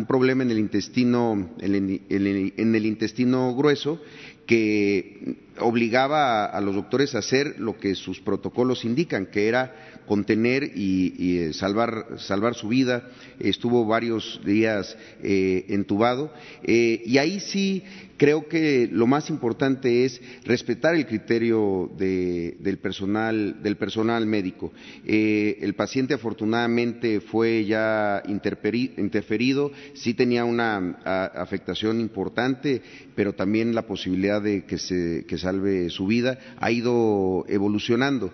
problema 0.06 0.42
en 0.42 0.50
el 0.50 0.58
intestino, 0.58 1.50
en 1.60 1.74
el, 1.74 2.86
intestino 2.86 3.54
grueso 3.54 4.00
que 4.46 5.36
obligaba 5.60 6.46
a, 6.46 6.60
los 6.60 6.74
doctores 6.74 7.14
a 7.14 7.18
hacer 7.18 7.58
lo 7.58 7.78
que 7.78 7.94
sus 7.94 8.20
protocolos 8.20 8.84
indican, 8.84 9.26
que 9.26 9.48
era 9.48 9.97
contener 10.08 10.72
y, 10.74 11.38
eh, 11.38 11.52
salvar, 11.52 12.16
salvar, 12.16 12.54
su 12.54 12.68
vida. 12.68 13.08
Estuvo 13.38 13.86
varios 13.86 14.40
días 14.44 14.96
entubado. 15.22 16.32
y 16.64 17.18
ahí 17.18 17.38
sí 17.38 17.84
Creo 18.18 18.48
que 18.48 18.88
lo 18.90 19.06
más 19.06 19.30
importante 19.30 20.04
es 20.04 20.20
respetar 20.44 20.96
el 20.96 21.06
criterio 21.06 21.88
del, 21.96 22.78
personal, 22.78 23.62
del 23.62 23.76
personal 23.76 24.26
médico. 24.26 24.72
Eh, 25.06 25.58
el 25.60 25.74
paciente 25.74 26.14
afortunadamente 26.14 27.20
fue 27.20 27.64
ya 27.64 28.20
interferido, 28.26 29.70
sí 29.94 30.14
tenía 30.14 30.44
una 30.44 30.98
afectación 31.36 32.00
importante, 32.00 32.82
pero 33.14 33.34
también 33.34 33.72
la 33.72 33.86
posibilidad 33.86 34.42
de 34.42 34.64
que 34.64 34.78
se 34.78 35.24
salve 35.38 35.88
su 35.88 36.08
vida 36.08 36.40
ha 36.58 36.72
ido 36.72 37.44
evolucionando 37.48 38.32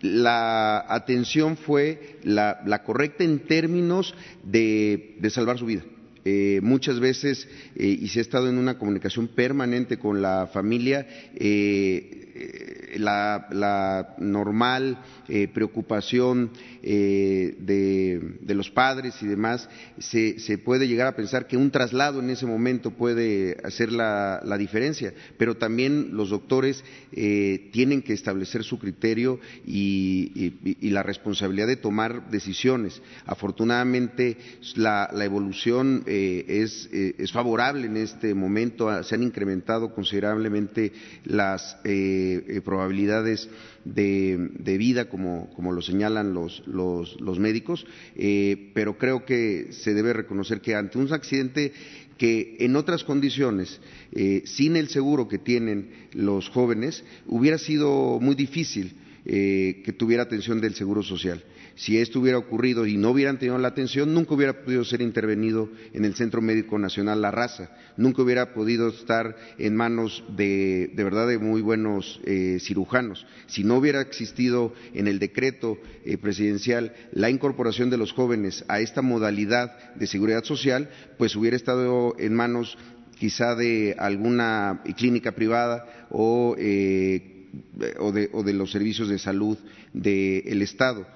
la 0.00 0.84
atención 0.88 1.56
fue 1.56 2.18
la, 2.24 2.82
correcta 2.84 3.24
en 3.24 3.40
términos 3.40 4.14
de 4.44 5.18
salvar 5.30 5.58
su 5.58 5.66
vida. 5.66 5.82
Eh, 6.28 6.58
muchas 6.60 6.98
veces, 6.98 7.48
eh, 7.76 7.86
y 7.86 8.08
se 8.08 8.18
ha 8.18 8.22
estado 8.22 8.48
en 8.48 8.58
una 8.58 8.78
comunicación 8.78 9.28
permanente 9.28 9.96
con 9.96 10.20
la 10.20 10.48
familia, 10.48 11.06
eh, 11.36 12.96
la, 12.96 14.16
normal 14.18 14.98
preocupación 15.52 16.50
de, 16.82 18.20
los 18.48 18.70
padres 18.70 19.22
y 19.22 19.26
demás, 19.26 19.68
se, 19.98 20.58
puede 20.58 20.88
llegar 20.88 21.06
a 21.06 21.16
pensar 21.16 21.46
que 21.46 21.56
un 21.56 21.70
traslado 21.70 22.20
en 22.20 22.30
ese 22.30 22.46
momento 22.46 22.90
puede 22.90 23.56
hacer 23.64 23.92
la, 23.92 24.40
diferencia, 24.58 25.12
pero 25.36 25.56
también 25.56 26.10
los 26.12 26.30
doctores 26.30 26.82
tienen 27.12 28.02
que 28.02 28.12
establecer 28.12 28.64
su 28.64 28.78
criterio 28.78 29.40
y, 29.66 30.90
la 30.90 31.02
responsabilidad 31.02 31.66
de 31.66 31.76
tomar 31.76 32.30
decisiones. 32.30 33.02
Afortunadamente, 33.26 34.36
la, 34.76 35.10
evolución 35.24 36.04
eh, 36.06 36.44
eh, 36.92 37.14
es, 37.18 37.32
favorable 37.32 37.86
en 37.86 37.96
este 37.96 38.34
momento. 38.34 39.02
Se 39.02 39.14
han 39.14 39.22
incrementado 39.22 39.92
considerablemente 39.94 40.92
las 41.24 41.78
eh, 41.84 42.60
probabilidades 42.64 43.48
de, 43.94 44.76
vida, 44.78 45.08
como, 45.08 45.48
lo 45.72 45.82
señalan 45.82 46.34
los, 46.34 47.38
médicos, 47.38 47.86
pero 48.74 48.98
creo 48.98 49.24
que 49.24 49.68
se 49.70 49.94
debe 49.94 50.12
reconocer 50.12 50.60
que 50.60 50.74
ante 50.74 50.98
un 50.98 51.12
accidente 51.12 51.72
que 52.18 52.56
en 52.60 52.76
otras 52.76 53.04
condiciones, 53.04 53.80
sin 54.44 54.76
el 54.76 54.88
seguro 54.88 55.28
que 55.28 55.38
tienen 55.38 55.90
los 56.12 56.48
jóvenes, 56.48 57.04
hubiera 57.26 57.58
sido 57.58 58.18
muy 58.20 58.34
difícil 58.34 58.92
que 59.24 59.94
tuviera 59.96 60.24
atención 60.24 60.60
del 60.60 60.74
Seguro 60.74 61.02
Social 61.02 61.42
si 61.76 61.98
esto 61.98 62.20
hubiera 62.20 62.38
ocurrido 62.38 62.86
y 62.86 62.96
no 62.96 63.10
hubieran 63.10 63.38
tenido 63.38 63.58
la 63.58 63.68
atención, 63.68 64.12
nunca 64.12 64.34
hubiera 64.34 64.64
podido 64.64 64.84
ser 64.84 65.02
intervenido 65.02 65.68
en 65.92 66.04
el 66.04 66.14
Centro 66.14 66.40
Médico 66.40 66.78
Nacional 66.78 67.20
La 67.20 67.30
Raza, 67.30 67.70
nunca 67.96 68.22
hubiera 68.22 68.54
podido 68.54 68.88
estar 68.88 69.36
en 69.58 69.76
manos 69.76 70.24
de, 70.36 70.90
de 70.94 71.04
verdad, 71.04 71.28
de 71.28 71.38
muy 71.38 71.60
buenos 71.60 72.20
eh, 72.24 72.58
cirujanos. 72.60 73.26
Si 73.46 73.62
no 73.62 73.76
hubiera 73.76 74.00
existido 74.00 74.72
en 74.94 75.06
el 75.06 75.18
decreto 75.18 75.78
eh, 76.04 76.16
presidencial 76.16 76.94
la 77.12 77.30
incorporación 77.30 77.90
de 77.90 77.98
los 77.98 78.12
jóvenes 78.12 78.64
a 78.68 78.80
esta 78.80 79.02
modalidad 79.02 79.94
de 79.94 80.06
seguridad 80.06 80.44
social, 80.44 80.88
pues 81.18 81.36
hubiera 81.36 81.56
estado 81.56 82.16
en 82.18 82.34
manos 82.34 82.78
quizá 83.18 83.54
de 83.54 83.94
alguna 83.98 84.82
clínica 84.96 85.32
privada 85.32 86.06
o, 86.10 86.54
eh, 86.58 87.48
o, 87.98 88.12
de, 88.12 88.30
o 88.32 88.42
de, 88.42 88.52
los 88.52 88.70
servicios 88.70 89.08
de 89.08 89.18
salud 89.18 89.58
del 89.92 90.62
Estado. 90.62 91.06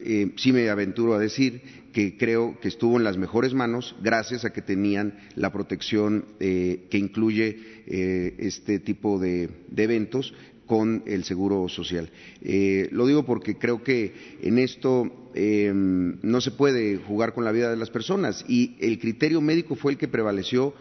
Eh, 0.00 0.32
sí 0.36 0.52
me 0.52 0.68
aventuro 0.68 1.14
a 1.14 1.18
decir 1.18 1.62
que 1.92 2.16
creo 2.16 2.58
que 2.60 2.68
estuvo 2.68 2.98
en 2.98 3.04
las 3.04 3.16
mejores 3.16 3.54
manos 3.54 3.96
gracias 4.02 4.44
a 4.44 4.52
que 4.52 4.62
tenían 4.62 5.18
la 5.34 5.52
protección 5.52 6.26
eh, 6.40 6.86
que 6.90 6.98
incluye 6.98 7.58
eh, 7.86 8.34
este 8.38 8.78
tipo 8.78 9.18
de, 9.18 9.48
eventos 9.76 10.34
con 10.66 11.02
el 11.06 11.24
seguro 11.24 11.66
social. 11.70 12.10
lo 12.90 13.06
digo 13.06 13.24
porque 13.24 13.56
creo 13.56 13.82
que 13.82 14.12
en 14.42 14.58
esto 14.58 15.30
no 15.32 16.40
se 16.42 16.50
puede 16.50 16.96
jugar 16.98 17.32
con 17.32 17.46
la 17.46 17.52
vida 17.52 17.70
de 17.70 17.76
las 17.78 17.88
personas 17.88 18.44
y 18.46 18.76
el 18.80 18.98
criterio 18.98 19.40
médico 19.40 19.76
fue 19.76 19.92
el 19.92 19.98
que 19.98 20.08
prevaleció 20.08 20.74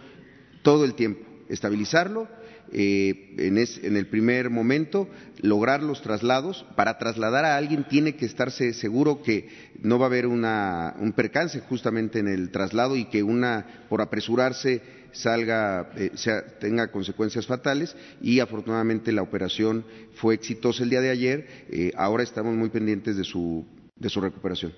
todo 0.61 0.83
el 0.83 0.93
tiempo, 0.93 1.25
estabilizarlo 1.47 2.27
eh, 2.71 3.35
en, 3.37 3.97
el 3.97 4.07
primer 4.07 4.49
momento, 4.49 5.07
lograr 5.41 5.83
los 5.83 6.01
traslados. 6.01 6.65
Para 6.75 6.97
trasladar 6.97 7.45
a 7.45 7.57
alguien 7.57 7.85
tiene 7.87 8.15
que 8.15 8.25
estarse 8.25 8.73
seguro 8.73 9.21
que 9.21 9.49
no 9.81 9.99
va 9.99 10.05
a 10.05 10.09
haber 10.09 10.27
un 10.27 11.13
percance 11.15 11.59
justamente 11.61 12.19
en 12.19 12.27
el 12.27 12.51
traslado 12.51 12.95
y 12.95 13.05
que 13.05 13.23
una, 13.23 13.65
por 13.89 14.01
apresurarse, 14.01 14.81
salga, 15.11 15.89
eh, 15.95 16.11
tenga 16.59 16.91
consecuencias 16.91 17.47
fatales 17.47 17.95
y 18.21 18.39
afortunadamente 18.39 19.11
la 19.11 19.21
operación 19.21 19.85
fue 20.15 20.35
exitosa 20.35 20.83
el 20.83 20.89
día 20.89 21.01
de 21.01 21.09
ayer. 21.09 21.47
Eh, 21.69 21.91
ahora 21.95 22.23
estamos 22.23 22.55
muy 22.55 22.69
pendientes 22.69 23.17
de 23.17 23.23
su, 23.23 23.65
de 23.95 24.09
su 24.09 24.21
recuperación. 24.21 24.73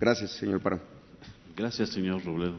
Gracias, 0.00 0.32
señor 0.32 0.60
Parán. 0.60 0.80
Gracias, 1.56 1.90
señor 1.90 2.24
Robledo. 2.24 2.58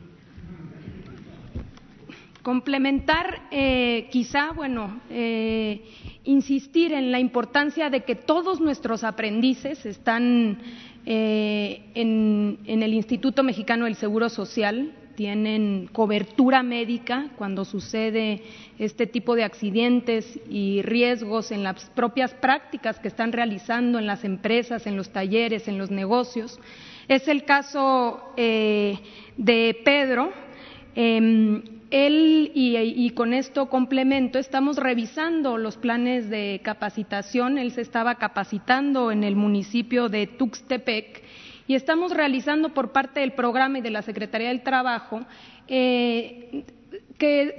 Complementar, 2.43 3.38
eh, 3.51 4.07
quizá, 4.11 4.51
bueno, 4.51 5.01
eh, 5.09 5.81
insistir 6.23 6.93
en 6.93 7.11
la 7.11 7.19
importancia 7.19 7.89
de 7.89 8.01
que 8.01 8.15
todos 8.15 8.61
nuestros 8.61 9.03
aprendices 9.03 9.85
están 9.85 10.59
eh, 11.05 11.89
en, 11.95 12.59
el 12.65 12.93
Instituto 12.93 13.43
Mexicano 13.43 13.85
del 13.85 13.95
Seguro 13.95 14.29
Social, 14.29 14.93
tienen 15.15 15.89
cobertura 15.91 16.63
médica 16.63 17.31
cuando 17.37 17.65
sucede 17.65 18.43
este 18.77 19.05
tipo 19.05 19.35
de 19.35 19.43
accidentes 19.43 20.39
y 20.49 20.81
riesgos 20.81 21.51
en 21.51 21.63
las 21.63 21.89
propias 21.89 22.33
prácticas 22.35 22.99
que 22.99 23.09
están 23.09 23.31
realizando 23.31 23.99
en 23.99 24.07
las 24.07 24.23
empresas, 24.23 24.87
en 24.87 24.95
los 24.95 25.09
talleres, 25.09 25.67
en 25.67 25.77
los 25.77 25.91
negocios. 25.91 26.59
Es 27.07 27.27
el 27.27 27.43
caso 27.43 28.21
de 28.37 29.81
Pedro. 29.83 30.31
Em, 30.95 31.78
él, 31.91 32.51
y, 32.53 33.09
con 33.11 33.33
esto 33.33 33.69
complemento, 33.69 34.37
estamos 34.39 34.77
revisando 34.77 35.57
los 35.57 35.77
planes 35.77 36.29
de 36.29 36.61
capacitación. 36.63 37.57
Él 37.57 37.71
se 37.71 37.81
estaba 37.81 38.15
capacitando 38.15 39.11
en 39.11 39.23
el 39.23 39.35
municipio 39.35 40.09
de 40.09 40.27
Tuxtepec 40.27 41.23
y 41.67 41.75
estamos 41.75 42.11
realizando 42.11 42.69
por 42.69 42.91
parte 42.91 43.19
del 43.21 43.33
programa 43.33 43.79
y 43.79 43.81
de 43.81 43.91
la 43.91 44.01
Secretaría 44.01 44.49
del 44.49 44.63
Trabajo 44.63 45.25
eh, 45.67 46.65
que, 47.19 47.57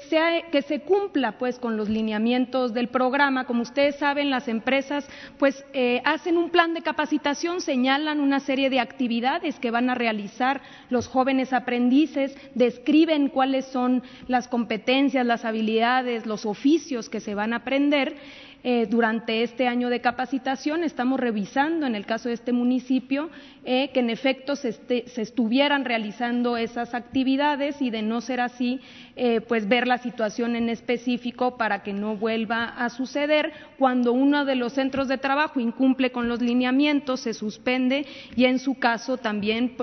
que 0.51 0.63
se 0.63 0.81
cumpla 0.81 1.39
pues 1.39 1.59
con 1.59 1.77
los 1.77 1.89
lineamientos 1.89 2.73
del 2.73 2.89
programa. 2.89 3.45
Como 3.45 3.63
ustedes 3.63 3.97
saben, 3.97 4.31
las 4.31 4.49
empresas 4.49 5.07
pues 5.39 5.65
eh, 5.75 6.01
hacen 6.05 6.39
un 6.39 6.51
plan 6.51 6.75
de 6.75 6.83
capacitación, 6.83 7.61
señalan 7.61 8.21
una 8.21 8.41
serie 8.41 8.71
de 8.71 8.81
actividades 8.81 9.61
que 9.61 9.71
van 9.71 9.91
a 9.91 9.95
realizar 9.95 10.63
los 10.89 11.07
jóvenes 11.07 11.53
aprendices, 11.53 12.35
describen 12.55 13.29
cuáles 13.29 13.67
son 13.67 14.03
las 14.27 14.49
competencias, 14.49 15.27
las 15.27 15.45
habilidades, 15.45 16.25
los 16.25 16.47
oficios 16.47 17.11
que 17.11 17.21
se 17.21 17.35
van 17.35 17.53
a 17.53 17.57
aprender 17.57 18.17
eh, 18.63 18.87
durante 18.91 19.43
este 19.43 19.67
año 19.67 19.89
de 19.89 20.03
capacitación. 20.03 20.85
Estamos 20.85 21.19
revisando, 21.19 21.87
en 21.87 21.95
el 21.95 22.05
caso 22.05 22.29
de 22.29 22.35
este 22.35 22.53
municipio, 22.53 23.31
eh, 23.65 23.89
que 23.95 24.01
en 24.01 24.11
efecto 24.11 24.55
se, 24.55 24.77
estuvieran 25.17 25.87
realizando 25.87 26.59
esas 26.59 26.93
actividades 26.93 27.81
y 27.81 27.89
de 27.89 28.03
no 28.03 28.21
ser 28.21 28.41
así, 28.41 28.81
eh, 29.17 29.41
pues 29.41 29.67
ver 29.67 29.87
la 29.87 29.97
situación 29.97 30.57
en 30.57 30.69
específico 30.69 31.57
para 31.57 31.83
que 31.83 31.95
no 31.95 32.17
vuelva 32.17 32.65
a 32.65 32.91
suceder. 32.91 33.53
Cuando 33.79 34.13
uno 34.13 34.45
de 34.45 34.57
los 34.57 34.75
centros 34.75 35.09
de 35.09 35.17
trabajo 35.17 35.59
incumple 35.59 36.13
con 36.13 36.29
los 36.29 36.43
lineamientos, 36.43 37.21
se 37.21 37.33
suspende 37.33 38.05
y 38.37 38.45
en 38.45 38.59
su 38.59 38.79
caso 38.79 39.17
también 39.17 39.75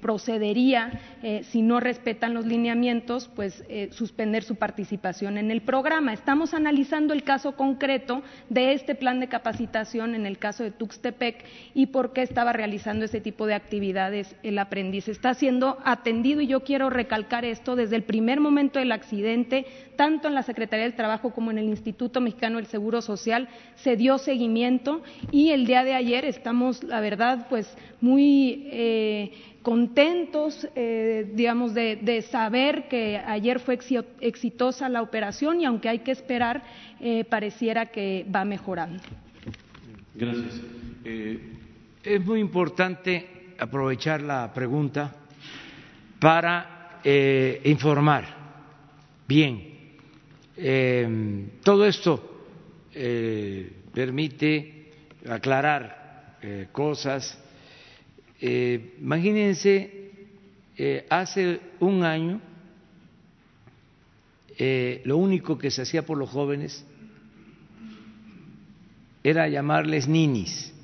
procedería, 0.00 1.00
si 1.42 1.62
no 1.62 1.80
respetan 1.80 2.34
los 2.34 2.46
lineamientos, 2.46 3.28
pues 3.34 3.64
suspender 3.90 4.44
su 4.44 4.56
participación 4.56 5.38
en 5.38 5.50
el 5.50 5.62
programa. 5.62 6.12
Estamos 6.12 6.54
analizando 6.54 7.14
el 7.14 7.24
caso 7.24 7.56
concreto 7.56 8.11
de 8.48 8.72
este 8.72 8.94
plan 8.94 9.20
de 9.20 9.28
capacitación 9.28 10.14
en 10.14 10.26
el 10.26 10.38
caso 10.38 10.64
de 10.64 10.70
Tuxtepec 10.70 11.44
y 11.74 11.86
por 11.86 12.12
qué 12.12 12.22
estaba 12.22 12.52
realizando 12.52 13.04
ese 13.04 13.20
tipo 13.20 13.46
de 13.46 13.54
actividades 13.54 14.36
el 14.42 14.58
aprendiz. 14.58 15.08
Está 15.08 15.34
siendo 15.34 15.78
atendido 15.84 16.40
y 16.40 16.48
yo 16.48 16.60
quiero 16.60 16.90
recalcar 16.90 17.44
esto 17.44 17.76
desde 17.76 17.96
el 17.96 18.02
primer 18.02 18.40
momento 18.40 18.78
del 18.78 18.92
accidente, 18.92 19.66
tanto 19.96 20.28
en 20.28 20.34
la 20.34 20.42
Secretaría 20.42 20.84
del 20.84 20.96
Trabajo 20.96 21.32
como 21.32 21.50
en 21.50 21.58
el 21.58 21.66
Instituto 21.66 22.20
Mexicano 22.20 22.56
del 22.56 22.66
Seguro 22.66 23.00
Social, 23.00 23.48
se 23.76 23.96
dio 23.96 24.18
seguimiento 24.18 25.02
y 25.30 25.50
el 25.50 25.66
día 25.66 25.84
de 25.84 25.94
ayer 25.94 26.24
estamos, 26.24 26.82
la 26.82 27.00
verdad, 27.00 27.46
pues 27.48 27.72
muy 28.00 28.68
eh, 28.72 29.30
contentos, 29.62 30.68
eh, 30.74 31.30
digamos, 31.34 31.72
de, 31.74 32.24
saber 32.30 32.88
que 32.88 33.16
ayer 33.16 33.60
fue 33.60 33.78
exitosa 34.20 34.88
la 34.88 35.02
operación 35.02 35.60
y 35.60 35.64
aunque 35.64 35.88
hay 35.88 36.00
que 36.00 36.10
esperar, 36.10 36.62
eh, 37.00 37.24
pareciera 37.24 37.86
que 37.86 38.26
va 38.34 38.44
mejorando. 38.44 39.02
Gracias. 40.14 40.60
es 41.04 42.26
muy 42.26 42.40
importante 42.40 43.54
aprovechar 43.58 44.20
la 44.20 44.52
pregunta 44.52 45.14
para 46.20 47.00
informar 47.64 48.24
bien. 49.26 49.72
todo 51.64 51.86
esto 51.86 52.44
permite 53.92 54.90
aclarar 55.26 56.36
cosas 56.72 57.38
eh, 58.44 58.96
imagínense, 59.00 60.10
eh, 60.76 61.06
hace 61.08 61.60
un 61.78 62.02
año 62.02 62.40
eh, 64.58 65.00
lo 65.04 65.16
único 65.16 65.56
que 65.56 65.70
se 65.70 65.82
hacía 65.82 66.04
por 66.04 66.18
los 66.18 66.28
jóvenes 66.28 66.84
era 69.22 69.48
llamarles 69.48 70.08
ninis. 70.08 70.74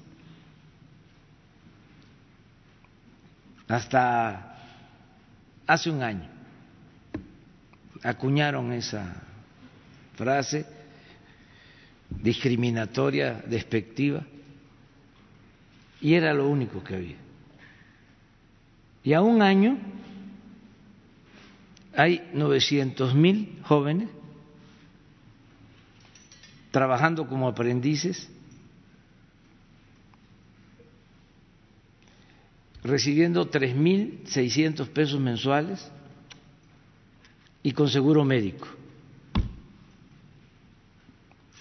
Hasta 3.66 4.56
hace 5.66 5.90
un 5.90 6.01
año 6.01 6.30
acuñaron 8.05 8.72
esa 8.72 9.20
frase 10.14 10.64
discriminatoria, 12.09 13.43
despectiva, 13.48 14.24
y 16.01 16.14
era 16.14 16.32
lo 16.32 16.48
único 16.48 16.85
que 16.85 16.94
había. 16.94 17.28
Y 19.05 19.12
a 19.12 19.20
un 19.20 19.43
año 19.43 19.79
hay 21.95 22.29
900 22.33 23.15
mil 23.15 23.59
jóvenes 23.65 24.09
trabajando 26.70 27.27
como 27.27 27.49
aprendices, 27.49 28.29
recibiendo 32.85 33.51
3.600 33.51 34.89
pesos 34.89 35.20
mensuales 35.20 35.91
y 37.62 37.73
con 37.73 37.89
seguro 37.89 38.25
médico. 38.25 38.69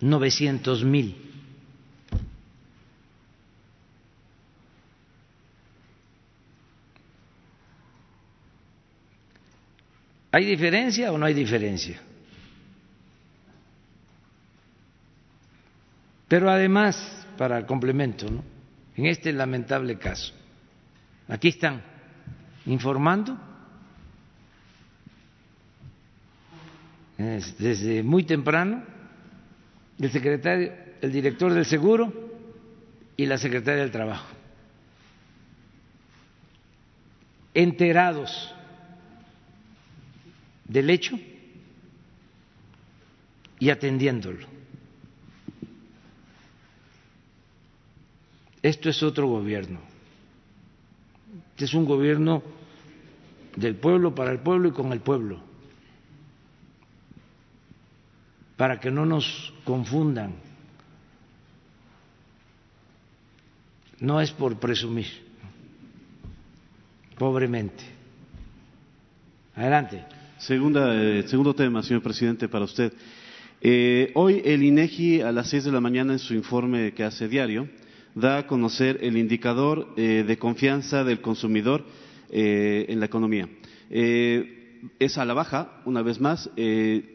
900 0.02 0.84
mil. 0.84 1.27
¿Hay 10.32 10.46
diferencia 10.46 11.12
o 11.12 11.18
no 11.18 11.26
hay 11.26 11.34
diferencia? 11.34 12.00
Pero 16.28 16.50
además, 16.50 17.26
para 17.38 17.66
complemento, 17.66 18.30
¿no? 18.30 18.44
en 18.98 19.06
este 19.06 19.32
lamentable 19.32 19.98
caso, 19.98 20.34
aquí 21.28 21.50
están 21.50 21.82
informando 22.66 23.38
desde 27.18 28.04
muy 28.04 28.24
temprano 28.24 28.84
el 30.00 30.12
secretario, 30.12 30.74
el 31.02 31.12
director 31.12 31.54
del 31.54 31.66
seguro 31.66 32.14
y 33.16 33.26
la 33.26 33.38
secretaria 33.38 33.82
del 33.82 33.92
trabajo, 33.92 34.28
enterados 37.54 38.54
del 40.68 40.90
hecho 40.90 41.18
y 43.60 43.70
atendiéndolo. 43.70 44.46
Esto 48.62 48.90
es 48.90 49.02
otro 49.04 49.28
gobierno. 49.28 49.80
Este 51.52 51.66
es 51.66 51.74
un 51.74 51.86
gobierno 51.86 52.44
del 53.56 53.76
pueblo, 53.76 54.14
para 54.14 54.32
el 54.32 54.40
pueblo 54.40 54.70
y 54.70 54.72
con 54.72 54.92
el 54.92 55.00
pueblo. 55.00 55.40
Para 58.56 58.80
que 58.80 58.92
no 58.92 59.06
nos 59.06 59.54
confundan. 59.64 60.36
No 64.00 64.22
es 64.22 64.32
por 64.32 64.60
presumir, 64.60 65.08
pobremente. 67.18 67.84
Adelante. 69.56 70.17
Segunda, 70.40 70.94
eh, 70.94 71.24
segundo 71.28 71.56
tema, 71.56 71.82
señor 71.82 72.04
presidente, 72.04 72.48
para 72.48 72.66
usted. 72.66 72.94
Eh, 73.60 74.12
hoy 74.14 74.44
el 74.46 74.62
INEGI 74.62 75.22
a 75.22 75.32
las 75.32 75.50
seis 75.50 75.64
de 75.64 75.72
la 75.72 75.82
mañana 75.82 76.14
en 76.14 76.20
su 76.20 76.36
informe 76.36 76.94
que 76.94 77.04
hace 77.04 77.28
diario 77.28 77.68
da 78.14 78.38
a 78.38 78.48
conocer 78.48 79.00
el 79.02 79.18
indicador 79.18 79.96
eh, 79.98 80.24
de 80.28 80.38
confianza 80.38 81.04
del 81.04 81.22
consumidor 81.22 81.86
en 82.30 83.00
la 83.00 83.06
economía. 83.06 83.48
es 83.90 85.18
a 85.18 85.26
la 85.26 85.34
baja, 85.34 85.82
una 85.86 86.02
vez 86.02 86.20
más. 86.20 86.50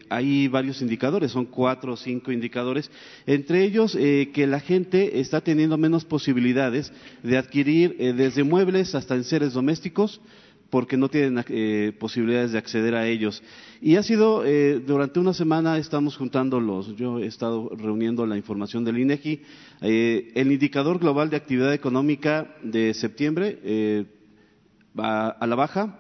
hay 0.09 0.49
varios 0.49 0.81
indicadores, 0.81 1.33
son 1.33 1.45
cuatro 1.45 1.93
o 1.93 1.97
cinco 1.97 2.33
indicadores, 2.33 2.91
entre 3.27 3.63
ellos 3.63 3.93
que 3.93 4.47
la 4.49 4.59
gente 4.59 5.21
está 5.21 5.43
teniendo 5.43 5.77
menos 5.77 6.07
posibilidades 6.07 6.91
de 7.23 7.37
adquirir 7.37 7.95
desde 8.17 8.43
muebles 8.43 8.95
hasta 8.95 9.17
enseres 9.17 9.53
domésticos, 9.53 10.23
porque 10.73 10.97
no 10.97 11.11
tienen 11.11 11.45
eh, 11.51 11.93
posibilidades 12.01 12.53
de 12.53 12.59
acceder 12.59 12.95
a 12.95 13.07
ellos. 13.07 13.43
Y 13.83 13.97
ha 13.97 14.03
sido, 14.03 14.43
eh, 14.47 14.81
durante 14.81 15.21
una 15.21 15.35
semana 15.35 15.77
estamos 15.77 16.17
juntando 16.17 16.61
los, 16.61 16.97
yo 16.97 17.19
he 17.19 17.27
estado 17.27 17.69
reuniendo 17.77 18.25
la 18.25 18.39
información 18.39 18.83
del 18.83 18.97
INEGI, 18.97 19.43
eh, 19.83 20.33
el 20.35 20.51
indicador 20.51 20.99
global 20.99 21.29
de 21.29 21.37
actividad 21.37 21.75
económica 21.75 22.57
de 22.63 22.95
septiembre 22.95 24.07
va 24.99 25.29
a 25.29 25.47
la 25.47 25.57
baja, 25.57 25.99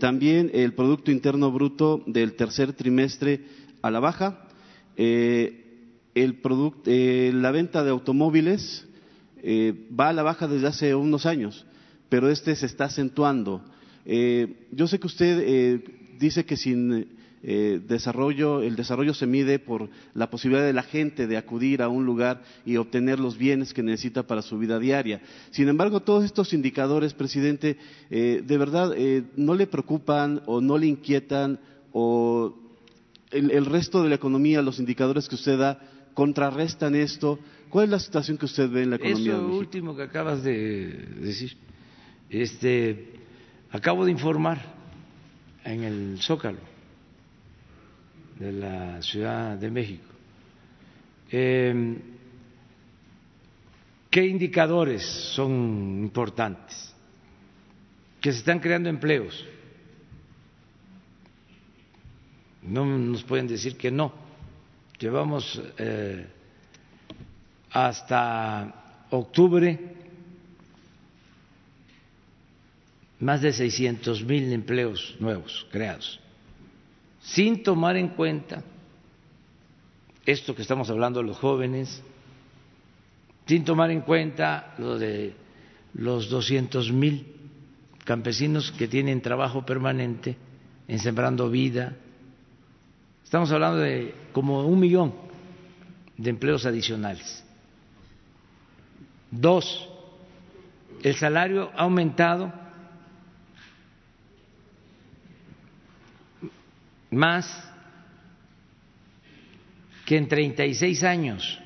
también 0.00 0.50
el 0.52 0.74
Producto 0.74 1.10
Interno 1.10 1.50
Bruto 1.50 2.02
del 2.06 2.34
tercer 2.34 2.74
trimestre 2.74 3.40
a 3.80 3.90
la 3.90 4.00
baja, 4.00 4.48
el 4.96 5.64
la 7.42 7.50
venta 7.50 7.82
de 7.82 7.90
automóviles 7.90 8.86
va 9.98 10.10
a 10.10 10.12
la 10.12 10.22
baja 10.22 10.46
desde 10.46 10.66
hace 10.66 10.94
unos 10.94 11.24
años 11.24 11.64
pero 12.12 12.28
este 12.28 12.54
se 12.56 12.66
está 12.66 12.84
acentuando. 12.84 13.62
Eh, 14.04 14.66
yo 14.70 14.86
sé 14.86 15.00
que 15.00 15.06
usted 15.06 15.42
eh, 15.46 15.84
dice 16.18 16.44
que 16.44 16.58
sin 16.58 17.06
eh, 17.42 17.80
desarrollo, 17.88 18.60
el 18.60 18.76
desarrollo 18.76 19.14
se 19.14 19.26
mide 19.26 19.58
por 19.58 19.88
la 20.12 20.28
posibilidad 20.28 20.66
de 20.66 20.74
la 20.74 20.82
gente 20.82 21.26
de 21.26 21.38
acudir 21.38 21.80
a 21.80 21.88
un 21.88 22.04
lugar 22.04 22.42
y 22.66 22.76
obtener 22.76 23.18
los 23.18 23.38
bienes 23.38 23.72
que 23.72 23.82
necesita 23.82 24.26
para 24.26 24.42
su 24.42 24.58
vida 24.58 24.78
diaria. 24.78 25.22
Sin 25.52 25.68
embargo, 25.68 26.00
todos 26.00 26.22
estos 26.22 26.52
indicadores, 26.52 27.14
presidente, 27.14 27.78
de 28.10 28.58
verdad 28.58 28.94
no 29.34 29.54
le 29.54 29.66
preocupan 29.66 30.42
o 30.44 30.60
no 30.60 30.76
le 30.76 30.88
inquietan 30.88 31.60
o 31.92 32.54
el, 33.30 33.52
el 33.52 33.64
resto 33.64 34.02
de 34.02 34.10
la 34.10 34.16
economía, 34.16 34.60
los 34.60 34.78
indicadores 34.78 35.30
que 35.30 35.36
usted 35.36 35.58
da, 35.58 35.80
contrarrestan 36.12 36.94
esto? 36.94 37.38
¿Cuál 37.70 37.86
es 37.86 37.90
la 37.90 38.00
situación 38.00 38.36
que 38.36 38.44
usted 38.44 38.68
ve 38.68 38.82
en 38.82 38.90
la 38.90 38.96
economía? 38.96 39.32
Eso 39.32 39.46
último 39.46 39.96
que 39.96 40.02
acabas 40.02 40.42
de 40.44 40.92
decir, 41.22 41.56
este, 42.40 43.12
acabo 43.70 44.04
de 44.04 44.10
informar 44.10 44.58
en 45.64 45.84
el 45.84 46.18
Zócalo 46.20 46.60
de 48.38 48.52
la 48.52 49.02
Ciudad 49.02 49.56
de 49.58 49.70
México. 49.70 50.08
Eh, 51.30 51.98
¿Qué 54.10 54.26
indicadores 54.26 55.02
son 55.34 56.00
importantes? 56.02 56.94
Que 58.20 58.32
se 58.32 58.38
están 58.38 58.60
creando 58.60 58.88
empleos. 58.88 59.44
No 62.62 62.84
nos 62.84 63.22
pueden 63.24 63.46
decir 63.46 63.76
que 63.76 63.90
no. 63.90 64.12
Llevamos 64.98 65.60
eh, 65.78 66.26
hasta 67.70 69.06
octubre 69.10 70.01
más 73.22 73.40
de 73.40 73.52
600 73.52 74.24
mil 74.24 74.52
empleos 74.52 75.14
nuevos 75.20 75.64
creados, 75.70 76.18
sin 77.20 77.62
tomar 77.62 77.96
en 77.96 78.08
cuenta 78.08 78.64
esto 80.26 80.56
que 80.56 80.62
estamos 80.62 80.90
hablando 80.90 81.22
los 81.22 81.38
jóvenes, 81.38 82.02
sin 83.46 83.64
tomar 83.64 83.92
en 83.92 84.00
cuenta 84.00 84.74
lo 84.78 84.98
de 84.98 85.34
los 85.94 86.30
200 86.30 86.90
mil 86.92 87.26
campesinos 88.04 88.72
que 88.72 88.88
tienen 88.88 89.22
trabajo 89.22 89.64
permanente 89.64 90.36
en 90.88 90.98
Sembrando 90.98 91.48
Vida. 91.48 91.94
Estamos 93.22 93.52
hablando 93.52 93.78
de 93.78 94.14
como 94.32 94.66
un 94.66 94.80
millón 94.80 95.14
de 96.16 96.28
empleos 96.28 96.66
adicionales. 96.66 97.44
Dos, 99.30 99.88
el 101.04 101.14
salario 101.14 101.70
ha 101.76 101.82
aumentado 101.82 102.61
más 107.12 107.46
que 110.06 110.16
en 110.16 110.26
36 110.26 111.04
años 111.04 111.60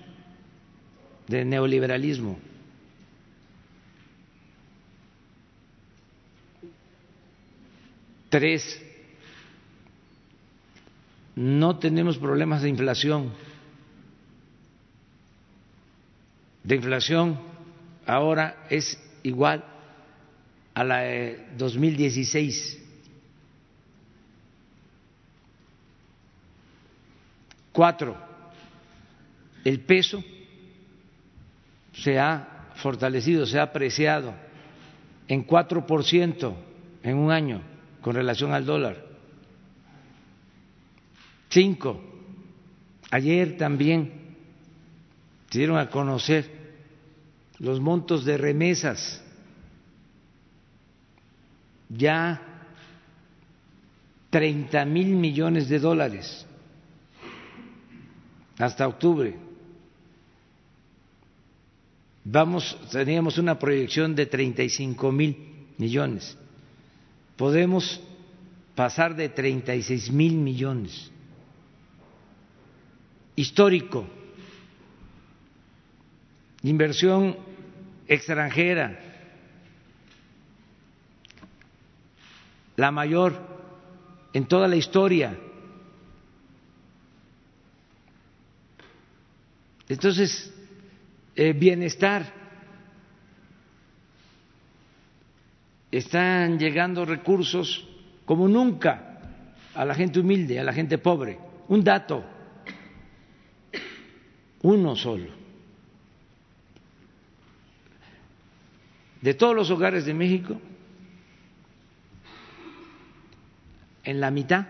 de 1.29 1.45
neoliberalismo. 1.45 2.39
Tres, 8.29 8.83
no 11.37 11.79
tenemos 11.79 12.19
problemas 12.19 12.63
de 12.63 12.69
inflación. 12.69 13.33
De 16.65 16.75
inflación 16.75 17.41
ahora 18.05 18.67
es 18.69 19.01
igual 19.23 19.65
a 20.75 20.85
la 20.85 20.99
de 20.99 21.47
2016. 21.57 22.86
Cuatro, 27.77 28.17
el 29.63 29.81
peso 29.81 30.25
se 31.93 32.19
ha 32.19 32.71
fortalecido, 32.77 33.45
se 33.45 33.59
ha 33.59 33.65
apreciado 33.65 34.33
en 35.29 35.43
cuatro 35.43 35.87
por 35.87 36.03
ciento 36.03 36.57
en 37.03 37.19
un 37.19 37.31
año 37.31 37.61
con 38.01 38.15
relación 38.15 38.55
al 38.55 38.65
dólar. 38.65 39.05
Cinco, 41.51 42.01
ayer 43.11 43.59
también 43.59 44.37
se 45.51 45.59
dieron 45.59 45.77
a 45.77 45.91
conocer 45.91 46.51
los 47.59 47.79
montos 47.79 48.25
de 48.25 48.39
remesas. 48.39 49.23
Ya 51.91 52.41
30 54.31 54.83
mil 54.87 55.09
millones 55.09 55.69
de 55.69 55.79
dólares 55.79 56.46
hasta 58.59 58.87
octubre. 58.87 59.37
Vamos, 62.25 62.77
teníamos 62.91 63.39
una 63.39 63.59
proyección 63.59 64.15
de 64.15 64.27
35 64.27 65.13
mil 65.13 65.37
millones. 65.79 66.37
Podemos 67.37 68.01
pasar 68.75 69.15
de 69.15 69.29
36 69.29 70.11
mil 70.11 70.35
millones. 70.35 71.11
Histórico. 73.37 74.07
Inversión 76.63 77.37
extranjera. 78.09 78.99
La 82.77 82.91
mayor 82.91 83.41
en 84.33 84.47
toda 84.47 84.67
la 84.67 84.77
historia. 84.77 85.39
Entonces, 89.89 90.53
eh, 91.35 91.53
bienestar. 91.53 92.47
Están 95.91 96.59
llegando 96.59 97.05
recursos 97.05 97.87
como 98.25 98.49
nunca 98.49 99.21
a 99.75 99.85
la 99.85 99.95
gente 99.95 100.21
humilde, 100.21 100.59
a 100.59 100.65
la 100.65 100.73
gente 100.73 100.99
pobre. 100.99 101.39
Un 101.69 101.85
dato, 101.85 102.25
uno 104.63 104.97
solo. 104.97 105.31
De 109.21 109.35
todos 109.35 109.55
los 109.55 109.71
hogares 109.71 110.05
de 110.05 110.15
México, 110.15 110.61
en 114.05 114.21
la 114.21 114.31
mitad 114.31 114.67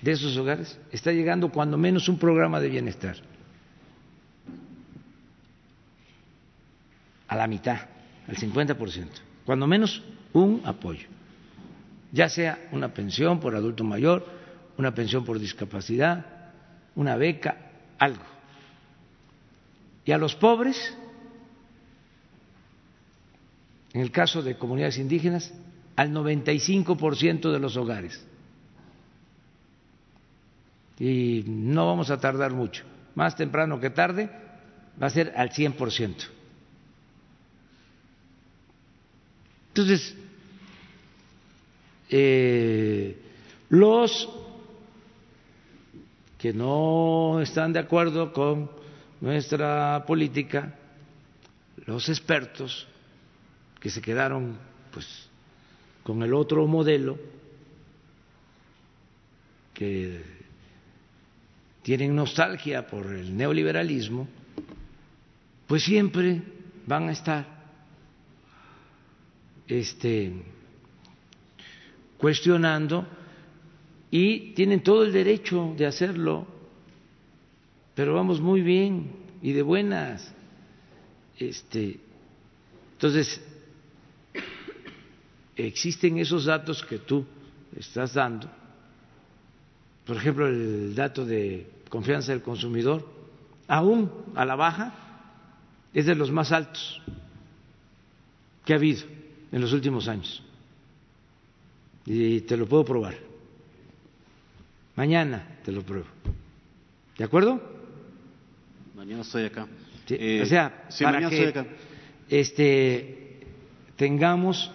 de 0.00 0.12
esos 0.12 0.36
hogares 0.36 0.78
está 0.92 1.12
llegando 1.12 1.50
cuando 1.50 1.76
menos 1.76 2.08
un 2.08 2.18
programa 2.18 2.60
de 2.60 2.68
bienestar. 2.68 3.33
A 7.34 7.36
la 7.36 7.46
mitad, 7.48 7.78
al 8.28 8.36
50%, 8.36 9.08
cuando 9.44 9.66
menos 9.66 10.02
un 10.32 10.62
apoyo, 10.64 11.08
ya 12.12 12.28
sea 12.28 12.68
una 12.70 12.94
pensión 12.94 13.40
por 13.40 13.56
adulto 13.56 13.82
mayor, 13.82 14.24
una 14.78 14.94
pensión 14.94 15.24
por 15.24 15.38
discapacidad, 15.40 16.24
una 16.94 17.16
beca, 17.16 17.56
algo. 17.98 18.22
Y 20.04 20.12
a 20.12 20.18
los 20.18 20.36
pobres, 20.36 20.96
en 23.92 24.00
el 24.00 24.12
caso 24.12 24.42
de 24.42 24.56
comunidades 24.56 24.98
indígenas, 24.98 25.52
al 25.96 26.12
95% 26.12 27.50
de 27.50 27.58
los 27.58 27.76
hogares. 27.76 28.24
Y 31.00 31.42
no 31.46 31.86
vamos 31.86 32.10
a 32.10 32.20
tardar 32.20 32.52
mucho, 32.52 32.84
más 33.16 33.34
temprano 33.34 33.80
que 33.80 33.90
tarde, 33.90 34.30
va 35.02 35.08
a 35.08 35.10
ser 35.10 35.32
al 35.36 35.50
100%. 35.50 36.33
Entonces, 39.74 40.14
eh, 42.08 43.18
los 43.70 44.28
que 46.38 46.52
no 46.52 47.40
están 47.40 47.72
de 47.72 47.80
acuerdo 47.80 48.32
con 48.32 48.70
nuestra 49.20 50.04
política, 50.06 50.78
los 51.86 52.08
expertos 52.08 52.86
que 53.80 53.90
se 53.90 54.00
quedaron 54.00 54.56
pues 54.92 55.28
con 56.04 56.22
el 56.22 56.34
otro 56.34 56.68
modelo 56.68 57.18
que 59.72 60.22
tienen 61.82 62.14
nostalgia 62.14 62.86
por 62.86 63.06
el 63.06 63.36
neoliberalismo, 63.36 64.28
pues 65.66 65.82
siempre 65.82 66.42
van 66.86 67.08
a 67.08 67.12
estar 67.12 67.53
este, 69.68 70.32
cuestionando 72.18 73.06
y 74.10 74.52
tienen 74.54 74.82
todo 74.82 75.04
el 75.04 75.12
derecho 75.12 75.74
de 75.76 75.86
hacerlo, 75.86 76.46
pero 77.94 78.14
vamos 78.14 78.40
muy 78.40 78.60
bien 78.60 79.12
y 79.42 79.52
de 79.52 79.62
buenas. 79.62 80.32
Este, 81.38 81.98
entonces, 82.92 83.40
existen 85.56 86.18
esos 86.18 86.44
datos 86.44 86.84
que 86.84 86.98
tú 86.98 87.24
estás 87.76 88.14
dando, 88.14 88.48
por 90.06 90.16
ejemplo, 90.16 90.46
el 90.46 90.94
dato 90.94 91.24
de 91.24 91.70
confianza 91.88 92.32
del 92.32 92.42
consumidor, 92.42 93.06
aún 93.66 94.10
a 94.34 94.44
la 94.44 94.54
baja, 94.54 94.94
es 95.92 96.06
de 96.06 96.14
los 96.14 96.30
más 96.30 96.52
altos 96.52 97.00
que 98.64 98.72
ha 98.72 98.76
habido 98.76 99.04
en 99.54 99.60
los 99.60 99.72
últimos 99.72 100.08
años. 100.08 100.42
Y 102.04 102.40
te 102.40 102.56
lo 102.56 102.66
puedo 102.66 102.84
probar. 102.84 103.14
Mañana 104.96 105.60
te 105.64 105.70
lo 105.70 105.82
pruebo. 105.82 106.08
¿De 107.16 107.22
acuerdo? 107.22 107.62
Mañana 108.96 109.22
estoy 109.22 109.44
acá. 109.44 109.68
Eh, 110.08 110.40
o 110.42 110.46
sea, 110.46 110.88
para 111.00 111.30
que 111.30 111.66
este 112.28 113.46
tengamos 113.94 114.72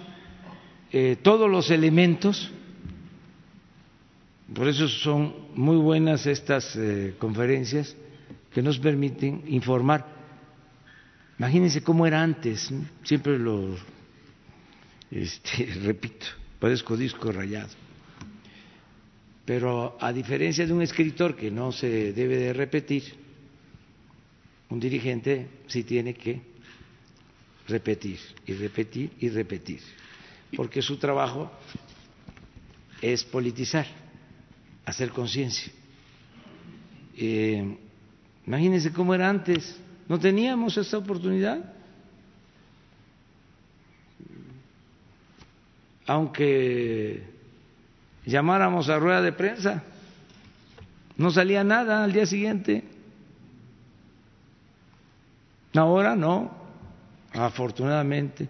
eh, 0.93 1.17
todos 1.21 1.51
los 1.51 1.69
elementos. 1.71 2.49
Por 4.55 4.69
eso 4.69 4.87
son 4.87 5.35
muy 5.55 5.75
buenas 5.75 6.25
estas 6.25 6.73
eh, 6.77 7.15
conferencias 7.19 7.97
que 8.53 8.61
nos 8.61 8.79
permiten 8.79 9.43
informar. 9.47 10.05
Imagínense 11.37 11.83
cómo 11.83 12.07
era 12.07 12.23
antes, 12.23 12.73
siempre 13.03 13.37
lo 13.37 13.75
este, 15.11 15.65
repito, 15.83 16.25
parezco 16.59 16.95
disco 16.97 17.31
rayado. 17.31 17.69
Pero 19.45 19.97
a 19.99 20.13
diferencia 20.13 20.65
de 20.65 20.73
un 20.73 20.81
escritor 20.81 21.35
que 21.35 21.49
no 21.49 21.71
se 21.71 22.13
debe 22.13 22.37
de 22.37 22.53
repetir, 22.53 23.03
un 24.69 24.79
dirigente 24.79 25.49
sí 25.67 25.83
tiene 25.83 26.13
que 26.13 26.41
repetir 27.67 28.19
y 28.45 28.53
repetir 28.53 29.11
y 29.19 29.29
repetir, 29.29 29.79
porque 30.55 30.81
su 30.81 30.97
trabajo 30.97 31.51
es 33.01 33.23
politizar, 33.23 33.87
hacer 34.85 35.09
conciencia. 35.09 35.71
Eh, 37.17 37.75
imagínense 38.45 38.91
cómo 38.91 39.15
era 39.15 39.29
antes, 39.29 39.77
no 40.07 40.19
teníamos 40.19 40.77
esta 40.77 40.97
oportunidad. 40.97 41.78
Aunque 46.09 47.21
llamáramos 48.25 48.89
a 48.89 48.97
rueda 48.97 49.21
de 49.21 49.31
prensa, 49.31 49.83
no 51.17 51.29
salía 51.29 51.63
nada 51.63 52.03
al 52.03 52.11
día 52.11 52.25
siguiente. 52.25 52.83
Ahora 55.75 56.15
no, 56.15 56.49
afortunadamente. 57.31 58.49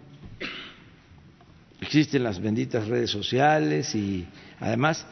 Existen 1.82 2.24
las 2.24 2.40
benditas 2.40 2.88
redes 2.88 3.10
sociales 3.10 3.94
y 3.94 4.26
además 4.58 5.06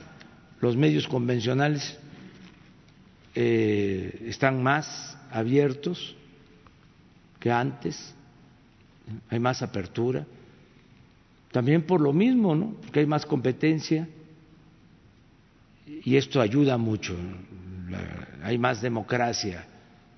los 0.62 0.74
medios 0.74 1.06
convencionales 1.06 1.98
eh, 3.34 4.24
están 4.26 4.62
más 4.62 5.18
abiertos 5.30 6.16
que 7.40 7.50
antes, 7.50 8.14
hay 9.28 9.38
más 9.38 9.60
apertura. 9.60 10.24
También 11.58 11.82
por 11.82 12.00
lo 12.00 12.12
mismo, 12.12 12.54
¿no? 12.54 12.76
Porque 12.82 13.00
hay 13.00 13.06
más 13.06 13.26
competencia 13.26 14.08
y 16.04 16.14
esto 16.14 16.40
ayuda 16.40 16.78
mucho. 16.78 17.16
Hay 18.44 18.56
más 18.58 18.80
democracia 18.80 19.66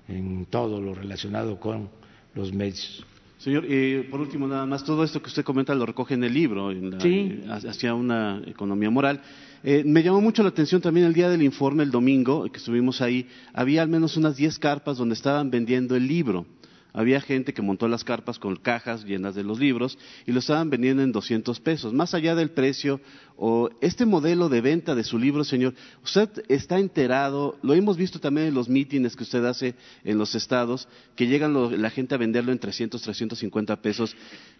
en 0.07 0.45
todo 0.45 0.79
lo 0.79 0.93
relacionado 0.93 1.59
con 1.59 1.89
los 2.35 2.53
medios. 2.53 3.03
Señor, 3.39 3.65
y 3.67 4.03
por 4.03 4.21
último, 4.21 4.47
nada 4.47 4.67
más, 4.67 4.83
todo 4.83 5.03
esto 5.03 5.19
que 5.19 5.29
usted 5.29 5.43
comenta 5.43 5.73
lo 5.73 5.87
recoge 5.87 6.13
en 6.13 6.25
el 6.25 6.31
libro, 6.35 6.69
en 6.69 7.01
sí. 7.01 7.43
hacia 7.49 7.95
una 7.95 8.39
economía 8.45 8.91
moral. 8.91 9.19
Eh, 9.63 9.81
me 9.83 10.03
llamó 10.03 10.21
mucho 10.21 10.43
la 10.43 10.49
atención 10.49 10.79
también 10.79 11.07
el 11.07 11.13
día 11.13 11.27
del 11.27 11.41
informe, 11.41 11.81
el 11.81 11.89
domingo, 11.89 12.43
que 12.51 12.59
estuvimos 12.59 13.01
ahí, 13.01 13.27
había 13.51 13.81
al 13.81 13.89
menos 13.89 14.15
unas 14.15 14.37
10 14.37 14.59
carpas 14.59 14.99
donde 14.99 15.15
estaban 15.15 15.49
vendiendo 15.49 15.95
el 15.95 16.07
libro. 16.07 16.45
Había 16.93 17.21
gente 17.21 17.53
que 17.53 17.61
montó 17.61 17.87
las 17.87 18.03
carpas 18.03 18.37
con 18.37 18.57
cajas 18.57 19.05
llenas 19.05 19.33
de 19.33 19.43
los 19.43 19.59
libros 19.59 19.97
y 20.25 20.33
lo 20.33 20.39
estaban 20.39 20.69
vendiendo 20.69 21.01
en 21.01 21.11
200 21.11 21.59
pesos. 21.61 21.93
Más 21.93 22.13
allá 22.13 22.35
del 22.35 22.51
precio 22.51 22.99
o 23.37 23.69
este 23.79 24.05
modelo 24.05 24.49
de 24.49 24.59
venta 24.59 24.93
de 24.93 25.05
su 25.05 25.17
libro, 25.17 25.43
señor, 25.45 25.73
usted 26.03 26.29
está 26.49 26.79
enterado, 26.79 27.57
lo 27.61 27.73
hemos 27.73 27.95
visto 27.95 28.19
también 28.19 28.47
en 28.47 28.53
los 28.53 28.67
mítines 28.67 29.15
que 29.15 29.23
usted 29.23 29.43
hace 29.45 29.75
en 30.03 30.17
los 30.17 30.35
estados, 30.35 30.87
que 31.15 31.27
llegan 31.27 31.81
la 31.81 31.89
gente 31.89 32.15
a 32.15 32.17
venderlo 32.17 32.51
en 32.51 32.59
300, 32.59 33.01
350 33.01 33.81
pesos. 33.81 34.15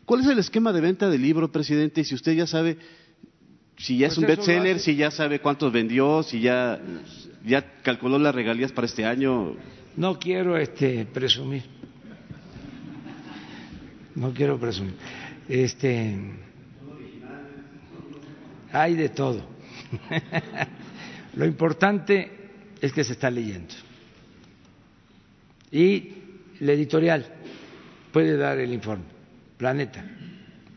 ¿Cuál 0.05 0.21
es 0.21 0.27
el 0.27 0.39
esquema 0.39 0.71
de 0.71 0.81
venta 0.81 1.09
del 1.09 1.21
libro, 1.21 1.51
presidente? 1.51 2.01
Y 2.01 2.05
si 2.05 2.15
usted 2.15 2.33
ya 2.33 2.47
sabe 2.47 2.77
si 3.77 3.97
ya 3.97 4.07
es 4.07 4.17
un 4.17 4.25
pues 4.25 4.37
bestseller, 4.37 4.79
si 4.79 4.95
ya 4.95 5.11
sabe 5.11 5.39
cuántos 5.39 5.73
vendió, 5.73 6.23
si 6.23 6.39
ya, 6.39 6.79
ya 7.43 7.81
calculó 7.81 8.19
las 8.19 8.33
regalías 8.33 8.71
para 8.71 8.85
este 8.85 9.05
año. 9.05 9.55
No 9.97 10.19
quiero 10.19 10.55
este 10.55 11.05
presumir 11.05 11.80
no 14.15 14.33
quiero 14.33 14.59
presumir. 14.59 14.95
Este, 15.47 16.17
hay 18.71 18.95
de 18.95 19.09
todo. 19.09 19.41
Lo 21.35 21.45
importante 21.45 22.31
es 22.81 22.91
que 22.91 23.03
se 23.03 23.13
está 23.13 23.29
leyendo. 23.29 23.73
Y 25.71 26.09
la 26.59 26.73
editorial 26.73 27.25
puede 28.11 28.35
dar 28.35 28.59
el 28.59 28.73
informe, 28.73 29.05
Planeta, 29.57 30.03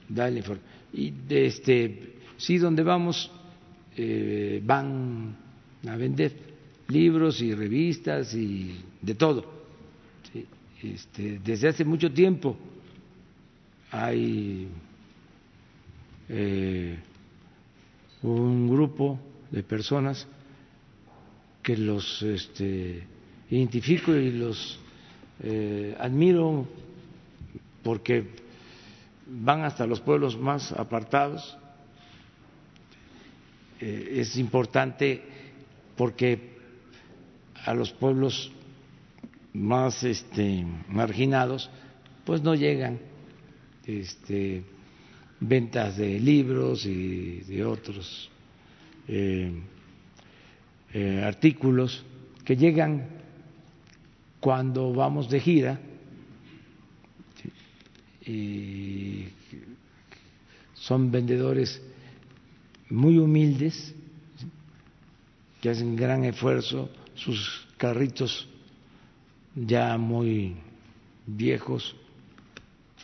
da 0.09 0.29
el 0.29 0.37
informe. 0.37 0.63
Y 0.93 1.13
este, 1.29 2.15
sí, 2.37 2.59
donde 2.59 2.83
vamos 2.83 3.31
eh, 3.97 4.61
van 4.65 5.37
a 5.87 5.97
vender 5.97 6.33
libros 6.89 7.41
y 7.41 7.55
revistas 7.55 8.35
y 8.35 8.81
de 9.01 9.15
todo. 9.15 9.53
Este, 10.83 11.41
desde 11.43 11.69
hace 11.69 11.85
mucho 11.85 12.13
tiempo 12.13 12.57
hay 13.95 14.69
eh, 16.29 16.99
un 18.23 18.69
grupo 18.69 19.21
de 19.53 19.63
personas 19.63 20.27
que 21.63 21.77
los 21.77 22.21
este, 22.23 23.07
identifico 23.51 24.13
y 24.13 24.33
los 24.33 24.81
eh, 25.45 25.97
admiro 26.01 26.67
porque 27.85 28.27
van 29.27 29.63
hasta 29.63 29.87
los 29.87 30.01
pueblos 30.01 30.37
más 30.37 30.73
apartados. 30.73 31.57
Eh, 33.81 34.15
es 34.17 34.37
importante 34.37 35.23
porque 35.97 36.59
a 37.65 37.73
los 37.75 37.93
pueblos 37.93 38.51
más 39.53 40.03
este, 40.03 40.67
marginados 40.89 41.71
pues 42.25 42.43
no 42.43 42.57
llegan 42.57 43.14
este, 43.87 44.63
ventas 45.41 45.97
de 45.97 46.19
libros 46.19 46.87
y 46.87 47.41
de 47.41 47.65
otros 47.65 48.31
eh, 49.09 49.53
eh, 50.93 51.23
artículos 51.25 52.05
que 52.45 52.57
llegan 52.57 53.09
cuando 54.41 54.93
vamos 54.93 55.29
de 55.29 55.41
gira 55.41 55.81
y 58.27 59.25
son 60.75 61.11
vendedores 61.11 61.81
muy 62.91 63.19
humildes 63.19 63.95
que 65.61 65.71
hacen 65.71 65.97
gran 65.97 66.25
esfuerzo, 66.25 66.91
sus 67.15 67.67
carritos 67.79 68.47
ya 69.55 69.97
muy 69.97 70.57
viejos 71.27 71.97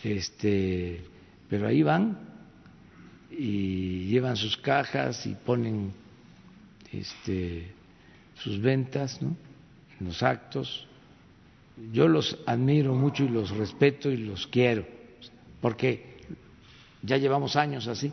este, 0.04 1.04
pero 1.48 1.66
ahí 1.66 1.82
van 1.82 2.18
y 3.30 4.06
llevan 4.06 4.36
sus 4.36 4.56
cajas 4.56 5.26
y 5.26 5.34
ponen 5.34 5.92
este, 6.92 7.72
sus 8.36 8.60
ventas 8.60 9.20
en 9.20 9.36
los 10.00 10.22
actos. 10.22 10.86
Yo 11.92 12.08
los 12.08 12.38
admiro 12.46 12.94
mucho 12.94 13.24
y 13.24 13.28
los 13.28 13.50
respeto 13.50 14.10
y 14.10 14.18
los 14.18 14.46
quiero, 14.46 14.86
porque 15.60 16.18
ya 17.02 17.16
llevamos 17.16 17.56
años 17.56 17.86
así. 17.88 18.12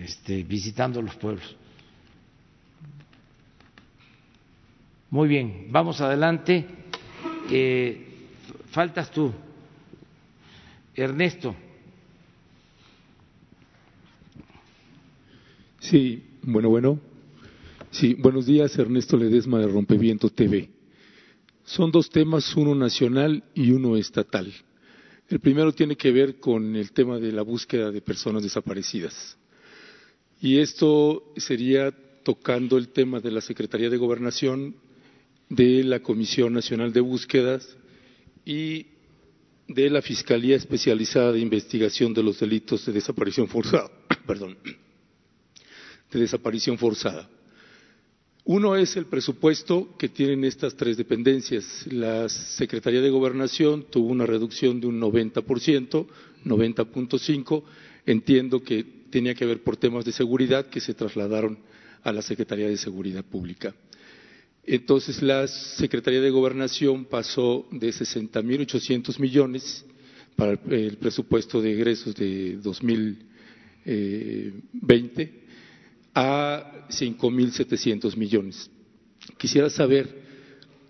Este, 0.00 0.42
visitando 0.42 1.02
los 1.02 1.16
pueblos. 1.16 1.56
Muy 5.10 5.28
bien, 5.28 5.68
vamos 5.70 6.00
adelante. 6.00 6.77
Eh, 7.50 8.04
faltas 8.70 9.10
tú, 9.10 9.32
Ernesto. 10.94 11.54
Sí, 15.80 16.22
bueno, 16.42 16.68
bueno. 16.68 17.00
Sí, 17.90 18.14
buenos 18.14 18.44
días, 18.44 18.78
Ernesto 18.78 19.16
Ledesma 19.16 19.58
de 19.60 19.68
Rompeviento 19.68 20.28
TV. 20.28 20.68
Son 21.64 21.90
dos 21.90 22.10
temas, 22.10 22.54
uno 22.54 22.74
nacional 22.74 23.42
y 23.54 23.70
uno 23.70 23.96
estatal. 23.96 24.52
El 25.28 25.40
primero 25.40 25.72
tiene 25.72 25.96
que 25.96 26.12
ver 26.12 26.38
con 26.38 26.76
el 26.76 26.92
tema 26.92 27.18
de 27.18 27.32
la 27.32 27.42
búsqueda 27.42 27.90
de 27.90 28.02
personas 28.02 28.42
desaparecidas. 28.42 29.38
Y 30.40 30.58
esto 30.58 31.32
sería 31.36 31.90
tocando 32.22 32.76
el 32.76 32.88
tema 32.88 33.20
de 33.20 33.30
la 33.30 33.40
Secretaría 33.40 33.88
de 33.88 33.96
Gobernación 33.96 34.74
de 35.48 35.84
la 35.84 36.00
Comisión 36.00 36.52
Nacional 36.52 36.92
de 36.92 37.00
Búsquedas 37.00 37.76
y 38.44 38.86
de 39.66 39.90
la 39.90 40.02
Fiscalía 40.02 40.56
Especializada 40.56 41.32
de 41.32 41.40
Investigación 41.40 42.14
de 42.14 42.22
los 42.22 42.40
Delitos 42.40 42.86
de 42.86 42.92
Desaparición 42.92 43.48
Forzada. 43.48 43.90
Perdón. 44.26 44.56
de 46.10 46.20
desaparición 46.20 46.78
forzada. 46.78 47.28
Uno 48.44 48.76
es 48.76 48.96
el 48.96 49.04
presupuesto 49.04 49.94
que 49.98 50.08
tienen 50.08 50.44
estas 50.44 50.74
tres 50.74 50.96
dependencias. 50.96 51.86
La 51.92 52.30
Secretaría 52.30 53.02
de 53.02 53.10
Gobernación 53.10 53.84
tuvo 53.90 54.08
una 54.08 54.24
reducción 54.24 54.80
de 54.80 54.86
un 54.86 54.98
90%, 55.00 56.06
90.5%. 56.46 57.62
Entiendo 58.06 58.62
que 58.62 58.84
tenía 59.10 59.34
que 59.34 59.44
ver 59.44 59.62
por 59.62 59.76
temas 59.76 60.06
de 60.06 60.12
seguridad 60.12 60.66
que 60.66 60.80
se 60.80 60.94
trasladaron 60.94 61.58
a 62.02 62.10
la 62.10 62.22
Secretaría 62.22 62.68
de 62.68 62.78
Seguridad 62.78 63.22
Pública. 63.22 63.74
Entonces, 64.70 65.22
la 65.22 65.48
Secretaría 65.48 66.20
de 66.20 66.28
Gobernación 66.28 67.06
pasó 67.06 67.66
de 67.70 67.88
60.800 67.88 69.18
millones 69.18 69.82
para 70.36 70.60
el 70.68 70.98
presupuesto 70.98 71.62
de 71.62 71.72
egresos 71.72 72.14
de 72.14 72.58
2020 72.58 75.32
a 76.14 76.86
5.700 76.90 78.14
millones. 78.14 78.70
Quisiera 79.38 79.70
saber 79.70 80.14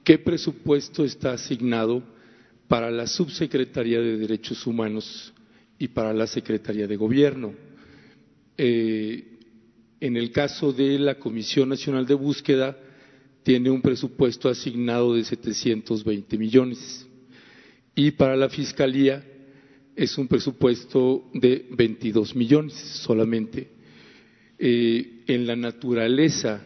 qué 0.02 0.18
presupuesto 0.18 1.04
está 1.04 1.34
asignado 1.34 2.02
para 2.66 2.90
la 2.90 3.06
Subsecretaría 3.06 4.00
de 4.00 4.16
Derechos 4.16 4.66
Humanos 4.66 5.32
y 5.78 5.86
para 5.86 6.12
la 6.12 6.26
Secretaría 6.26 6.88
de 6.88 6.96
Gobierno. 6.96 7.54
Eh, 8.56 9.38
en 10.00 10.16
el 10.16 10.32
caso 10.32 10.72
de 10.72 10.98
la 10.98 11.20
Comisión 11.20 11.68
Nacional 11.68 12.06
de 12.06 12.14
Búsqueda, 12.14 12.76
tiene 13.48 13.70
un 13.70 13.80
presupuesto 13.80 14.50
asignado 14.50 15.14
de 15.14 15.24
720 15.24 16.36
millones. 16.36 17.08
Y 17.94 18.10
para 18.10 18.36
la 18.36 18.50
Fiscalía 18.50 19.24
es 19.96 20.18
un 20.18 20.28
presupuesto 20.28 21.30
de 21.32 21.66
22 21.70 22.36
millones 22.36 22.74
solamente. 22.74 23.70
Eh, 24.58 25.22
en 25.28 25.46
la 25.46 25.56
naturaleza 25.56 26.62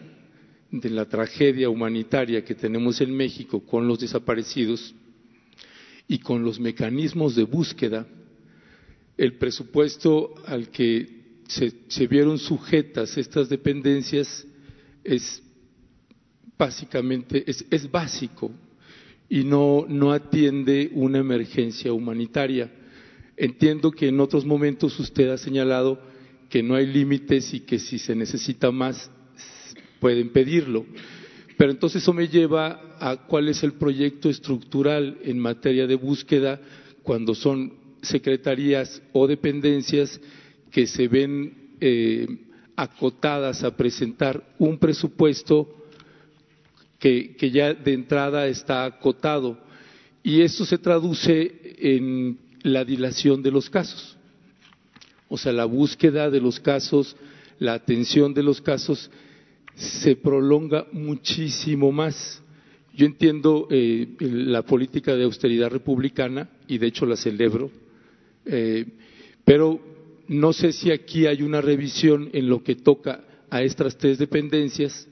de 0.72 0.90
la 0.90 1.08
tragedia 1.08 1.70
humanitaria 1.70 2.44
que 2.44 2.56
tenemos 2.56 3.00
en 3.00 3.16
México 3.16 3.60
con 3.60 3.86
los 3.86 4.00
desaparecidos 4.00 4.92
y 6.08 6.18
con 6.18 6.42
los 6.42 6.58
mecanismos 6.58 7.36
de 7.36 7.44
búsqueda, 7.44 8.08
el 9.16 9.34
presupuesto 9.34 10.34
al 10.46 10.68
que 10.70 11.38
se, 11.46 12.08
vieron 12.08 12.40
sujetas 12.40 13.16
estas 13.16 13.48
dependencias 13.48 14.44
es 15.04 15.40
básicamente, 16.62 17.42
es, 17.44 17.90
básico 17.90 18.52
y 19.28 19.42
no, 19.42 19.84
no 19.88 20.12
atiende 20.12 20.92
una 20.94 21.18
emergencia 21.18 21.92
humanitaria. 21.92 22.70
Entiendo 23.36 23.90
que 23.90 24.06
en 24.06 24.20
otros 24.20 24.44
momentos 24.44 24.96
usted 25.00 25.30
ha 25.30 25.38
señalado 25.38 25.98
que 26.48 26.62
no 26.62 26.76
hay 26.76 26.86
límites 26.86 27.52
y 27.52 27.60
que 27.60 27.80
si 27.80 27.98
se 27.98 28.14
necesita 28.14 28.70
más 28.70 29.10
pueden 29.98 30.30
pedirlo. 30.30 30.86
Pero 31.58 31.72
entonces 31.72 32.00
eso 32.00 32.12
me 32.12 32.28
lleva 32.28 32.96
a 33.00 33.26
cuál 33.26 33.48
es 33.48 33.64
el 33.64 33.72
proyecto 33.72 34.30
estructural 34.30 35.18
en 35.24 35.40
materia 35.40 35.88
de 35.88 35.96
búsqueda 35.96 36.60
cuando 37.02 37.34
son 37.34 37.72
secretarías 38.02 39.02
o 39.12 39.26
dependencias 39.26 40.20
que 40.70 40.86
se 40.86 41.08
ven 41.08 41.74
eh, 41.80 42.28
acotadas 42.76 43.64
a 43.64 43.76
presentar 43.76 44.54
un 44.60 44.78
presupuesto 44.78 45.81
que, 47.02 47.50
ya 47.50 47.74
de 47.74 47.94
entrada 47.94 48.46
está 48.46 48.84
acotado. 48.84 49.58
Y 50.22 50.40
esto 50.42 50.64
se 50.64 50.78
traduce 50.78 51.74
en 51.78 52.38
la 52.62 52.84
dilación 52.84 53.42
de 53.42 53.50
los 53.50 53.68
casos. 53.68 54.16
O 55.28 55.36
sea, 55.36 55.52
la 55.52 55.64
búsqueda 55.64 56.30
de 56.30 56.40
los 56.40 56.60
casos, 56.60 57.16
la 57.58 57.74
atención 57.74 58.32
de 58.32 58.44
los 58.44 58.60
casos 58.60 59.10
se 59.74 60.14
prolonga 60.14 60.86
muchísimo 60.92 61.90
más. 61.90 62.40
Yo 62.94 63.04
entiendo 63.04 63.66
eh, 63.68 64.06
la 64.20 64.62
política 64.62 65.16
de 65.16 65.24
austeridad 65.24 65.70
republicana 65.70 66.50
y 66.68 66.78
de 66.78 66.86
hecho 66.86 67.04
la 67.04 67.16
celebro, 67.16 67.70
eh, 68.44 68.86
pero 69.44 69.80
no 70.28 70.52
sé 70.52 70.72
si 70.72 70.92
aquí 70.92 71.26
hay 71.26 71.42
una 71.42 71.60
revisión 71.60 72.30
en 72.32 72.48
lo 72.48 72.62
que 72.62 72.76
toca 72.76 73.24
a 73.50 73.62
estas 73.62 73.96
tres 73.96 74.18
dependencias, 74.18 75.08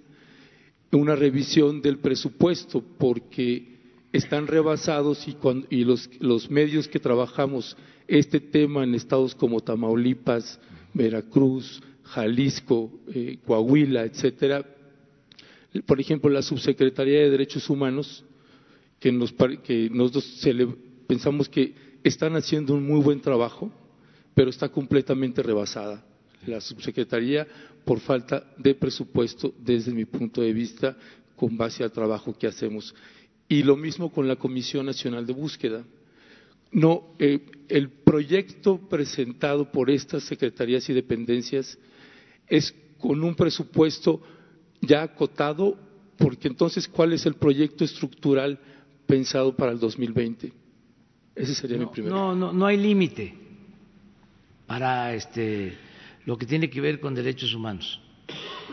una 0.93 1.15
revisión 1.15 1.81
del 1.81 1.99
presupuesto, 1.99 2.83
porque 2.99 3.79
están 4.13 4.47
rebasados 4.47 5.27
y, 5.29 5.37
y 5.71 5.85
los, 5.85 6.51
medios 6.51 6.89
que 6.89 6.99
trabajamos 6.99 7.77
este 8.09 8.41
tema 8.41 8.83
en 8.83 8.95
estados 8.95 9.35
como 9.35 9.61
Tamaulipas, 9.61 10.59
Veracruz, 10.93 11.81
Jalisco, 12.03 12.91
eh, 13.15 13.39
Coahuila, 13.47 14.05
etcétera. 14.05 14.65
Por 15.87 16.01
ejemplo, 16.01 16.29
la 16.29 16.43
Subsecretaría 16.43 17.21
de 17.21 17.31
Derechos 17.31 17.71
Humanos, 17.71 18.25
que, 18.99 19.13
nos, 19.13 19.33
que 19.63 19.89
nosotros 19.91 20.45
pensamos 21.07 21.49
que 21.49 21.75
están 22.03 22.35
haciendo 22.35 22.75
un 22.75 22.85
muy 22.85 23.01
buen 23.01 23.21
trabajo, 23.21 23.71
pero 24.35 24.51
está 24.51 24.69
completamente 24.69 25.43
rebasada. 25.43 26.05
La 26.47 26.61
subsecretaría 26.61 27.47
por 27.91 27.99
falta 27.99 28.45
de 28.57 28.77
presupuesto 28.77 29.53
desde 29.59 29.91
mi 29.91 30.05
punto 30.05 30.43
de 30.43 30.53
vista 30.53 30.97
con 31.35 31.57
base 31.57 31.83
al 31.83 31.91
trabajo 31.91 32.33
que 32.33 32.47
hacemos. 32.47 32.95
Y 33.49 33.65
lo 33.65 33.75
mismo 33.75 34.13
con 34.13 34.29
la 34.29 34.37
Comisión 34.37 34.87
Nacional 34.87 35.27
de 35.27 35.33
Búsqueda. 35.33 35.83
No, 36.71 37.17
eh, 37.19 37.41
el 37.69 37.89
proyecto 37.89 38.79
presentado 38.79 39.73
por 39.73 39.91
estas 39.91 40.23
secretarías 40.23 40.89
y 40.89 40.93
dependencias 40.93 41.77
es 42.47 42.73
con 42.97 43.25
un 43.25 43.35
presupuesto 43.35 44.23
ya 44.81 45.03
acotado, 45.03 45.77
porque 46.17 46.47
entonces, 46.47 46.87
¿cuál 46.87 47.13
es 47.13 47.27
el 47.27 47.35
proyecto 47.35 47.83
estructural 47.83 48.61
pensado 49.05 49.57
para 49.57 49.73
el 49.73 49.81
2020? 49.81 50.53
Ese 51.35 51.57
sería 51.57 51.77
mi 51.77 51.87
primer. 51.87 52.13
No, 52.13 52.37
no, 52.37 52.53
no 52.53 52.67
hay 52.67 52.77
límite 52.77 53.35
para 54.69 55.13
este, 55.13 55.90
lo 56.27 56.37
que 56.37 56.47
tiene 56.47 56.69
que 56.69 56.81
ver 56.81 57.01
con 57.01 57.15
derechos 57.15 57.55
humanos. 57.55 58.01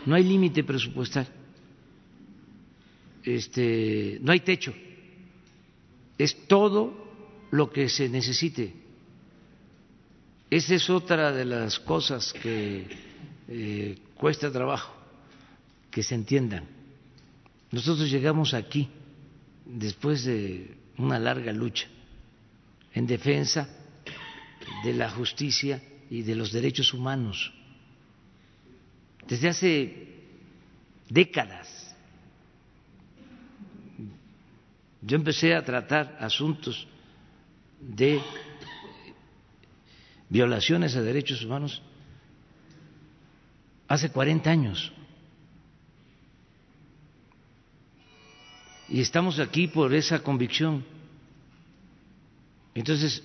No 0.06 0.14
hay 0.14 0.24
límite 0.24 0.64
presupuestal. 0.64 1.26
Este, 3.24 4.18
no 4.20 4.32
hay 4.32 4.40
techo. 4.40 4.74
Es 6.16 6.46
todo 6.46 7.46
lo 7.50 7.70
que 7.70 7.88
se 7.88 8.08
necesite. 8.08 8.72
Esa 10.50 10.74
es 10.74 10.88
otra 10.88 11.32
de 11.32 11.44
las 11.44 11.78
cosas 11.78 12.32
que 12.32 12.86
eh, 13.48 13.98
cuesta 14.14 14.50
trabajo 14.50 14.94
que 15.90 16.02
se 16.02 16.14
entiendan. 16.14 16.64
Nosotros 17.70 18.10
llegamos 18.10 18.54
aquí 18.54 18.88
después 19.66 20.24
de 20.24 20.74
una 20.96 21.18
larga 21.18 21.52
lucha 21.52 21.86
en 22.94 23.06
defensa 23.06 23.68
de 24.84 24.92
la 24.94 25.10
justicia 25.10 25.82
y 26.10 26.22
de 26.22 26.34
los 26.34 26.52
derechos 26.52 26.92
humanos. 26.94 27.52
Desde 29.26 29.48
hace 29.48 30.08
décadas 31.08 31.78
yo 35.02 35.16
empecé 35.16 35.54
a 35.54 35.64
tratar 35.64 36.16
asuntos 36.20 36.86
de 37.80 38.20
violaciones 40.28 40.96
a 40.96 41.02
derechos 41.02 41.42
humanos 41.44 41.82
hace 43.86 44.10
40 44.10 44.50
años. 44.50 44.92
Y 48.88 49.00
estamos 49.00 49.38
aquí 49.38 49.68
por 49.68 49.94
esa 49.94 50.22
convicción. 50.22 50.84
Entonces, 52.74 53.22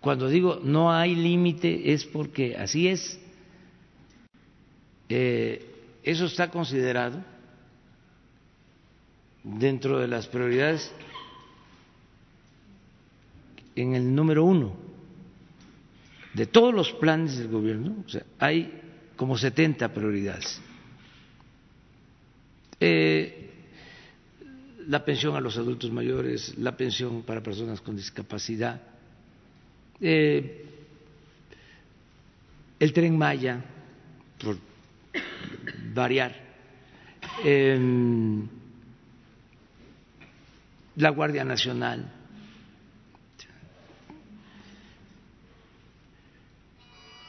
cuando 0.00 0.28
digo 0.28 0.60
no 0.62 0.92
hay 0.92 1.14
límite 1.14 1.92
es 1.92 2.04
porque 2.04 2.56
así 2.56 2.88
es. 2.88 3.18
Eh, 5.08 5.66
eso 6.02 6.26
está 6.26 6.50
considerado 6.50 7.22
dentro 9.42 9.98
de 9.98 10.08
las 10.08 10.26
prioridades 10.26 10.92
en 13.74 13.94
el 13.94 14.14
número 14.14 14.44
uno 14.44 14.90
de 16.34 16.46
todos 16.46 16.72
los 16.72 16.92
planes 16.92 17.38
del 17.38 17.48
gobierno, 17.48 18.04
hay 18.38 18.80
como 19.16 19.36
70 19.36 19.92
prioridades. 19.92 20.60
Eh, 22.78 23.50
la 24.86 25.04
pensión 25.04 25.36
a 25.36 25.40
los 25.40 25.56
adultos 25.56 25.90
mayores, 25.90 26.56
la 26.58 26.76
pensión 26.76 27.22
para 27.22 27.42
personas 27.42 27.80
con 27.80 27.96
discapacidad, 27.96 28.80
eh, 30.00 30.64
el 32.78 32.92
tren 32.92 33.16
Maya, 33.16 33.62
por 34.42 34.56
variar, 35.94 36.34
em, 37.44 38.46
la 40.96 41.10
Guardia 41.10 41.44
Nacional, 41.44 42.20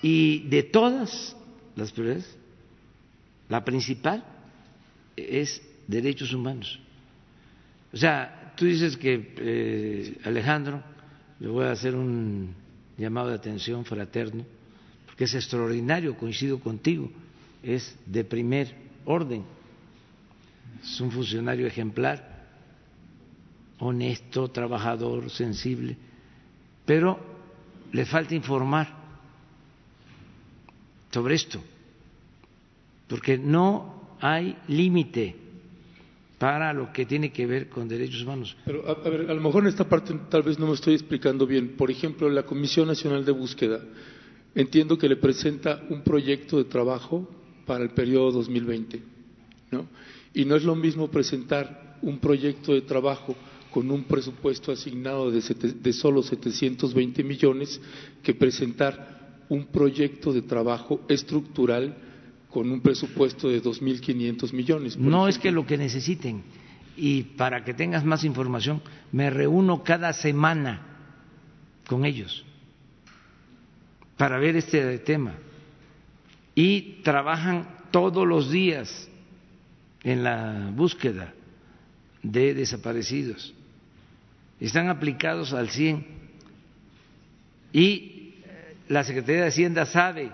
Y 0.02 0.40
de 0.50 0.64
todas 0.64 1.36
las 1.76 1.92
prioridades, 1.92 2.36
la 3.50 3.64
principal 3.64 4.24
es 5.16 5.62
derechos 5.88 6.34
humanos. 6.34 6.80
O 7.94 7.98
sea, 7.98 8.54
tú 8.56 8.66
dices 8.66 8.98
que 8.98 9.34
eh, 9.38 10.18
Alejandro, 10.24 10.82
le 11.40 11.48
voy 11.48 11.66
a 11.66 11.72
hacer 11.72 11.96
un 11.96 12.56
llamado 13.02 13.30
de 13.30 13.36
atención 13.36 13.84
fraterno, 13.84 14.46
porque 15.06 15.26
es 15.26 15.34
extraordinario, 15.34 16.16
coincido 16.18 16.60
contigo, 16.60 17.12
es 17.64 17.98
de 18.06 18.24
primer 18.24 18.76
orden, 19.06 19.44
es 20.82 21.02
un 21.02 21.12
funcionario 21.12 21.68
ejemplar, 21.68 22.48
honesto, 23.80 24.48
trabajador, 24.50 25.30
sensible, 25.30 25.98
pero 26.86 27.20
le 27.92 28.06
falta 28.06 28.36
informar 28.36 28.88
sobre 31.12 31.36
esto, 31.36 31.62
porque 33.08 33.38
no 33.38 34.16
hay 34.22 34.56
límite 34.68 35.36
para 36.42 36.74
lo 36.74 36.92
que 36.92 37.06
tiene 37.06 37.32
que 37.32 37.46
ver 37.46 37.70
con 37.70 37.88
derechos 37.88 38.24
humanos. 38.24 38.58
Pero 38.66 38.90
a, 38.90 38.96
ver, 39.08 39.30
a 39.30 39.34
lo 39.36 39.42
mejor 39.42 39.62
en 39.62 39.70
esta 39.70 39.88
parte 39.88 40.12
tal 40.28 40.42
vez 40.42 40.58
no 40.58 40.66
me 40.66 40.74
estoy 40.74 40.96
explicando 40.96 41.46
bien. 41.46 41.76
Por 41.78 41.92
ejemplo, 41.92 42.28
la 42.30 42.42
Comisión 42.42 42.88
Nacional 42.88 43.24
de 43.24 43.32
Búsqueda, 43.32 43.80
entiendo 44.56 44.98
que 44.98 45.08
le 45.08 45.18
presenta 45.18 45.84
un 45.92 46.02
proyecto 46.02 46.58
de 46.58 46.64
trabajo 46.64 47.30
para 47.68 47.84
el 47.84 47.92
periodo 47.92 48.32
2020, 48.32 49.04
¿no? 49.70 49.86
Y 50.34 50.46
no 50.46 50.56
es 50.56 50.64
lo 50.64 50.76
mismo 50.76 51.12
presentar 51.12 52.00
un 52.02 52.18
proyecto 52.18 52.74
de 52.74 52.82
trabajo 52.82 53.36
con 53.70 53.92
un 53.92 54.06
presupuesto 54.06 54.72
asignado 54.72 55.30
de, 55.30 55.42
de 55.42 55.94
solo 55.94 56.24
720 56.24 57.24
millones 57.24 57.80
que 58.24 58.34
presentar 58.34 59.44
un 59.50 59.68
proyecto 59.68 60.34
de 60.34 60.42
trabajo 60.42 61.02
estructural 61.08 61.96
con 62.52 62.70
un 62.70 62.82
presupuesto 62.82 63.50
de 63.50 63.64
2.500 63.64 64.54
millones. 64.54 64.98
No 64.98 65.28
es 65.28 65.40
que 65.40 65.52
lo 65.52 65.66
que 65.66 65.78
necesiten. 65.78 66.44
Y 66.98 67.24
para 67.24 67.64
que 67.64 67.74
tengas 67.74 68.04
más 68.04 68.24
información, 68.24 68.82
me 69.12 69.30
reúno 69.30 69.84
cada 69.84 70.14
semana 70.14 70.88
con 71.88 72.06
ellos 72.06 72.46
para 74.18 74.38
ver 74.38 74.56
este 74.56 75.00
tema. 75.00 75.34
Y 76.54 77.02
trabajan 77.04 77.68
todos 77.90 78.28
los 78.28 78.52
días 78.52 79.10
en 80.04 80.24
la 80.24 80.70
búsqueda 80.76 81.34
de 82.22 82.54
desaparecidos. 82.54 83.54
Están 84.60 84.90
aplicados 84.90 85.54
al 85.54 85.70
100. 85.70 86.06
Y 87.74 88.36
la 88.90 89.04
Secretaría 89.04 89.44
de 89.44 89.48
Hacienda 89.48 89.86
sabe 89.86 90.32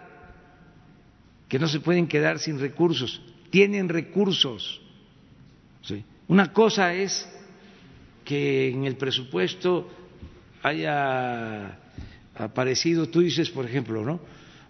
que 1.48 1.60
no 1.60 1.68
se 1.68 1.80
pueden 1.80 2.08
quedar 2.08 2.40
sin 2.40 2.60
recursos, 2.60 3.22
tienen 3.50 3.90
recursos. 3.90 4.82
Una 6.28 6.52
cosa 6.52 6.94
es 6.94 7.28
que 8.26 8.70
en 8.70 8.84
el 8.84 8.98
presupuesto 8.98 9.90
haya 10.62 11.80
aparecido, 12.36 13.08
tú 13.08 13.22
dices, 13.22 13.50
por 13.50 13.66
ejemplo, 13.66 14.04
¿no? 14.04 14.20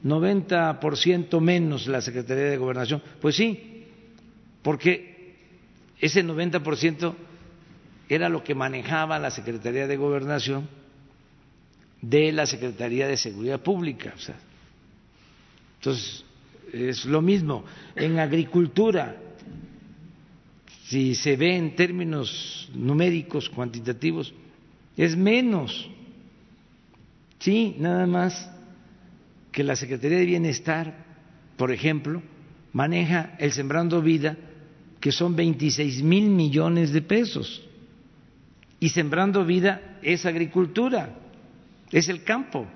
90% 0.03 1.41
menos 1.41 1.87
la 1.87 2.01
Secretaría 2.01 2.45
de 2.45 2.57
Gobernación. 2.57 3.01
Pues 3.19 3.35
sí, 3.35 3.85
porque 4.61 5.35
ese 5.99 6.23
90% 6.23 7.15
era 8.09 8.29
lo 8.29 8.43
que 8.43 8.53
manejaba 8.53 9.17
la 9.17 9.31
Secretaría 9.31 9.87
de 9.87 9.97
Gobernación 9.97 10.69
de 12.01 12.31
la 12.31 12.45
Secretaría 12.45 13.07
de 13.07 13.17
Seguridad 13.17 13.59
Pública. 13.59 14.13
Entonces, 15.79 16.23
es 16.73 17.06
lo 17.06 17.22
mismo. 17.22 17.64
En 17.95 18.19
agricultura, 18.19 19.15
si 20.85 21.15
se 21.15 21.35
ve 21.35 21.56
en 21.56 21.76
términos 21.76 22.69
numéricos, 22.73 23.49
cuantitativos, 23.49 24.34
es 24.95 25.15
menos. 25.15 25.89
Sí, 27.39 27.76
nada 27.80 28.07
más 28.07 28.49
que 29.52 29.64
la 29.64 29.76
Secretaría 29.76 30.18
de 30.18 30.26
Bienestar, 30.26 31.06
por 31.57 31.72
ejemplo, 31.72 32.22
maneja 32.73 33.35
el 33.39 33.52
Sembrando 33.52 34.02
Vida, 34.02 34.38
que 34.99 35.11
son 35.11 35.35
26 35.35 36.03
mil 36.03 36.30
millones 36.30 36.91
de 36.91 37.02
pesos. 37.02 37.64
Y 38.80 38.89
Sembrando 38.89 39.44
Vida 39.45 39.99
es 40.02 40.26
agricultura, 40.26 41.15
es 41.91 42.10
el 42.10 42.23
campo. 42.23 42.68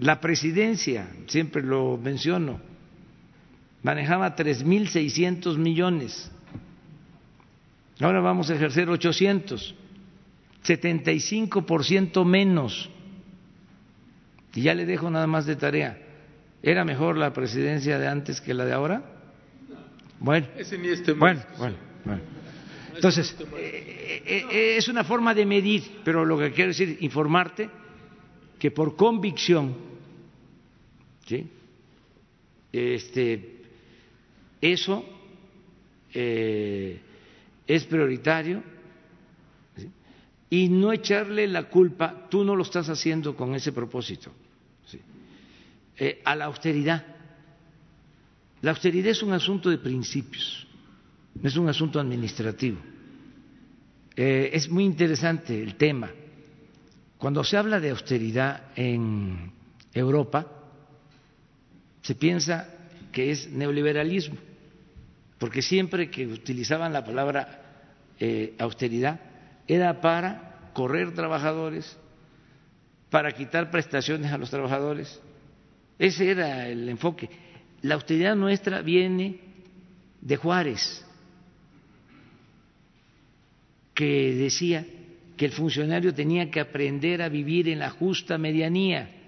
La 0.00 0.18
presidencia, 0.18 1.10
siempre 1.26 1.62
lo 1.62 1.98
menciono, 1.98 2.58
manejaba 3.82 4.34
3.600 4.34 5.58
millones. 5.58 6.30
Ahora 8.00 8.20
vamos 8.20 8.48
a 8.48 8.54
ejercer 8.54 8.88
800, 8.88 9.74
75% 10.64 12.24
menos. 12.24 12.88
Y 14.54 14.62
ya 14.62 14.74
le 14.74 14.86
dejo 14.86 15.10
nada 15.10 15.26
más 15.26 15.44
de 15.44 15.56
tarea. 15.56 15.98
¿Era 16.62 16.82
mejor 16.86 17.18
la 17.18 17.34
presidencia 17.34 17.98
de 17.98 18.08
antes 18.08 18.40
que 18.40 18.54
la 18.54 18.64
de 18.64 18.72
ahora? 18.72 19.02
Bueno, 20.18 20.46
bueno, 21.18 21.42
bueno, 21.58 21.76
bueno. 22.06 22.22
Entonces, 22.94 23.36
eh, 23.38 24.22
eh, 24.26 24.46
eh, 24.50 24.76
es 24.78 24.88
una 24.88 25.04
forma 25.04 25.34
de 25.34 25.44
medir, 25.44 26.00
pero 26.04 26.24
lo 26.24 26.38
que 26.38 26.52
quiero 26.52 26.68
decir, 26.68 26.96
informarte 27.00 27.68
que 28.58 28.70
por 28.70 28.96
convicción 28.96 29.89
¿sí? 31.30 31.46
Este, 32.72 33.62
eso 34.60 35.04
eh, 36.12 37.00
es 37.66 37.84
prioritario 37.84 38.62
y 40.50 40.68
no 40.68 40.92
echarle 40.92 41.46
la 41.46 41.68
culpa, 41.68 42.26
tú 42.28 42.42
no 42.42 42.56
lo 42.56 42.64
estás 42.64 42.88
haciendo 42.88 43.36
con 43.36 43.54
ese 43.54 43.70
propósito, 43.70 44.32
eh, 45.96 46.20
a 46.24 46.34
la 46.34 46.46
austeridad. 46.46 47.06
La 48.62 48.72
austeridad 48.72 49.12
es 49.12 49.22
un 49.22 49.32
asunto 49.32 49.70
de 49.70 49.78
principios, 49.78 50.66
no 51.40 51.48
es 51.48 51.56
un 51.56 51.68
asunto 51.68 52.00
administrativo. 52.00 52.78
Eh, 54.16 54.50
es 54.52 54.68
muy 54.68 54.84
interesante 54.84 55.62
el 55.62 55.76
tema. 55.76 56.10
Cuando 57.16 57.44
se 57.44 57.56
habla 57.56 57.78
de 57.78 57.90
austeridad 57.90 58.72
en 58.74 59.52
Europa, 59.94 60.59
se 62.02 62.14
piensa 62.14 62.68
que 63.12 63.30
es 63.30 63.50
neoliberalismo, 63.50 64.36
porque 65.38 65.62
siempre 65.62 66.10
que 66.10 66.26
utilizaban 66.26 66.92
la 66.92 67.04
palabra 67.04 67.62
eh, 68.18 68.54
austeridad 68.58 69.20
era 69.66 70.00
para 70.00 70.70
correr 70.72 71.12
trabajadores, 71.14 71.96
para 73.10 73.32
quitar 73.32 73.70
prestaciones 73.70 74.32
a 74.32 74.38
los 74.38 74.50
trabajadores. 74.50 75.20
Ese 75.98 76.30
era 76.30 76.68
el 76.68 76.88
enfoque. 76.88 77.28
La 77.82 77.94
austeridad 77.94 78.36
nuestra 78.36 78.82
viene 78.82 79.40
de 80.20 80.36
Juárez, 80.36 81.04
que 83.94 84.34
decía 84.34 84.86
que 85.36 85.46
el 85.46 85.52
funcionario 85.52 86.14
tenía 86.14 86.50
que 86.50 86.60
aprender 86.60 87.22
a 87.22 87.28
vivir 87.28 87.68
en 87.68 87.78
la 87.78 87.90
justa 87.90 88.38
medianía 88.38 89.19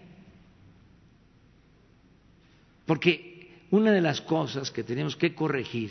porque 2.92 3.48
una 3.70 3.90
de 3.90 4.02
las 4.02 4.20
cosas 4.20 4.70
que 4.70 4.84
tenemos 4.84 5.16
que 5.16 5.34
corregir 5.34 5.90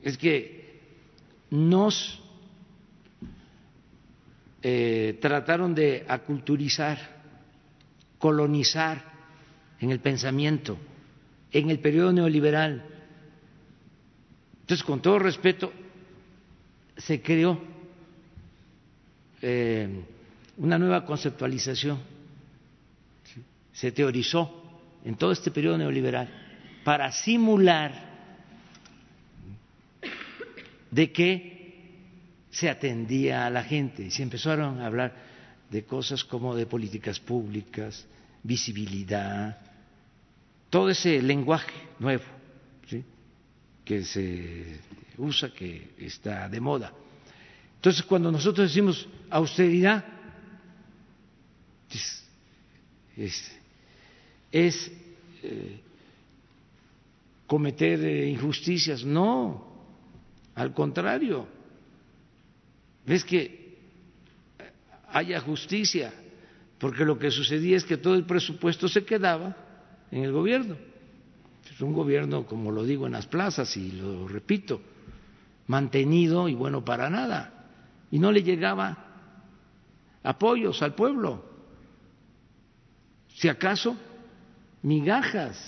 es 0.00 0.16
que 0.16 0.78
nos 1.50 2.22
eh, 4.62 5.18
trataron 5.20 5.74
de 5.74 6.04
aculturizar, 6.06 6.98
colonizar 8.16 9.02
en 9.80 9.90
el 9.90 9.98
pensamiento, 9.98 10.78
en 11.50 11.68
el 11.68 11.80
periodo 11.80 12.12
neoliberal. 12.12 12.86
Entonces, 14.60 14.86
con 14.86 15.02
todo 15.02 15.18
respeto, 15.18 15.72
se 16.96 17.20
creó 17.20 17.58
eh, 19.42 19.88
una 20.58 20.78
nueva 20.78 21.04
conceptualización 21.04 22.13
se 23.74 23.92
teorizó 23.92 24.62
en 25.04 25.16
todo 25.16 25.32
este 25.32 25.50
periodo 25.50 25.76
neoliberal 25.76 26.28
para 26.82 27.12
simular 27.12 27.92
de 30.90 31.12
que 31.12 31.54
se 32.50 32.70
atendía 32.70 33.44
a 33.44 33.50
la 33.50 33.64
gente. 33.64 34.04
Y 34.04 34.10
se 34.10 34.22
empezaron 34.22 34.80
a 34.80 34.86
hablar 34.86 35.14
de 35.68 35.84
cosas 35.84 36.24
como 36.24 36.54
de 36.54 36.66
políticas 36.66 37.20
públicas, 37.20 38.06
visibilidad, 38.42 39.58
todo 40.70 40.88
ese 40.90 41.20
lenguaje 41.20 41.74
nuevo 41.98 42.24
que 43.84 44.02
se 44.02 44.80
usa, 45.18 45.50
que 45.50 45.94
está 45.98 46.48
de 46.48 46.60
moda. 46.60 46.92
Entonces, 47.76 48.02
cuando 48.02 48.32
nosotros 48.32 48.68
decimos 48.68 49.06
austeridad, 49.28 50.02
es, 53.16 53.58
eh, 54.54 55.80
cometer 57.46 58.04
eh, 58.04 58.28
injusticias, 58.28 59.04
no, 59.04 59.66
al 60.54 60.72
contrario, 60.72 61.46
es 63.04 63.24
que 63.24 63.78
haya 65.08 65.40
justicia, 65.40 66.12
porque 66.78 67.04
lo 67.04 67.18
que 67.18 67.30
sucedía 67.30 67.76
es 67.76 67.84
que 67.84 67.96
todo 67.96 68.14
el 68.14 68.24
presupuesto 68.24 68.88
se 68.88 69.04
quedaba 69.04 69.56
en 70.10 70.22
el 70.22 70.32
gobierno. 70.32 70.76
Es 71.68 71.80
un 71.80 71.92
gobierno, 71.92 72.46
como 72.46 72.70
lo 72.70 72.84
digo 72.84 73.06
en 73.06 73.12
las 73.12 73.26
plazas 73.26 73.76
y 73.76 73.90
lo 73.90 74.28
repito, 74.28 74.80
mantenido 75.66 76.48
y 76.48 76.54
bueno 76.54 76.84
para 76.84 77.10
nada. 77.10 77.66
Y 78.10 78.20
no 78.20 78.30
le 78.30 78.44
llegaba 78.44 78.98
apoyos 80.22 80.80
al 80.82 80.94
pueblo. 80.94 81.44
Si 83.34 83.48
acaso, 83.48 83.96
migajas, 84.84 85.58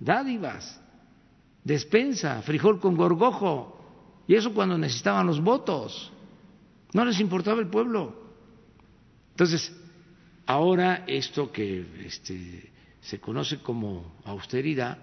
dádivas, 0.00 0.80
despensa, 1.62 2.40
frijol 2.42 2.80
con 2.80 2.96
gorgojo, 2.96 3.78
y 4.26 4.34
eso 4.34 4.52
cuando 4.52 4.76
necesitaban 4.76 5.26
los 5.26 5.40
votos. 5.40 6.10
No 6.94 7.04
les 7.04 7.20
importaba 7.20 7.60
el 7.60 7.68
pueblo. 7.68 8.14
Entonces, 9.32 9.72
ahora 10.46 11.04
esto 11.06 11.52
que 11.52 11.84
este, 12.06 12.72
se 13.02 13.20
conoce 13.20 13.58
como 13.58 14.16
austeridad 14.24 14.98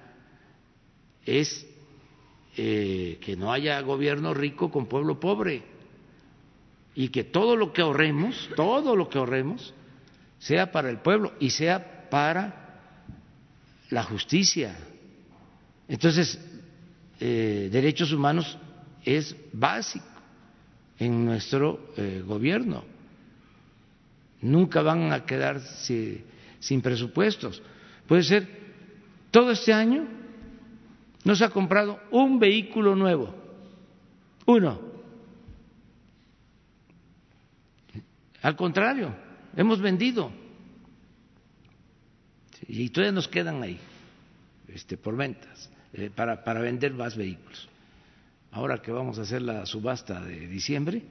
es 1.24 1.68
eh, 2.58 3.20
que 3.22 3.36
no 3.36 3.54
haya 3.54 3.80
gobierno 3.82 4.34
rico 4.34 4.72
con 4.72 4.88
pueblo 4.88 5.20
pobre 5.20 5.64
y 6.96 7.10
que 7.10 7.24
todo 7.24 7.56
lo 7.56 7.74
que 7.74 7.84
ahorremos, 7.84 8.50
todo 8.56 8.96
lo 8.96 9.08
que 9.08 9.20
ahorremos, 9.20 9.74
sea 10.40 10.72
para 10.72 10.90
el 10.90 11.00
pueblo 11.00 11.34
y 11.40 11.52
sea 11.52 12.10
para 12.10 12.65
la 13.90 14.04
justicia. 14.04 14.76
Entonces, 15.88 16.40
eh, 17.20 17.70
derechos 17.72 18.12
humanos 18.12 18.58
es 19.04 19.36
básico 19.54 20.06
en 21.00 21.26
nuestro 21.26 21.94
eh, 21.98 22.24
gobierno. 22.26 22.84
Nunca 24.42 24.82
van 24.82 25.12
a 25.12 25.26
quedarse 25.26 26.24
sin 26.60 26.82
presupuestos. 26.82 27.62
Puede 28.08 28.24
ser, 28.24 28.48
todo 29.32 29.52
este 29.52 29.74
año 29.74 30.08
no 31.24 31.36
se 31.36 31.44
ha 31.44 31.50
comprado 31.50 32.00
un 32.12 32.40
vehículo 32.40 32.96
nuevo, 32.96 33.34
uno. 34.46 34.80
Al 38.42 38.56
contrario, 38.56 39.16
hemos 39.56 39.82
vendido 39.82 40.32
y 42.68 42.90
todavía 42.90 43.12
nos 43.12 43.28
quedan 43.28 43.62
ahí 43.64 43.80
este, 44.68 44.98
por 44.98 45.16
ventas 45.16 45.70
eh, 45.94 46.10
para, 46.14 46.44
para 46.44 46.62
vender 46.62 46.94
más 46.94 47.16
vehículos 47.16 47.70
ahora 48.56 48.82
que 48.82 48.90
vamos 48.90 49.20
a 49.20 49.24
hacer 49.24 49.42
la 49.42 49.66
subasta 49.66 50.22
de 50.22 50.48
diciembre, 50.48 51.04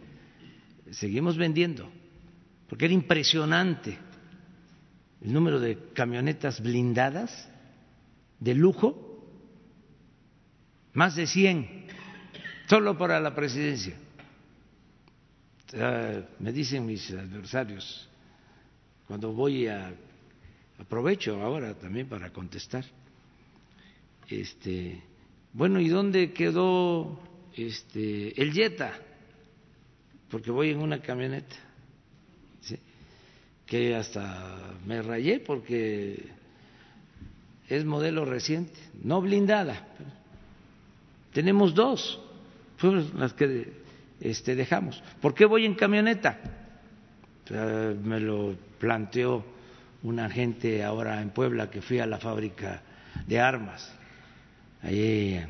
seguimos 0.91 1.37
vendiendo, 1.37 1.91
porque 2.69 2.87
era 2.87 2.95
impresionante 2.95 3.99
el 5.21 5.31
número 5.31 5.61
de 5.61 5.91
camionetas 5.93 6.63
blindadas 6.63 7.51
de 8.41 8.55
lujo, 8.55 9.29
más 10.95 11.17
de 11.17 11.27
100, 11.27 11.87
solo 12.67 12.97
para 12.97 13.21
la 13.21 13.35
presidencia. 13.35 13.95
me 16.39 16.51
dicen 16.51 16.87
mis 16.87 17.11
adversarios, 17.11 18.09
cuando 19.07 19.35
voy 19.35 19.67
a, 19.67 19.93
aprovecho 20.79 21.41
ahora 21.43 21.75
también 21.75 22.09
para 22.09 22.31
contestar, 22.31 22.85
este, 24.29 25.03
bueno, 25.53 25.81
¿y 25.81 25.89
dónde 25.89 26.33
quedó 26.33 27.19
este, 27.57 28.41
el 28.41 28.53
Jetta, 28.53 28.93
porque 30.31 30.51
voy 30.51 30.71
en 30.71 30.81
una 30.81 31.01
camioneta, 31.01 31.57
que 33.67 33.95
hasta 33.95 34.75
me 34.87 35.01
rayé 35.01 35.41
porque 35.41 36.23
es 37.69 37.85
modelo 37.85 38.25
reciente, 38.25 38.79
no 39.03 39.21
blindada. 39.23 39.89
Tenemos 41.33 41.75
dos, 41.75 42.21
las 43.15 43.33
que 43.33 43.73
este, 44.21 44.55
dejamos. 44.55 45.03
¿Por 45.21 45.35
qué 45.35 45.47
voy 45.47 45.65
en 45.65 45.75
camioneta? 45.75 46.61
me 47.51 48.21
lo 48.21 48.57
planteó 48.79 49.45
una 50.05 50.31
gente 50.31 50.85
ahora 50.85 51.21
en 51.21 51.31
Puebla 51.31 51.71
que 51.71 51.83
fui 51.83 51.99
a 51.99 52.07
la 52.07 52.19
fábrica 52.19 52.83
de 53.27 53.41
armas, 53.41 53.91
ahí 54.83 55.43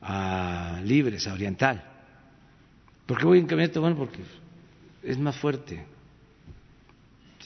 a 0.00 0.80
Libres, 0.84 1.26
a 1.26 1.34
Oriental. 1.34 1.82
¿Por 3.06 3.18
qué 3.18 3.26
voy 3.26 3.38
en 3.40 3.46
camioneta? 3.46 3.80
Bueno, 3.80 3.96
porque 3.96 4.20
es 5.02 5.18
más 5.18 5.36
fuerte. 5.36 5.84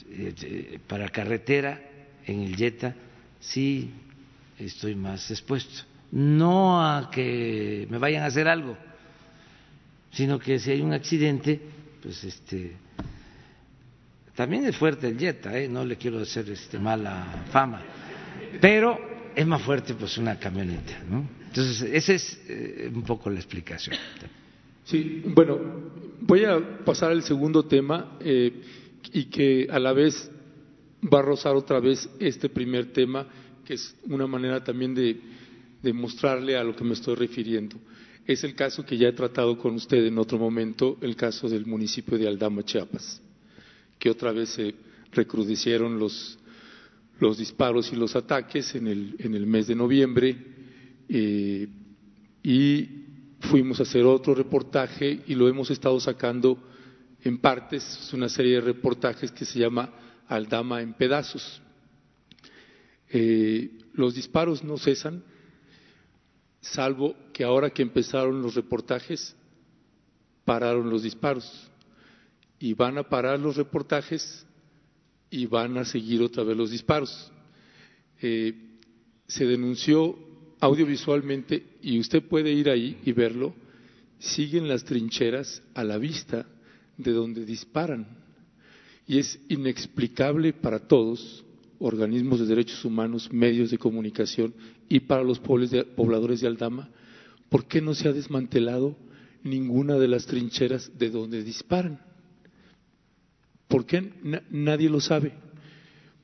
Eh, 0.09 0.79
para 0.87 1.09
carretera, 1.09 1.81
en 2.25 2.41
el 2.41 2.55
Jetta, 2.55 2.95
sí 3.39 3.91
estoy 4.59 4.95
más 4.95 5.29
expuesto. 5.31 5.83
No 6.11 6.79
a 6.81 7.09
que 7.09 7.87
me 7.89 7.97
vayan 7.97 8.23
a 8.23 8.27
hacer 8.27 8.47
algo, 8.47 8.77
sino 10.11 10.37
que 10.37 10.59
si 10.59 10.71
hay 10.71 10.81
un 10.81 10.93
accidente, 10.93 11.59
pues 12.01 12.23
este. 12.23 12.86
También 14.37 14.65
es 14.65 14.77
fuerte 14.77 15.07
el 15.07 15.17
Jetta, 15.17 15.57
¿eh? 15.57 15.67
no 15.67 15.83
le 15.83 15.95
quiero 15.95 16.19
hacer 16.19 16.47
este, 16.51 16.77
mala 16.77 17.43
fama, 17.49 17.81
pero 18.61 18.95
es 19.35 19.47
más 19.47 19.63
fuerte 19.63 19.95
pues 19.95 20.15
una 20.19 20.37
camioneta, 20.37 21.03
¿no? 21.09 21.27
Entonces, 21.47 21.89
esa 21.91 22.13
es 22.13 22.39
eh, 22.47 22.91
un 22.93 23.01
poco 23.01 23.31
la 23.31 23.37
explicación. 23.37 23.95
Sí, 24.83 25.23
bueno, 25.25 25.57
voy 26.21 26.45
a 26.45 26.85
pasar 26.85 27.09
al 27.13 27.23
segundo 27.23 27.65
tema 27.65 28.15
eh, 28.19 28.61
y 29.11 29.25
que 29.25 29.67
a 29.71 29.79
la 29.79 29.91
vez 29.91 30.29
va 31.11 31.17
a 31.17 31.23
rozar 31.23 31.55
otra 31.55 31.79
vez 31.79 32.07
este 32.19 32.47
primer 32.47 32.93
tema, 32.93 33.25
que 33.65 33.73
es 33.73 33.95
una 34.03 34.27
manera 34.27 34.63
también 34.63 34.93
de, 34.93 35.19
de 35.81 35.93
mostrarle 35.93 36.55
a 36.55 36.63
lo 36.63 36.75
que 36.75 36.83
me 36.83 36.93
estoy 36.93 37.15
refiriendo. 37.15 37.75
Es 38.27 38.43
el 38.43 38.53
caso 38.53 38.85
que 38.85 38.99
ya 38.99 39.07
he 39.07 39.13
tratado 39.13 39.57
con 39.57 39.73
usted 39.73 40.05
en 40.05 40.19
otro 40.19 40.37
momento, 40.37 40.99
el 41.01 41.15
caso 41.15 41.49
del 41.49 41.65
municipio 41.65 42.19
de 42.19 42.27
Aldama, 42.27 42.61
Chiapas, 42.61 43.19
que 43.99 44.09
otra 44.09 44.31
vez 44.31 44.49
se 44.49 44.75
recrudecieron 45.11 45.99
los, 45.99 46.37
los 47.19 47.37
disparos 47.37 47.91
y 47.91 47.95
los 47.95 48.15
ataques 48.15 48.75
en 48.75 48.87
el, 48.87 49.15
en 49.19 49.33
el 49.35 49.47
mes 49.47 49.67
de 49.67 49.75
noviembre 49.75 50.37
eh, 51.09 51.67
y 52.43 52.89
fuimos 53.39 53.79
a 53.79 53.83
hacer 53.83 54.03
otro 54.05 54.35
reportaje 54.35 55.23
y 55.27 55.35
lo 55.35 55.47
hemos 55.47 55.69
estado 55.69 55.99
sacando 55.99 56.57
en 57.23 57.39
partes, 57.39 57.83
es 57.83 58.13
una 58.13 58.29
serie 58.29 58.55
de 58.55 58.61
reportajes 58.61 59.31
que 59.31 59.45
se 59.45 59.59
llama 59.59 59.91
Aldama 60.27 60.81
en 60.81 60.93
pedazos. 60.93 61.61
Eh, 63.09 63.71
los 63.93 64.15
disparos 64.15 64.63
no 64.63 64.77
cesan, 64.77 65.23
salvo 66.61 67.15
que 67.33 67.43
ahora 67.43 67.69
que 67.69 67.81
empezaron 67.81 68.41
los 68.41 68.55
reportajes, 68.55 69.35
pararon 70.45 70.89
los 70.89 71.03
disparos. 71.03 71.69
Y 72.59 72.73
van 72.73 72.97
a 72.97 73.03
parar 73.03 73.39
los 73.39 73.55
reportajes 73.55 74.45
y 75.29 75.45
van 75.45 75.77
a 75.77 75.85
seguir 75.85 76.21
otra 76.21 76.43
vez 76.43 76.57
los 76.57 76.71
disparos. 76.71 77.31
Eh, 78.21 78.53
se 79.27 79.45
denunció 79.45 80.17
audiovisualmente, 80.59 81.63
y 81.81 81.99
usted 81.99 82.23
puede 82.23 82.51
ir 82.51 82.69
ahí 82.69 82.97
y 83.05 83.11
verlo, 83.11 83.53
siguen 84.19 84.67
las 84.67 84.83
trincheras 84.83 85.61
a 85.75 85.83
la 85.83 85.97
vista 85.97 86.47
de 86.97 87.11
donde 87.11 87.45
disparan. 87.45 88.07
Y 89.05 89.19
es 89.19 89.39
inexplicable 89.49 90.53
para 90.53 90.79
todos, 90.79 91.45
organismos 91.79 92.39
de 92.39 92.47
derechos 92.47 92.83
humanos, 92.83 93.31
medios 93.31 93.69
de 93.69 93.77
comunicación 93.77 94.53
y 94.89 95.01
para 95.01 95.23
los 95.23 95.39
pobladores 95.39 96.41
de 96.41 96.47
Aldama, 96.47 96.89
por 97.49 97.65
qué 97.67 97.81
no 97.81 97.93
se 97.93 98.09
ha 98.09 98.13
desmantelado 98.13 98.97
ninguna 99.43 99.95
de 99.95 100.07
las 100.07 100.25
trincheras 100.25 100.97
de 100.97 101.09
donde 101.11 101.43
disparan. 101.43 102.06
¿Por 103.67 103.85
qué 103.85 104.11
nadie 104.49 104.89
lo 104.89 104.99
sabe? 104.99 105.33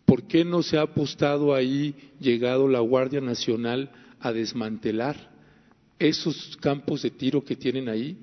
¿Por 0.05 0.23
qué 0.23 0.45
no 0.45 0.63
se 0.63 0.77
ha 0.77 0.81
apostado 0.81 1.53
ahí, 1.53 1.95
llegado 2.19 2.67
la 2.67 2.79
Guardia 2.79 3.21
Nacional 3.21 3.91
a 4.19 4.31
desmantelar 4.31 5.31
esos 5.99 6.57
campos 6.57 7.01
de 7.01 7.11
tiro 7.11 7.43
que 7.43 7.55
tienen 7.55 7.89
ahí, 7.89 8.17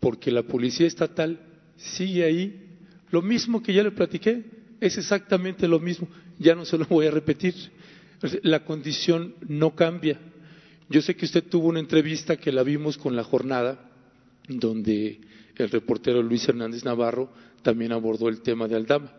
porque 0.00 0.30
la 0.30 0.42
policía 0.42 0.86
estatal 0.86 1.40
sigue 1.76 2.24
ahí. 2.24 2.66
Lo 3.10 3.22
mismo 3.22 3.62
que 3.62 3.72
ya 3.72 3.82
le 3.82 3.90
platiqué, 3.90 4.44
es 4.80 4.96
exactamente 4.98 5.66
lo 5.66 5.80
mismo, 5.80 6.08
ya 6.38 6.54
no 6.54 6.64
se 6.64 6.78
lo 6.78 6.86
voy 6.86 7.06
a 7.06 7.10
repetir. 7.10 7.54
La 8.42 8.64
condición 8.64 9.34
no 9.48 9.74
cambia. 9.74 10.18
Yo 10.88 11.02
sé 11.02 11.14
que 11.14 11.24
usted 11.24 11.44
tuvo 11.44 11.68
una 11.68 11.80
entrevista 11.80 12.36
que 12.36 12.52
la 12.52 12.62
vimos 12.62 12.96
con 12.98 13.14
la 13.14 13.24
jornada, 13.24 13.90
donde 14.48 15.20
el 15.56 15.70
reportero 15.70 16.22
Luis 16.22 16.48
Hernández 16.48 16.84
Navarro 16.84 17.30
también 17.68 17.92
abordó 17.92 18.30
el 18.30 18.40
tema 18.40 18.66
de 18.66 18.76
Aldama, 18.76 19.12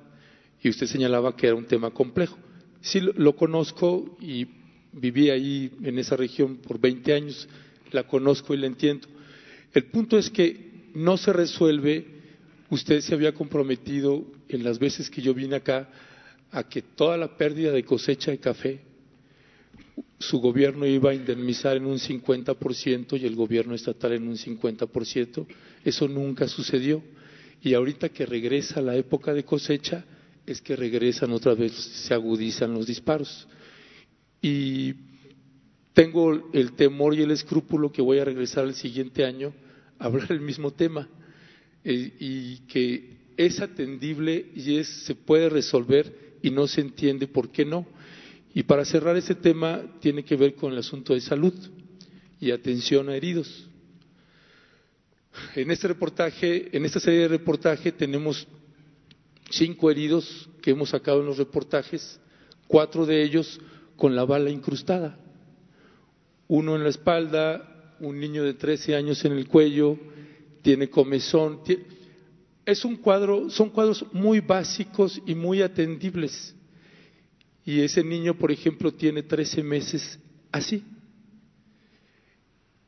y 0.59 0.69
usted 0.69 0.87
señalaba 0.87 1.35
que 1.35 1.45
era 1.45 1.55
un 1.55 1.67
tema 1.67 1.91
complejo. 1.91 2.35
Sí, 2.81 2.99
lo 2.99 3.35
conozco 3.35 4.17
y 4.19 4.47
viví 4.91 5.29
ahí 5.29 5.71
en 5.83 5.99
esa 5.99 6.15
región 6.15 6.57
por 6.57 6.79
20 6.79 7.13
años, 7.13 7.47
la 7.91 8.07
conozco 8.07 8.55
y 8.55 8.57
la 8.57 8.65
entiendo. 8.65 9.07
El 9.71 9.83
punto 9.85 10.17
es 10.17 10.31
que 10.31 10.89
no 10.95 11.15
se 11.15 11.31
resuelve, 11.31 12.07
usted 12.71 13.01
se 13.01 13.13
había 13.13 13.35
comprometido 13.35 14.25
en 14.47 14.63
las 14.63 14.79
veces 14.79 15.11
que 15.11 15.21
yo 15.21 15.35
vine 15.35 15.57
acá 15.57 15.87
a 16.49 16.67
que 16.67 16.81
toda 16.81 17.17
la 17.17 17.37
pérdida 17.37 17.71
de 17.71 17.83
cosecha 17.83 18.31
de 18.31 18.39
café 18.39 18.79
su 20.17 20.39
gobierno 20.39 20.87
iba 20.87 21.11
a 21.11 21.13
indemnizar 21.13 21.77
en 21.77 21.85
un 21.85 21.99
50% 21.99 23.21
y 23.21 23.27
el 23.27 23.35
gobierno 23.35 23.75
estatal 23.75 24.13
en 24.13 24.27
un 24.27 24.37
50%. 24.37 25.45
Eso 25.85 26.07
nunca 26.07 26.47
sucedió. 26.47 27.03
Y 27.61 27.73
ahorita 27.73 28.09
que 28.09 28.25
regresa 28.25 28.81
la 28.81 28.95
época 28.95 29.33
de 29.33 29.43
cosecha, 29.43 30.05
es 30.45 30.61
que 30.61 30.75
regresan 30.75 31.31
otra 31.31 31.53
vez, 31.53 31.73
se 31.73 32.13
agudizan 32.13 32.73
los 32.73 32.87
disparos. 32.87 33.47
Y 34.41 34.93
tengo 35.93 36.49
el 36.53 36.73
temor 36.73 37.13
y 37.13 37.21
el 37.21 37.31
escrúpulo 37.31 37.91
que 37.91 38.01
voy 38.01 38.19
a 38.19 38.25
regresar 38.25 38.65
el 38.65 38.73
siguiente 38.73 39.25
año 39.25 39.53
a 39.99 40.05
hablar 40.05 40.31
el 40.31 40.41
mismo 40.41 40.71
tema 40.71 41.07
eh, 41.83 42.13
y 42.19 42.57
que 42.67 43.17
es 43.37 43.59
atendible 43.61 44.47
y 44.55 44.77
es, 44.77 44.87
se 44.87 45.15
puede 45.15 45.49
resolver 45.49 46.37
y 46.41 46.49
no 46.51 46.67
se 46.67 46.81
entiende 46.81 47.27
por 47.27 47.51
qué 47.51 47.63
no. 47.63 47.85
Y 48.53 48.63
para 48.63 48.85
cerrar 48.85 49.15
ese 49.17 49.35
tema 49.35 49.81
tiene 49.99 50.23
que 50.23 50.35
ver 50.35 50.55
con 50.55 50.73
el 50.73 50.79
asunto 50.79 51.13
de 51.13 51.21
salud 51.21 51.53
y 52.39 52.51
atención 52.51 53.09
a 53.09 53.15
heridos. 53.15 53.68
En 55.55 55.71
este 55.71 55.87
reportaje, 55.87 56.75
en 56.75 56.85
esta 56.85 56.99
serie 56.99 57.21
de 57.21 57.27
reportaje 57.27 57.91
tenemos 57.91 58.47
cinco 59.49 59.89
heridos 59.89 60.49
que 60.61 60.71
hemos 60.71 60.89
sacado 60.89 61.21
en 61.21 61.27
los 61.27 61.37
reportajes, 61.37 62.19
cuatro 62.67 63.05
de 63.05 63.23
ellos 63.23 63.59
con 63.95 64.15
la 64.15 64.25
bala 64.25 64.49
incrustada. 64.49 65.17
Uno 66.47 66.75
en 66.75 66.83
la 66.83 66.89
espalda, 66.89 67.95
un 67.99 68.19
niño 68.19 68.43
de 68.43 68.53
13 68.53 68.95
años 68.95 69.23
en 69.25 69.33
el 69.33 69.47
cuello, 69.47 69.97
tiene 70.61 70.89
comezón. 70.89 71.61
Es 72.65 72.85
un 72.85 72.97
cuadro, 72.97 73.49
son 73.49 73.69
cuadros 73.69 74.05
muy 74.11 74.39
básicos 74.39 75.21
y 75.25 75.35
muy 75.35 75.61
atendibles. 75.61 76.55
Y 77.65 77.81
ese 77.81 78.03
niño, 78.03 78.35
por 78.35 78.51
ejemplo, 78.51 78.93
tiene 78.93 79.23
13 79.23 79.63
meses 79.63 80.19
así. 80.51 80.83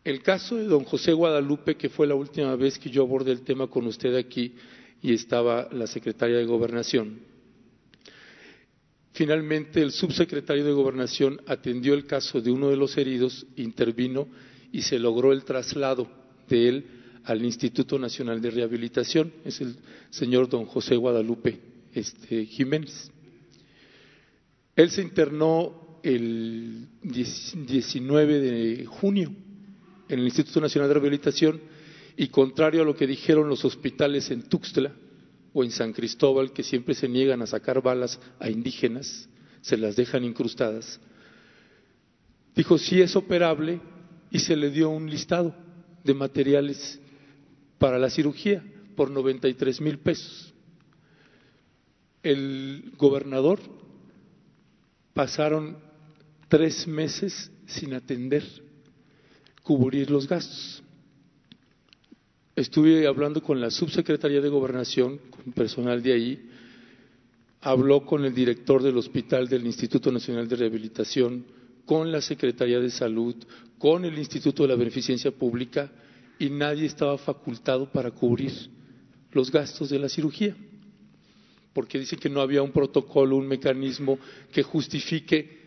El 0.04 0.24
caso 0.24 0.56
de 0.56 0.64
don 0.64 0.84
José 0.84 1.14
Guadalupe, 1.14 1.76
que 1.76 1.90
fue 1.90 2.08
la 2.08 2.16
última 2.16 2.56
vez 2.56 2.80
que 2.80 2.90
yo 2.90 3.04
abordé 3.04 3.32
el 3.32 3.42
tema 3.42 3.68
con 3.68 3.86
usted 3.86 4.16
aquí 4.16 4.56
y 5.02 5.14
estaba 5.14 5.70
la 5.72 5.86
secretaria 5.86 6.38
de 6.38 6.46
Gobernación. 6.46 7.20
Finalmente, 9.14 9.80
el 9.80 9.92
subsecretario 9.92 10.66
de 10.66 10.72
Gobernación 10.72 11.40
atendió 11.46 11.94
el 11.94 12.08
caso 12.08 12.42
de 12.42 12.50
uno 12.50 12.70
de 12.70 12.78
los 12.78 12.98
heridos, 12.98 13.46
intervino 13.58 14.28
y 14.72 14.82
se 14.82 14.98
logró 14.98 15.34
el 15.34 15.44
traslado 15.44 16.10
de 16.50 16.68
él 16.68 16.86
al 17.26 17.46
Instituto 17.46 18.00
Nacional 18.00 18.42
de 18.42 18.50
Rehabilitación. 18.50 19.32
Es 19.46 19.62
el 19.62 19.76
señor 20.10 20.50
don 20.50 20.66
José 20.66 20.96
Guadalupe 20.96 21.60
este, 21.94 22.46
Jiménez. 22.48 23.12
Él 24.76 24.90
se 24.90 25.04
internó 25.04 26.00
el 26.02 26.88
19 27.04 28.40
de 28.40 28.86
junio 28.86 29.32
en 30.12 30.20
el 30.20 30.26
Instituto 30.26 30.60
Nacional 30.60 30.90
de 30.90 30.94
Rehabilitación 30.96 31.62
y 32.18 32.28
contrario 32.28 32.82
a 32.82 32.86
lo 32.86 32.96
que 32.96 33.08
dijeron 33.08 33.48
los 33.48 33.64
hospitales 33.64 34.30
en 34.30 34.44
Tuxtla 34.44 34.94
o 35.54 35.64
en 35.64 35.72
San 35.72 35.94
Cristóbal, 35.94 36.52
que 36.52 36.64
siempre 36.64 36.94
se 36.94 37.08
niegan 37.08 37.42
a 37.42 37.48
sacar 37.48 37.82
balas 37.82 38.20
a 38.38 38.50
indígenas, 38.50 39.30
se 39.62 39.78
las 39.78 39.96
dejan 39.96 40.26
incrustadas, 40.26 41.00
dijo 42.54 42.78
sí 42.78 43.02
es 43.02 43.16
operable 43.16 43.80
y 44.30 44.40
se 44.40 44.58
le 44.58 44.70
dio 44.70 44.90
un 44.90 45.10
listado 45.10 45.56
de 46.04 46.14
materiales 46.14 47.00
para 47.78 47.98
la 47.98 48.10
cirugía 48.10 48.64
por 48.98 49.10
93 49.10 49.80
mil 49.80 49.98
pesos. 50.00 50.54
El 52.22 52.92
gobernador 52.98 53.60
pasaron 55.14 55.78
tres 56.50 56.86
meses 56.86 57.50
sin 57.66 57.94
atender 57.94 58.44
cubrir 59.64 60.10
los 60.10 60.28
gastos. 60.28 60.84
Estuve 62.56 63.08
hablando 63.08 63.42
con 63.42 63.62
la 63.62 63.72
subsecretaría 63.72 64.42
de 64.42 64.50
Gobernación, 64.50 65.20
con 65.30 65.54
personal 65.54 66.04
de 66.04 66.14
ahí, 66.14 66.50
habló 67.62 68.06
con 68.06 68.26
el 68.26 68.34
director 68.34 68.84
del 68.84 68.98
hospital 68.98 69.48
del 69.48 69.66
Instituto 69.66 70.12
Nacional 70.12 70.48
de 70.48 70.56
Rehabilitación, 70.58 71.46
con 71.86 72.12
la 72.12 72.22
Secretaría 72.22 72.80
de 72.80 72.90
Salud, 72.90 73.36
con 73.78 74.06
el 74.06 74.18
Instituto 74.18 74.64
de 74.64 74.70
la 74.70 74.76
Beneficencia 74.76 75.32
Pública 75.32 75.92
y 76.40 76.50
nadie 76.50 76.86
estaba 76.86 77.18
facultado 77.18 77.92
para 77.92 78.12
cubrir 78.12 78.52
los 79.32 79.52
gastos 79.52 79.90
de 79.90 80.00
la 80.00 80.10
cirugía, 80.10 80.56
porque 81.74 82.00
dice 82.00 82.18
que 82.18 82.30
no 82.30 82.42
había 82.42 82.62
un 82.62 82.72
protocolo, 82.72 83.38
un 83.38 83.48
mecanismo 83.48 84.20
que 84.52 84.64
justifique 84.64 85.61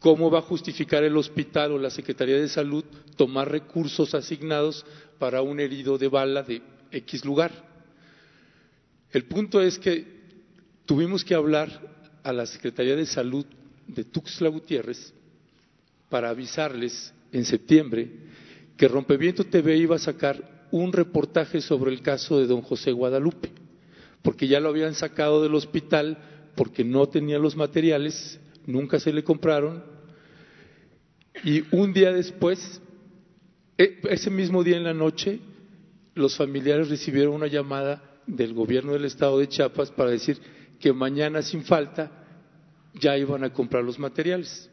¿Cómo 0.00 0.30
va 0.30 0.38
a 0.38 0.42
justificar 0.42 1.04
el 1.04 1.16
hospital 1.18 1.72
o 1.72 1.78
la 1.78 1.90
Secretaría 1.90 2.40
de 2.40 2.48
Salud 2.48 2.84
tomar 3.16 3.50
recursos 3.50 4.14
asignados 4.14 4.84
para 5.18 5.42
un 5.42 5.60
herido 5.60 5.98
de 5.98 6.08
bala 6.08 6.42
de 6.42 6.62
X 6.90 7.22
lugar? 7.22 7.52
El 9.12 9.24
punto 9.26 9.60
es 9.60 9.78
que 9.78 10.06
tuvimos 10.86 11.22
que 11.22 11.34
hablar 11.34 11.68
a 12.22 12.32
la 12.32 12.46
Secretaría 12.46 12.96
de 12.96 13.04
Salud 13.04 13.44
de 13.86 14.04
Tuxtla 14.04 14.48
Gutiérrez 14.48 15.12
para 16.08 16.30
avisarles 16.30 17.12
en 17.30 17.44
septiembre 17.44 18.10
que 18.78 18.88
Rompeviento 18.88 19.44
TV 19.44 19.76
iba 19.76 19.96
a 19.96 20.00
sacar 20.00 20.66
un 20.70 20.94
reportaje 20.94 21.60
sobre 21.60 21.92
el 21.92 22.00
caso 22.00 22.38
de 22.38 22.46
don 22.46 22.62
José 22.62 22.92
Guadalupe, 22.92 23.52
porque 24.22 24.48
ya 24.48 24.60
lo 24.60 24.70
habían 24.70 24.94
sacado 24.94 25.42
del 25.42 25.54
hospital 25.54 26.16
porque 26.56 26.84
no 26.84 27.06
tenía 27.06 27.38
los 27.38 27.54
materiales 27.54 28.40
nunca 28.66 29.00
se 29.00 29.12
le 29.12 29.24
compraron 29.24 29.84
y 31.44 31.64
un 31.74 31.92
día 31.92 32.12
después, 32.12 32.80
e, 33.78 34.00
ese 34.10 34.30
mismo 34.30 34.62
día 34.62 34.76
en 34.76 34.84
la 34.84 34.94
noche, 34.94 35.40
los 36.14 36.36
familiares 36.36 36.88
recibieron 36.88 37.34
una 37.34 37.46
llamada 37.46 38.20
del 38.26 38.52
gobierno 38.54 38.92
del 38.92 39.04
estado 39.04 39.38
de 39.38 39.48
Chiapas 39.48 39.90
para 39.90 40.10
decir 40.10 40.38
que 40.78 40.92
mañana 40.92 41.42
sin 41.42 41.64
falta 41.64 42.10
ya 42.94 43.16
iban 43.16 43.44
a 43.44 43.52
comprar 43.52 43.84
los 43.84 43.98
materiales. 43.98 44.70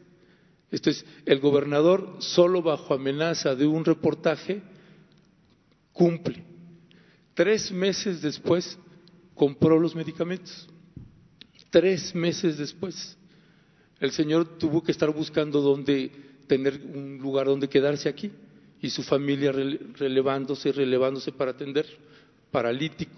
Entonces, 0.72 1.06
el 1.26 1.40
gobernador, 1.40 2.18
solo 2.20 2.62
bajo 2.62 2.94
amenaza 2.94 3.56
de 3.56 3.66
un 3.66 3.86
reportaje, 3.86 4.62
cumple. 5.94 6.44
Tres 7.34 7.72
meses 7.72 8.22
después, 8.22 8.78
compró 9.34 9.80
los 9.80 9.96
medicamentos. 9.96 10.68
Tres 11.70 12.14
meses 12.14 12.58
después. 12.58 13.18
El 14.00 14.12
Señor 14.12 14.58
tuvo 14.58 14.84
que 14.84 14.92
estar 14.92 15.10
buscando 15.12 15.62
dónde 15.62 16.12
tener 16.48 16.80
un 16.94 17.18
lugar 17.18 17.48
donde 17.48 17.68
quedarse 17.68 18.10
aquí 18.10 18.32
y 18.82 18.90
su 18.90 19.04
familia 19.04 19.52
relevándose, 19.52 20.72
relevándose 20.72 21.32
para 21.32 21.52
atender, 21.52 21.86
paralítico. 22.52 23.16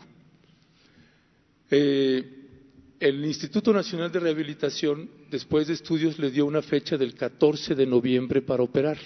Eh, 1.70 2.40
el 3.00 3.24
Instituto 3.26 3.72
Nacional 3.72 4.12
de 4.12 4.20
Rehabilitación, 4.20 5.10
después 5.30 5.68
de 5.68 5.74
estudios, 5.74 6.20
le 6.20 6.32
dio 6.32 6.46
una 6.46 6.62
fecha 6.62 6.98
del 6.98 7.14
14 7.14 7.76
de 7.76 7.86
noviembre 7.86 8.42
para 8.42 8.64
operar. 8.64 8.98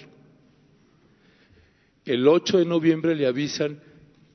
El 2.04 2.26
8 2.26 2.58
de 2.58 2.64
noviembre 2.64 3.14
le 3.14 3.26
avisan 3.26 3.80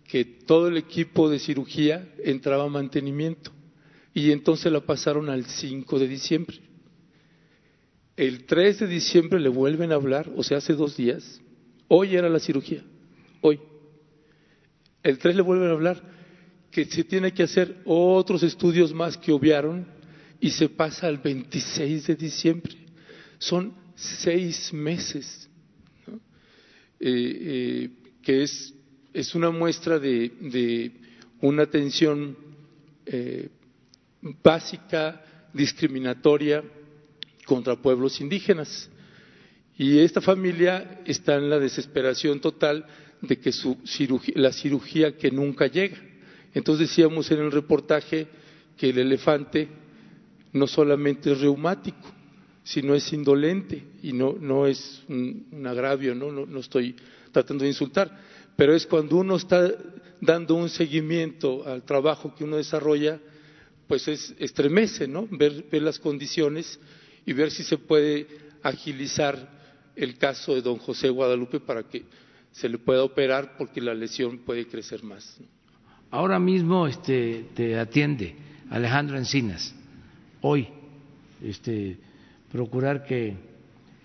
que 0.07 0.25
todo 0.25 0.69
el 0.69 0.77
equipo 0.77 1.29
de 1.29 1.39
cirugía 1.39 2.07
entraba 2.23 2.63
a 2.63 2.69
mantenimiento 2.69 3.51
y 4.13 4.31
entonces 4.31 4.71
la 4.71 4.81
pasaron 4.81 5.29
al 5.29 5.45
5 5.45 5.99
de 5.99 6.07
diciembre. 6.07 6.68
El 8.19 8.43
3 8.43 8.79
de 8.79 8.87
diciembre 8.87 9.39
le 9.39 9.47
vuelven 9.47 9.93
a 9.93 9.95
hablar, 9.95 10.29
o 10.35 10.43
sea, 10.43 10.57
hace 10.57 10.73
dos 10.73 10.97
días. 10.97 11.39
Hoy 11.87 12.17
era 12.17 12.27
la 12.27 12.41
cirugía, 12.41 12.83
hoy. 13.39 13.61
El 15.01 15.17
3 15.17 15.37
le 15.37 15.41
vuelven 15.41 15.69
a 15.69 15.71
hablar 15.71 16.03
que 16.69 16.83
se 16.83 17.05
tiene 17.05 17.33
que 17.33 17.43
hacer 17.43 17.77
otros 17.85 18.43
estudios 18.43 18.93
más 18.93 19.15
que 19.15 19.31
obviaron 19.31 19.87
y 20.41 20.49
se 20.49 20.67
pasa 20.67 21.07
al 21.07 21.19
26 21.19 22.07
de 22.07 22.15
diciembre. 22.17 22.75
Son 23.37 23.73
seis 23.95 24.73
meses, 24.73 25.49
eh, 26.05 26.17
eh, 26.99 27.89
que 28.21 28.43
es, 28.43 28.73
es, 29.13 29.33
una 29.33 29.49
muestra 29.49 29.97
de, 29.97 30.91
una 31.39 31.63
atención 31.63 32.37
eh, 33.05 33.47
básica, 34.43 35.23
discriminatoria, 35.53 36.65
contra 37.49 37.75
pueblos 37.75 38.21
indígenas. 38.21 38.91
Y 39.75 39.97
esta 39.97 40.21
familia 40.21 41.01
está 41.03 41.37
en 41.37 41.49
la 41.49 41.57
desesperación 41.57 42.39
total 42.39 42.85
de 43.21 43.39
que 43.39 43.51
su 43.51 43.75
la 44.35 44.53
cirugía 44.53 45.17
que 45.17 45.31
nunca 45.31 45.65
llega. 45.65 45.97
Entonces 46.53 46.89
decíamos 46.89 47.31
en 47.31 47.39
el 47.39 47.51
reportaje 47.51 48.27
que 48.77 48.89
el 48.89 48.99
elefante 48.99 49.67
no 50.53 50.67
solamente 50.67 51.31
es 51.31 51.41
reumático, 51.41 52.07
si 52.63 52.83
no 52.83 52.93
es 52.93 53.11
indolente 53.13 53.83
y 54.03 54.13
no, 54.13 54.35
no 54.39 54.67
es 54.67 55.01
un, 55.07 55.47
un 55.51 55.65
agravio, 55.65 56.13
¿no? 56.13 56.31
¿no? 56.31 56.45
No, 56.45 56.59
estoy 56.59 56.95
tratando 57.31 57.63
de 57.63 57.71
insultar, 57.71 58.15
pero 58.55 58.75
es 58.75 58.85
cuando 58.85 59.17
uno 59.17 59.37
está 59.37 59.73
dando 60.21 60.53
un 60.53 60.69
seguimiento 60.69 61.65
al 61.65 61.81
trabajo 61.81 62.35
que 62.35 62.43
uno 62.43 62.57
desarrolla, 62.57 63.19
pues 63.87 64.07
es, 64.07 64.35
estremece, 64.37 65.07
¿no? 65.07 65.27
Ver 65.31 65.65
las 65.81 65.97
condiciones 65.97 66.79
y 67.29 67.33
ver 67.33 67.51
si 67.51 67.61
se 67.61 67.77
puede 67.77 68.25
agilizar 68.63 69.37
el 69.95 70.17
caso 70.17 70.55
de 70.55 70.63
don 70.63 70.77
José 70.77 71.09
Guadalupe 71.09 71.59
para 71.59 71.83
que 71.83 72.03
se 72.51 72.67
le 72.67 72.79
pueda 72.79 73.03
operar 73.03 73.55
porque 73.55 73.79
la 73.79 73.93
lesión 73.93 74.39
puede 74.39 74.65
crecer 74.65 75.03
más. 75.03 75.39
Ahora 76.09 76.39
mismo 76.39 76.87
este, 76.87 77.45
te 77.53 77.77
atiende 77.77 78.35
Alejandro 78.71 79.15
Encinas, 79.15 79.75
hoy, 80.41 80.69
este, 81.43 81.99
procurar 82.51 83.05
que 83.05 83.35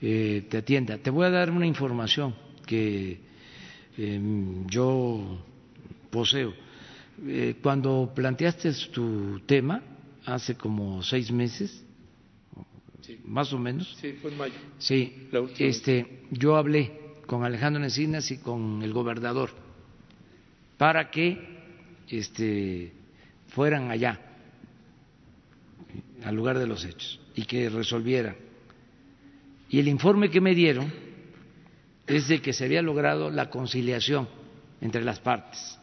eh, 0.03 0.47
te 0.51 0.59
atienda. 0.59 0.99
Te 0.99 1.09
voy 1.09 1.25
a 1.25 1.31
dar 1.31 1.51
una 1.51 1.67
información 1.67 2.35
que 2.67 3.21
eh, 3.97 4.21
yo 4.67 5.43
poseo. 6.11 6.53
Eh, 7.27 7.57
cuando 7.63 8.13
planteaste 8.15 8.71
tu 8.93 9.41
tema, 9.47 9.83
hace 10.27 10.57
como 10.57 11.03
seis 11.03 11.33
meses, 11.33 11.84
Sí. 13.05 13.21
más 13.25 13.53
o 13.53 13.59
menos, 13.59 13.97
Sí, 14.01 14.13
fue 14.21 14.31
en 14.31 14.39
mayo. 14.39 14.55
Sí, 14.79 15.29
este, 15.59 16.23
yo 16.31 16.57
hablé 16.57 16.93
con 17.27 17.45
Alejandro 17.45 17.83
Encinas 17.85 18.31
y 18.31 18.39
con 18.39 18.83
el 18.83 18.93
gobernador 18.95 19.51
para 20.79 21.11
que 21.11 21.39
este, 22.09 22.93
fueran 23.49 23.91
allá, 23.91 24.21
al 26.25 26.35
lugar 26.35 26.59
de 26.59 26.67
los 26.67 26.85
hechos, 26.85 27.21
y 27.35 27.45
que 27.45 27.69
resolvieran. 27.69 28.37
Y 29.69 29.81
el 29.81 29.89
informe 29.89 30.31
que 30.31 30.41
me 30.41 30.55
dieron 30.55 30.91
es 32.07 32.29
de 32.29 32.41
que 32.41 32.53
se 32.53 32.65
había 32.65 32.81
logrado 32.81 33.31
la 33.31 33.51
conciliación 33.51 34.29
entre 34.81 35.05
las 35.05 35.21
partes 35.21 35.79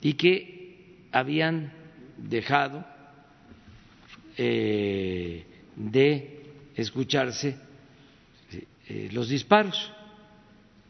y 0.00 0.14
que 0.14 1.06
habían 1.12 1.72
dejado 2.18 2.84
eh, 4.36 5.46
de 5.76 6.40
escucharse 6.76 7.56
eh, 8.88 9.08
los 9.12 9.28
disparos, 9.28 9.90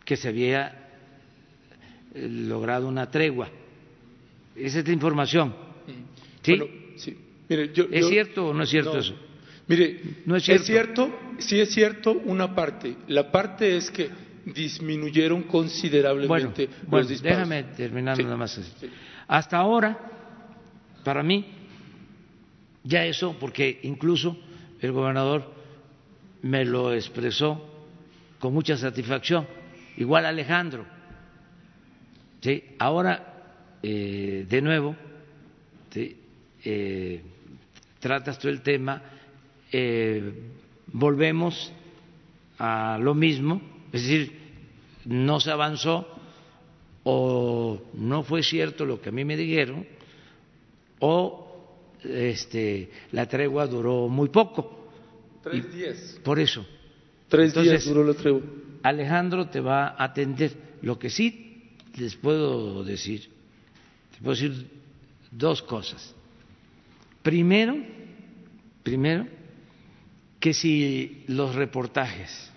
que 0.05 0.16
se 0.16 0.28
había 0.28 0.90
eh, 2.15 2.28
logrado 2.28 2.89
una 2.89 3.11
tregua. 3.11 3.48
Esa 4.56 4.81
es 4.81 4.86
la 4.86 4.93
información. 4.93 5.55
¿Sí? 6.43 6.56
Bueno, 6.56 6.66
sí. 6.97 7.16
Mire, 7.48 7.73
yo- 7.73 7.85
¿Es 7.90 8.02
yo- 8.02 8.09
cierto 8.09 8.47
o 8.48 8.55
no 8.55 8.62
es 8.65 8.70
cierto 8.70 8.94
No. 8.94 8.98
eso? 9.01 9.15
Mire, 9.66 10.01
No 10.27 10.36
es 10.36 10.44
cierto. 10.44 10.65
cierto, 10.65 11.19
sí 11.39 11.59
es 11.61 11.70
cierto 11.73 12.12
una 12.12 12.55
parte. 12.55 12.97
La 13.09 13.31
parte 13.32 13.77
es 13.77 13.90
que 13.90 14.11
disminuyeron 14.44 15.44
considerablemente 15.44 16.66
bueno, 16.86 16.98
los 16.98 17.09
disparos. 17.09 17.39
déjame 17.48 17.62
terminar 17.74 18.16
Sí. 18.16 18.23
nada 18.24 18.36
más. 18.36 18.59
así. 18.59 18.70
Hasta 19.27 19.56
ahora, 19.56 19.98
para 21.02 21.23
mí, 21.23 21.47
ya 22.82 23.06
eso, 23.06 23.36
porque 23.40 23.81
incluso 23.85 24.36
el 24.86 24.93
gobernador 24.93 25.51
me 26.43 26.65
lo 26.65 26.93
expresó 26.93 27.70
con 28.39 28.52
mucha 28.52 28.77
satisfacción, 28.77 29.47
igual 29.97 30.27
Alejandro. 30.27 30.85
¿sí? 32.40 32.62
Ahora, 32.78 33.35
eh, 33.82 34.47
de 34.48 34.62
nuevo, 34.62 34.97
¿sí? 35.90 36.16
Eh, 36.65 37.23
tratas 37.98 38.39
tú 38.39 38.48
el 38.48 38.61
tema, 38.61 39.02
eh, 39.73 40.32
volvemos 40.93 41.73
a 42.59 42.98
lo 43.01 43.15
mismo, 43.15 43.61
es 43.93 44.02
decir, 44.02 44.39
no 45.06 45.40
se 45.40 45.51
avanzó 45.51 46.06
o 47.05 47.82
no 47.94 48.23
fue 48.23 48.43
cierto 48.43 48.85
lo 48.85 49.01
que 49.01 49.11
a 49.11 49.12
mí 49.12 49.24
me 49.24 49.36
dijeron 49.36 49.86
o 51.01 51.44
este, 52.05 52.91
la 53.13 53.27
tregua 53.27 53.67
duró 53.67 54.09
muy 54.09 54.29
poco. 54.29 54.89
Tres 55.43 55.75
días. 55.75 56.21
Por 56.23 56.39
eso. 56.39 56.67
Tres 57.29 57.51
Entonces, 57.51 57.73
días 57.73 57.85
duró 57.85 58.05
la 58.05 58.15
tregua. 58.15 58.43
Alejandro 58.83 59.49
te 59.49 59.61
va 59.61 59.89
a 59.89 60.05
atender. 60.05 60.53
Lo 60.83 60.99
que 60.99 61.11
sí 61.11 61.73
les 61.97 62.17
puedo 62.17 62.85
decir, 62.85 63.31
te 64.13 64.19
puedo 64.19 64.35
decir 64.35 64.67
dos 65.31 65.63
cosas. 65.63 66.15
Primero, 67.23 67.77
primero, 68.83 69.27
que 70.39 70.53
si 70.53 71.24
los 71.29 71.55
reportajes 71.55 72.51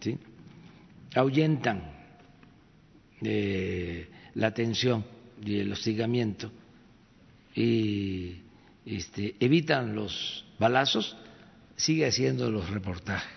¿sí? 0.00 0.18
ahuyentan 1.14 1.92
eh, 3.22 4.08
la 4.34 4.52
tensión 4.52 5.04
y 5.44 5.60
el 5.60 5.72
hostigamiento 5.72 6.50
y 7.54 8.38
este, 8.86 9.36
evitan 9.40 9.94
los 9.94 10.44
balazos, 10.58 11.16
sigue 11.76 12.06
haciendo 12.06 12.50
los 12.50 12.68
reportajes. 12.70 13.30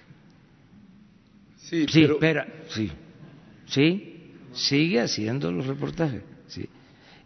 Sí, 1.58 1.85
Sí, 1.88 2.01
pero 2.01 2.14
espera, 2.14 2.48
sí, 2.69 2.92
sí, 3.66 4.32
sigue 4.53 5.01
haciendo 5.01 5.51
los 5.51 5.67
reportajes, 5.67 6.22
sí. 6.48 6.69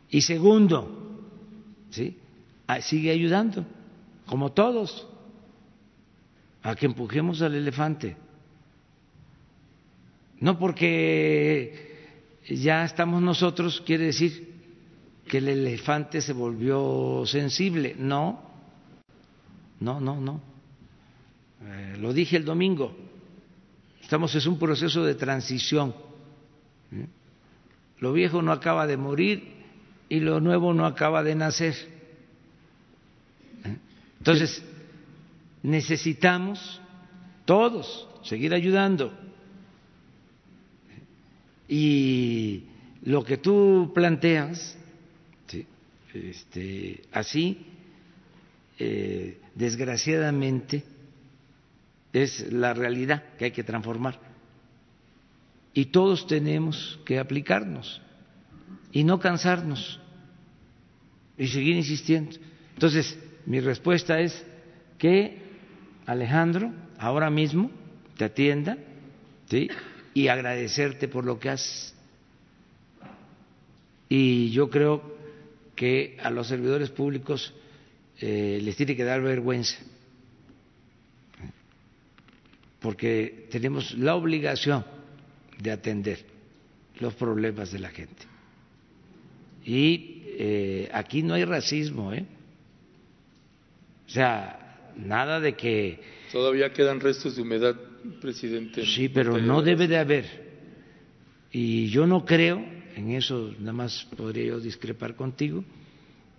Y 0.10 0.22
segundo, 0.22 1.22
sí, 1.92 2.18
ah, 2.68 2.82
sigue 2.82 3.12
ayudando, 3.12 3.66
como 4.26 4.52
todos, 4.52 5.08
a 6.64 6.76
que 6.76 6.86
empujemos 6.88 7.42
al 7.42 7.56
elefante. 7.56 8.18
No 10.40 10.58
porque 10.58 11.92
ya 12.50 12.84
estamos 12.84 13.22
nosotros, 13.22 13.82
quiere 13.86 14.06
decir 14.06 14.51
que 15.32 15.38
el 15.38 15.48
elefante 15.48 16.20
se 16.20 16.34
volvió 16.34 17.24
sensible. 17.26 17.96
No, 17.98 18.42
no, 19.80 20.02
no, 20.02 20.20
no. 20.20 20.42
Eh, 21.64 21.96
lo 22.02 22.12
dije 22.12 22.36
el 22.36 22.44
domingo. 22.44 22.94
Estamos 24.02 24.36
en 24.36 24.52
un 24.52 24.60
proceso 24.60 25.06
de 25.06 25.16
transición. 25.16 25.96
¿eh? 26.92 27.08
Lo 28.00 28.12
viejo 28.12 28.42
no 28.42 28.52
acaba 28.52 28.86
de 28.86 28.98
morir 28.98 29.54
y 30.10 30.20
lo 30.20 30.42
nuevo 30.42 30.74
no 30.74 30.86
acaba 30.86 31.24
de 31.24 31.34
nacer. 31.34 31.76
¿eh? 33.64 33.78
Entonces, 34.18 34.62
necesitamos 35.64 36.82
todos 37.46 38.06
seguir 38.24 38.54
ayudando. 38.54 39.14
Y 41.70 42.66
lo 43.04 43.24
que 43.24 43.38
tú 43.38 43.94
planteas. 43.96 44.78
Este, 46.14 47.04
así, 47.12 47.66
eh, 48.80 49.40
desgraciadamente, 49.56 50.84
es 52.14 52.52
la 52.52 52.74
realidad 52.74 53.24
que 53.38 53.46
hay 53.46 53.52
que 53.52 53.64
transformar. 53.64 54.20
Y 55.74 55.86
todos 55.86 56.28
tenemos 56.28 57.00
que 57.06 57.20
aplicarnos 57.20 58.02
y 58.92 59.04
no 59.04 59.20
cansarnos 59.20 60.00
y 61.38 61.48
seguir 61.48 61.78
insistiendo. 61.78 62.36
Entonces, 62.74 63.18
mi 63.46 63.60
respuesta 63.60 64.20
es 64.20 64.46
que 64.98 65.38
Alejandro 66.06 66.74
ahora 66.98 67.30
mismo 67.30 67.72
te 68.18 68.26
atienda 68.26 68.78
y 70.14 70.28
agradecerte 70.28 71.08
por 71.08 71.26
lo 71.26 71.40
que 71.40 71.50
haces. 71.50 71.96
Y 74.10 74.52
yo 74.52 74.70
creo 74.70 75.11
que 75.82 76.16
a 76.22 76.30
los 76.30 76.46
servidores 76.46 76.92
públicos 76.92 77.56
eh, 78.20 78.60
les 78.62 78.76
tiene 78.76 78.96
que 78.96 79.04
dar 79.04 79.20
vergüenza 79.20 79.80
porque 82.80 83.48
tenemos 83.50 83.98
la 83.98 84.14
obligación 84.14 84.86
de 85.58 85.72
atender 85.72 86.20
los 87.00 87.16
problemas 87.16 87.72
de 87.72 87.80
la 87.80 87.90
gente. 87.90 88.28
Y 89.66 90.22
eh, 90.38 90.90
aquí 90.94 91.24
no 91.24 91.34
hay 91.34 91.46
racismo, 91.46 92.14
¿eh? 92.14 92.26
O 94.06 94.10
sea, 94.12 94.94
nada 94.98 95.40
de 95.40 95.56
que 95.56 96.00
todavía 96.32 96.72
quedan 96.74 97.00
restos 97.00 97.36
de 97.36 97.42
humedad, 97.42 97.76
presidente. 98.22 98.86
sí, 98.86 99.10
pero 99.10 99.40
no 99.40 99.64
debe 99.64 99.88
de 99.88 99.98
haber. 99.98 100.26
Y 101.52 101.88
yo 101.88 102.06
no 102.06 102.24
creo, 102.24 102.64
en 102.96 103.12
eso 103.12 103.54
nada 103.60 103.74
más 103.74 104.08
podría 104.18 104.46
yo 104.46 104.60
discrepar 104.60 105.16
contigo, 105.16 105.64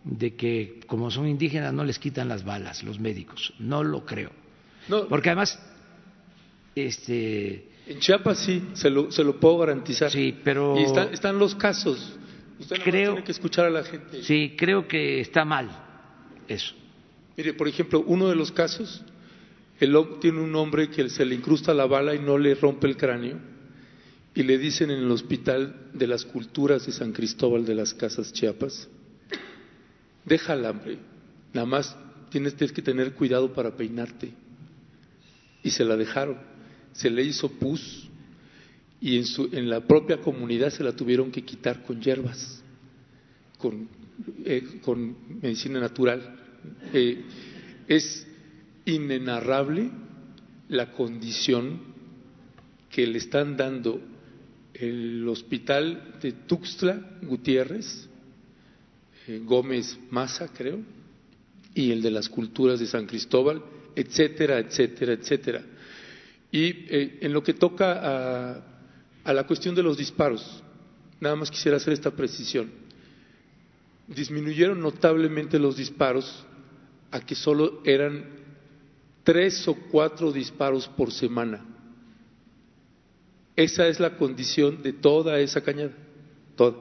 de 0.04 0.34
que 0.34 0.80
como 0.86 1.10
son 1.10 1.28
indígenas 1.28 1.72
no 1.72 1.84
les 1.84 1.98
quitan 1.98 2.28
las 2.28 2.44
balas 2.44 2.82
los 2.82 2.98
médicos. 2.98 3.52
No 3.58 3.84
lo 3.84 4.04
creo. 4.04 4.30
No. 4.88 5.06
Porque 5.06 5.28
además, 5.30 5.58
este, 6.74 7.68
En 7.86 7.98
Chiapas 7.98 8.38
sí, 8.38 8.62
se 8.74 8.90
lo, 8.90 9.10
se 9.10 9.24
lo 9.24 9.38
puedo 9.38 9.58
garantizar. 9.58 10.10
Sí, 10.10 10.36
pero- 10.44 10.78
Y 10.78 10.84
está- 10.84 11.10
están 11.12 11.38
los 11.38 11.54
casos. 11.54 12.16
Usted 12.58 12.80
Creo- 12.82 13.12
tiene 13.12 13.24
que 13.24 13.32
escuchar 13.32 13.66
a 13.66 13.70
la 13.70 13.82
gente. 13.82 14.22
sí, 14.22 14.54
creo 14.56 14.86
que 14.86 15.20
está 15.20 15.44
mal 15.44 15.68
eso. 16.48 16.74
Mire, 17.36 17.54
por 17.54 17.66
ejemplo, 17.66 18.04
uno 18.06 18.28
de 18.28 18.36
los 18.36 18.52
casos 18.52 19.04
el, 19.80 19.96
tiene 20.20 20.40
un 20.40 20.54
hombre 20.54 20.88
que 20.90 21.08
se 21.08 21.24
le 21.24 21.34
incrusta 21.34 21.74
la 21.74 21.86
bala 21.86 22.14
y 22.14 22.20
no 22.20 22.38
le 22.38 22.54
rompe 22.54 22.86
el 22.86 22.96
cráneo. 22.96 23.38
Y 24.34 24.42
le 24.44 24.56
dicen 24.58 24.90
en 24.90 25.00
el 25.00 25.10
hospital 25.10 25.90
de 25.92 26.06
las 26.06 26.24
culturas 26.24 26.86
de 26.86 26.92
San 26.92 27.12
Cristóbal 27.12 27.66
de 27.66 27.74
las 27.74 27.92
Casas 27.92 28.32
Chiapas, 28.32 28.88
deja 30.24 30.54
el 30.54 30.64
hambre, 30.64 30.98
nada 31.52 31.66
más 31.66 31.96
tienes, 32.30 32.54
que 32.54 32.82
tener 32.82 33.12
cuidado 33.12 33.52
para 33.52 33.76
peinarte. 33.76 34.32
Y 35.62 35.70
se 35.70 35.84
la 35.84 35.96
dejaron, 35.96 36.38
se 36.92 37.10
le 37.10 37.22
hizo 37.22 37.50
pus 37.50 38.08
y 39.00 39.18
en, 39.18 39.26
su, 39.26 39.50
en 39.52 39.68
la 39.68 39.80
propia 39.86 40.20
comunidad 40.20 40.70
se 40.70 40.82
la 40.82 40.92
tuvieron 40.92 41.30
que 41.30 41.42
quitar 41.42 41.82
con 41.82 42.00
hierbas, 42.00 42.62
con, 43.58 43.88
eh, 44.44 44.80
con 44.82 45.14
medicina 45.42 45.78
natural. 45.78 46.36
Eh, 46.92 47.22
es 47.86 48.26
inenarrable 48.86 49.90
la 50.68 50.92
condición 50.92 51.80
que 52.90 53.06
le 53.06 53.18
están 53.18 53.56
dando 53.56 54.00
el 54.74 55.28
hospital 55.28 56.14
de 56.20 56.32
Tuxtla 56.32 57.18
Gutiérrez, 57.22 58.08
eh, 59.28 59.40
Gómez 59.44 59.98
Maza, 60.10 60.48
creo, 60.52 60.80
y 61.74 61.90
el 61.90 62.02
de 62.02 62.10
las 62.10 62.28
culturas 62.28 62.80
de 62.80 62.86
San 62.86 63.06
Cristóbal, 63.06 63.62
etcétera, 63.94 64.58
etcétera, 64.58 65.12
etcétera. 65.12 65.62
Y 66.50 66.64
eh, 66.64 67.18
en 67.22 67.32
lo 67.32 67.42
que 67.42 67.54
toca 67.54 67.92
a, 68.02 68.64
a 69.24 69.32
la 69.32 69.46
cuestión 69.46 69.74
de 69.74 69.82
los 69.82 69.96
disparos, 69.96 70.62
nada 71.20 71.36
más 71.36 71.50
quisiera 71.50 71.76
hacer 71.76 71.92
esta 71.92 72.10
precisión. 72.10 72.70
Disminuyeron 74.08 74.80
notablemente 74.80 75.58
los 75.58 75.76
disparos 75.76 76.44
a 77.10 77.20
que 77.20 77.34
solo 77.34 77.80
eran 77.84 78.24
tres 79.22 79.66
o 79.68 79.74
cuatro 79.74 80.32
disparos 80.32 80.88
por 80.88 81.12
semana. 81.12 81.64
Esa 83.56 83.86
es 83.86 84.00
la 84.00 84.16
condición 84.16 84.82
de 84.82 84.92
toda 84.92 85.38
esa 85.38 85.60
cañada, 85.62 85.92
toda. 86.56 86.76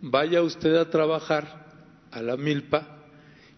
Vaya 0.00 0.42
usted 0.42 0.74
a 0.76 0.90
trabajar 0.90 1.66
a 2.10 2.22
la 2.22 2.36
milpa 2.36 3.06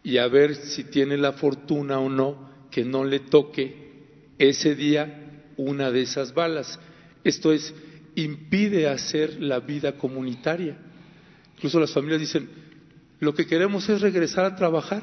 y 0.02 0.18
a 0.18 0.26
ver 0.28 0.54
si 0.54 0.84
tiene 0.84 1.16
la 1.16 1.32
fortuna 1.32 1.98
o 1.98 2.08
no 2.08 2.50
que 2.70 2.84
no 2.84 3.04
le 3.04 3.20
toque 3.20 3.90
ese 4.38 4.74
día 4.74 5.44
una 5.56 5.90
de 5.90 6.02
esas 6.02 6.32
balas. 6.32 6.78
Esto 7.24 7.52
es, 7.52 7.74
impide 8.14 8.88
hacer 8.88 9.40
la 9.40 9.60
vida 9.60 9.96
comunitaria. 9.96 10.76
Incluso 11.56 11.78
las 11.78 11.92
familias 11.92 12.20
dicen, 12.20 12.48
lo 13.18 13.34
que 13.34 13.46
queremos 13.46 13.88
es 13.88 14.00
regresar 14.00 14.46
a 14.46 14.56
trabajar, 14.56 15.02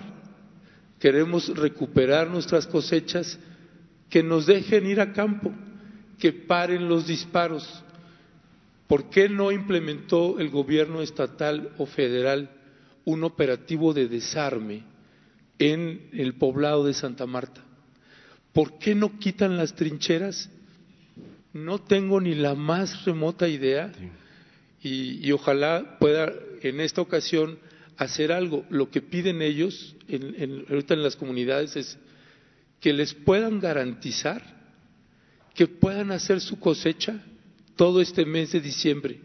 queremos 1.00 1.56
recuperar 1.56 2.30
nuestras 2.30 2.66
cosechas, 2.66 3.40
que 4.10 4.24
nos 4.24 4.48
dejen 4.48 4.88
ir 4.88 5.02
a 5.02 5.14
campo, 5.14 5.54
que 6.20 6.34
paren 6.34 6.88
los 6.88 7.08
disparos. 7.08 7.84
¿Por 8.88 9.10
qué 9.10 9.30
no 9.30 9.52
implementó 9.52 10.40
el 10.40 10.50
gobierno 10.50 11.02
estatal 11.02 11.72
o 11.78 11.86
federal 11.86 12.50
un 13.06 13.24
operativo 13.24 13.94
de 13.94 14.08
desarme 14.08 14.84
en 15.60 16.10
el 16.14 16.36
poblado 16.36 16.86
de 16.86 16.94
Santa 16.94 17.26
Marta? 17.26 17.64
¿Por 18.54 18.80
qué 18.80 18.96
no 18.96 19.20
quitan 19.20 19.58
las 19.58 19.76
trincheras? 19.76 20.50
No 21.54 21.80
tengo 21.80 22.22
ni 22.22 22.34
la 22.34 22.56
más 22.56 23.06
remota 23.06 23.48
idea 23.48 23.92
y, 24.82 25.28
y 25.28 25.32
ojalá 25.32 25.98
pueda 26.00 26.32
en 26.62 26.80
esta 26.80 27.02
ocasión 27.02 27.60
hacer 27.98 28.32
algo. 28.32 28.66
Lo 28.70 28.90
que 28.90 29.02
piden 29.02 29.42
ellos 29.42 29.96
en, 30.08 30.36
en, 30.42 30.66
ahorita 30.70 30.94
en 30.94 31.04
las 31.04 31.16
comunidades 31.16 31.76
es 31.76 31.98
que 32.80 32.94
les 32.94 33.14
puedan 33.14 33.60
garantizar 33.60 34.57
que 35.58 35.68
puedan 35.68 36.12
hacer 36.12 36.40
su 36.40 36.60
cosecha 36.60 37.20
todo 37.76 38.00
este 38.00 38.26
mes 38.26 38.52
de 38.52 38.62
diciembre. 38.62 39.20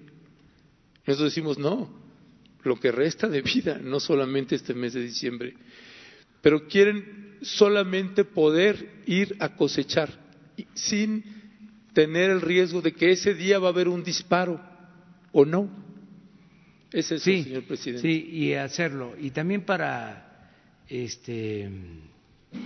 Nosotros 1.07 1.31
decimos, 1.31 1.59
no, 1.59 1.93
lo 2.63 2.81
que 2.81 2.91
resta 2.91 3.29
de 3.29 3.43
vida, 3.43 3.79
no 3.79 4.01
solamente 4.01 4.55
este 4.55 4.73
mes 4.73 4.95
de 4.95 5.03
diciembre, 5.03 5.55
pero 6.41 6.67
quieren 6.67 7.37
solamente 7.43 8.25
poder 8.25 9.03
ir 9.05 9.37
a 9.41 9.57
cosechar 9.57 10.09
sin 10.73 11.23
tener 11.93 12.31
el 12.31 12.41
riesgo 12.41 12.81
de 12.81 12.93
que 12.93 13.11
ese 13.11 13.35
día 13.35 13.59
va 13.59 13.69
a 13.69 13.73
haber 13.73 13.89
un 13.89 14.03
disparo 14.03 14.59
o 15.33 15.45
no. 15.45 15.69
Es 16.93 17.13
eso, 17.13 17.25
sí, 17.25 17.43
señor 17.43 17.65
presidente. 17.65 18.09
Sí, 18.09 18.27
y 18.33 18.55
hacerlo. 18.55 19.15
Y 19.21 19.33
también 19.33 19.67
para 19.67 20.49
este, 20.89 21.71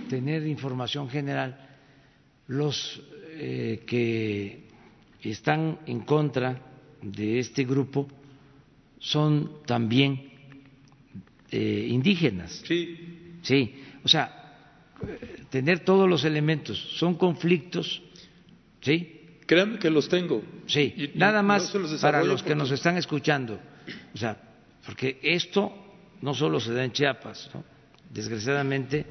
tener 0.09 0.47
información 0.47 1.09
general, 1.09 1.67
los 2.47 3.01
eh, 3.37 3.83
que 3.85 4.63
están 5.21 5.79
en 5.85 6.01
contra 6.01 6.61
de 7.01 7.39
este 7.39 7.63
grupo 7.65 8.07
son 8.99 9.63
también 9.65 10.31
eh, 11.51 11.87
indígenas. 11.89 12.63
Sí. 12.67 12.97
Sí, 13.43 13.75
o 14.03 14.07
sea, 14.07 14.33
tener 15.49 15.79
todos 15.81 16.09
los 16.09 16.23
elementos, 16.25 16.77
son 16.97 17.15
conflictos, 17.15 18.01
¿sí? 18.81 19.21
Créanme 19.45 19.79
que 19.79 19.89
los 19.89 20.09
tengo. 20.09 20.43
Sí, 20.65 20.93
Y- 20.97 21.17
nada 21.17 21.41
más 21.41 21.73
los 21.73 22.01
para 22.01 22.23
los 22.23 22.43
que 22.43 22.55
nos 22.55 22.71
están 22.71 22.97
escuchando. 22.97 23.59
O 24.13 24.17
sea, 24.17 24.37
porque 24.85 25.19
esto 25.23 25.71
no 26.21 26.33
solo 26.33 26.59
se 26.59 26.73
da 26.73 26.83
en 26.83 26.91
Chiapas, 26.91 27.49
¿no? 27.53 27.63
desgraciadamente 28.09 29.05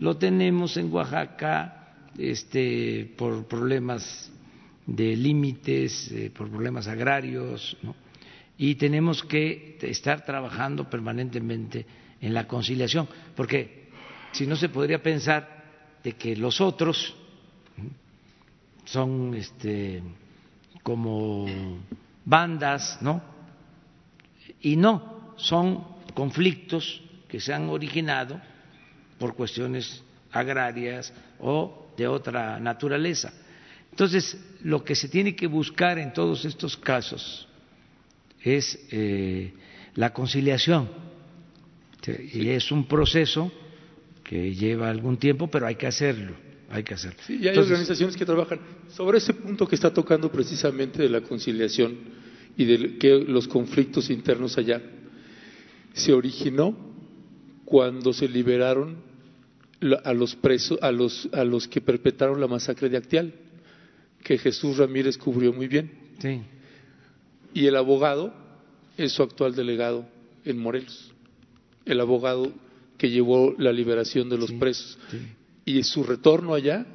lo 0.00 0.16
tenemos 0.16 0.76
en 0.76 0.92
Oaxaca 0.92 1.79
este, 2.18 3.12
por 3.16 3.46
problemas 3.46 4.30
de 4.86 5.16
límites, 5.16 6.10
eh, 6.12 6.30
por 6.36 6.48
problemas 6.50 6.88
agrarios, 6.88 7.76
y 8.58 8.74
tenemos 8.74 9.22
que 9.22 9.78
estar 9.80 10.24
trabajando 10.24 10.88
permanentemente 10.88 11.86
en 12.20 12.34
la 12.34 12.46
conciliación, 12.46 13.08
porque 13.34 13.88
si 14.32 14.46
no 14.46 14.56
se 14.56 14.68
podría 14.68 15.02
pensar 15.02 15.98
de 16.02 16.12
que 16.12 16.36
los 16.36 16.60
otros 16.60 17.14
son 18.84 19.34
este, 19.34 20.02
como 20.82 21.46
bandas, 22.24 22.98
¿no? 23.00 23.22
Y 24.60 24.76
no, 24.76 25.34
son 25.36 25.84
conflictos 26.14 27.02
que 27.28 27.40
se 27.40 27.54
han 27.54 27.68
originado 27.68 28.40
por 29.18 29.34
cuestiones 29.34 30.02
agrarias 30.32 31.12
o 31.38 31.89
de 32.00 32.08
otra 32.08 32.58
naturaleza. 32.58 33.30
Entonces, 33.90 34.38
lo 34.62 34.82
que 34.82 34.94
se 34.94 35.08
tiene 35.08 35.36
que 35.36 35.46
buscar 35.46 35.98
en 35.98 36.14
todos 36.14 36.46
estos 36.46 36.74
casos 36.76 37.46
es 38.42 38.78
eh, 38.90 39.52
la 39.96 40.10
conciliación. 40.12 40.88
Y 42.32 42.48
es 42.48 42.72
un 42.72 42.86
proceso 42.88 43.52
que 44.24 44.54
lleva 44.54 44.88
algún 44.88 45.18
tiempo, 45.18 45.48
pero 45.48 45.66
hay 45.66 45.74
que 45.74 45.86
hacerlo, 45.86 46.32
hay 46.70 46.82
que 46.82 46.94
hacerlo. 46.94 47.18
Sí, 47.26 47.34
y 47.34 47.42
hay 47.42 47.48
Entonces, 47.48 47.72
organizaciones 47.72 48.16
que 48.16 48.24
trabajan 48.24 48.60
sobre 48.88 49.18
ese 49.18 49.34
punto 49.34 49.68
que 49.68 49.74
está 49.74 49.92
tocando 49.92 50.32
precisamente 50.32 51.02
de 51.02 51.10
la 51.10 51.20
conciliación 51.20 51.98
y 52.56 52.64
de 52.64 52.96
que 52.96 53.18
los 53.18 53.46
conflictos 53.46 54.08
internos 54.08 54.56
allá. 54.56 54.80
Se 55.92 56.14
originó 56.14 56.74
cuando 57.66 58.14
se 58.14 58.26
liberaron 58.26 59.09
a 60.04 60.12
los 60.12 60.36
presos, 60.36 60.78
a 60.82 60.92
los, 60.92 61.28
a 61.32 61.44
los 61.44 61.66
que 61.66 61.80
perpetraron 61.80 62.40
la 62.40 62.46
masacre 62.46 62.88
de 62.88 62.96
Actial, 62.96 63.32
que 64.22 64.38
Jesús 64.38 64.76
Ramírez 64.76 65.16
cubrió 65.16 65.52
muy 65.52 65.68
bien. 65.68 65.90
Sí. 66.18 66.40
Y 67.54 67.66
el 67.66 67.76
abogado 67.76 68.32
es 68.96 69.12
su 69.12 69.22
actual 69.22 69.54
delegado 69.54 70.06
en 70.44 70.58
Morelos, 70.58 71.12
el 71.84 72.00
abogado 72.00 72.52
que 72.98 73.10
llevó 73.10 73.54
la 73.56 73.72
liberación 73.72 74.28
de 74.28 74.36
los 74.36 74.52
presos. 74.52 74.98
Y 75.64 75.82
su 75.82 76.04
retorno 76.04 76.54
allá 76.54 76.86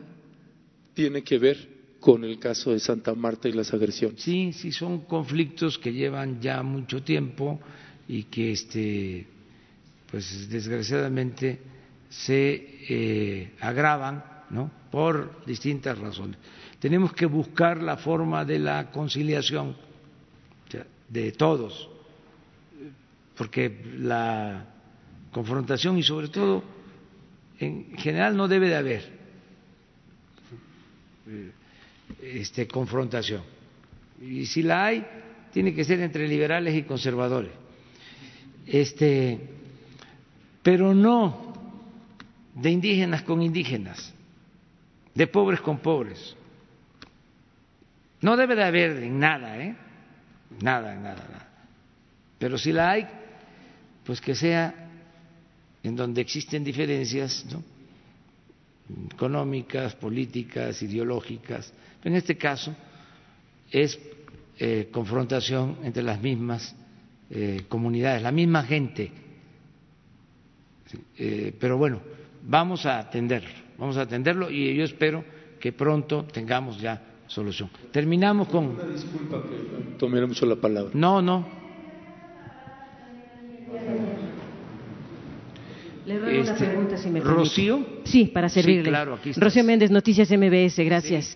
tiene 0.93 1.23
que 1.23 1.39
ver 1.39 1.75
con 1.99 2.23
el 2.23 2.37
caso 2.37 2.71
de 2.71 2.79
Santa 2.79 3.15
Marta 3.15 3.49
y 3.49 3.53
las 3.53 3.73
agresiones. 3.73 4.21
Sí, 4.21 4.53
sí, 4.53 4.71
son 4.71 5.01
conflictos 5.05 5.79
que 5.79 5.91
llevan 5.91 6.39
ya 6.39 6.61
mucho 6.61 7.01
tiempo 7.01 7.59
y 8.07 8.23
que, 8.25 8.51
este, 8.51 9.25
pues 10.11 10.47
desgraciadamente 10.49 11.59
se 12.09 12.77
eh, 12.89 13.53
agravan, 13.59 14.23
¿no? 14.49 14.71
Por 14.91 15.45
distintas 15.45 15.97
razones. 15.97 16.37
Tenemos 16.79 17.13
que 17.13 17.25
buscar 17.25 17.81
la 17.81 17.97
forma 17.97 18.45
de 18.45 18.59
la 18.59 18.91
conciliación 18.91 19.75
de 21.09 21.31
todos, 21.33 21.89
porque 23.37 23.83
la 23.99 24.65
confrontación 25.31 25.97
y 25.97 26.03
sobre 26.03 26.29
todo 26.29 26.63
en 27.59 27.95
general 27.97 28.35
no 28.35 28.47
debe 28.47 28.69
de 28.69 28.75
haber 28.75 29.09
eh, 31.27 31.51
este, 32.21 32.67
confrontación. 32.67 33.43
Y 34.21 34.45
si 34.45 34.63
la 34.63 34.85
hay, 34.85 35.05
tiene 35.51 35.73
que 35.73 35.83
ser 35.83 35.99
entre 36.01 36.27
liberales 36.27 36.75
y 36.75 36.83
conservadores. 36.83 37.51
Este, 38.65 39.39
pero 40.63 40.93
no 40.93 41.44
de 42.55 42.71
indígenas 42.71 43.21
con 43.21 43.41
indígenas. 43.41 44.13
de 45.13 45.27
pobres 45.27 45.61
con 45.61 45.77
pobres. 45.79 46.35
No 48.19 48.35
debe 48.35 48.55
de 48.55 48.63
haber 48.65 49.03
en 49.03 49.17
nada, 49.17 49.57
¿eh? 49.57 49.73
Nada, 50.61 50.93
nada, 50.95 51.23
nada. 51.31 51.49
Pero 52.37 52.57
si 52.57 52.73
la 52.73 52.91
hay, 52.91 53.07
pues 54.03 54.19
que 54.19 54.35
sea 54.35 54.73
en 55.83 55.95
donde 55.95 56.19
existen 56.19 56.63
diferencias 56.65 57.45
¿no? 57.51 57.63
económicas, 59.13 59.95
políticas, 59.95 60.81
ideológicas. 60.81 61.71
En 62.03 62.15
este 62.15 62.35
caso 62.35 62.75
es 63.71 63.97
eh, 64.59 64.89
confrontación 64.91 65.77
entre 65.83 66.03
las 66.03 66.21
mismas 66.21 66.75
eh, 67.29 67.63
comunidades, 67.69 68.21
la 68.21 68.31
misma 68.31 68.63
gente. 68.63 69.11
Eh, 71.17 71.53
pero 71.59 71.77
bueno, 71.77 72.01
vamos 72.45 72.85
a 72.85 72.99
atenderlo, 72.99 73.49
vamos 73.77 73.97
a 73.97 74.01
atenderlo 74.01 74.49
y 74.49 74.75
yo 74.75 74.83
espero 74.83 75.23
que 75.59 75.71
pronto 75.73 76.25
tengamos 76.25 76.79
ya 76.79 77.01
solución. 77.27 77.69
Terminamos 77.91 78.47
con. 78.47 78.65
Una 78.67 78.83
disculpa 78.85 79.41
que 79.41 79.97
tomé 79.97 80.25
mucho 80.25 80.45
la 80.45 80.55
palabra. 80.55 80.91
No, 80.93 81.21
no. 81.21 81.65
Le 86.05 86.19
una 86.19 86.31
Este, 86.31 86.65
pregunta, 86.65 86.97
si 86.97 87.09
me 87.09 87.19
permite. 87.19 87.39
¿Rocío? 87.39 87.85
Sí, 88.03 88.25
para 88.25 88.47
servirle. 88.47 88.83
Sí, 88.83 88.89
claro, 88.89 89.15
aquí. 89.15 89.31
Rocío 89.33 89.63
Méndez, 89.63 89.89
Noticias 89.89 90.29
MBS, 90.29 90.77
gracias. 90.85 91.35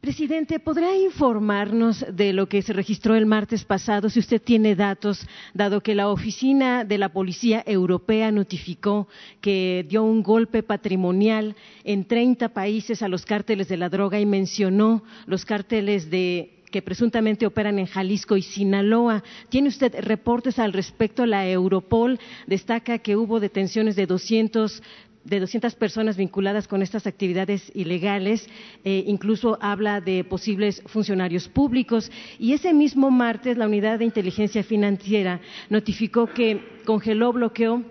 Presidente, 0.00 0.58
¿podrá 0.60 0.96
informarnos 0.96 2.06
de 2.10 2.32
lo 2.32 2.48
que 2.48 2.62
se 2.62 2.72
registró 2.72 3.16
el 3.16 3.26
martes 3.26 3.66
pasado, 3.66 4.08
si 4.08 4.18
usted 4.18 4.40
tiene 4.40 4.74
datos, 4.74 5.26
dado 5.52 5.82
que 5.82 5.94
la 5.94 6.08
Oficina 6.08 6.84
de 6.86 6.96
la 6.96 7.10
Policía 7.10 7.62
Europea 7.66 8.32
notificó 8.32 9.08
que 9.42 9.84
dio 9.90 10.02
un 10.02 10.22
golpe 10.22 10.62
patrimonial 10.62 11.54
en 11.84 12.06
30 12.06 12.48
países 12.48 13.02
a 13.02 13.08
los 13.08 13.26
cárteles 13.26 13.68
de 13.68 13.76
la 13.76 13.90
droga 13.90 14.18
y 14.18 14.24
mencionó 14.24 15.02
los 15.26 15.44
cárteles 15.44 16.10
de 16.10 16.56
que 16.70 16.80
presuntamente 16.80 17.46
operan 17.46 17.78
en 17.78 17.86
Jalisco 17.86 18.36
y 18.36 18.42
Sinaloa. 18.42 19.22
¿Tiene 19.50 19.68
usted 19.68 19.94
reportes 20.00 20.58
al 20.58 20.72
respecto? 20.72 21.26
La 21.26 21.46
Europol 21.46 22.18
destaca 22.46 22.98
que 23.00 23.16
hubo 23.16 23.40
detenciones 23.40 23.96
de 23.96 24.06
200 24.06 24.82
de 25.24 25.40
200 25.40 25.74
personas 25.74 26.16
vinculadas 26.16 26.66
con 26.66 26.82
estas 26.82 27.06
actividades 27.06 27.70
ilegales, 27.74 28.48
eh, 28.84 29.04
incluso 29.06 29.58
habla 29.60 30.00
de 30.00 30.24
posibles 30.24 30.82
funcionarios 30.86 31.48
públicos. 31.48 32.10
Y 32.38 32.52
ese 32.52 32.72
mismo 32.72 33.10
martes, 33.10 33.56
la 33.56 33.66
Unidad 33.66 33.98
de 33.98 34.06
Inteligencia 34.06 34.62
Financiera 34.62 35.40
notificó 35.68 36.26
que 36.26 36.60
congeló, 36.84 37.32
bloqueó 37.32 37.82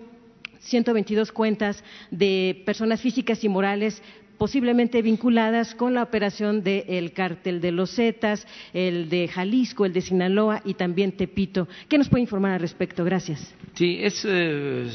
122 0.60 1.32
cuentas 1.32 1.82
de 2.10 2.62
personas 2.66 3.00
físicas 3.00 3.42
y 3.44 3.48
morales 3.48 4.02
posiblemente 4.40 5.02
vinculadas 5.02 5.74
con 5.74 5.92
la 5.92 6.02
operación 6.02 6.62
del 6.62 7.12
cártel 7.12 7.60
de 7.60 7.72
los 7.72 7.94
Zetas, 7.94 8.46
el 8.72 9.10
de 9.10 9.28
Jalisco, 9.28 9.84
el 9.84 9.92
de 9.92 10.00
Sinaloa 10.00 10.62
y 10.64 10.74
también 10.74 11.12
Tepito. 11.12 11.68
¿Qué 11.90 11.98
nos 11.98 12.08
puede 12.08 12.22
informar 12.22 12.52
al 12.52 12.60
respecto? 12.60 13.04
Gracias. 13.04 13.54
Sí, 13.74 13.98
es 14.00 14.24
eh, 14.26 14.88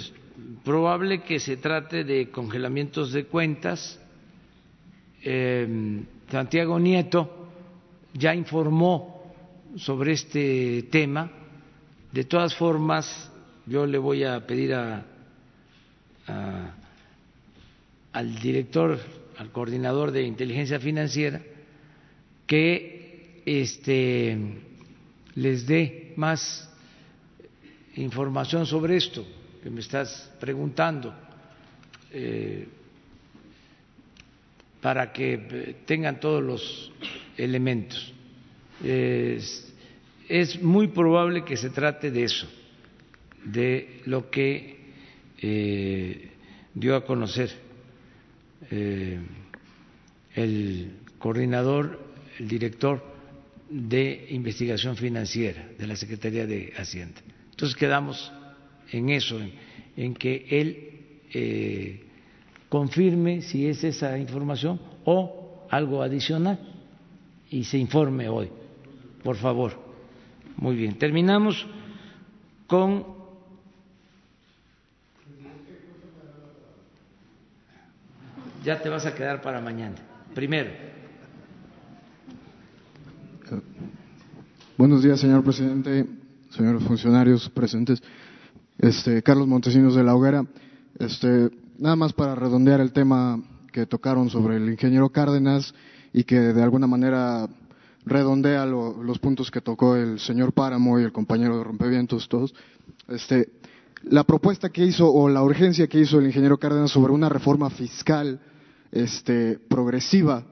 probable 0.63 1.23
que 1.23 1.39
se 1.39 1.57
trate 1.57 2.03
de 2.03 2.29
congelamientos 2.29 3.11
de 3.11 3.25
cuentas. 3.25 3.99
Eh, 5.23 6.03
Santiago 6.29 6.79
Nieto 6.79 7.49
ya 8.13 8.33
informó 8.33 9.33
sobre 9.77 10.13
este 10.13 10.83
tema. 10.91 11.31
De 12.11 12.23
todas 12.23 12.55
formas, 12.55 13.31
yo 13.65 13.85
le 13.85 13.97
voy 13.97 14.23
a 14.23 14.45
pedir 14.45 14.73
a, 14.73 15.05
al 18.13 18.35
director, 18.39 18.99
al 19.37 19.51
coordinador 19.51 20.11
de 20.11 20.23
inteligencia 20.23 20.79
financiera, 20.79 21.41
que 22.47 23.41
este, 23.45 24.37
les 25.35 25.67
dé 25.67 26.13
más 26.15 26.71
información 27.95 28.65
sobre 28.65 28.97
esto 28.97 29.25
que 29.65 29.71
me 29.71 29.79
estás 29.79 30.31
preguntando, 30.39 31.11
eh, 32.11 32.67
para 34.79 35.11
que 35.11 35.33
eh, 35.33 35.75
tengan 35.87 36.19
todos 36.19 36.43
los 36.43 36.91
elementos. 37.35 38.13
Es, 38.83 39.73
muy 40.61 40.89
probable 40.89 41.43
que 41.43 41.57
se 41.57 41.71
trate 41.71 42.11
de 42.11 42.25
eso, 42.25 42.47
de 43.43 44.01
lo 44.05 44.29
que 44.29 44.93
eh, 45.41 46.29
dio 46.75 46.95
a 46.95 47.03
conocer 47.03 47.49
el 48.69 50.91
coordinador, 51.17 51.99
el 52.37 52.47
director 52.47 53.03
de 53.67 54.27
investigación 54.29 54.95
financiera 54.95 55.67
de 55.75 55.87
la 55.87 55.95
Secretaría 55.95 56.45
de 56.45 56.71
Hacienda. 56.77 57.19
Entonces 57.49 57.75
quedamos 57.75 58.31
en 58.97 59.09
eso, 59.09 59.39
en, 59.95 60.13
que 60.13 60.45
él 60.49 60.89
eh, 61.33 62.03
confirme 62.69 63.41
si 63.41 63.67
es 63.67 63.83
esa 63.83 64.17
información 64.17 64.79
o 65.03 65.65
algo 65.69 66.01
adicional 66.01 66.59
y 67.49 67.63
se 67.63 67.77
informe 67.77 68.29
hoy, 68.29 68.49
por 69.23 69.35
favor. 69.35 69.73
Muy 70.57 70.75
bien, 70.75 70.97
terminamos 70.97 71.65
con 72.67 73.15
ya 78.63 78.81
te 78.81 78.89
vas 78.89 79.05
a 79.05 79.13
quedar 79.13 79.41
para 79.41 79.61
mañana. 79.61 79.95
Primero, 80.33 80.71
Buenos 84.77 85.03
días, 85.03 85.21
señor 85.21 85.41
presidente, 85.41 86.05
señores 86.49 86.83
funcionarios 86.83 87.49
presentes. 87.49 88.03
Este, 88.77 89.21
Carlos 89.23 89.47
Montesinos 89.47 89.95
de 89.95 90.03
la 90.03 90.15
Hoguera. 90.15 90.45
Este, 90.99 91.49
nada 91.77 91.95
más 91.95 92.13
para 92.13 92.35
redondear 92.35 92.79
el 92.81 92.91
tema 92.93 93.41
que 93.71 93.85
tocaron 93.85 94.29
sobre 94.29 94.57
el 94.57 94.69
ingeniero 94.69 95.09
Cárdenas 95.09 95.73
y 96.13 96.23
que 96.23 96.39
de 96.39 96.63
alguna 96.63 96.87
manera 96.87 97.47
redondea 98.05 98.65
lo- 98.65 99.01
los 99.03 99.19
puntos 99.19 99.49
que 99.51 99.61
tocó 99.61 99.95
el 99.95 100.19
señor 100.19 100.53
Páramo 100.53 100.99
y 100.99 101.03
el 101.03 101.11
compañero 101.11 101.57
de 101.57 101.63
Rompevientos, 101.63 102.29
todos. 102.29 102.53
Este, 103.07 103.49
la 104.03 104.23
propuesta 104.23 104.69
que 104.69 104.85
hizo 104.85 105.11
o 105.11 105.27
la 105.29 105.41
urgencia 105.43 105.87
que 105.87 105.99
hizo 105.99 106.19
el 106.19 106.27
ingeniero 106.27 106.57
Cárdenas 106.57 106.91
sobre 106.91 107.13
una 107.13 107.29
reforma 107.29 107.69
fiscal 107.69 108.39
este, 108.91 109.59
progresiva 109.67 110.43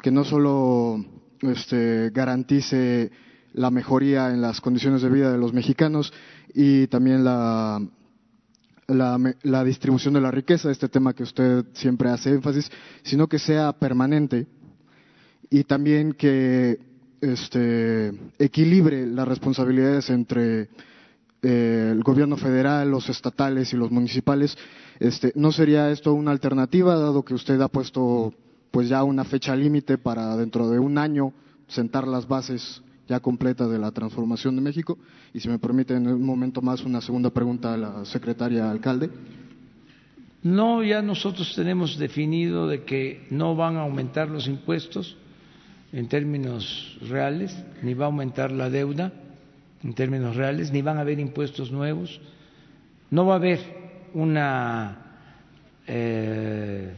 que 0.00 0.10
no 0.10 0.24
solo 0.24 1.04
este, 1.40 2.10
garantice 2.10 3.10
la 3.54 3.70
mejoría 3.70 4.30
en 4.30 4.40
las 4.40 4.60
condiciones 4.60 5.02
de 5.02 5.10
vida 5.10 5.32
de 5.32 5.38
los 5.38 5.52
mexicanos 5.52 6.12
y 6.54 6.86
también 6.86 7.24
la, 7.24 7.80
la, 8.88 9.34
la 9.42 9.64
distribución 9.64 10.14
de 10.14 10.20
la 10.20 10.30
riqueza, 10.30 10.70
este 10.70 10.88
tema 10.88 11.14
que 11.14 11.22
usted 11.22 11.66
siempre 11.72 12.10
hace 12.10 12.30
énfasis, 12.30 12.70
sino 13.02 13.28
que 13.28 13.38
sea 13.38 13.72
permanente 13.72 14.46
y 15.50 15.64
también 15.64 16.12
que 16.12 16.78
este, 17.20 18.12
equilibre 18.38 19.06
las 19.06 19.28
responsabilidades 19.28 20.10
entre 20.10 20.68
eh, 21.42 21.90
el 21.92 22.02
gobierno 22.02 22.36
federal, 22.36 22.90
los 22.90 23.08
estatales 23.08 23.72
y 23.72 23.76
los 23.76 23.90
municipales. 23.90 24.56
Este, 24.98 25.32
¿No 25.34 25.52
sería 25.52 25.90
esto 25.90 26.14
una 26.14 26.30
alternativa, 26.30 26.94
dado 26.96 27.24
que 27.24 27.34
usted 27.34 27.60
ha 27.60 27.68
puesto 27.68 28.34
pues 28.70 28.88
ya 28.88 29.04
una 29.04 29.24
fecha 29.24 29.54
límite 29.54 29.98
para 29.98 30.36
dentro 30.36 30.70
de 30.70 30.78
un 30.78 30.98
año 30.98 31.32
sentar 31.68 32.08
las 32.08 32.26
bases 32.26 32.82
ya 33.08 33.20
completas 33.20 33.70
de 33.70 33.78
la 33.78 33.90
transformación 33.90 34.56
de 34.56 34.62
México? 34.62 34.98
Y 35.32 35.40
si 35.40 35.48
me 35.48 35.58
permite 35.58 35.94
en 35.94 36.06
un 36.06 36.24
momento 36.24 36.62
más 36.62 36.84
una 36.84 37.00
segunda 37.00 37.30
pregunta 37.30 37.74
a 37.74 37.76
la 37.76 38.04
secretaria 38.04 38.70
alcalde. 38.70 39.10
no, 40.42 40.82
ya 40.82 41.02
nosotros 41.02 41.54
tenemos 41.54 41.98
definido 41.98 42.66
de 42.66 42.82
que 42.84 43.26
no 43.30 43.54
van 43.54 43.76
a 43.76 43.82
aumentar 43.82 44.28
los 44.28 44.48
impuestos 44.48 45.16
en 45.92 46.08
términos 46.08 46.98
reales, 47.02 47.56
ni 47.82 47.94
va 47.94 48.06
a 48.06 48.08
aumentar 48.08 48.50
la 48.50 48.70
deuda 48.70 49.12
en 49.84 49.94
términos 49.94 50.36
reales, 50.36 50.72
ni 50.72 50.80
van 50.80 50.98
a 50.98 51.02
haber 51.02 51.20
impuestos 51.20 51.70
nuevos, 51.70 52.20
no 53.10 53.26
va 53.26 53.34
a 53.34 53.36
haber 53.36 53.60
una, 54.14 54.98
eh, 55.86 56.92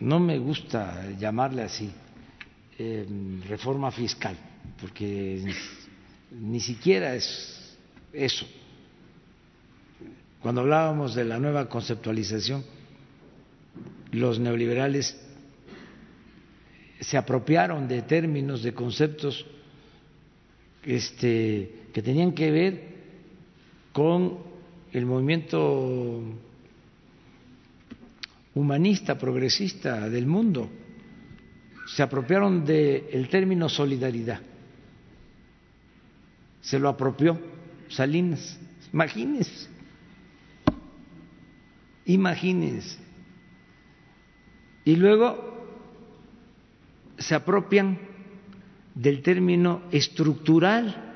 no 0.00 0.20
me 0.20 0.38
gusta 0.38 1.10
llamarle 1.18 1.62
así, 1.62 1.90
eh, 2.84 3.06
reforma 3.48 3.92
fiscal, 3.92 4.36
porque 4.80 5.40
ni 6.32 6.58
siquiera 6.58 7.14
es 7.14 7.76
eso. 8.12 8.44
Cuando 10.40 10.62
hablábamos 10.62 11.14
de 11.14 11.24
la 11.24 11.38
nueva 11.38 11.68
conceptualización, 11.68 12.64
los 14.10 14.40
neoliberales 14.40 15.16
se 16.98 17.16
apropiaron 17.16 17.86
de 17.86 18.02
términos, 18.02 18.64
de 18.64 18.74
conceptos 18.74 19.46
este, 20.82 21.86
que 21.92 22.02
tenían 22.02 22.32
que 22.32 22.50
ver 22.50 22.82
con 23.92 24.38
el 24.92 25.06
movimiento 25.06 26.20
humanista, 28.56 29.16
progresista 29.16 30.08
del 30.08 30.26
mundo. 30.26 30.81
Se 31.94 32.02
apropiaron 32.02 32.64
del 32.64 33.28
término 33.28 33.68
solidaridad. 33.68 34.40
Se 36.62 36.78
lo 36.78 36.88
apropió 36.88 37.38
Salinas. 37.88 38.58
Imagínense. 38.92 39.68
Imagínense. 42.06 42.98
Y 44.86 44.96
luego 44.96 45.66
se 47.18 47.34
apropian 47.34 47.98
del 48.94 49.20
término 49.22 49.82
estructural. 49.90 51.10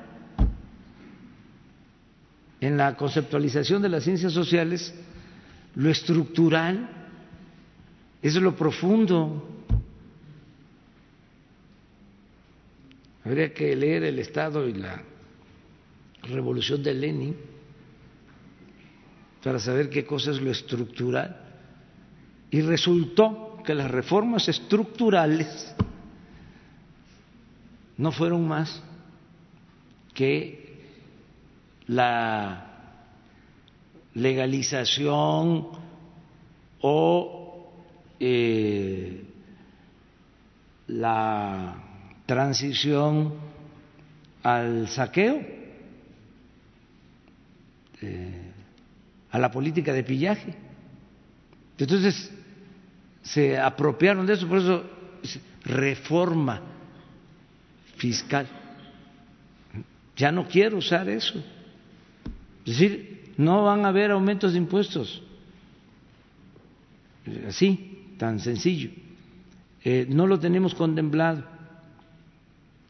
En 2.61 2.77
la 2.77 2.95
conceptualización 2.95 3.81
de 3.81 3.89
las 3.89 4.03
ciencias 4.03 4.33
sociales, 4.33 4.93
lo 5.75 5.89
estructural 5.89 6.87
es 8.21 8.35
lo 8.35 8.55
profundo. 8.55 9.56
Habría 13.27 13.53
que 13.53 13.75
leer 13.75 14.03
el 14.03 14.19
Estado 14.19 14.69
y 14.69 14.73
la 14.73 15.03
Revolución 16.29 16.81
de 16.81 16.93
Lenin 16.93 17.35
para 19.43 19.59
saber 19.59 19.89
qué 19.89 20.05
cosa 20.05 20.31
es 20.31 20.39
lo 20.39 20.49
estructural. 20.49 21.35
Y 22.49 22.61
resultó 22.61 23.61
que 23.65 23.75
las 23.75 23.91
reformas 23.91 24.47
estructurales 24.47 25.75
no 27.97 28.13
fueron 28.13 28.47
más 28.47 28.81
que 30.13 30.77
la 31.87 33.03
legalización 34.13 35.67
o 36.79 37.73
eh, 38.21 39.21
la 40.87 41.86
transición 42.27 43.33
al 44.43 44.87
saqueo, 44.89 45.41
eh, 48.01 48.51
a 49.31 49.39
la 49.39 49.49
política 49.49 49.91
de 49.93 50.03
pillaje. 50.03 50.53
Entonces, 51.79 52.31
se 53.23 53.57
apropiaron 53.57 54.27
de 54.27 54.33
eso, 54.33 54.47
por 54.47 54.59
eso 54.59 54.83
reforma 55.63 56.61
fiscal. 57.95 58.47
Ya 60.15 60.31
no 60.31 60.47
quiero 60.47 60.77
usar 60.77 61.09
eso. 61.09 61.39
Es 62.65 62.77
decir, 62.77 63.33
no 63.37 63.63
van 63.63 63.85
a 63.85 63.89
haber 63.89 64.11
aumentos 64.11 64.51
de 64.51 64.57
impuestos. 64.59 65.23
Así, 67.47 68.15
tan 68.17 68.39
sencillo. 68.39 68.89
Eh, 69.83 70.07
no 70.09 70.27
lo 70.27 70.39
tenemos 70.39 70.73
contemplado. 70.73 71.56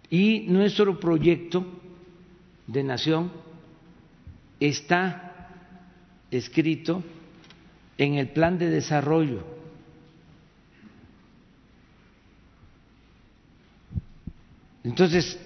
Y 0.09 0.45
nuestro 0.47 0.99
proyecto 0.99 1.65
de 2.65 2.83
nación 2.83 3.31
está 4.59 5.49
escrito 6.31 7.03
en 7.97 8.15
el 8.15 8.29
plan 8.29 8.57
de 8.57 8.69
desarrollo 8.69 9.57
Entonces, 14.87 15.37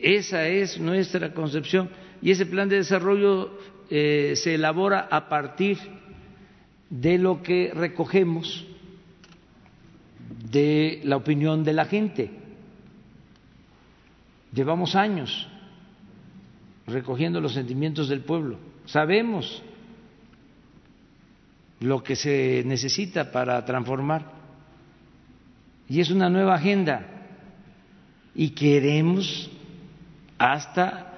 esa 0.00 0.48
es 0.48 0.80
nuestra 0.80 1.34
concepción 1.34 1.90
y 2.22 2.30
ese 2.30 2.46
plan 2.46 2.66
de 2.66 2.76
desarrollo 2.76 3.58
eh, 3.90 4.32
se 4.36 4.54
elabora 4.54 5.06
a 5.10 5.28
partir 5.28 5.76
de 6.88 7.18
lo 7.18 7.42
que 7.42 7.70
recogemos 7.74 8.66
de 10.50 11.02
la 11.04 11.16
opinión 11.16 11.62
de 11.62 11.72
la 11.74 11.84
gente. 11.84 12.30
Llevamos 14.52 14.94
años 14.94 15.48
recogiendo 16.86 17.40
los 17.40 17.54
sentimientos 17.54 18.08
del 18.08 18.20
pueblo. 18.20 18.58
Sabemos 18.84 19.62
lo 21.80 22.02
que 22.02 22.16
se 22.16 22.62
necesita 22.66 23.32
para 23.32 23.64
transformar. 23.64 24.30
Y 25.88 26.00
es 26.00 26.10
una 26.10 26.28
nueva 26.28 26.54
agenda 26.54 27.06
y 28.34 28.50
queremos 28.50 29.50
hasta 30.38 31.12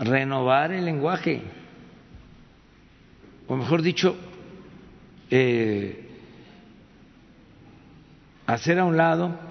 renovar 0.00 0.72
el 0.72 0.84
lenguaje, 0.84 1.42
o 3.46 3.56
mejor 3.56 3.82
dicho, 3.82 4.16
eh, 5.30 6.08
hacer 8.46 8.78
a 8.78 8.84
un 8.84 8.96
lado 8.96 9.47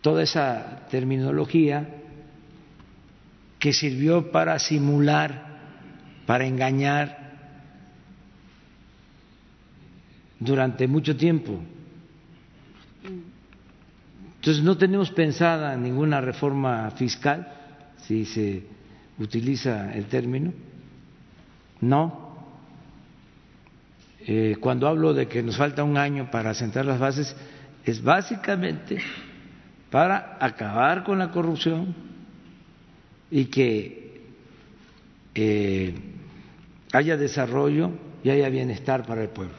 toda 0.00 0.22
esa 0.22 0.86
terminología 0.90 1.88
que 3.58 3.72
sirvió 3.72 4.30
para 4.30 4.58
simular, 4.58 5.58
para 6.26 6.46
engañar 6.46 7.20
durante 10.38 10.88
mucho 10.88 11.16
tiempo. 11.16 11.60
Entonces 14.36 14.64
no 14.64 14.78
tenemos 14.78 15.10
pensada 15.10 15.76
ninguna 15.76 16.22
reforma 16.22 16.90
fiscal, 16.92 17.46
si 17.98 18.24
se 18.24 18.62
utiliza 19.18 19.92
el 19.92 20.06
término. 20.06 20.54
No. 21.82 22.30
Eh, 24.20 24.56
cuando 24.60 24.88
hablo 24.88 25.12
de 25.12 25.28
que 25.28 25.42
nos 25.42 25.58
falta 25.58 25.84
un 25.84 25.98
año 25.98 26.30
para 26.30 26.54
sentar 26.54 26.86
las 26.86 26.98
bases, 26.98 27.36
es 27.84 28.02
básicamente 28.02 29.02
para 29.90 30.38
acabar 30.40 31.04
con 31.04 31.18
la 31.18 31.30
corrupción 31.30 31.94
y 33.30 33.46
que 33.46 34.22
eh, 35.34 35.94
haya 36.92 37.16
desarrollo 37.16 37.90
y 38.22 38.30
haya 38.30 38.48
bienestar 38.48 39.06
para 39.06 39.22
el 39.22 39.28
pueblo. 39.28 39.54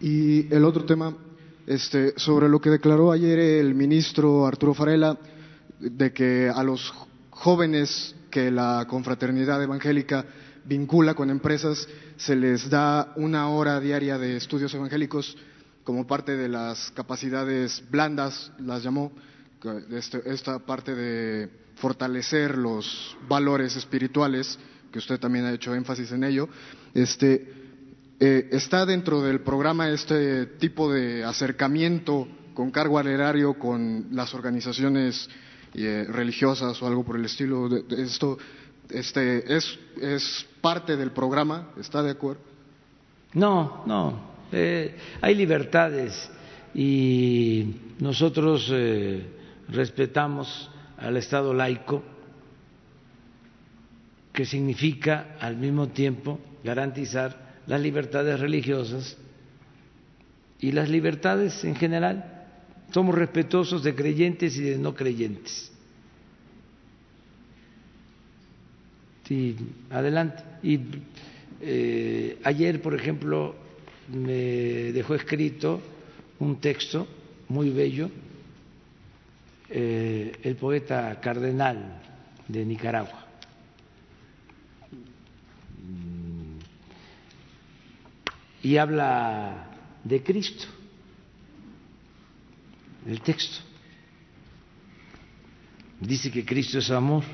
Y 0.00 0.52
el 0.54 0.64
otro 0.64 0.84
tema 0.84 1.14
este, 1.66 2.14
sobre 2.16 2.48
lo 2.48 2.60
que 2.60 2.70
declaró 2.70 3.12
ayer 3.12 3.38
el 3.38 3.74
ministro 3.74 4.46
Arturo 4.46 4.74
Farela, 4.74 5.16
de 5.78 6.12
que 6.12 6.50
a 6.52 6.62
los 6.62 6.92
jóvenes 7.30 8.14
que 8.30 8.50
la 8.50 8.86
confraternidad 8.88 9.62
evangélica 9.62 10.24
vincula 10.64 11.14
con 11.14 11.30
empresas 11.30 11.88
se 12.16 12.36
les 12.36 12.68
da 12.68 13.12
una 13.16 13.48
hora 13.48 13.80
diaria 13.80 14.18
de 14.18 14.36
estudios 14.36 14.74
evangélicos 14.74 15.36
como 15.84 16.06
parte 16.06 16.36
de 16.36 16.48
las 16.48 16.90
capacidades 16.92 17.82
blandas, 17.90 18.52
las 18.58 18.82
llamó, 18.82 19.12
este, 19.90 20.22
esta 20.30 20.58
parte 20.60 20.94
de 20.94 21.50
fortalecer 21.76 22.56
los 22.56 23.16
valores 23.28 23.76
espirituales, 23.76 24.58
que 24.92 24.98
usted 24.98 25.18
también 25.18 25.44
ha 25.46 25.52
hecho 25.52 25.74
énfasis 25.74 26.12
en 26.12 26.24
ello. 26.24 26.48
Este, 26.94 27.52
eh, 28.18 28.48
¿Está 28.52 28.84
dentro 28.84 29.22
del 29.22 29.40
programa 29.40 29.88
este 29.90 30.46
tipo 30.46 30.92
de 30.92 31.24
acercamiento 31.24 32.28
con 32.54 32.70
cargo 32.70 32.98
al 32.98 33.58
con 33.58 34.08
las 34.12 34.34
organizaciones 34.34 35.28
eh, 35.74 36.06
religiosas 36.08 36.80
o 36.82 36.86
algo 36.86 37.04
por 37.04 37.16
el 37.16 37.24
estilo? 37.24 37.68
De, 37.68 37.84
esto 38.02 38.36
este, 38.90 39.56
es, 39.56 39.78
¿Es 40.00 40.46
parte 40.60 40.96
del 40.96 41.12
programa? 41.12 41.70
¿Está 41.78 42.02
de 42.02 42.10
acuerdo? 42.10 42.42
No, 43.32 43.84
no. 43.86 44.29
Eh, 44.52 44.94
hay 45.20 45.34
libertades 45.34 46.30
y 46.74 47.74
nosotros 47.98 48.72
respetamos 49.68 50.70
al 50.98 51.16
Estado 51.16 51.54
laico, 51.54 52.02
que 54.32 54.44
significa 54.44 55.36
al 55.40 55.56
mismo 55.56 55.88
tiempo 55.88 56.38
garantizar 56.62 57.62
las 57.66 57.80
libertades 57.80 58.38
religiosas 58.38 59.16
y 60.60 60.72
las 60.72 60.88
libertades 60.88 61.64
en 61.64 61.74
general. 61.74 62.46
Somos 62.92 63.14
respetuosos 63.14 63.82
de 63.82 63.94
creyentes 63.94 64.56
y 64.56 64.62
de 64.62 64.78
no 64.78 64.94
creyentes. 64.94 65.72
Sí, 69.24 69.56
adelante. 69.90 70.42
Y 70.62 70.80
eh, 71.60 72.38
ayer, 72.42 72.82
por 72.82 72.94
ejemplo, 72.94 73.54
me 74.12 74.92
dejó 74.92 75.14
escrito 75.14 75.80
un 76.38 76.60
texto 76.60 77.06
muy 77.48 77.70
bello, 77.70 78.10
eh, 79.68 80.32
el 80.42 80.56
poeta 80.56 81.20
cardenal 81.20 82.00
de 82.48 82.64
Nicaragua 82.64 83.30
y 88.62 88.76
habla 88.76 89.68
de 90.04 90.22
Cristo, 90.22 90.66
el 93.06 93.20
texto. 93.20 93.64
Dice 96.00 96.30
que 96.30 96.44
Cristo 96.44 96.78
es 96.78 96.90
amor. 96.90 97.24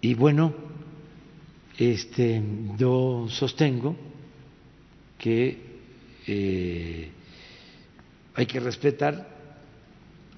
Y 0.00 0.14
bueno, 0.14 0.54
este, 1.78 2.42
yo 2.78 3.26
sostengo 3.28 3.96
que 5.18 5.58
eh, 6.26 7.10
hay 8.34 8.46
que 8.46 8.60
respetar 8.60 9.28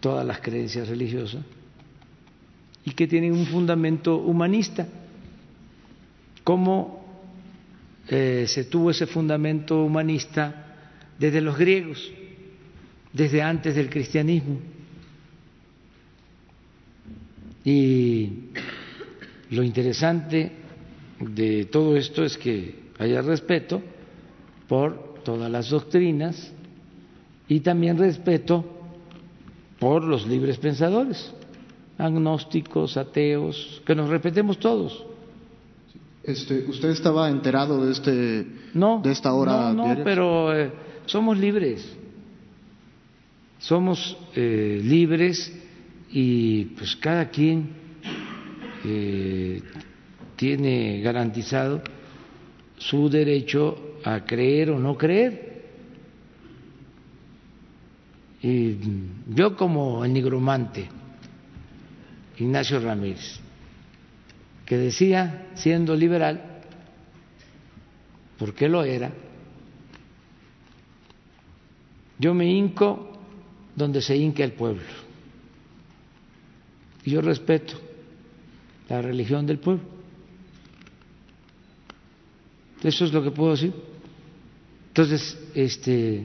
todas 0.01 0.27
las 0.27 0.41
creencias 0.41 0.89
religiosas 0.89 1.45
y 2.85 2.93
que 2.93 3.07
tienen 3.07 3.33
un 3.33 3.47
fundamento 3.47 4.17
humanista. 4.17 4.87
¿Cómo 6.45 7.05
eh, 8.09 8.47
se 8.47 8.65
tuvo 8.65 8.91
ese 8.93 9.07
fundamento 9.07 9.83
humanista 9.85 10.77
desde 11.19 11.41
los 11.41 11.59
griegos, 11.59 12.11
desde 13.13 13.43
antes 13.43 13.75
del 13.75 13.91
cristianismo? 13.91 14.61
Y 17.65 18.51
lo 19.51 19.65
interesante 19.65 20.53
de 21.21 21.65
todo 21.67 21.97
esto 21.97 22.25
es 22.25 22.37
que 22.37 22.87
haya 22.99 23.23
respeto 23.23 23.83
por 24.69 25.23
todas 25.25 25.51
las 25.51 25.71
doctrinas 25.71 26.53
y 27.49 27.61
también 27.61 27.99
respeto 27.99 28.65
por 29.79 30.05
los 30.05 30.27
libres 30.27 30.59
pensadores, 30.59 31.33
agnósticos, 31.99 32.97
ateos, 32.97 33.83
que 33.85 33.95
nos 33.95 34.09
respetemos 34.09 34.59
todos. 34.59 35.05
Este, 36.23 36.67
¿Usted 36.69 36.91
estaba 36.91 37.31
enterado 37.31 37.87
de 37.87 37.93
este 37.93 38.47
no, 38.75 39.01
de 39.03 39.13
esta 39.13 39.33
hora? 39.33 39.73
No, 39.73 39.95
no, 39.95 40.05
pero 40.05 40.57
eh, 40.57 40.73
somos 41.07 41.39
libres, 41.39 41.89
somos 43.59 44.17
eh, 44.35 44.81
libres 44.83 45.53
y 46.11 46.65
pues 46.65 46.97
cada 46.97 47.29
quien 47.29 47.71
eh, 48.85 49.63
tiene 50.37 51.01
garantizado 51.01 51.83
su 52.79 53.09
derecho 53.09 53.99
a 54.05 54.25
creer 54.25 54.71
o 54.71 54.79
no 54.79 54.97
creer. 54.97 55.65
Y 58.43 58.77
yo 59.29 59.57
como 59.57 60.05
el 60.05 60.13
nigromante, 60.13 60.89
Ignacio 62.39 62.79
Ramírez, 62.79 63.41
que 64.65 64.77
decía, 64.77 65.49
siendo 65.55 65.97
liberal, 65.97 66.61
porque 68.39 68.69
lo 68.69 68.85
era, 68.85 69.11
yo 72.19 72.35
me 72.35 72.47
hinco 72.47 73.19
donde 73.75 74.03
se 74.03 74.17
hinca 74.17 74.45
el 74.45 74.53
pueblo. 74.53 74.85
Y 77.05 77.11
yo 77.11 77.21
respeto 77.21 77.75
la 78.89 79.01
religión 79.03 79.47
del 79.47 79.59
pueblo. 79.59 79.96
Eso 82.87 83.05
es 83.05 83.13
lo 83.13 83.21
que 83.21 83.33
puedo 83.33 83.51
decir. 83.51 83.75
Entonces, 84.87 85.37
este, 85.57 86.25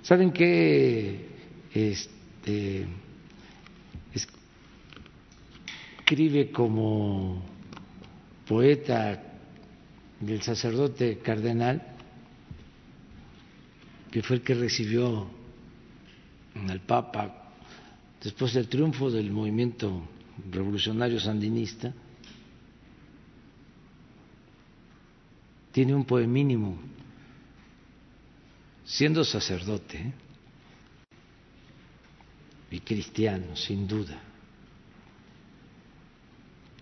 ¿saben 0.00 0.32
qué? 0.32 1.28
Este, 1.74 2.86
escribe 5.98 6.50
como 6.52 7.44
poeta 8.48 9.22
del 10.20 10.40
sacerdote 10.40 11.18
cardenal, 11.18 11.86
que 14.10 14.22
fue 14.22 14.36
el 14.36 14.42
que 14.42 14.54
recibió 14.54 15.28
al 16.66 16.80
Papa 16.80 17.52
después 18.24 18.54
del 18.54 18.68
triunfo 18.68 19.10
del 19.10 19.30
movimiento 19.30 20.08
revolucionario 20.50 21.20
sandinista, 21.20 21.92
tiene 25.72 25.94
un 25.94 26.04
poemínimo, 26.04 26.78
siendo 28.84 29.24
sacerdote 29.24 30.12
y 32.70 32.80
cristiano, 32.80 33.54
sin 33.54 33.86
duda. 33.86 34.20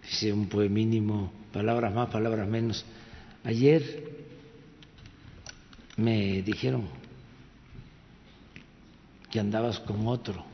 Dice 0.02 0.33
un 0.33 0.49
poemínimo, 0.49 1.33
palabras 1.52 1.94
más, 1.94 2.08
palabras 2.08 2.49
menos. 2.49 2.84
Ayer 3.44 4.08
me 5.97 6.42
dijeron 6.42 6.89
que 9.31 9.39
andabas 9.39 9.81
con 9.81 10.07
otro 10.07 10.44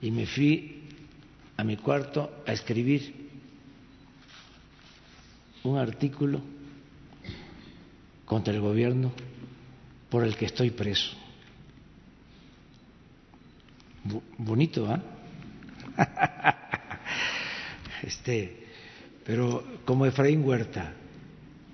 y 0.00 0.12
me 0.12 0.26
fui 0.26 0.84
a 1.56 1.64
mi 1.64 1.76
cuarto 1.76 2.42
a 2.46 2.52
escribir 2.52 3.30
un 5.64 5.76
artículo 5.76 6.40
contra 8.28 8.52
el 8.52 8.60
gobierno 8.60 9.10
por 10.10 10.22
el 10.22 10.36
que 10.36 10.44
estoy 10.44 10.70
preso. 10.70 11.16
Bonito, 14.36 14.86
¿ah? 14.86 15.00
este, 18.02 18.66
pero 19.24 19.64
como 19.84 20.04
Efraín 20.04 20.44
Huerta, 20.44 20.92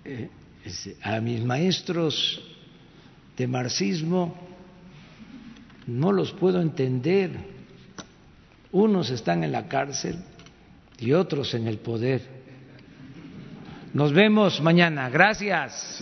eh, 0.05 0.31
a 1.03 1.21
mis 1.21 1.45
maestros 1.45 2.41
de 3.37 3.47
marxismo 3.49 4.35
no 5.89 6.13
los 6.13 6.33
puedo 6.33 6.63
entender. 6.63 7.33
Unos 8.71 9.11
están 9.11 9.43
en 9.43 9.53
la 9.53 9.69
cárcel 9.69 10.19
y 10.99 11.13
otros 11.13 11.53
en 11.55 11.67
el 11.67 11.79
poder. 11.79 12.23
Nos 13.93 14.13
vemos 14.13 14.61
mañana. 14.61 15.11
Gracias. 15.11 16.01